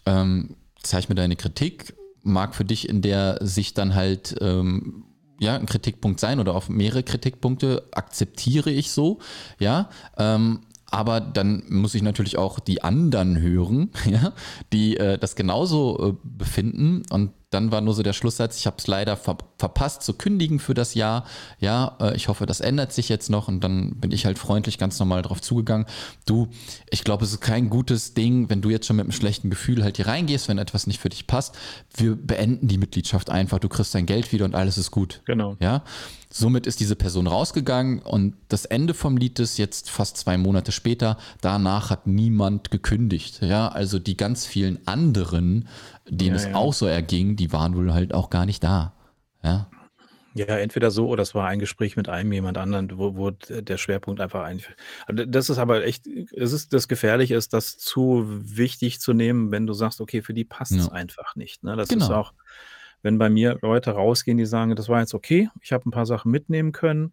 ähm, 0.07 0.55
zeig 0.85 1.09
mir 1.09 1.14
deine 1.14 1.37
Kritik, 1.37 1.95
mag 2.22 2.55
für 2.55 2.64
dich 2.64 2.89
in 2.89 3.03
der 3.03 3.39
Sicht 3.43 3.78
dann 3.78 3.95
halt 3.95 4.37
ähm, 4.41 5.05
ja, 5.41 5.57
ein 5.57 5.66
Kritikpunkt 5.66 6.20
sein 6.20 6.41
oder 6.41 6.55
auf 6.55 6.68
mehrere 6.68 7.03
Kritikpunkte 7.03 7.89
akzeptiere 7.93 8.70
ich 8.70 8.91
so, 8.91 9.18
ja, 9.59 9.91
ähm, 10.16 10.61
aber 10.91 11.20
dann 11.20 11.64
muss 11.68 11.97
ich 11.97 12.03
natürlich 12.03 12.39
auch 12.39 12.61
die 12.61 12.82
anderen 12.82 13.41
hören, 13.41 13.91
ja, 14.09 14.32
die 14.72 14.97
äh, 14.97 15.18
das 15.18 15.35
genauso 15.35 16.11
äh, 16.11 16.14
befinden. 16.22 17.03
Und 17.11 17.32
dann 17.55 17.70
war 17.70 17.80
nur 17.80 17.94
so 17.94 18.02
der 18.02 18.12
Schlusssatz, 18.12 18.59
ich 18.59 18.66
habe 18.66 18.76
es 18.78 18.86
leider 18.86 19.16
ver 19.16 19.38
verpasst 19.57 20.02
zu 20.02 20.12
kündigen 20.14 20.59
für 20.59 20.74
das 20.74 20.94
Jahr. 20.94 21.24
Ja, 21.59 21.96
äh, 22.00 22.16
ich 22.16 22.28
hoffe, 22.28 22.44
das 22.44 22.61
ändert 22.61 22.92
sich 22.92 23.09
jetzt 23.09 23.30
noch. 23.30 23.48
Und 23.48 23.62
dann 23.62 23.94
bin 23.94 24.11
ich 24.11 24.26
halt 24.26 24.38
freundlich 24.38 24.76
ganz 24.76 24.98
normal 24.98 25.22
drauf 25.22 25.40
zugegangen. 25.40 25.86
Du, 26.26 26.48
ich 26.90 27.05
glaube, 27.05 27.24
es 27.24 27.30
ist 27.30 27.40
kein 27.40 27.70
gutes 27.70 28.12
Ding, 28.12 28.50
wenn 28.50 28.61
du 28.61 28.68
jetzt 28.68 28.86
schon 28.86 28.96
mit 28.96 29.05
einem 29.05 29.12
schlechten 29.12 29.48
Gefühl 29.48 29.82
halt 29.84 29.96
hier 29.96 30.09
reingehst, 30.09 30.48
wenn 30.48 30.59
etwas 30.59 30.86
nicht 30.86 31.00
für 31.00 31.09
dich 31.09 31.26
passt. 31.26 31.57
Wir 31.96 32.16
beenden 32.16 32.68
die 32.68 32.76
Mitgliedschaft 32.76 33.30
einfach. 33.30 33.61
Du 33.61 33.68
kriegst 33.68 33.94
dein 33.94 34.07
Geld 34.07 34.32
wieder 34.32 34.44
und 34.44 34.55
alles 34.55 34.76
ist 34.76 34.90
gut. 34.90 35.22
Genau. 35.24 35.57
Ja, 35.61 35.84
somit 36.37 36.66
ist 36.66 36.80
diese 36.80 36.97
Person 36.97 37.28
rausgegangen 37.28 38.01
und 38.01 38.35
das 38.49 38.64
Ende 38.64 38.93
vom 38.93 39.16
Lied 39.16 39.39
ist 39.39 39.57
jetzt 39.57 39.89
fast 39.89 40.16
zwei 40.16 40.37
Monate 40.37 40.72
später. 40.72 41.16
Danach 41.41 41.91
hat 41.91 42.07
niemand 42.09 42.70
gekündigt. 42.72 43.41
Ja, 43.41 43.68
also 43.68 43.99
die 44.01 44.16
ganz 44.16 44.45
vielen 44.45 44.85
anderen, 44.87 45.68
denen 46.09 46.35
Ja, 46.35 46.37
es 46.37 46.45
ja. 46.47 46.55
auch 46.55 46.72
so 46.74 46.87
erging, 46.87 47.37
die 47.37 47.53
waren 47.53 47.76
wohl 47.76 47.93
halt 47.95 48.12
auch 48.14 48.30
gar 48.30 48.47
nicht 48.47 48.64
da. 48.64 48.95
Ja, 49.45 49.68
Ja, 50.37 50.47
entweder 50.59 50.91
so 50.91 51.07
oder 51.09 51.22
es 51.22 51.35
war 51.37 51.47
ein 51.47 51.61
Gespräch 51.61 51.97
mit 51.97 52.09
einem 52.09 52.32
jemand 52.32 52.59
anderen, 52.59 52.99
wo, 52.99 53.14
wo 53.14 53.30
der 53.30 53.76
Schwerpunkt 53.78 54.20
einfach 54.20 54.43
ein. 54.43 54.61
Also 55.07 55.24
Das 55.26 55.49
ist 55.49 55.59
aber 55.59 55.85
echt, 55.85 56.09
es 56.09 56.53
ist 56.53 56.72
das 56.72 56.89
Gefährliche 56.89 57.37
ist, 57.37 57.53
das 57.53 57.78
zu 57.78 58.24
wichtig 58.28 58.99
zu 59.01 59.12
nehmen, 59.12 59.53
wenn 59.53 59.66
du 59.68 59.72
sagst, 59.74 60.01
okay, 60.01 60.22
für 60.22 60.35
die 60.35 60.45
passt 60.45 60.72
es 60.72 60.87
Ja. 60.87 60.93
einfach 60.93 61.37
nicht. 61.37 61.62
Ne? 61.62 61.76
Das 61.76 61.89
Genau. 61.89 62.05
ist 62.07 62.11
auch, 62.11 62.32
wenn 63.05 63.18
bei 63.18 63.28
mir 63.28 63.59
Leute 63.61 63.92
rausgehen, 63.92 64.38
die 64.38 64.46
sagen, 64.46 64.74
das 64.74 64.88
war 64.88 65.00
jetzt 65.00 65.14
okay, 65.14 65.50
ich 65.61 65.72
habe 65.72 65.88
ein 65.88 65.92
paar 65.92 66.07
Sachen 66.07 66.32
mitnehmen 66.32 66.72
können, 66.72 67.12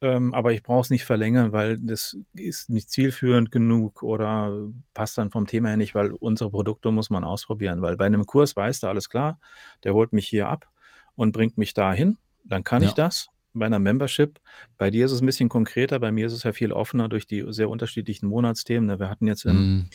ähm, 0.00 0.32
aber 0.32 0.52
ich 0.52 0.62
brauche 0.62 0.82
es 0.82 0.90
nicht 0.90 1.04
verlängern, 1.04 1.52
weil 1.52 1.76
das 1.78 2.16
ist 2.34 2.70
nicht 2.70 2.88
zielführend 2.90 3.50
genug 3.50 4.02
oder 4.02 4.56
passt 4.94 5.18
dann 5.18 5.30
vom 5.30 5.46
Thema 5.46 5.68
her 5.68 5.76
nicht, 5.76 5.94
weil 5.94 6.12
unsere 6.12 6.50
Produkte 6.50 6.92
muss 6.92 7.10
man 7.10 7.24
ausprobieren. 7.24 7.82
Weil 7.82 7.96
bei 7.96 8.06
einem 8.06 8.26
Kurs 8.26 8.54
weißt 8.54 8.84
du, 8.84 8.86
alles 8.86 9.10
klar, 9.10 9.40
der 9.82 9.92
holt 9.92 10.12
mich 10.12 10.28
hier 10.28 10.48
ab 10.48 10.68
und 11.16 11.32
bringt 11.32 11.58
mich 11.58 11.74
dahin, 11.74 12.16
dann 12.44 12.62
kann 12.62 12.82
ich 12.82 12.92
das. 12.92 13.28
Bei 13.56 13.66
einer 13.66 13.78
Membership, 13.78 14.40
bei 14.78 14.90
dir 14.90 15.06
ist 15.06 15.12
es 15.12 15.20
ein 15.20 15.26
bisschen 15.26 15.48
konkreter, 15.48 16.00
bei 16.00 16.12
mir 16.12 16.26
ist 16.26 16.32
es 16.32 16.42
ja 16.42 16.52
viel 16.52 16.72
offener 16.72 17.08
durch 17.08 17.26
die 17.26 17.44
sehr 17.48 17.70
unterschiedlichen 17.70 18.28
Monatsthemen. 18.28 18.86
Ne? 18.86 18.98
Wir 18.98 19.08
hatten 19.08 19.26
jetzt 19.26 19.44
im 19.44 19.56
Mhm. 19.56 19.90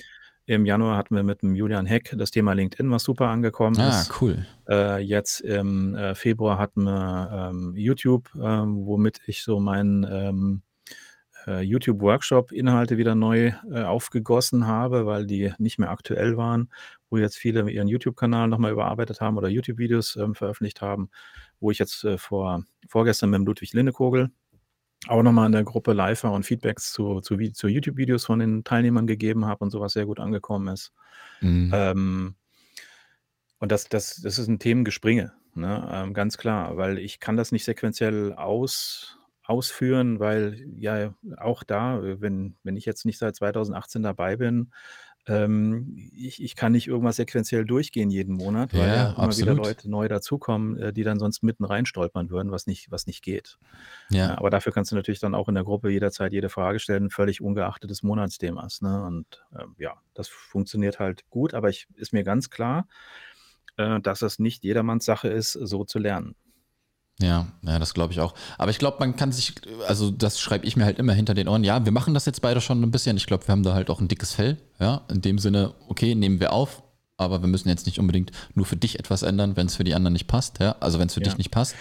Im 0.49 0.65
Januar 0.65 0.97
hatten 0.97 1.15
wir 1.15 1.21
mit 1.21 1.43
dem 1.43 1.53
Julian 1.55 1.85
Heck 1.85 2.13
das 2.17 2.31
Thema 2.31 2.53
LinkedIn, 2.53 2.89
was 2.89 3.03
super 3.03 3.27
angekommen 3.27 3.79
Ah, 3.79 4.01
ist. 4.01 4.19
cool. 4.19 4.45
Äh, 4.67 4.99
jetzt 5.01 5.41
im 5.41 5.93
äh, 5.95 6.15
Februar 6.15 6.57
hatten 6.57 6.83
wir 6.83 7.51
ähm, 7.51 7.73
YouTube, 7.75 8.29
ähm, 8.41 8.85
womit 8.85 9.21
ich 9.27 9.43
so 9.43 9.59
meinen 9.59 10.07
ähm, 10.09 10.61
äh, 11.45 11.61
YouTube-Workshop-Inhalte 11.61 12.97
wieder 12.97 13.13
neu 13.13 13.51
äh, 13.71 13.83
aufgegossen 13.83 14.65
habe, 14.65 15.05
weil 15.05 15.27
die 15.27 15.53
nicht 15.59 15.77
mehr 15.77 15.91
aktuell 15.91 16.35
waren, 16.35 16.69
wo 17.11 17.17
jetzt 17.17 17.37
viele 17.37 17.69
ihren 17.69 17.87
YouTube-Kanal 17.87 18.47
nochmal 18.47 18.71
überarbeitet 18.71 19.21
haben 19.21 19.37
oder 19.37 19.49
YouTube-Videos 19.49 20.15
ähm, 20.15 20.33
veröffentlicht 20.33 20.81
haben, 20.81 21.09
wo 21.59 21.69
ich 21.69 21.77
jetzt 21.77 22.03
äh, 22.05 22.17
vor, 22.17 22.63
vorgestern 22.87 23.29
mit 23.29 23.37
dem 23.39 23.45
Ludwig 23.45 23.73
Linnekogel 23.73 24.31
auch 25.07 25.23
nochmal 25.23 25.45
in 25.45 25.53
der 25.53 25.63
Gruppe 25.63 25.93
live 25.93 26.23
war 26.23 26.33
und 26.33 26.45
Feedbacks 26.45 26.91
zu, 26.91 27.21
zu, 27.21 27.37
zu 27.37 27.67
YouTube-Videos 27.67 28.25
von 28.25 28.39
den 28.39 28.63
Teilnehmern 28.63 29.07
gegeben 29.07 29.45
habe 29.45 29.63
und 29.63 29.71
sowas 29.71 29.93
sehr 29.93 30.05
gut 30.05 30.19
angekommen 30.19 30.73
ist. 30.73 30.93
Mhm. 31.41 31.71
Ähm, 31.73 32.35
und 33.59 33.71
das, 33.71 33.89
das, 33.89 34.21
das 34.21 34.39
ist 34.39 34.47
ein 34.47 34.59
Themengespringe, 34.59 35.33
ne? 35.53 35.89
ähm, 35.91 36.13
ganz 36.13 36.37
klar, 36.37 36.77
weil 36.77 36.97
ich 36.97 37.19
kann 37.19 37.37
das 37.37 37.51
nicht 37.51 37.65
sequenziell 37.65 38.33
aus, 38.33 39.19
ausführen, 39.43 40.19
weil 40.19 40.65
ja 40.75 41.13
auch 41.37 41.63
da, 41.63 41.99
wenn, 42.01 42.55
wenn 42.63 42.77
ich 42.77 42.85
jetzt 42.85 43.05
nicht 43.05 43.17
seit 43.17 43.35
2018 43.35 44.03
dabei 44.03 44.37
bin, 44.37 44.71
ähm, 45.30 46.09
ich, 46.15 46.41
ich 46.43 46.55
kann 46.55 46.71
nicht 46.71 46.88
irgendwas 46.88 47.17
sequenziell 47.17 47.65
durchgehen 47.65 48.09
jeden 48.09 48.36
Monat, 48.36 48.73
weil 48.73 48.88
ja, 48.88 48.95
Ja, 48.95 49.03
immer 49.11 49.38
wieder 49.38 49.51
absolut. 49.51 49.57
Leute 49.57 49.89
neu 49.89 50.07
dazukommen, 50.07 50.77
äh, 50.77 50.93
die 50.93 51.03
dann 51.03 51.19
sonst 51.19 51.43
mitten 51.43 51.65
rein 51.65 51.86
stolpern 51.86 52.30
würden, 52.30 52.51
was 52.51 52.67
nicht, 52.67 52.91
was 52.91 53.07
nicht 53.07 53.23
geht. 53.23 53.57
Ja, 54.09 54.30
Ja, 54.30 54.38
aber 54.38 54.49
dafür 54.49 54.71
kannst 54.71 54.91
du 54.91 54.95
natürlich 54.95 55.19
dann 55.19 55.36
auch 55.36 55.47
in 55.47 55.55
der 55.55 55.63
Gruppe 55.63 55.89
jederzeit 55.89 56.34
jede 56.34 56.49
Frage 56.49 56.80
stellen, 56.80 57.09
völlig 57.09 57.41
ungeachtet 57.41 57.89
des 57.89 58.03
Monatsthemas. 58.03 58.82
Ne? 58.82 59.03
Und 59.03 59.45
ähm, 59.57 59.75
ja, 59.77 60.01
das 60.13 60.27
funktioniert 60.27 60.99
halt 60.99 61.30
gut, 61.30 61.53
aber 61.53 61.69
ich 61.69 61.88
ist 61.95 62.13
mir 62.13 62.23
ganz 62.23 62.49
klar, 62.49 62.88
äh, 63.77 63.99
dass 64.01 64.21
es 64.21 64.39
nicht 64.39 64.63
jedermanns 64.63 65.05
Sache 65.05 65.30
ist, 65.30 65.53
so 65.53 65.86
zu 65.86 65.99
lernen. 65.99 66.36
Ja, 67.22 67.47
ja, 67.63 67.80
das 67.80 67.93
glaube 67.93 68.13
ich 68.13 68.20
auch. 68.20 68.34
Aber 68.57 68.72
ich 68.72 68.80
glaube, 68.80 68.97
man 68.99 69.15
kann 69.15 69.32
sich, 69.32 69.53
also 69.88 70.09
das 70.11 70.39
schreibe 70.39 70.65
ich 70.65 70.76
mir 70.78 70.86
halt 70.86 70.99
immer 70.99 71.13
hinter 71.13 71.34
den 71.34 71.47
Ohren. 71.47 71.63
Ja, 71.63 71.84
wir 71.84 71.91
machen 71.91 72.13
das 72.13 72.26
jetzt 72.26 72.41
beide 72.41 72.61
schon 72.61 72.82
ein 72.82 72.91
bisschen. 72.91 73.17
Ich 73.17 73.26
glaube, 73.28 73.47
wir 73.47 73.51
haben 73.51 73.63
da 73.63 73.74
halt 73.74 73.89
auch 73.89 73.99
ein 74.01 74.07
dickes 74.07 74.34
Fell. 74.34 74.57
Ja, 74.80 75.01
in 75.09 75.22
dem 75.22 75.38
Sinne, 75.38 75.74
okay, 75.88 76.15
nehmen 76.15 76.39
wir 76.39 76.53
auf, 76.53 76.82
aber 77.17 77.41
wir 77.41 77.47
müssen 77.47 77.67
jetzt 77.70 77.86
nicht 77.86 77.99
unbedingt 77.99 78.32
nur 78.55 78.65
für 78.65 78.78
dich 78.78 78.97
etwas 78.99 79.24
ändern, 79.24 79.57
wenn 79.57 79.67
es 79.67 79.76
für 79.76 79.84
die 79.84 79.93
anderen 79.95 80.13
nicht 80.13 80.28
passt. 80.28 80.59
Ja, 80.59 80.76
also 80.80 80.99
wenn 80.99 81.07
es 81.07 81.13
für 81.13 81.20
Ja. 81.22 81.26
dich 81.26 81.38
nicht 81.38 81.51
passt. 81.51 81.76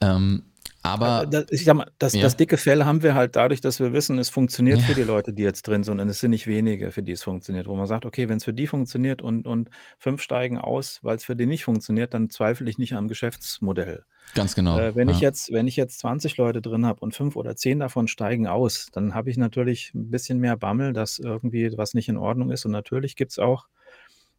Ähm, 0.00 0.44
aber 0.82 1.26
Das, 1.26 1.44
ich 1.50 1.64
sag 1.64 1.74
mal, 1.76 1.90
das, 1.98 2.14
Ja. 2.14 2.22
das 2.22 2.38
dicke 2.38 2.56
Fell 2.56 2.84
haben 2.86 3.02
wir 3.02 3.14
halt 3.14 3.36
dadurch, 3.36 3.60
dass 3.60 3.80
wir 3.80 3.92
wissen, 3.92 4.18
es 4.18 4.30
funktioniert 4.30 4.80
Ja. 4.80 4.86
für 4.86 4.94
die 4.94 5.02
Leute, 5.02 5.34
die 5.34 5.42
jetzt 5.42 5.68
drin 5.68 5.84
sind. 5.84 6.00
Und 6.00 6.08
es 6.08 6.20
sind 6.20 6.30
nicht 6.30 6.46
wenige, 6.46 6.90
für 6.90 7.02
die 7.02 7.12
es 7.12 7.22
funktioniert. 7.22 7.66
Wo 7.66 7.76
man 7.76 7.86
sagt, 7.86 8.06
okay, 8.06 8.30
wenn 8.30 8.38
es 8.38 8.44
für 8.44 8.54
die 8.54 8.66
funktioniert 8.66 9.20
und, 9.20 9.46
und 9.46 9.68
fünf 9.98 10.22
steigen 10.22 10.56
aus, 10.56 11.00
weil 11.02 11.16
es 11.16 11.24
für 11.24 11.36
die 11.36 11.44
nicht 11.44 11.64
funktioniert, 11.64 12.14
dann 12.14 12.30
zweifle 12.30 12.70
ich 12.70 12.78
nicht 12.78 12.94
am 12.94 13.08
Geschäftsmodell. 13.08 14.04
Ganz 14.34 14.54
genau. 14.54 14.78
Äh, 14.78 14.94
wenn, 14.94 15.08
ja. 15.08 15.14
ich 15.14 15.20
jetzt, 15.20 15.52
wenn 15.52 15.66
ich 15.66 15.76
jetzt 15.76 15.98
20 16.00 16.36
Leute 16.36 16.60
drin 16.60 16.86
habe 16.86 17.00
und 17.00 17.14
fünf 17.14 17.36
oder 17.36 17.56
zehn 17.56 17.78
davon 17.78 18.08
steigen 18.08 18.46
aus, 18.46 18.88
dann 18.92 19.14
habe 19.14 19.30
ich 19.30 19.36
natürlich 19.36 19.92
ein 19.94 20.10
bisschen 20.10 20.38
mehr 20.38 20.56
Bammel, 20.56 20.92
dass 20.92 21.18
irgendwie 21.18 21.76
was 21.76 21.94
nicht 21.94 22.08
in 22.08 22.16
Ordnung 22.16 22.50
ist. 22.50 22.64
Und 22.64 22.72
natürlich 22.72 23.16
gibt 23.16 23.32
es 23.32 23.38
auch, 23.38 23.66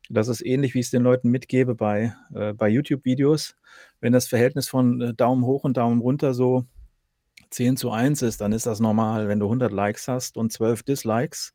das 0.10 0.28
ist 0.28 0.46
ähnlich, 0.46 0.74
wie 0.74 0.80
ich 0.80 0.88
es 0.88 0.92
den 0.92 1.04
Leuten 1.04 1.30
mitgebe 1.30 1.76
bei, 1.76 2.14
äh, 2.34 2.54
bei 2.54 2.70
YouTube-Videos, 2.70 3.56
wenn 4.00 4.14
das 4.14 4.28
Verhältnis 4.28 4.68
von 4.68 5.02
äh, 5.02 5.14
Daumen 5.14 5.46
hoch 5.46 5.64
und 5.64 5.78
Daumen 5.78 6.02
runter 6.02 6.34
so 6.34 6.66
10 7.50 7.78
zu 7.78 7.92
1 7.92 8.22
ist, 8.22 8.42
dann 8.42 8.52
ist 8.52 8.66
das 8.66 8.80
normal. 8.80 9.28
Wenn 9.28 9.40
du 9.40 9.46
100 9.46 9.72
Likes 9.72 10.08
hast 10.08 10.38
und 10.38 10.52
12 10.52 10.84
Dislikes, 10.84 11.54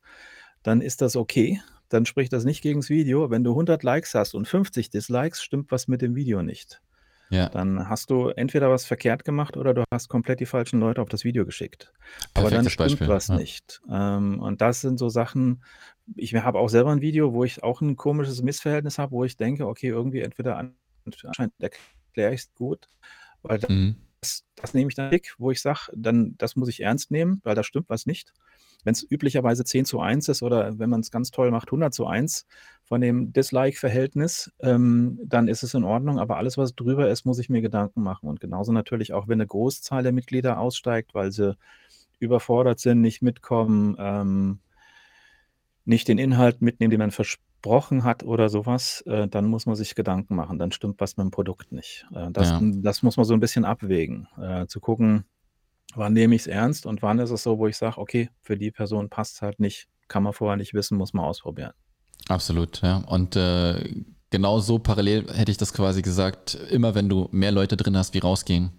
dann 0.63 0.81
ist 0.81 1.01
das 1.01 1.15
okay. 1.15 1.61
Dann 1.89 2.05
spricht 2.05 2.33
das 2.33 2.43
nicht 2.43 2.61
gegen 2.61 2.81
das 2.81 2.89
Video. 2.89 3.29
Wenn 3.29 3.43
du 3.43 3.51
100 3.51 3.83
Likes 3.83 4.13
hast 4.13 4.33
und 4.33 4.47
50 4.47 4.89
Dislikes, 4.89 5.41
stimmt 5.41 5.71
was 5.71 5.87
mit 5.87 6.01
dem 6.01 6.15
Video 6.15 6.41
nicht 6.41 6.81
ja, 7.29 7.49
dann 7.49 7.89
hast 7.89 8.09
du 8.09 8.29
entweder 8.29 8.69
was 8.69 8.85
verkehrt 8.85 9.25
gemacht 9.25 9.57
oder 9.57 9.73
du 9.73 9.83
hast 9.91 10.07
komplett 10.09 10.39
die 10.39 10.45
falschen 10.45 10.79
Leute 10.79 11.01
auf 11.01 11.09
das 11.09 11.23
Video 11.23 11.45
geschickt. 11.45 11.91
Aber 12.33 12.49
dann 12.49 12.63
perfektes 12.65 12.73
stimmt 12.73 12.89
Beispiel. 12.91 13.07
was 13.09 13.27
ja. 13.27 13.35
nicht. 13.37 13.81
Ähm, 13.89 14.39
und 14.39 14.61
das 14.61 14.81
sind 14.81 14.97
so 14.97 15.09
Sachen, 15.09 15.63
ich 16.15 16.33
habe 16.35 16.59
auch 16.59 16.69
selber 16.69 16.91
ein 16.91 17.01
Video, 17.01 17.33
wo 17.33 17.43
ich 17.43 17.63
auch 17.63 17.81
ein 17.81 17.95
komisches 17.95 18.41
Missverhältnis 18.41 18.97
habe, 18.97 19.11
wo 19.11 19.23
ich 19.23 19.35
denke, 19.37 19.67
okay, 19.67 19.87
irgendwie 19.87 20.21
entweder 20.21 20.57
an- 20.57 20.75
anscheinend 21.25 21.53
erkläre 21.59 22.33
ich 22.33 22.41
es 22.41 22.53
gut, 22.55 22.87
weil 23.43 23.59
Mhm. 23.69 23.95
das, 24.21 24.45
das 24.55 24.73
nehme 24.73 24.89
ich 24.89 24.95
dann 24.95 25.11
dick, 25.11 25.35
wo 25.37 25.51
ich 25.51 25.61
sage, 25.61 25.91
dann 25.95 26.35
das 26.37 26.55
muss 26.55 26.69
ich 26.69 26.81
ernst 26.81 27.11
nehmen, 27.11 27.41
weil 27.43 27.55
da 27.55 27.63
stimmt 27.63 27.89
was 27.89 28.05
nicht. 28.05 28.33
Wenn 28.83 28.93
es 28.93 29.03
üblicherweise 29.09 29.65
10 29.65 29.85
zu 29.85 29.99
1 29.99 30.29
ist 30.29 30.43
oder 30.43 30.79
wenn 30.79 30.89
man 30.89 31.01
es 31.01 31.11
ganz 31.11 31.31
toll 31.31 31.51
macht, 31.51 31.71
100 31.71 31.93
zu 31.93 32.05
1 32.07 32.45
von 32.87 33.01
dem 33.01 33.33
Dislike-Verhältnis, 33.33 34.51
ähm, 34.61 35.19
dann 35.25 35.49
ist 35.49 35.61
es 35.61 35.73
in 35.73 35.83
Ordnung. 35.83 36.19
Aber 36.19 36.37
alles, 36.37 36.57
was 36.57 36.73
drüber 36.73 37.09
ist, 37.09 37.25
muss 37.25 37.37
ich 37.37 37.49
mir 37.49 37.61
Gedanken 37.61 38.01
machen. 38.01 38.29
Und 38.29 38.39
genauso 38.39 38.71
natürlich 38.71 39.11
auch, 39.13 39.27
wenn 39.27 39.41
eine 39.41 39.47
Großzahl 39.47 40.03
der 40.03 40.13
Mitglieder 40.13 40.57
aussteigt, 40.57 41.13
weil 41.13 41.31
sie 41.31 41.57
überfordert 42.19 42.79
sind, 42.79 43.01
nicht 43.01 43.21
mitkommen, 43.21 43.95
ähm, 43.99 44.59
nicht 45.83 46.07
den 46.07 46.17
Inhalt 46.17 46.61
mitnehmen, 46.61 46.91
den 46.91 46.99
man 46.99 47.11
versprochen 47.11 48.05
hat 48.05 48.23
oder 48.23 48.47
sowas, 48.47 49.01
äh, 49.05 49.27
dann 49.27 49.47
muss 49.47 49.65
man 49.65 49.75
sich 49.75 49.93
Gedanken 49.93 50.35
machen. 50.35 50.57
Dann 50.57 50.71
stimmt 50.71 51.01
was 51.01 51.17
mit 51.17 51.25
dem 51.25 51.31
Produkt 51.31 51.73
nicht. 51.73 52.05
Äh, 52.15 52.31
das, 52.31 52.51
Ja. 52.51 52.61
das 52.61 53.03
muss 53.03 53.17
man 53.17 53.25
so 53.25 53.33
ein 53.33 53.41
bisschen 53.41 53.65
abwägen, 53.65 54.27
äh, 54.41 54.65
zu 54.67 54.79
gucken, 54.79 55.25
wann 55.93 56.13
nehme 56.13 56.35
ich 56.35 56.41
es 56.41 56.47
ernst 56.47 56.85
und 56.85 57.01
wann 57.01 57.19
ist 57.19 57.31
es 57.31 57.43
so, 57.43 57.57
wo 57.59 57.67
ich 57.67 57.75
sage, 57.75 57.97
okay, 57.97 58.29
für 58.41 58.57
die 58.57 58.71
Person 58.71 59.09
passt 59.09 59.35
es 59.35 59.41
halt 59.41 59.59
nicht, 59.59 59.87
kann 60.07 60.23
man 60.23 60.31
vorher 60.33 60.55
nicht 60.57 60.73
wissen, 60.73 60.97
muss 60.97 61.13
man 61.13 61.25
ausprobieren. 61.25 61.73
Absolut, 62.29 62.81
ja. 62.81 62.97
Und 63.07 63.35
äh, 63.35 64.03
genau 64.29 64.59
so 64.59 64.79
parallel 64.79 65.27
hätte 65.33 65.51
ich 65.51 65.57
das 65.57 65.73
quasi 65.73 66.01
gesagt, 66.01 66.55
immer 66.69 66.95
wenn 66.95 67.09
du 67.09 67.29
mehr 67.31 67.51
Leute 67.51 67.77
drin 67.77 67.97
hast, 67.97 68.13
wie 68.13 68.19
rausgehen, 68.19 68.71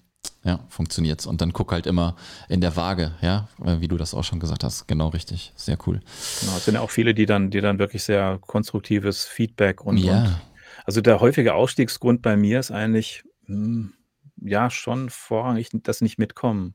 ja, 0.45 0.61
funktioniert's. 0.69 1.27
Und 1.27 1.41
dann 1.41 1.53
guck 1.53 1.73
halt 1.73 1.87
immer 1.87 2.17
in 2.49 2.61
der 2.61 2.77
Waage, 2.77 3.13
ja, 3.23 3.49
äh, 3.65 3.81
wie 3.81 3.89
du 3.89 3.97
das 3.97 4.15
auch 4.15 4.25
schon 4.25 4.41
gesagt 4.41 4.65
hast. 4.65 4.87
Genau 4.87 5.09
richtig. 5.09 5.53
Sehr 5.57 5.79
cool. 5.87 6.01
Genau, 6.41 6.57
es 6.57 6.65
sind 6.65 6.75
ja 6.75 6.81
auch 6.81 6.91
viele, 6.91 7.15
die 7.15 7.27
dann, 7.27 7.51
die 7.51 7.61
dann 7.61 7.79
wirklich 7.79 8.03
sehr 8.03 8.39
konstruktives 8.41 9.25
Feedback 9.25 9.85
und, 9.85 9.97
ja, 9.97 10.23
und 10.23 10.37
also 10.85 11.01
der 11.01 11.21
häufige 11.21 11.55
Ausstiegsgrund 11.55 12.23
bei 12.23 12.37
mir 12.37 12.61
ist 12.61 12.71
eigentlich, 12.71 13.23
hm, 13.45 13.93
ja, 14.41 14.71
schon 14.71 15.11
vorrangig 15.11 15.71
das 15.73 16.01
nicht 16.01 16.19
mitkommen, 16.19 16.75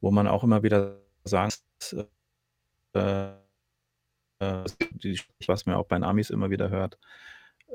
wo 0.00 0.10
man 0.10 0.26
auch 0.26 0.44
immer 0.44 0.62
wieder 0.62 0.96
sagt, 1.24 1.60
äh, 2.94 3.32
was 5.46 5.66
man 5.66 5.76
auch 5.76 5.86
bei 5.86 5.96
den 5.96 6.04
Amis 6.04 6.30
immer 6.30 6.50
wieder 6.50 6.70
hört, 6.70 6.98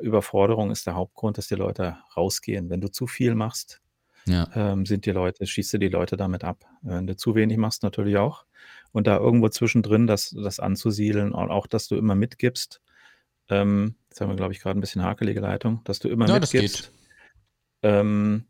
Überforderung 0.01 0.72
ist 0.72 0.86
der 0.86 0.95
Hauptgrund, 0.95 1.38
dass 1.38 1.47
die 1.47 1.55
Leute 1.55 1.97
rausgehen. 2.15 2.70
Wenn 2.70 2.82
du 2.82 2.89
zu 2.89 3.07
viel 3.07 3.36
machst, 3.36 3.82
ja, 4.26 4.49
ähm, 4.55 4.86
sind 4.86 5.05
die 5.05 5.11
Leute, 5.11 5.45
schießt 5.45 5.74
du 5.74 5.78
die 5.80 5.88
Leute 5.88 6.18
damit 6.18 6.43
ab. 6.43 6.65
Wenn 6.82 7.07
du 7.07 7.15
zu 7.15 7.34
wenig 7.36 7.57
machst, 7.57 7.84
natürlich 7.84 8.18
auch. 8.18 8.45
Und 8.91 9.07
da 9.07 9.18
irgendwo 9.18 9.49
zwischendrin 9.49 10.05
das, 10.05 10.32
das 10.32 10.59
anzusiedeln 10.59 11.32
und 11.32 11.49
auch, 11.49 11.68
dass 11.68 11.88
du 11.88 11.95
immer 11.95 12.15
mitgibst. 12.15 12.82
Ähm, 13.49 13.95
jetzt 14.09 14.20
haben 14.20 14.30
wir, 14.30 14.36
glaube 14.36 14.53
ich, 14.53 14.59
gerade 14.59 14.78
ein 14.78 14.82
bisschen 14.82 15.03
hakelige 15.03 15.39
Leitung, 15.39 15.82
dass 15.86 15.99
du 15.99 16.09
immer 16.09 16.28
Ja, 16.28 16.39
das 16.39 16.51
mitgibst. 16.51 16.91
Ähm, 17.84 18.47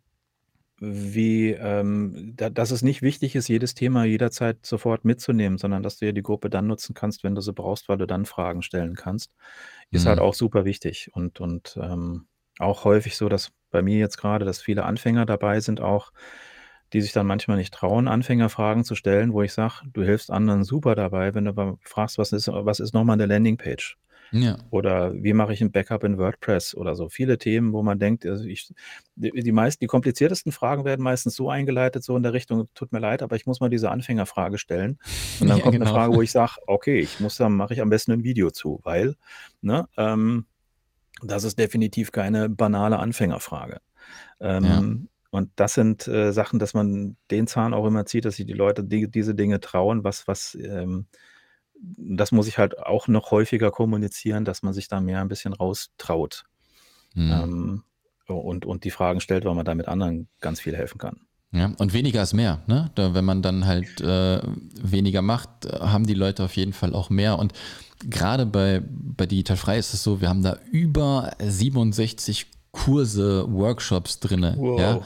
wie, 0.80 1.52
ähm, 1.52 2.34
da, 2.36 2.50
dass 2.50 2.72
es 2.72 2.82
nicht 2.84 3.02
wichtig 3.02 3.36
ist, 3.36 3.48
jedes 3.48 3.74
Thema 3.74 4.06
jederzeit 4.06 4.66
sofort 4.66 5.06
mitzunehmen, 5.06 5.58
sondern 5.58 5.84
dass 5.84 5.98
du 5.98 6.06
ja 6.06 6.12
die 6.12 6.22
Gruppe 6.24 6.50
dann 6.50 6.68
nutzen 6.68 6.94
kannst, 6.94 7.24
wenn 7.24 7.36
du 7.36 7.42
sie 7.42 7.54
brauchst, 7.54 7.90
weil 7.90 7.98
du 7.98 8.06
dann 8.08 8.26
Fragen 8.26 8.62
stellen 8.62 8.96
kannst, 8.96 9.32
ist 9.92 10.06
halt 10.06 10.20
Mhm. 10.20 10.22
auch 10.22 10.34
super 10.36 10.66
wichtig. 10.66 11.10
Und, 11.14 11.40
und 11.42 11.78
ähm, 11.82 12.28
auch 12.60 12.86
häufig 12.86 13.18
so, 13.18 13.30
dass 13.30 13.52
bei 13.72 13.82
mir 13.82 13.98
jetzt 14.00 14.18
gerade, 14.18 14.46
dass 14.46 14.62
viele 14.62 14.86
Anfänger 14.86 15.26
dabei 15.26 15.60
sind, 15.62 15.82
auch, 15.82 16.12
die 16.94 17.02
sich 17.02 17.12
dann 17.14 17.28
manchmal 17.28 17.58
nicht 17.58 17.74
trauen, 17.74 18.08
Anfängerfragen 18.08 18.84
zu 18.86 18.96
stellen, 18.96 19.34
wo 19.34 19.42
ich 19.42 19.54
sage, 19.54 19.82
du 19.94 20.04
hilfst 20.04 20.32
anderen 20.32 20.64
super 20.64 20.96
dabei, 20.96 21.34
wenn 21.36 21.46
du 21.46 21.52
aber 21.52 21.78
fragst, 21.84 22.18
was 22.18 22.32
ist, 22.32 22.48
was 22.48 22.80
ist 22.80 22.94
nochmal 22.94 23.16
eine 23.16 23.26
Landingpage? 23.26 23.98
Ja, 24.32 24.58
Oder 24.70 25.14
wie 25.24 25.34
mache 25.34 25.54
ich 25.54 25.62
ein 25.62 25.72
Backup 25.72 26.04
in 26.04 26.18
WordPress 26.18 26.76
oder 26.76 26.96
so. 26.96 27.08
Viele 27.10 27.38
Themen, 27.38 27.72
wo 27.72 27.84
man 27.84 28.00
denkt, 28.00 28.26
also 28.26 28.44
ich, 28.44 28.74
die, 29.16 29.32
die 29.32 29.52
meisten, 29.54 29.80
die 29.82 29.88
kompliziertesten 29.88 30.52
Fragen 30.52 30.84
werden 30.84 31.04
meistens 31.04 31.36
so 31.36 31.50
eingeleitet, 31.50 32.04
so 32.04 32.18
in 32.18 32.24
der 32.24 32.34
Richtung, 32.34 32.68
tut 32.74 32.92
mir 32.92 33.00
leid, 33.00 33.22
aber 33.24 33.38
ich 33.38 33.46
muss 33.46 33.62
mal 33.62 33.70
diese 33.70 33.90
Anfängerfrage 33.92 34.58
stellen. 34.58 35.00
Und 35.40 35.48
dann 35.50 35.60
Ja, 35.60 35.62
kommt 35.62 35.80
eine 35.80 35.86
genau. 35.86 35.88
Frage, 35.88 36.14
wo 36.14 36.22
ich 36.22 36.32
sage, 36.32 36.54
okay, 36.68 37.00
ich 37.00 37.20
muss, 37.20 37.38
dann 37.38 37.54
mache 37.56 37.74
ich 37.74 37.82
am 37.82 37.90
besten 37.90 38.12
ein 38.12 38.24
Video 38.24 38.52
zu, 38.52 38.82
weil, 38.84 39.16
ne, 39.62 39.88
ähm, 39.98 40.46
das 41.24 41.44
ist 41.44 41.58
definitiv 41.60 42.12
keine 42.12 42.50
banale 42.50 43.00
Anfängerfrage. 43.00 43.80
Ähm, 44.40 45.10
Und 45.32 45.52
das 45.58 45.74
sind 45.76 46.08
äh, 46.08 46.32
Sachen, 46.34 46.60
dass 46.60 46.74
man 46.74 47.18
den 47.32 47.48
Zahn 47.48 47.74
auch 47.74 47.86
immer 47.88 48.06
zieht, 48.06 48.26
dass 48.26 48.38
sich 48.38 48.46
die 48.48 48.54
Leute 48.54 48.84
die, 48.84 49.10
diese 49.12 49.36
Dinge 49.36 49.60
trauen, 49.60 50.04
was, 50.04 50.28
was, 50.28 50.56
ähm, 50.56 51.08
das 51.80 52.32
muss 52.32 52.48
ich 52.48 52.58
halt 52.58 52.80
auch 52.80 53.08
noch 53.08 53.32
häufiger 53.32 53.72
kommunizieren, 53.72 54.46
dass 54.46 54.64
man 54.64 54.74
sich 54.74 54.88
da 54.88 55.00
mehr 55.00 55.22
ein 55.22 55.28
bisschen 55.28 55.54
raustraut. 55.54 56.46
Mhm. 57.14 57.32
Ähm, 57.32 57.84
und, 58.28 58.66
und 58.66 58.84
die 58.84 58.92
Fragen 58.92 59.22
stellt, 59.22 59.46
weil 59.46 59.56
man 59.56 59.66
damit 59.66 59.88
anderen 59.88 60.28
ganz 60.42 60.60
viel 60.60 60.76
helfen 60.76 60.98
kann. 60.98 61.22
Ja, 61.52 61.72
und 61.78 61.94
weniger 61.94 62.22
ist 62.22 62.34
mehr. 62.34 62.62
Ne? 62.68 62.92
Da, 62.96 63.14
wenn 63.14 63.24
man 63.24 63.42
dann 63.42 63.66
halt 63.66 64.02
äh, 64.02 64.42
weniger 64.44 65.22
macht, 65.22 65.66
haben 65.80 66.06
die 66.06 66.14
Leute 66.14 66.44
auf 66.44 66.56
jeden 66.58 66.74
Fall 66.74 66.94
auch 66.94 67.10
mehr. 67.10 67.40
Und 67.40 67.54
gerade 68.10 68.46
bei, 68.46 68.82
bei 68.86 69.26
Digital 69.26 69.56
Frei 69.56 69.78
ist 69.78 69.94
es 69.94 70.04
so, 70.04 70.20
wir 70.20 70.28
haben 70.28 70.44
da 70.44 70.58
über 70.72 71.32
67 71.40 72.48
Kurse, 72.72 73.46
Workshops 73.50 74.20
drin. 74.20 74.54
Wow. 74.58 74.80
Ja? 74.80 75.02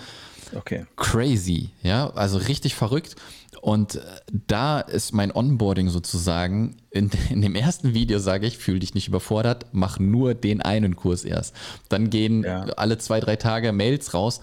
Okay. 0.56 0.86
Crazy, 0.96 1.70
ja, 1.82 2.10
also 2.12 2.38
richtig 2.38 2.76
verrückt. 2.76 3.16
Und 3.62 3.96
äh, 3.96 4.02
da 4.48 4.80
ist 4.80 5.14
mein 5.14 5.32
Onboarding 5.32 5.90
sozusagen. 5.90 6.78
In, 6.90 7.12
in 7.30 7.42
dem 7.42 7.56
ersten 7.56 7.94
Video 7.94 8.20
sage 8.20 8.48
ich, 8.48 8.58
fühl 8.58 8.80
dich 8.80 8.94
nicht 8.94 9.08
überfordert, 9.08 9.68
mach 9.72 10.00
nur 10.00 10.34
den 10.34 10.62
einen 10.62 10.96
Kurs 10.96 11.24
erst. 11.24 11.56
Dann 11.90 12.10
gehen 12.10 12.44
ja. 12.44 12.64
alle 12.76 12.98
zwei, 12.98 13.20
drei 13.20 13.36
Tage 13.36 13.72
Mails 13.72 14.14
raus, 14.14 14.42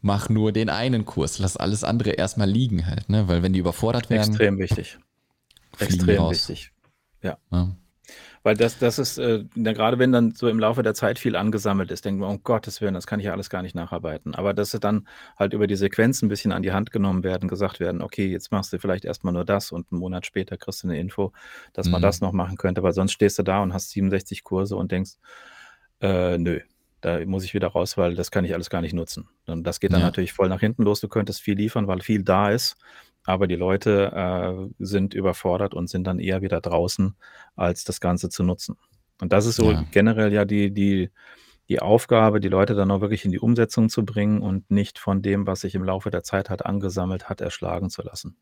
mach 0.00 0.28
nur 0.28 0.52
den 0.52 0.68
einen 0.68 1.04
Kurs, 1.04 1.38
lass 1.38 1.56
alles 1.56 1.84
andere 1.84 2.10
erstmal 2.10 2.48
liegen 2.48 2.86
halt, 2.86 3.08
ne? 3.08 3.28
Weil 3.28 3.42
wenn 3.42 3.52
die 3.52 3.58
überfordert 3.58 4.10
werden. 4.10 4.30
Extrem 4.30 4.58
wichtig. 4.58 4.98
Extrem 5.78 6.30
wichtig. 6.30 6.72
Ja. 7.22 7.38
ja. 7.50 7.76
Weil 8.42 8.56
das, 8.56 8.78
das 8.78 8.98
ist, 8.98 9.18
äh, 9.18 9.44
gerade 9.54 9.98
wenn 9.98 10.12
dann 10.12 10.34
so 10.34 10.48
im 10.48 10.58
Laufe 10.58 10.82
der 10.82 10.94
Zeit 10.94 11.18
viel 11.18 11.36
angesammelt 11.36 11.90
ist, 11.90 12.04
denkt 12.04 12.20
man, 12.20 12.30
um 12.30 12.42
Gottes 12.42 12.80
Willen, 12.80 12.94
das 12.94 13.06
kann 13.06 13.20
ich 13.20 13.26
ja 13.26 13.32
alles 13.32 13.50
gar 13.50 13.62
nicht 13.62 13.74
nacharbeiten. 13.74 14.34
Aber 14.34 14.54
dass 14.54 14.70
sie 14.70 14.80
dann 14.80 15.06
halt 15.36 15.52
über 15.52 15.66
die 15.66 15.76
Sequenz 15.76 16.22
ein 16.22 16.28
bisschen 16.28 16.52
an 16.52 16.62
die 16.62 16.72
Hand 16.72 16.92
genommen 16.92 17.24
werden, 17.24 17.48
gesagt 17.48 17.80
werden, 17.80 18.02
okay, 18.02 18.26
jetzt 18.26 18.52
machst 18.52 18.72
du 18.72 18.78
vielleicht 18.78 19.04
erstmal 19.04 19.32
nur 19.32 19.44
das 19.44 19.72
und 19.72 19.90
einen 19.90 20.00
Monat 20.00 20.26
später 20.26 20.56
kriegst 20.56 20.82
du 20.82 20.88
eine 20.88 20.98
Info, 20.98 21.32
dass 21.72 21.86
mhm. 21.86 21.92
man 21.92 22.02
das 22.02 22.20
noch 22.20 22.32
machen 22.32 22.56
könnte, 22.56 22.82
weil 22.82 22.92
sonst 22.92 23.12
stehst 23.12 23.38
du 23.38 23.42
da 23.42 23.62
und 23.62 23.72
hast 23.72 23.90
67 23.90 24.44
Kurse 24.44 24.76
und 24.76 24.92
denkst, 24.92 25.12
äh, 26.00 26.38
nö, 26.38 26.60
da 27.00 27.24
muss 27.26 27.44
ich 27.44 27.54
wieder 27.54 27.68
raus, 27.68 27.96
weil 27.96 28.14
das 28.14 28.30
kann 28.30 28.44
ich 28.44 28.54
alles 28.54 28.70
gar 28.70 28.80
nicht 28.80 28.92
nutzen. 28.92 29.28
Und 29.46 29.64
das 29.64 29.80
geht 29.80 29.92
dann 29.92 30.00
ja. 30.00 30.06
natürlich 30.06 30.32
voll 30.32 30.48
nach 30.48 30.60
hinten 30.60 30.82
los. 30.82 31.00
Du 31.00 31.08
könntest 31.08 31.40
viel 31.40 31.56
liefern, 31.56 31.86
weil 31.86 32.00
viel 32.00 32.24
da 32.24 32.50
ist, 32.50 32.76
aber 33.28 33.46
die 33.46 33.56
Leute 33.56 34.10
äh, 34.14 34.70
sind 34.78 35.12
überfordert 35.12 35.74
und 35.74 35.90
sind 35.90 36.04
dann 36.06 36.18
eher 36.18 36.40
wieder 36.40 36.62
draußen, 36.62 37.14
als 37.56 37.84
das 37.84 38.00
Ganze 38.00 38.30
zu 38.30 38.42
nutzen. 38.42 38.78
Und 39.20 39.34
das 39.34 39.44
ist 39.44 39.56
so 39.56 39.70
ja. 39.70 39.84
generell 39.90 40.32
ja 40.32 40.46
die, 40.46 40.72
die, 40.72 41.10
die 41.68 41.80
Aufgabe, 41.80 42.40
die 42.40 42.48
Leute 42.48 42.74
dann 42.74 42.90
auch 42.90 43.02
wirklich 43.02 43.26
in 43.26 43.30
die 43.30 43.38
Umsetzung 43.38 43.90
zu 43.90 44.06
bringen 44.06 44.40
und 44.40 44.70
nicht 44.70 44.98
von 44.98 45.20
dem, 45.20 45.46
was 45.46 45.60
sich 45.60 45.74
im 45.74 45.84
Laufe 45.84 46.10
der 46.10 46.22
Zeit 46.22 46.48
hat 46.48 46.64
angesammelt 46.64 47.28
hat, 47.28 47.42
erschlagen 47.42 47.90
zu 47.90 48.00
lassen. 48.00 48.38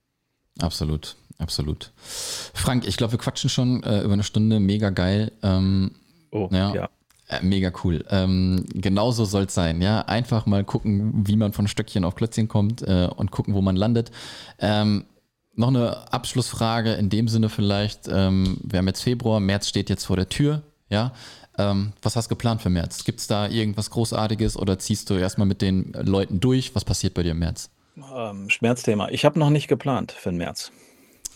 Absolut, 0.61 1.17
absolut. 1.39 1.93
Frank, 1.97 2.87
ich 2.87 2.97
glaube, 2.97 3.15
wir 3.15 3.19
quatschen 3.19 3.51
schon 3.51 3.83
äh, 3.83 4.03
über 4.03 4.13
eine 4.13 4.23
Stunde, 4.23 4.61
mega 4.61 4.91
geil. 4.91 5.33
Ähm, 5.43 5.97
oh, 6.31 6.49
ja. 6.53 6.73
ja. 6.73 6.91
Äh, 7.29 7.43
mega 7.43 7.73
cool. 7.83 8.05
Ähm, 8.09 8.67
genauso 8.73 9.25
soll 9.25 9.45
es 9.45 9.55
sein, 9.55 9.83
ja. 9.83 10.03
Einfach 10.03 10.47
mal 10.47 10.65
gucken, 10.65 11.27
wie 11.27 11.37
man 11.37 11.53
von 11.53 11.67
Stöckchen 11.67 12.05
auf 12.05 12.15
Klötzchen 12.15 12.47
kommt 12.47 12.83
äh, 12.83 13.09
und 13.15 13.31
gucken, 13.31 13.55
wo 13.55 13.61
man 13.61 13.75
landet. 13.75 14.13
Ähm, 14.59 15.07
noch 15.55 15.69
eine 15.69 16.13
Abschlussfrage 16.13 16.93
in 16.93 17.09
dem 17.11 17.29
Sinne 17.29 17.49
vielleicht. 17.49 18.09
Ähm, 18.09 18.59
wir 18.63 18.79
haben 18.79 18.87
jetzt 18.87 19.03
Februar, 19.03 19.41
März 19.41 19.69
steht 19.69 19.91
jetzt 19.91 20.05
vor 20.05 20.17
der 20.17 20.29
Tür, 20.29 20.63
ja. 20.89 21.13
Ähm, 21.59 21.95
was 22.03 22.17
hast 22.17 22.27
du 22.27 22.35
geplant 22.35 22.61
für 22.61 22.69
März? 22.69 23.05
Gibt 23.05 23.21
es 23.21 23.27
da 23.27 23.49
irgendwas 23.49 23.91
Großartiges 23.91 24.57
oder 24.59 24.79
ziehst 24.79 25.09
du 25.09 25.15
erstmal 25.15 25.47
mit 25.47 25.63
den 25.63 25.93
Leuten 25.95 26.39
durch? 26.39 26.75
Was 26.75 26.85
passiert 26.85 27.15
bei 27.15 27.23
dir 27.23 27.31
im 27.31 27.39
März? 27.39 27.71
Ähm, 28.15 28.51
Schmerzthema. 28.51 29.09
Ich 29.09 29.25
habe 29.25 29.39
noch 29.39 29.51
nicht 29.51 29.67
geplant 29.67 30.13
für 30.13 30.29
den 30.29 30.37
März. 30.39 30.71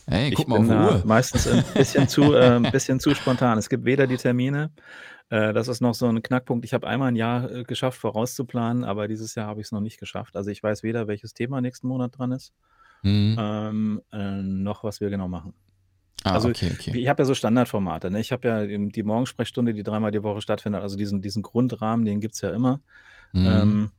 Hey, 0.06 0.30
guck 0.30 0.40
ich 0.40 0.46
mal 0.46 0.60
bin 0.60 0.72
auf 0.72 0.94
Uhr. 0.96 1.02
meistens 1.06 1.46
ein 1.46 1.64
bisschen 1.74 2.06
zu, 2.08 2.34
äh, 2.34 2.56
ein 2.56 2.70
bisschen 2.70 3.00
zu 3.00 3.14
spontan. 3.14 3.56
Es 3.58 3.68
gibt 3.68 3.84
weder 3.86 4.06
die 4.06 4.18
Termine 4.18 4.70
äh, 5.30 5.52
das 5.52 5.68
ist 5.68 5.80
noch 5.80 5.94
so 5.94 6.06
ein 6.06 6.22
Knackpunkt. 6.22 6.64
Ich 6.64 6.74
habe 6.74 6.86
einmal 6.86 7.08
ein 7.08 7.16
Jahr, 7.16 7.50
äh, 7.50 7.64
geschafft, 7.64 7.98
vorauszuplanen, 7.98 8.84
aber 8.84 9.08
dieses 9.08 9.34
Jahr 9.34 9.46
habe 9.46 9.60
ich 9.60 9.66
es 9.68 9.72
noch 9.72 9.80
nicht 9.80 9.98
geschafft. 9.98 10.36
Also, 10.36 10.50
ich 10.50 10.62
weiß 10.62 10.82
weder, 10.82 11.08
welches 11.08 11.32
Thema 11.34 11.60
nächsten 11.60 11.88
Monat 11.88 12.18
dran 12.18 12.32
ist, 12.32 12.52
Mhm. 13.02 13.36
ähm, 13.38 14.02
äh, 14.12 14.42
noch 14.42 14.84
was 14.84 15.00
wir 15.00 15.08
genau 15.08 15.26
machen. 15.28 15.54
Ah, 16.22 16.32
Also, 16.32 16.50
okay, 16.50 16.70
okay. 16.74 16.98
ich 16.98 17.08
habe 17.08 17.22
ja 17.22 17.24
so 17.24 17.34
Standardformate, 17.34 18.10
ne? 18.10 18.20
Ich 18.20 18.30
habe 18.30 18.46
ja 18.46 18.66
die 18.66 19.02
Morgensprechstunde, 19.02 19.72
die 19.72 19.82
dreimal 19.82 20.10
die 20.10 20.22
Woche 20.22 20.42
stattfindet, 20.42 20.82
also 20.82 20.98
diesen 20.98 21.22
diesen 21.22 21.42
Grundrahmen, 21.42 22.04
den 22.04 22.20
gibt 22.20 22.34
es 22.34 22.42
ja 22.42 22.50
immer. 22.50 22.80
Mhm. 23.32 23.46
Ähm, 23.46 23.90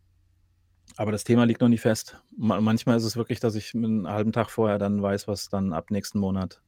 aber 0.98 1.12
das 1.12 1.24
Thema 1.24 1.46
liegt 1.46 1.62
noch 1.62 1.70
nicht 1.70 1.82
fest. 1.82 2.22
manchmal 2.38 2.98
ist 2.98 3.06
es 3.06 3.16
wirklich, 3.16 3.40
dass 3.40 3.56
ich 3.56 3.74
einen 3.74 4.08
halben 4.08 4.34
Tag 4.34 4.52
vorher 4.52 4.78
dann 4.78 5.02
weiß, 5.02 5.28
was 5.28 5.50
dann 5.50 5.74
ab 5.74 5.90
nächsten 5.90 6.20
Monat 6.20 6.62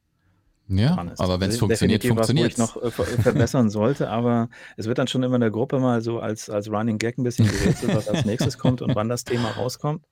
ja, 0.67 0.97
aber 1.17 1.39
wenn 1.39 1.49
es 1.49 1.59
funktioniert, 1.59 2.05
funktioniert 2.05 2.53
es. 2.53 2.57
noch 2.57 2.81
äh, 2.81 2.89
verbessern 2.89 3.69
sollte, 3.69 4.09
aber 4.09 4.49
es 4.77 4.87
wird 4.87 4.97
dann 4.97 5.07
schon 5.07 5.23
immer 5.23 5.35
in 5.35 5.41
der 5.41 5.51
Gruppe 5.51 5.79
mal 5.79 6.01
so 6.01 6.19
als, 6.19 6.49
als 6.49 6.69
Running 6.69 6.97
Gag 6.97 7.17
ein 7.17 7.23
bisschen 7.23 7.47
gerätselt, 7.47 7.93
was 7.95 8.07
als 8.07 8.25
nächstes 8.25 8.57
kommt 8.57 8.81
und 8.81 8.95
wann 8.95 9.09
das 9.09 9.23
Thema 9.25 9.49
rauskommt. 9.51 10.05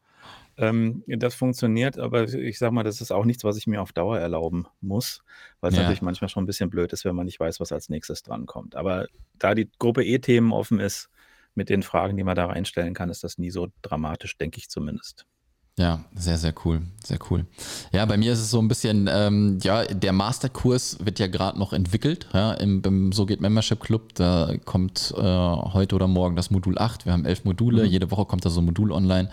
Ähm, 0.57 1.03
das 1.07 1.35
funktioniert, 1.35 1.97
aber 1.97 2.23
ich 2.23 2.59
sag 2.59 2.71
mal, 2.71 2.83
das 2.83 2.99
ist 2.99 3.11
auch 3.11 3.23
nichts, 3.23 3.43
was 3.43 3.57
ich 3.57 3.67
mir 3.67 3.81
auf 3.81 3.93
Dauer 3.93 4.19
erlauben 4.19 4.67
muss, 4.81 5.23
weil 5.61 5.71
es 5.71 5.77
ja. 5.77 5.83
natürlich 5.83 6.01
manchmal 6.01 6.29
schon 6.29 6.43
ein 6.43 6.47
bisschen 6.47 6.69
blöd 6.69 6.91
ist, 6.91 7.05
wenn 7.05 7.15
man 7.15 7.25
nicht 7.25 7.39
weiß, 7.39 7.59
was 7.61 7.71
als 7.71 7.89
nächstes 7.89 8.21
drankommt. 8.21 8.75
Aber 8.75 9.07
da 9.39 9.55
die 9.55 9.69
Gruppe 9.79 10.03
eh 10.03 10.19
Themen 10.19 10.51
offen 10.51 10.79
ist, 10.79 11.09
mit 11.55 11.69
den 11.69 11.83
Fragen, 11.83 12.17
die 12.17 12.23
man 12.23 12.35
da 12.35 12.45
reinstellen 12.45 12.93
kann, 12.93 13.09
ist 13.09 13.23
das 13.23 13.37
nie 13.37 13.51
so 13.51 13.67
dramatisch, 13.81 14.37
denke 14.37 14.57
ich 14.57 14.69
zumindest. 14.69 15.25
Ja, 15.77 16.01
sehr, 16.13 16.37
sehr 16.37 16.53
cool. 16.65 16.81
Sehr 17.03 17.17
cool. 17.29 17.45
Ja, 17.91 18.05
bei 18.05 18.17
mir 18.17 18.33
ist 18.33 18.39
es 18.39 18.51
so 18.51 18.59
ein 18.59 18.67
bisschen, 18.67 19.09
ähm, 19.11 19.57
ja, 19.63 19.85
der 19.85 20.13
Masterkurs 20.13 20.97
wird 21.03 21.17
ja 21.17 21.27
gerade 21.27 21.57
noch 21.57 21.73
entwickelt, 21.73 22.27
ja, 22.33 22.53
im, 22.53 22.81
im 22.85 23.11
So 23.11 23.25
geht 23.25 23.41
Membership 23.41 23.79
Club. 23.79 24.13
Da 24.15 24.53
kommt 24.65 25.13
äh, 25.17 25.21
heute 25.21 25.95
oder 25.95 26.07
morgen 26.07 26.35
das 26.35 26.51
Modul 26.51 26.77
8. 26.77 27.05
Wir 27.05 27.13
haben 27.13 27.25
elf 27.25 27.45
Module. 27.45 27.83
Mhm. 27.83 27.89
Jede 27.89 28.11
Woche 28.11 28.25
kommt 28.25 28.45
da 28.45 28.49
so 28.49 28.61
ein 28.61 28.65
Modul 28.65 28.91
online. 28.91 29.29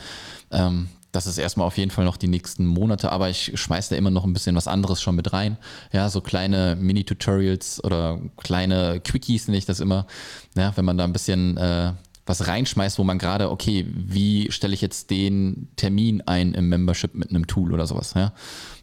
Ähm, 0.51 0.89
das 1.13 1.27
ist 1.27 1.39
erstmal 1.39 1.67
auf 1.67 1.79
jeden 1.79 1.91
Fall 1.91 2.05
noch 2.05 2.19
die 2.19 2.29
nächsten 2.29 2.67
Monate, 2.67 3.11
aber 3.11 3.31
ich 3.31 3.53
schmeiße 3.55 3.91
da 3.91 3.97
immer 3.97 4.11
noch 4.11 4.25
ein 4.25 4.35
bisschen 4.35 4.55
was 4.57 4.69
anderes 4.69 5.01
schon 5.01 5.17
mit 5.17 5.33
rein. 5.33 5.57
Ja, 5.93 6.09
so 6.11 6.21
kleine 6.21 6.77
Mini-Tutorials 6.77 7.83
oder 7.83 8.21
kleine 8.37 9.01
Quickies 9.01 9.49
nenne 9.49 9.59
ich 9.59 9.65
das 9.67 9.81
immer. 9.81 10.07
Ja, 10.55 10.73
wenn 10.77 10.85
man 10.85 10.99
da 10.99 11.05
ein 11.05 11.13
bisschen 11.13 11.57
äh, 11.57 11.93
was 12.29 12.47
reinschmeißt, 12.47 12.99
wo 12.99 13.05
man 13.05 13.19
gerade, 13.19 13.51
okay, 13.51 13.87
wie 13.89 14.51
stelle 14.53 14.75
ich 14.75 14.81
jetzt 14.81 15.11
den 15.11 15.69
Termin 15.77 16.23
ein 16.27 16.55
im 16.55 16.69
Membership 16.69 17.15
mit 17.15 17.31
einem 17.31 17.47
Tool 17.47 17.73
oder 17.73 17.87
sowas, 17.87 18.15
ja? 18.15 18.33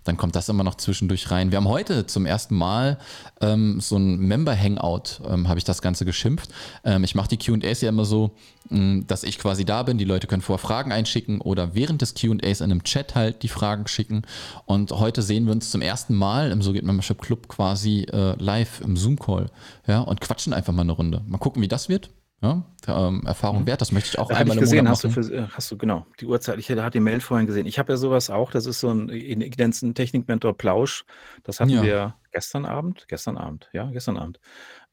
Dann 0.06 0.18
kommt 0.18 0.36
das 0.36 0.50
immer 0.50 0.64
noch 0.64 0.76
zwischendurch 0.76 1.32
rein. 1.32 1.50
Wir 1.52 1.58
haben 1.58 1.68
heute 1.68 2.06
zum 2.06 2.28
ersten 2.28 2.56
Mal 2.56 3.00
ähm, 3.42 3.82
so 3.82 3.98
ein 3.98 4.20
Member-Hangout, 4.20 5.22
ähm, 5.28 5.50
habe 5.50 5.58
ich 5.58 5.64
das 5.64 5.82
Ganze 5.82 6.06
geschimpft. 6.06 6.52
Ähm, 6.84 7.04
ich 7.04 7.16
mache 7.16 7.28
die 7.28 7.38
QAs 7.38 7.82
ja 7.82 7.90
immer 7.90 8.06
so, 8.06 8.36
mh, 8.70 8.80
mm, 8.80 9.08
dass 9.08 9.24
ich 9.24 9.40
quasi 9.40 9.66
da 9.66 9.82
bin. 9.82 9.98
Die 9.98 10.06
Leute 10.06 10.28
können 10.28 10.44
vor 10.44 10.60
Fragen 10.60 10.92
einschicken 10.92 11.42
oder 11.42 11.74
während 11.74 12.04
des 12.04 12.14
QAs 12.14 12.62
in 12.62 12.72
einem 12.72 12.84
Chat 12.84 13.16
halt 13.16 13.42
die 13.42 13.48
Fragen 13.48 13.88
schicken. 13.88 14.22
Und 14.66 14.92
heute 14.92 15.24
sehen 15.24 15.46
wir 15.46 15.54
uns 15.54 15.72
zum 15.72 15.82
ersten 15.82 16.14
Mal 16.14 16.52
im 16.52 16.62
So 16.62 16.72
geht 16.72 16.84
Membership 16.84 17.20
Club 17.20 17.48
quasi 17.48 18.06
äh, 18.12 18.36
live 18.38 18.82
im 18.82 18.98
Zoom-Call 18.98 19.48
ja, 19.88 20.02
und 20.02 20.22
quatschen 20.22 20.54
einfach 20.54 20.72
mal 20.72 20.84
eine 20.84 20.92
Runde. 20.92 21.24
Mal 21.26 21.40
gucken, 21.40 21.64
wie 21.64 21.68
das 21.68 21.90
wird. 21.90 22.12
Ja, 22.46 23.08
ähm, 23.08 23.24
Erfahrung 23.26 23.62
mhm. 23.62 23.68
wert, 23.68 23.82
das 23.82 23.92
möchte 23.92 24.10
ich 24.10 24.20
auch 24.20 24.28
da 24.28 24.36
einmal 24.36 24.58
ich 24.58 24.62
gesehen, 24.62 24.88
hast 24.88 25.04
du, 25.04 25.10
für, 25.10 25.22
äh, 25.22 25.48
hast 25.50 25.72
du 25.72 25.78
genau 25.78 26.06
die 26.20 26.28
Uhrzeit, 26.28 26.60
ich 26.60 26.70
hatte 26.70 26.92
die 26.92 27.00
Mail 27.00 27.20
vorhin 27.20 27.48
gesehen. 27.48 27.66
Ich 27.66 27.80
habe 27.80 27.94
ja 27.94 27.98
sowas 27.98 28.30
auch, 28.30 28.52
das 28.52 28.68
ist 28.68 28.80
so 28.80 28.90
ein, 28.92 29.10
ich 29.10 29.38
nenne 29.38 29.72
es 29.72 29.82
ein 29.82 29.96
Technikmentor 29.96 30.56
Plausch, 30.56 31.06
das 31.44 31.60
hatten 31.60 31.72
ja. 31.72 31.84
wir 31.84 32.16
gestern 32.32 32.66
Abend, 32.66 33.06
gestern 33.08 33.38
Abend, 33.38 33.70
ja, 33.74 33.90
gestern 33.92 34.18
Abend, 34.18 34.40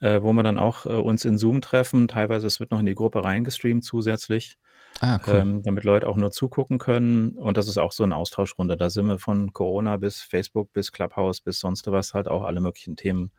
äh, 0.00 0.22
wo 0.22 0.32
wir 0.32 0.42
dann 0.42 0.58
auch 0.58 0.86
äh, 0.86 0.90
uns 0.90 1.24
in 1.24 1.36
Zoom 1.36 1.60
treffen, 1.60 2.08
teilweise 2.08 2.46
es 2.46 2.58
wird 2.60 2.70
noch 2.70 2.80
in 2.80 2.86
die 2.86 2.94
Gruppe 2.94 3.22
reingestreamt 3.22 3.84
zusätzlich, 3.84 4.58
ah, 5.00 5.20
cool. 5.26 5.34
ähm, 5.34 5.62
damit 5.62 5.84
Leute 5.84 6.08
auch 6.08 6.16
nur 6.16 6.30
zugucken 6.30 6.78
können 6.78 7.32
und 7.32 7.58
das 7.58 7.68
ist 7.68 7.76
auch 7.76 7.92
so 7.92 8.04
eine 8.04 8.16
Austauschrunde, 8.16 8.78
da 8.78 8.88
sind 8.88 9.08
wir 9.08 9.18
von 9.18 9.52
Corona 9.52 9.98
bis 9.98 10.22
Facebook 10.22 10.72
bis 10.72 10.90
Clubhouse 10.90 11.42
bis 11.42 11.60
sonst 11.60 11.86
was 11.90 12.14
halt 12.14 12.28
auch 12.28 12.44
alle 12.44 12.60
möglichen 12.60 12.96
Themen 12.96 13.30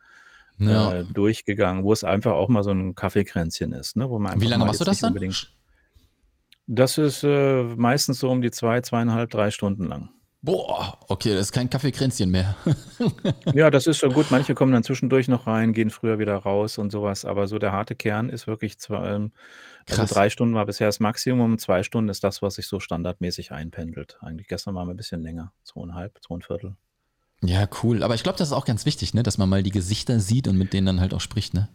ja. 0.58 0.94
äh, 0.94 1.04
durchgegangen, 1.04 1.84
wo 1.84 1.92
es 1.92 2.04
einfach 2.04 2.32
auch 2.32 2.48
mal 2.48 2.62
so 2.62 2.70
ein 2.70 2.94
Kaffeekränzchen 2.94 3.72
ist. 3.72 3.96
Ne, 3.96 4.08
wo 4.08 4.18
man 4.18 4.40
Wie 4.40 4.46
lange 4.46 4.64
machst 4.64 4.80
du 4.80 4.84
das 4.84 5.00
dann? 5.00 5.16
Das 6.66 6.96
ist 6.96 7.22
äh, 7.24 7.62
meistens 7.62 8.20
so 8.20 8.30
um 8.30 8.40
die 8.40 8.50
zwei, 8.50 8.80
zweieinhalb, 8.80 9.30
drei 9.30 9.50
Stunden 9.50 9.84
lang. 9.84 10.10
Boah, 10.44 10.98
okay, 11.08 11.30
das 11.30 11.46
ist 11.46 11.52
kein 11.52 11.70
Kaffeekränzchen 11.70 12.30
mehr. 12.30 12.54
ja, 13.54 13.70
das 13.70 13.86
ist 13.86 13.96
schon 13.96 14.12
gut. 14.12 14.30
Manche 14.30 14.54
kommen 14.54 14.72
dann 14.72 14.82
zwischendurch 14.82 15.26
noch 15.26 15.46
rein, 15.46 15.72
gehen 15.72 15.88
früher 15.88 16.18
wieder 16.18 16.36
raus 16.36 16.76
und 16.76 16.90
sowas. 16.90 17.24
Aber 17.24 17.46
so 17.46 17.58
der 17.58 17.72
harte 17.72 17.94
Kern 17.94 18.28
ist 18.28 18.46
wirklich 18.46 18.78
zwei, 18.78 19.14
ähm, 19.14 19.32
also 19.88 20.04
drei 20.04 20.28
Stunden 20.28 20.54
war 20.54 20.66
bisher 20.66 20.88
das 20.88 21.00
Maximum. 21.00 21.58
Zwei 21.58 21.82
Stunden 21.82 22.10
ist 22.10 22.24
das, 22.24 22.42
was 22.42 22.56
sich 22.56 22.66
so 22.66 22.78
standardmäßig 22.78 23.52
einpendelt. 23.52 24.18
Eigentlich 24.20 24.48
gestern 24.48 24.74
waren 24.74 24.86
wir 24.86 24.92
ein 24.92 24.98
bisschen 24.98 25.22
länger, 25.22 25.52
zweieinhalb, 25.64 26.18
zweieinviertel. 26.22 26.76
Ja, 27.44 27.68
cool. 27.82 28.02
Aber 28.02 28.14
ich 28.14 28.22
glaube, 28.22 28.38
das 28.38 28.48
ist 28.48 28.54
auch 28.54 28.64
ganz 28.64 28.86
wichtig, 28.86 29.14
ne? 29.14 29.22
dass 29.22 29.38
man 29.38 29.48
mal 29.48 29.62
die 29.62 29.70
Gesichter 29.70 30.20
sieht 30.20 30.48
und 30.48 30.56
mit 30.56 30.72
denen 30.72 30.86
dann 30.86 31.00
halt 31.00 31.14
auch 31.14 31.20
spricht. 31.20 31.54
Ne? 31.54 31.68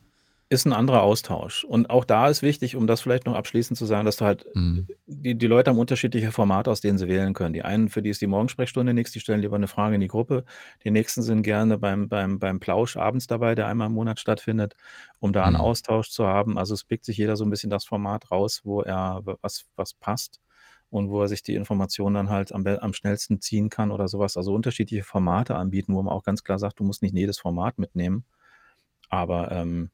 ist 0.52 0.66
ein 0.66 0.74
anderer 0.74 1.04
Austausch. 1.04 1.64
Und 1.64 1.92
auch 1.92 2.04
da 2.04 2.28
ist 2.28 2.42
wichtig, 2.42 2.76
um 2.76 2.88
das 2.88 3.02
vielleicht 3.02 3.28
noch 3.28 3.36
abschließend 3.36 3.78
zu 3.78 3.86
sagen, 3.86 4.06
dass 4.06 4.18
du 4.18 4.26
halt 4.26 4.48
mhm. 4.56 4.88
die, 5.06 5.36
die 5.36 5.48
Leute 5.48 5.70
haben 5.70 5.78
unterschiedliche 5.78 6.32
Formate, 6.32 6.72
aus 6.72 6.82
denen 6.82 6.98
sie 6.98 7.08
wählen 7.08 7.36
können. 7.36 7.54
Die 7.54 7.62
einen, 7.62 7.90
für 7.90 8.02
die 8.02 8.10
ist 8.10 8.20
die 8.20 8.28
Morgensprechstunde 8.28 8.96
nichts, 8.96 9.12
die 9.12 9.20
stellen 9.20 9.42
lieber 9.42 9.58
eine 9.58 9.68
Frage 9.68 9.96
in 9.96 10.02
die 10.02 10.08
Gruppe. 10.08 10.44
Die 10.84 10.90
nächsten 10.90 11.22
sind 11.22 11.44
gerne 11.44 11.78
beim, 11.78 12.10
beim, 12.10 12.40
beim 12.40 12.60
Plausch 12.60 12.98
abends 12.98 13.28
dabei, 13.28 13.54
der 13.54 13.68
einmal 13.68 13.88
im 13.88 13.94
Monat 13.94 14.20
stattfindet, 14.20 14.76
um 15.20 15.34
da 15.34 15.44
einen 15.44 15.56
mhm. 15.56 15.62
Austausch 15.62 16.10
zu 16.10 16.26
haben. 16.26 16.58
Also 16.58 16.74
es 16.74 16.84
pickt 16.84 17.06
sich 17.06 17.18
jeder 17.18 17.36
so 17.36 17.46
ein 17.46 17.52
bisschen 17.52 17.70
das 17.70 17.86
Format 17.86 18.32
raus, 18.32 18.62
wo 18.64 18.82
er 18.82 19.22
was, 19.42 19.66
was 19.76 19.94
passt 19.94 20.40
und 20.90 21.10
wo 21.10 21.22
er 21.22 21.28
sich 21.28 21.44
die 21.44 21.56
Informationen 21.56 22.16
dann 22.16 22.30
halt 22.30 22.52
am, 22.52 22.66
am 22.66 22.94
schnellsten 22.94 23.42
ziehen 23.42 23.70
kann 23.70 23.92
oder 23.92 24.08
sowas. 24.08 24.38
Also 24.38 24.54
unterschiedliche 24.54 25.04
Formate 25.04 25.56
anbieten, 25.56 25.94
wo 25.94 26.02
man 26.02 26.14
auch 26.14 26.24
ganz 26.24 26.44
klar 26.44 26.60
sagt, 26.60 26.80
du 26.80 26.84
musst 26.84 27.02
nicht 27.02 27.16
jedes 27.16 27.40
Format 27.40 27.78
mitnehmen. 27.78 28.26
Aber 29.10 29.52
ähm, 29.52 29.92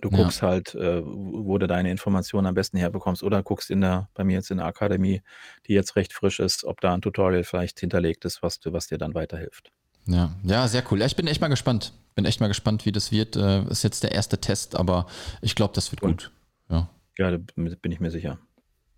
Du 0.00 0.08
Ja. 0.08 0.18
guckst 0.18 0.40
halt, 0.42 0.74
äh, 0.76 1.02
wo 1.04 1.58
du 1.58 1.66
deine 1.66 1.90
Informationen 1.90 2.46
am 2.46 2.54
besten 2.54 2.76
herbekommst 2.78 3.24
oder 3.24 3.42
guckst 3.42 3.70
in 3.70 3.80
der 3.80 4.08
bei 4.14 4.22
mir 4.22 4.34
jetzt 4.34 4.50
in 4.50 4.58
der 4.58 4.66
Akademie, 4.66 5.20
die 5.66 5.72
jetzt 5.72 5.96
recht 5.96 6.12
frisch 6.12 6.38
ist, 6.38 6.64
ob 6.64 6.80
da 6.80 6.94
ein 6.94 7.02
Tutorial 7.02 7.42
vielleicht 7.42 7.80
hinterlegt 7.80 8.24
ist, 8.24 8.40
was 8.42 8.60
was 8.64 8.86
dir 8.86 8.98
dann 8.98 9.14
weiterhilft. 9.14 9.72
Ja, 10.06 10.30
ja, 10.44 10.68
sehr 10.68 10.84
cool. 10.90 11.02
Ich 11.02 11.16
bin 11.16 11.26
echt 11.26 11.40
mal 11.40 11.48
gespannt. 11.48 11.92
Bin 12.14 12.24
echt 12.24 12.40
mal 12.40 12.48
gespannt, 12.48 12.86
wie 12.86 12.92
das 12.92 13.10
wird. 13.10 13.36
Äh, 13.36 13.64
ist 13.64 13.82
jetzt 13.82 14.02
der 14.02 14.12
erste 14.12 14.40
Test, 14.40 14.76
aber 14.76 15.06
ich 15.42 15.54
glaube, 15.56 15.74
das 15.74 15.90
wird 15.90 16.00
gut. 16.00 16.30
Ja. 16.68 16.88
Ja, 17.18 17.32
da 17.32 17.36
bin 17.36 17.92
ich 17.92 18.00
mir 18.00 18.10
sicher. 18.10 18.38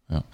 Ja. 0.08 0.24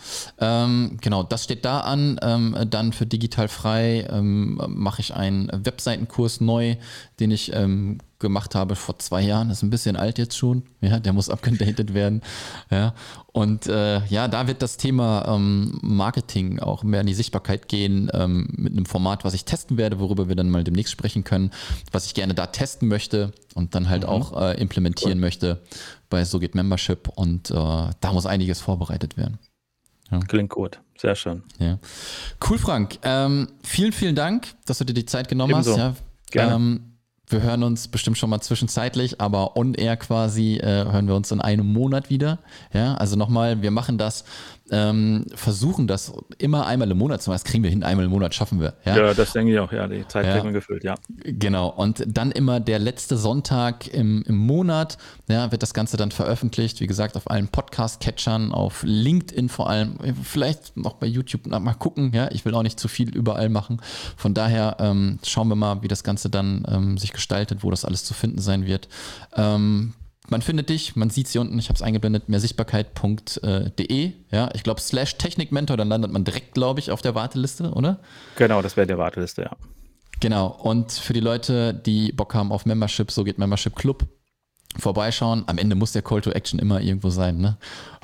Ähm, 0.40 0.98
genau, 1.00 1.22
das 1.22 1.44
steht 1.44 1.64
da 1.64 1.80
an. 1.80 2.18
Ähm, 2.22 2.56
dann 2.68 2.92
für 2.92 3.06
digital 3.06 3.48
frei 3.48 4.06
ähm, 4.10 4.60
mache 4.68 5.00
ich 5.00 5.14
einen 5.14 5.48
Webseitenkurs 5.52 6.40
neu, 6.40 6.76
den 7.20 7.30
ich 7.30 7.52
ähm, 7.54 7.98
gemacht 8.18 8.56
habe 8.56 8.74
vor 8.74 8.98
zwei 8.98 9.22
Jahren. 9.22 9.48
Das 9.48 9.58
ist 9.58 9.62
ein 9.62 9.70
bisschen 9.70 9.94
alt 9.94 10.18
jetzt 10.18 10.36
schon. 10.36 10.64
Ja, 10.80 10.98
der 10.98 11.12
muss 11.12 11.30
abgedatet 11.30 11.94
werden. 11.94 12.22
Ja. 12.70 12.94
Und 13.32 13.68
äh, 13.68 14.04
ja, 14.06 14.26
da 14.26 14.48
wird 14.48 14.62
das 14.62 14.78
Thema 14.78 15.24
ähm, 15.28 15.78
Marketing 15.82 16.58
auch 16.58 16.82
mehr 16.82 17.02
in 17.02 17.06
die 17.06 17.14
Sichtbarkeit 17.14 17.68
gehen, 17.68 18.10
ähm, 18.12 18.48
mit 18.56 18.72
einem 18.72 18.86
Format, 18.86 19.24
was 19.24 19.34
ich 19.34 19.44
testen 19.44 19.76
werde, 19.76 20.00
worüber 20.00 20.28
wir 20.28 20.34
dann 20.34 20.50
mal 20.50 20.64
demnächst 20.64 20.92
sprechen 20.92 21.22
können, 21.22 21.52
was 21.92 22.06
ich 22.06 22.14
gerne 22.14 22.34
da 22.34 22.46
testen 22.46 22.88
möchte 22.88 23.32
und 23.54 23.76
dann 23.76 23.88
halt 23.88 24.02
mhm. 24.02 24.08
auch 24.08 24.40
äh, 24.40 24.60
implementieren 24.60 25.18
cool. 25.18 25.20
möchte 25.20 25.60
bei 26.10 26.24
So 26.24 26.40
geht 26.40 26.56
Membership. 26.56 27.08
Und 27.14 27.50
äh, 27.50 27.54
da 27.54 28.12
muss 28.12 28.26
einiges 28.26 28.60
vorbereitet 28.60 29.16
werden. 29.16 29.38
Ja. 30.10 30.20
Klingt 30.20 30.50
gut. 30.50 30.80
Sehr 30.96 31.14
schön. 31.14 31.42
Ja. 31.58 31.78
Cool, 32.48 32.58
Frank. 32.58 32.98
Ähm, 33.02 33.48
vielen, 33.62 33.92
vielen 33.92 34.14
Dank, 34.14 34.48
dass 34.66 34.78
du 34.78 34.84
dir 34.84 34.94
die 34.94 35.06
Zeit 35.06 35.28
genommen 35.28 35.52
Ebenso. 35.52 35.72
hast. 35.72 35.78
Ja. 35.78 35.94
Gerne. 36.30 36.54
Ähm, 36.54 36.88
wir 37.30 37.42
hören 37.42 37.62
uns 37.62 37.88
bestimmt 37.88 38.16
schon 38.16 38.30
mal 38.30 38.40
zwischenzeitlich, 38.40 39.20
aber 39.20 39.56
on 39.56 39.74
air 39.74 39.96
quasi 39.98 40.56
äh, 40.56 40.84
hören 40.90 41.06
wir 41.06 41.14
uns 41.14 41.30
in 41.30 41.42
einem 41.42 41.70
Monat 41.72 42.08
wieder. 42.08 42.38
Ja, 42.72 42.94
also 42.94 43.16
nochmal, 43.16 43.60
wir 43.60 43.70
machen 43.70 43.98
das 43.98 44.24
ähm, 44.70 45.26
versuchen 45.34 45.86
das 45.86 46.12
immer 46.38 46.66
einmal 46.66 46.90
im 46.90 46.98
Monat 46.98 47.22
zu 47.22 47.30
machen. 47.30 47.40
Das 47.42 47.50
kriegen 47.50 47.62
wir 47.62 47.70
hin, 47.70 47.82
einmal 47.82 48.06
im 48.06 48.10
Monat 48.10 48.34
schaffen 48.34 48.60
wir. 48.60 48.74
Ja, 48.84 48.96
ja 48.96 49.14
das 49.14 49.32
denke 49.32 49.52
ich 49.52 49.58
auch, 49.58 49.72
ja, 49.72 49.86
die 49.86 50.06
Zeit 50.08 50.26
ja. 50.26 50.32
kriegen 50.32 50.46
wir 50.46 50.52
gefüllt, 50.52 50.84
ja. 50.84 50.94
Genau, 51.24 51.68
und 51.68 52.04
dann 52.06 52.30
immer 52.32 52.60
der 52.60 52.78
letzte 52.78 53.16
Sonntag 53.16 53.88
im, 53.88 54.22
im 54.26 54.36
Monat 54.36 54.98
ja, 55.28 55.50
wird 55.50 55.62
das 55.62 55.74
Ganze 55.74 55.96
dann 55.96 56.10
veröffentlicht. 56.10 56.80
Wie 56.80 56.86
gesagt, 56.86 57.16
auf 57.16 57.30
allen 57.30 57.48
Podcast-Catchern, 57.48 58.52
auf 58.52 58.82
LinkedIn 58.84 59.48
vor 59.48 59.68
allem, 59.68 59.96
vielleicht 60.22 60.76
noch 60.76 60.94
bei 60.94 61.06
YouTube 61.06 61.46
mal 61.46 61.74
gucken. 61.74 62.12
Ja, 62.14 62.30
ich 62.30 62.44
will 62.44 62.54
auch 62.54 62.62
nicht 62.62 62.80
zu 62.80 62.88
viel 62.88 63.14
überall 63.14 63.48
machen. 63.48 63.80
Von 64.16 64.34
daher 64.34 64.76
ähm, 64.80 65.18
schauen 65.24 65.48
wir 65.48 65.56
mal, 65.56 65.82
wie 65.82 65.88
das 65.88 66.04
Ganze 66.04 66.30
dann 66.30 66.64
ähm, 66.68 66.98
sich 66.98 67.12
gestaltet, 67.12 67.62
wo 67.62 67.70
das 67.70 67.84
alles 67.84 68.04
zu 68.04 68.14
finden 68.14 68.40
sein 68.40 68.66
wird. 68.66 68.88
Ähm, 69.36 69.94
man 70.30 70.42
findet 70.42 70.68
dich, 70.68 70.96
man 70.96 71.10
sieht 71.10 71.28
sie 71.28 71.38
unten, 71.38 71.58
ich 71.58 71.68
habe 71.68 71.76
es 71.76 71.82
eingeblendet, 71.82 72.28
mehrsichtbarkeit.de. 72.28 74.12
Ja, 74.30 74.50
ich 74.54 74.62
glaube, 74.62 74.80
slash 74.80 75.16
Technikmentor, 75.16 75.76
dann 75.76 75.88
landet 75.88 76.12
man 76.12 76.24
direkt, 76.24 76.54
glaube 76.54 76.80
ich, 76.80 76.90
auf 76.90 77.02
der 77.02 77.14
Warteliste, 77.14 77.70
oder? 77.72 78.00
Genau, 78.36 78.62
das 78.62 78.76
wäre 78.76 78.86
der 78.86 78.98
Warteliste, 78.98 79.42
ja. 79.42 79.56
Genau, 80.20 80.48
und 80.48 80.92
für 80.92 81.12
die 81.12 81.20
Leute, 81.20 81.72
die 81.74 82.12
Bock 82.12 82.34
haben 82.34 82.52
auf 82.52 82.66
Membership, 82.66 83.10
so 83.10 83.24
geht 83.24 83.38
Membership 83.38 83.76
Club, 83.76 84.06
vorbeischauen. 84.76 85.44
Am 85.46 85.58
Ende 85.58 85.76
muss 85.76 85.92
der 85.92 86.02
Call 86.02 86.20
to 86.20 86.30
Action 86.30 86.58
immer 86.58 86.80
irgendwo 86.80 87.10
sein, 87.10 87.38
ne? 87.38 87.56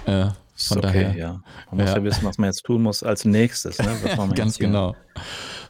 Äh, 0.07 0.27
von 0.57 0.79
okay, 0.79 0.87
daher. 0.87 1.17
Ja. 1.17 1.43
Man 1.71 1.81
muss 1.81 1.91
ja. 1.91 1.97
ja. 1.97 2.05
wissen, 2.05 2.25
was 2.25 2.39
man 2.39 2.49
jetzt 2.51 2.63
tun 2.65 2.83
muss 2.83 3.03
als 3.03 3.25
nächstes, 3.25 3.79
ne? 3.79 3.97
Ganz 4.35 4.59
genau. 4.59 4.95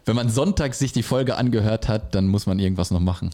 Wenn 0.04 0.16
man 0.16 0.28
Sonntag 0.28 0.74
sich 0.74 0.92
die 0.92 1.02
Folge 1.02 1.36
angehört 1.36 1.88
hat, 1.88 2.14
dann 2.14 2.26
muss 2.26 2.46
man 2.46 2.58
irgendwas 2.58 2.90
noch 2.90 3.00
machen. 3.00 3.30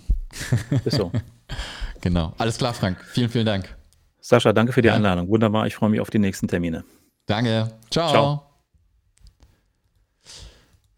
Ist 0.84 0.96
so. 0.96 1.10
Genau. 2.00 2.34
Alles 2.38 2.58
klar, 2.58 2.74
Frank. 2.74 2.98
Vielen, 3.12 3.28
vielen 3.28 3.46
Dank. 3.46 3.76
Sascha, 4.20 4.52
danke 4.52 4.72
für 4.72 4.82
die 4.82 4.88
ja. 4.88 4.94
Einladung. 4.94 5.28
Wunderbar. 5.28 5.66
Ich 5.66 5.74
freue 5.74 5.90
mich 5.90 6.00
auf 6.00 6.10
die 6.10 6.18
nächsten 6.18 6.48
Termine. 6.48 6.84
Danke. 7.26 7.68
Ciao. 7.90 8.10
Ciao. 8.10 8.42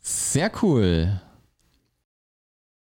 Sehr 0.00 0.50
cool. 0.62 1.20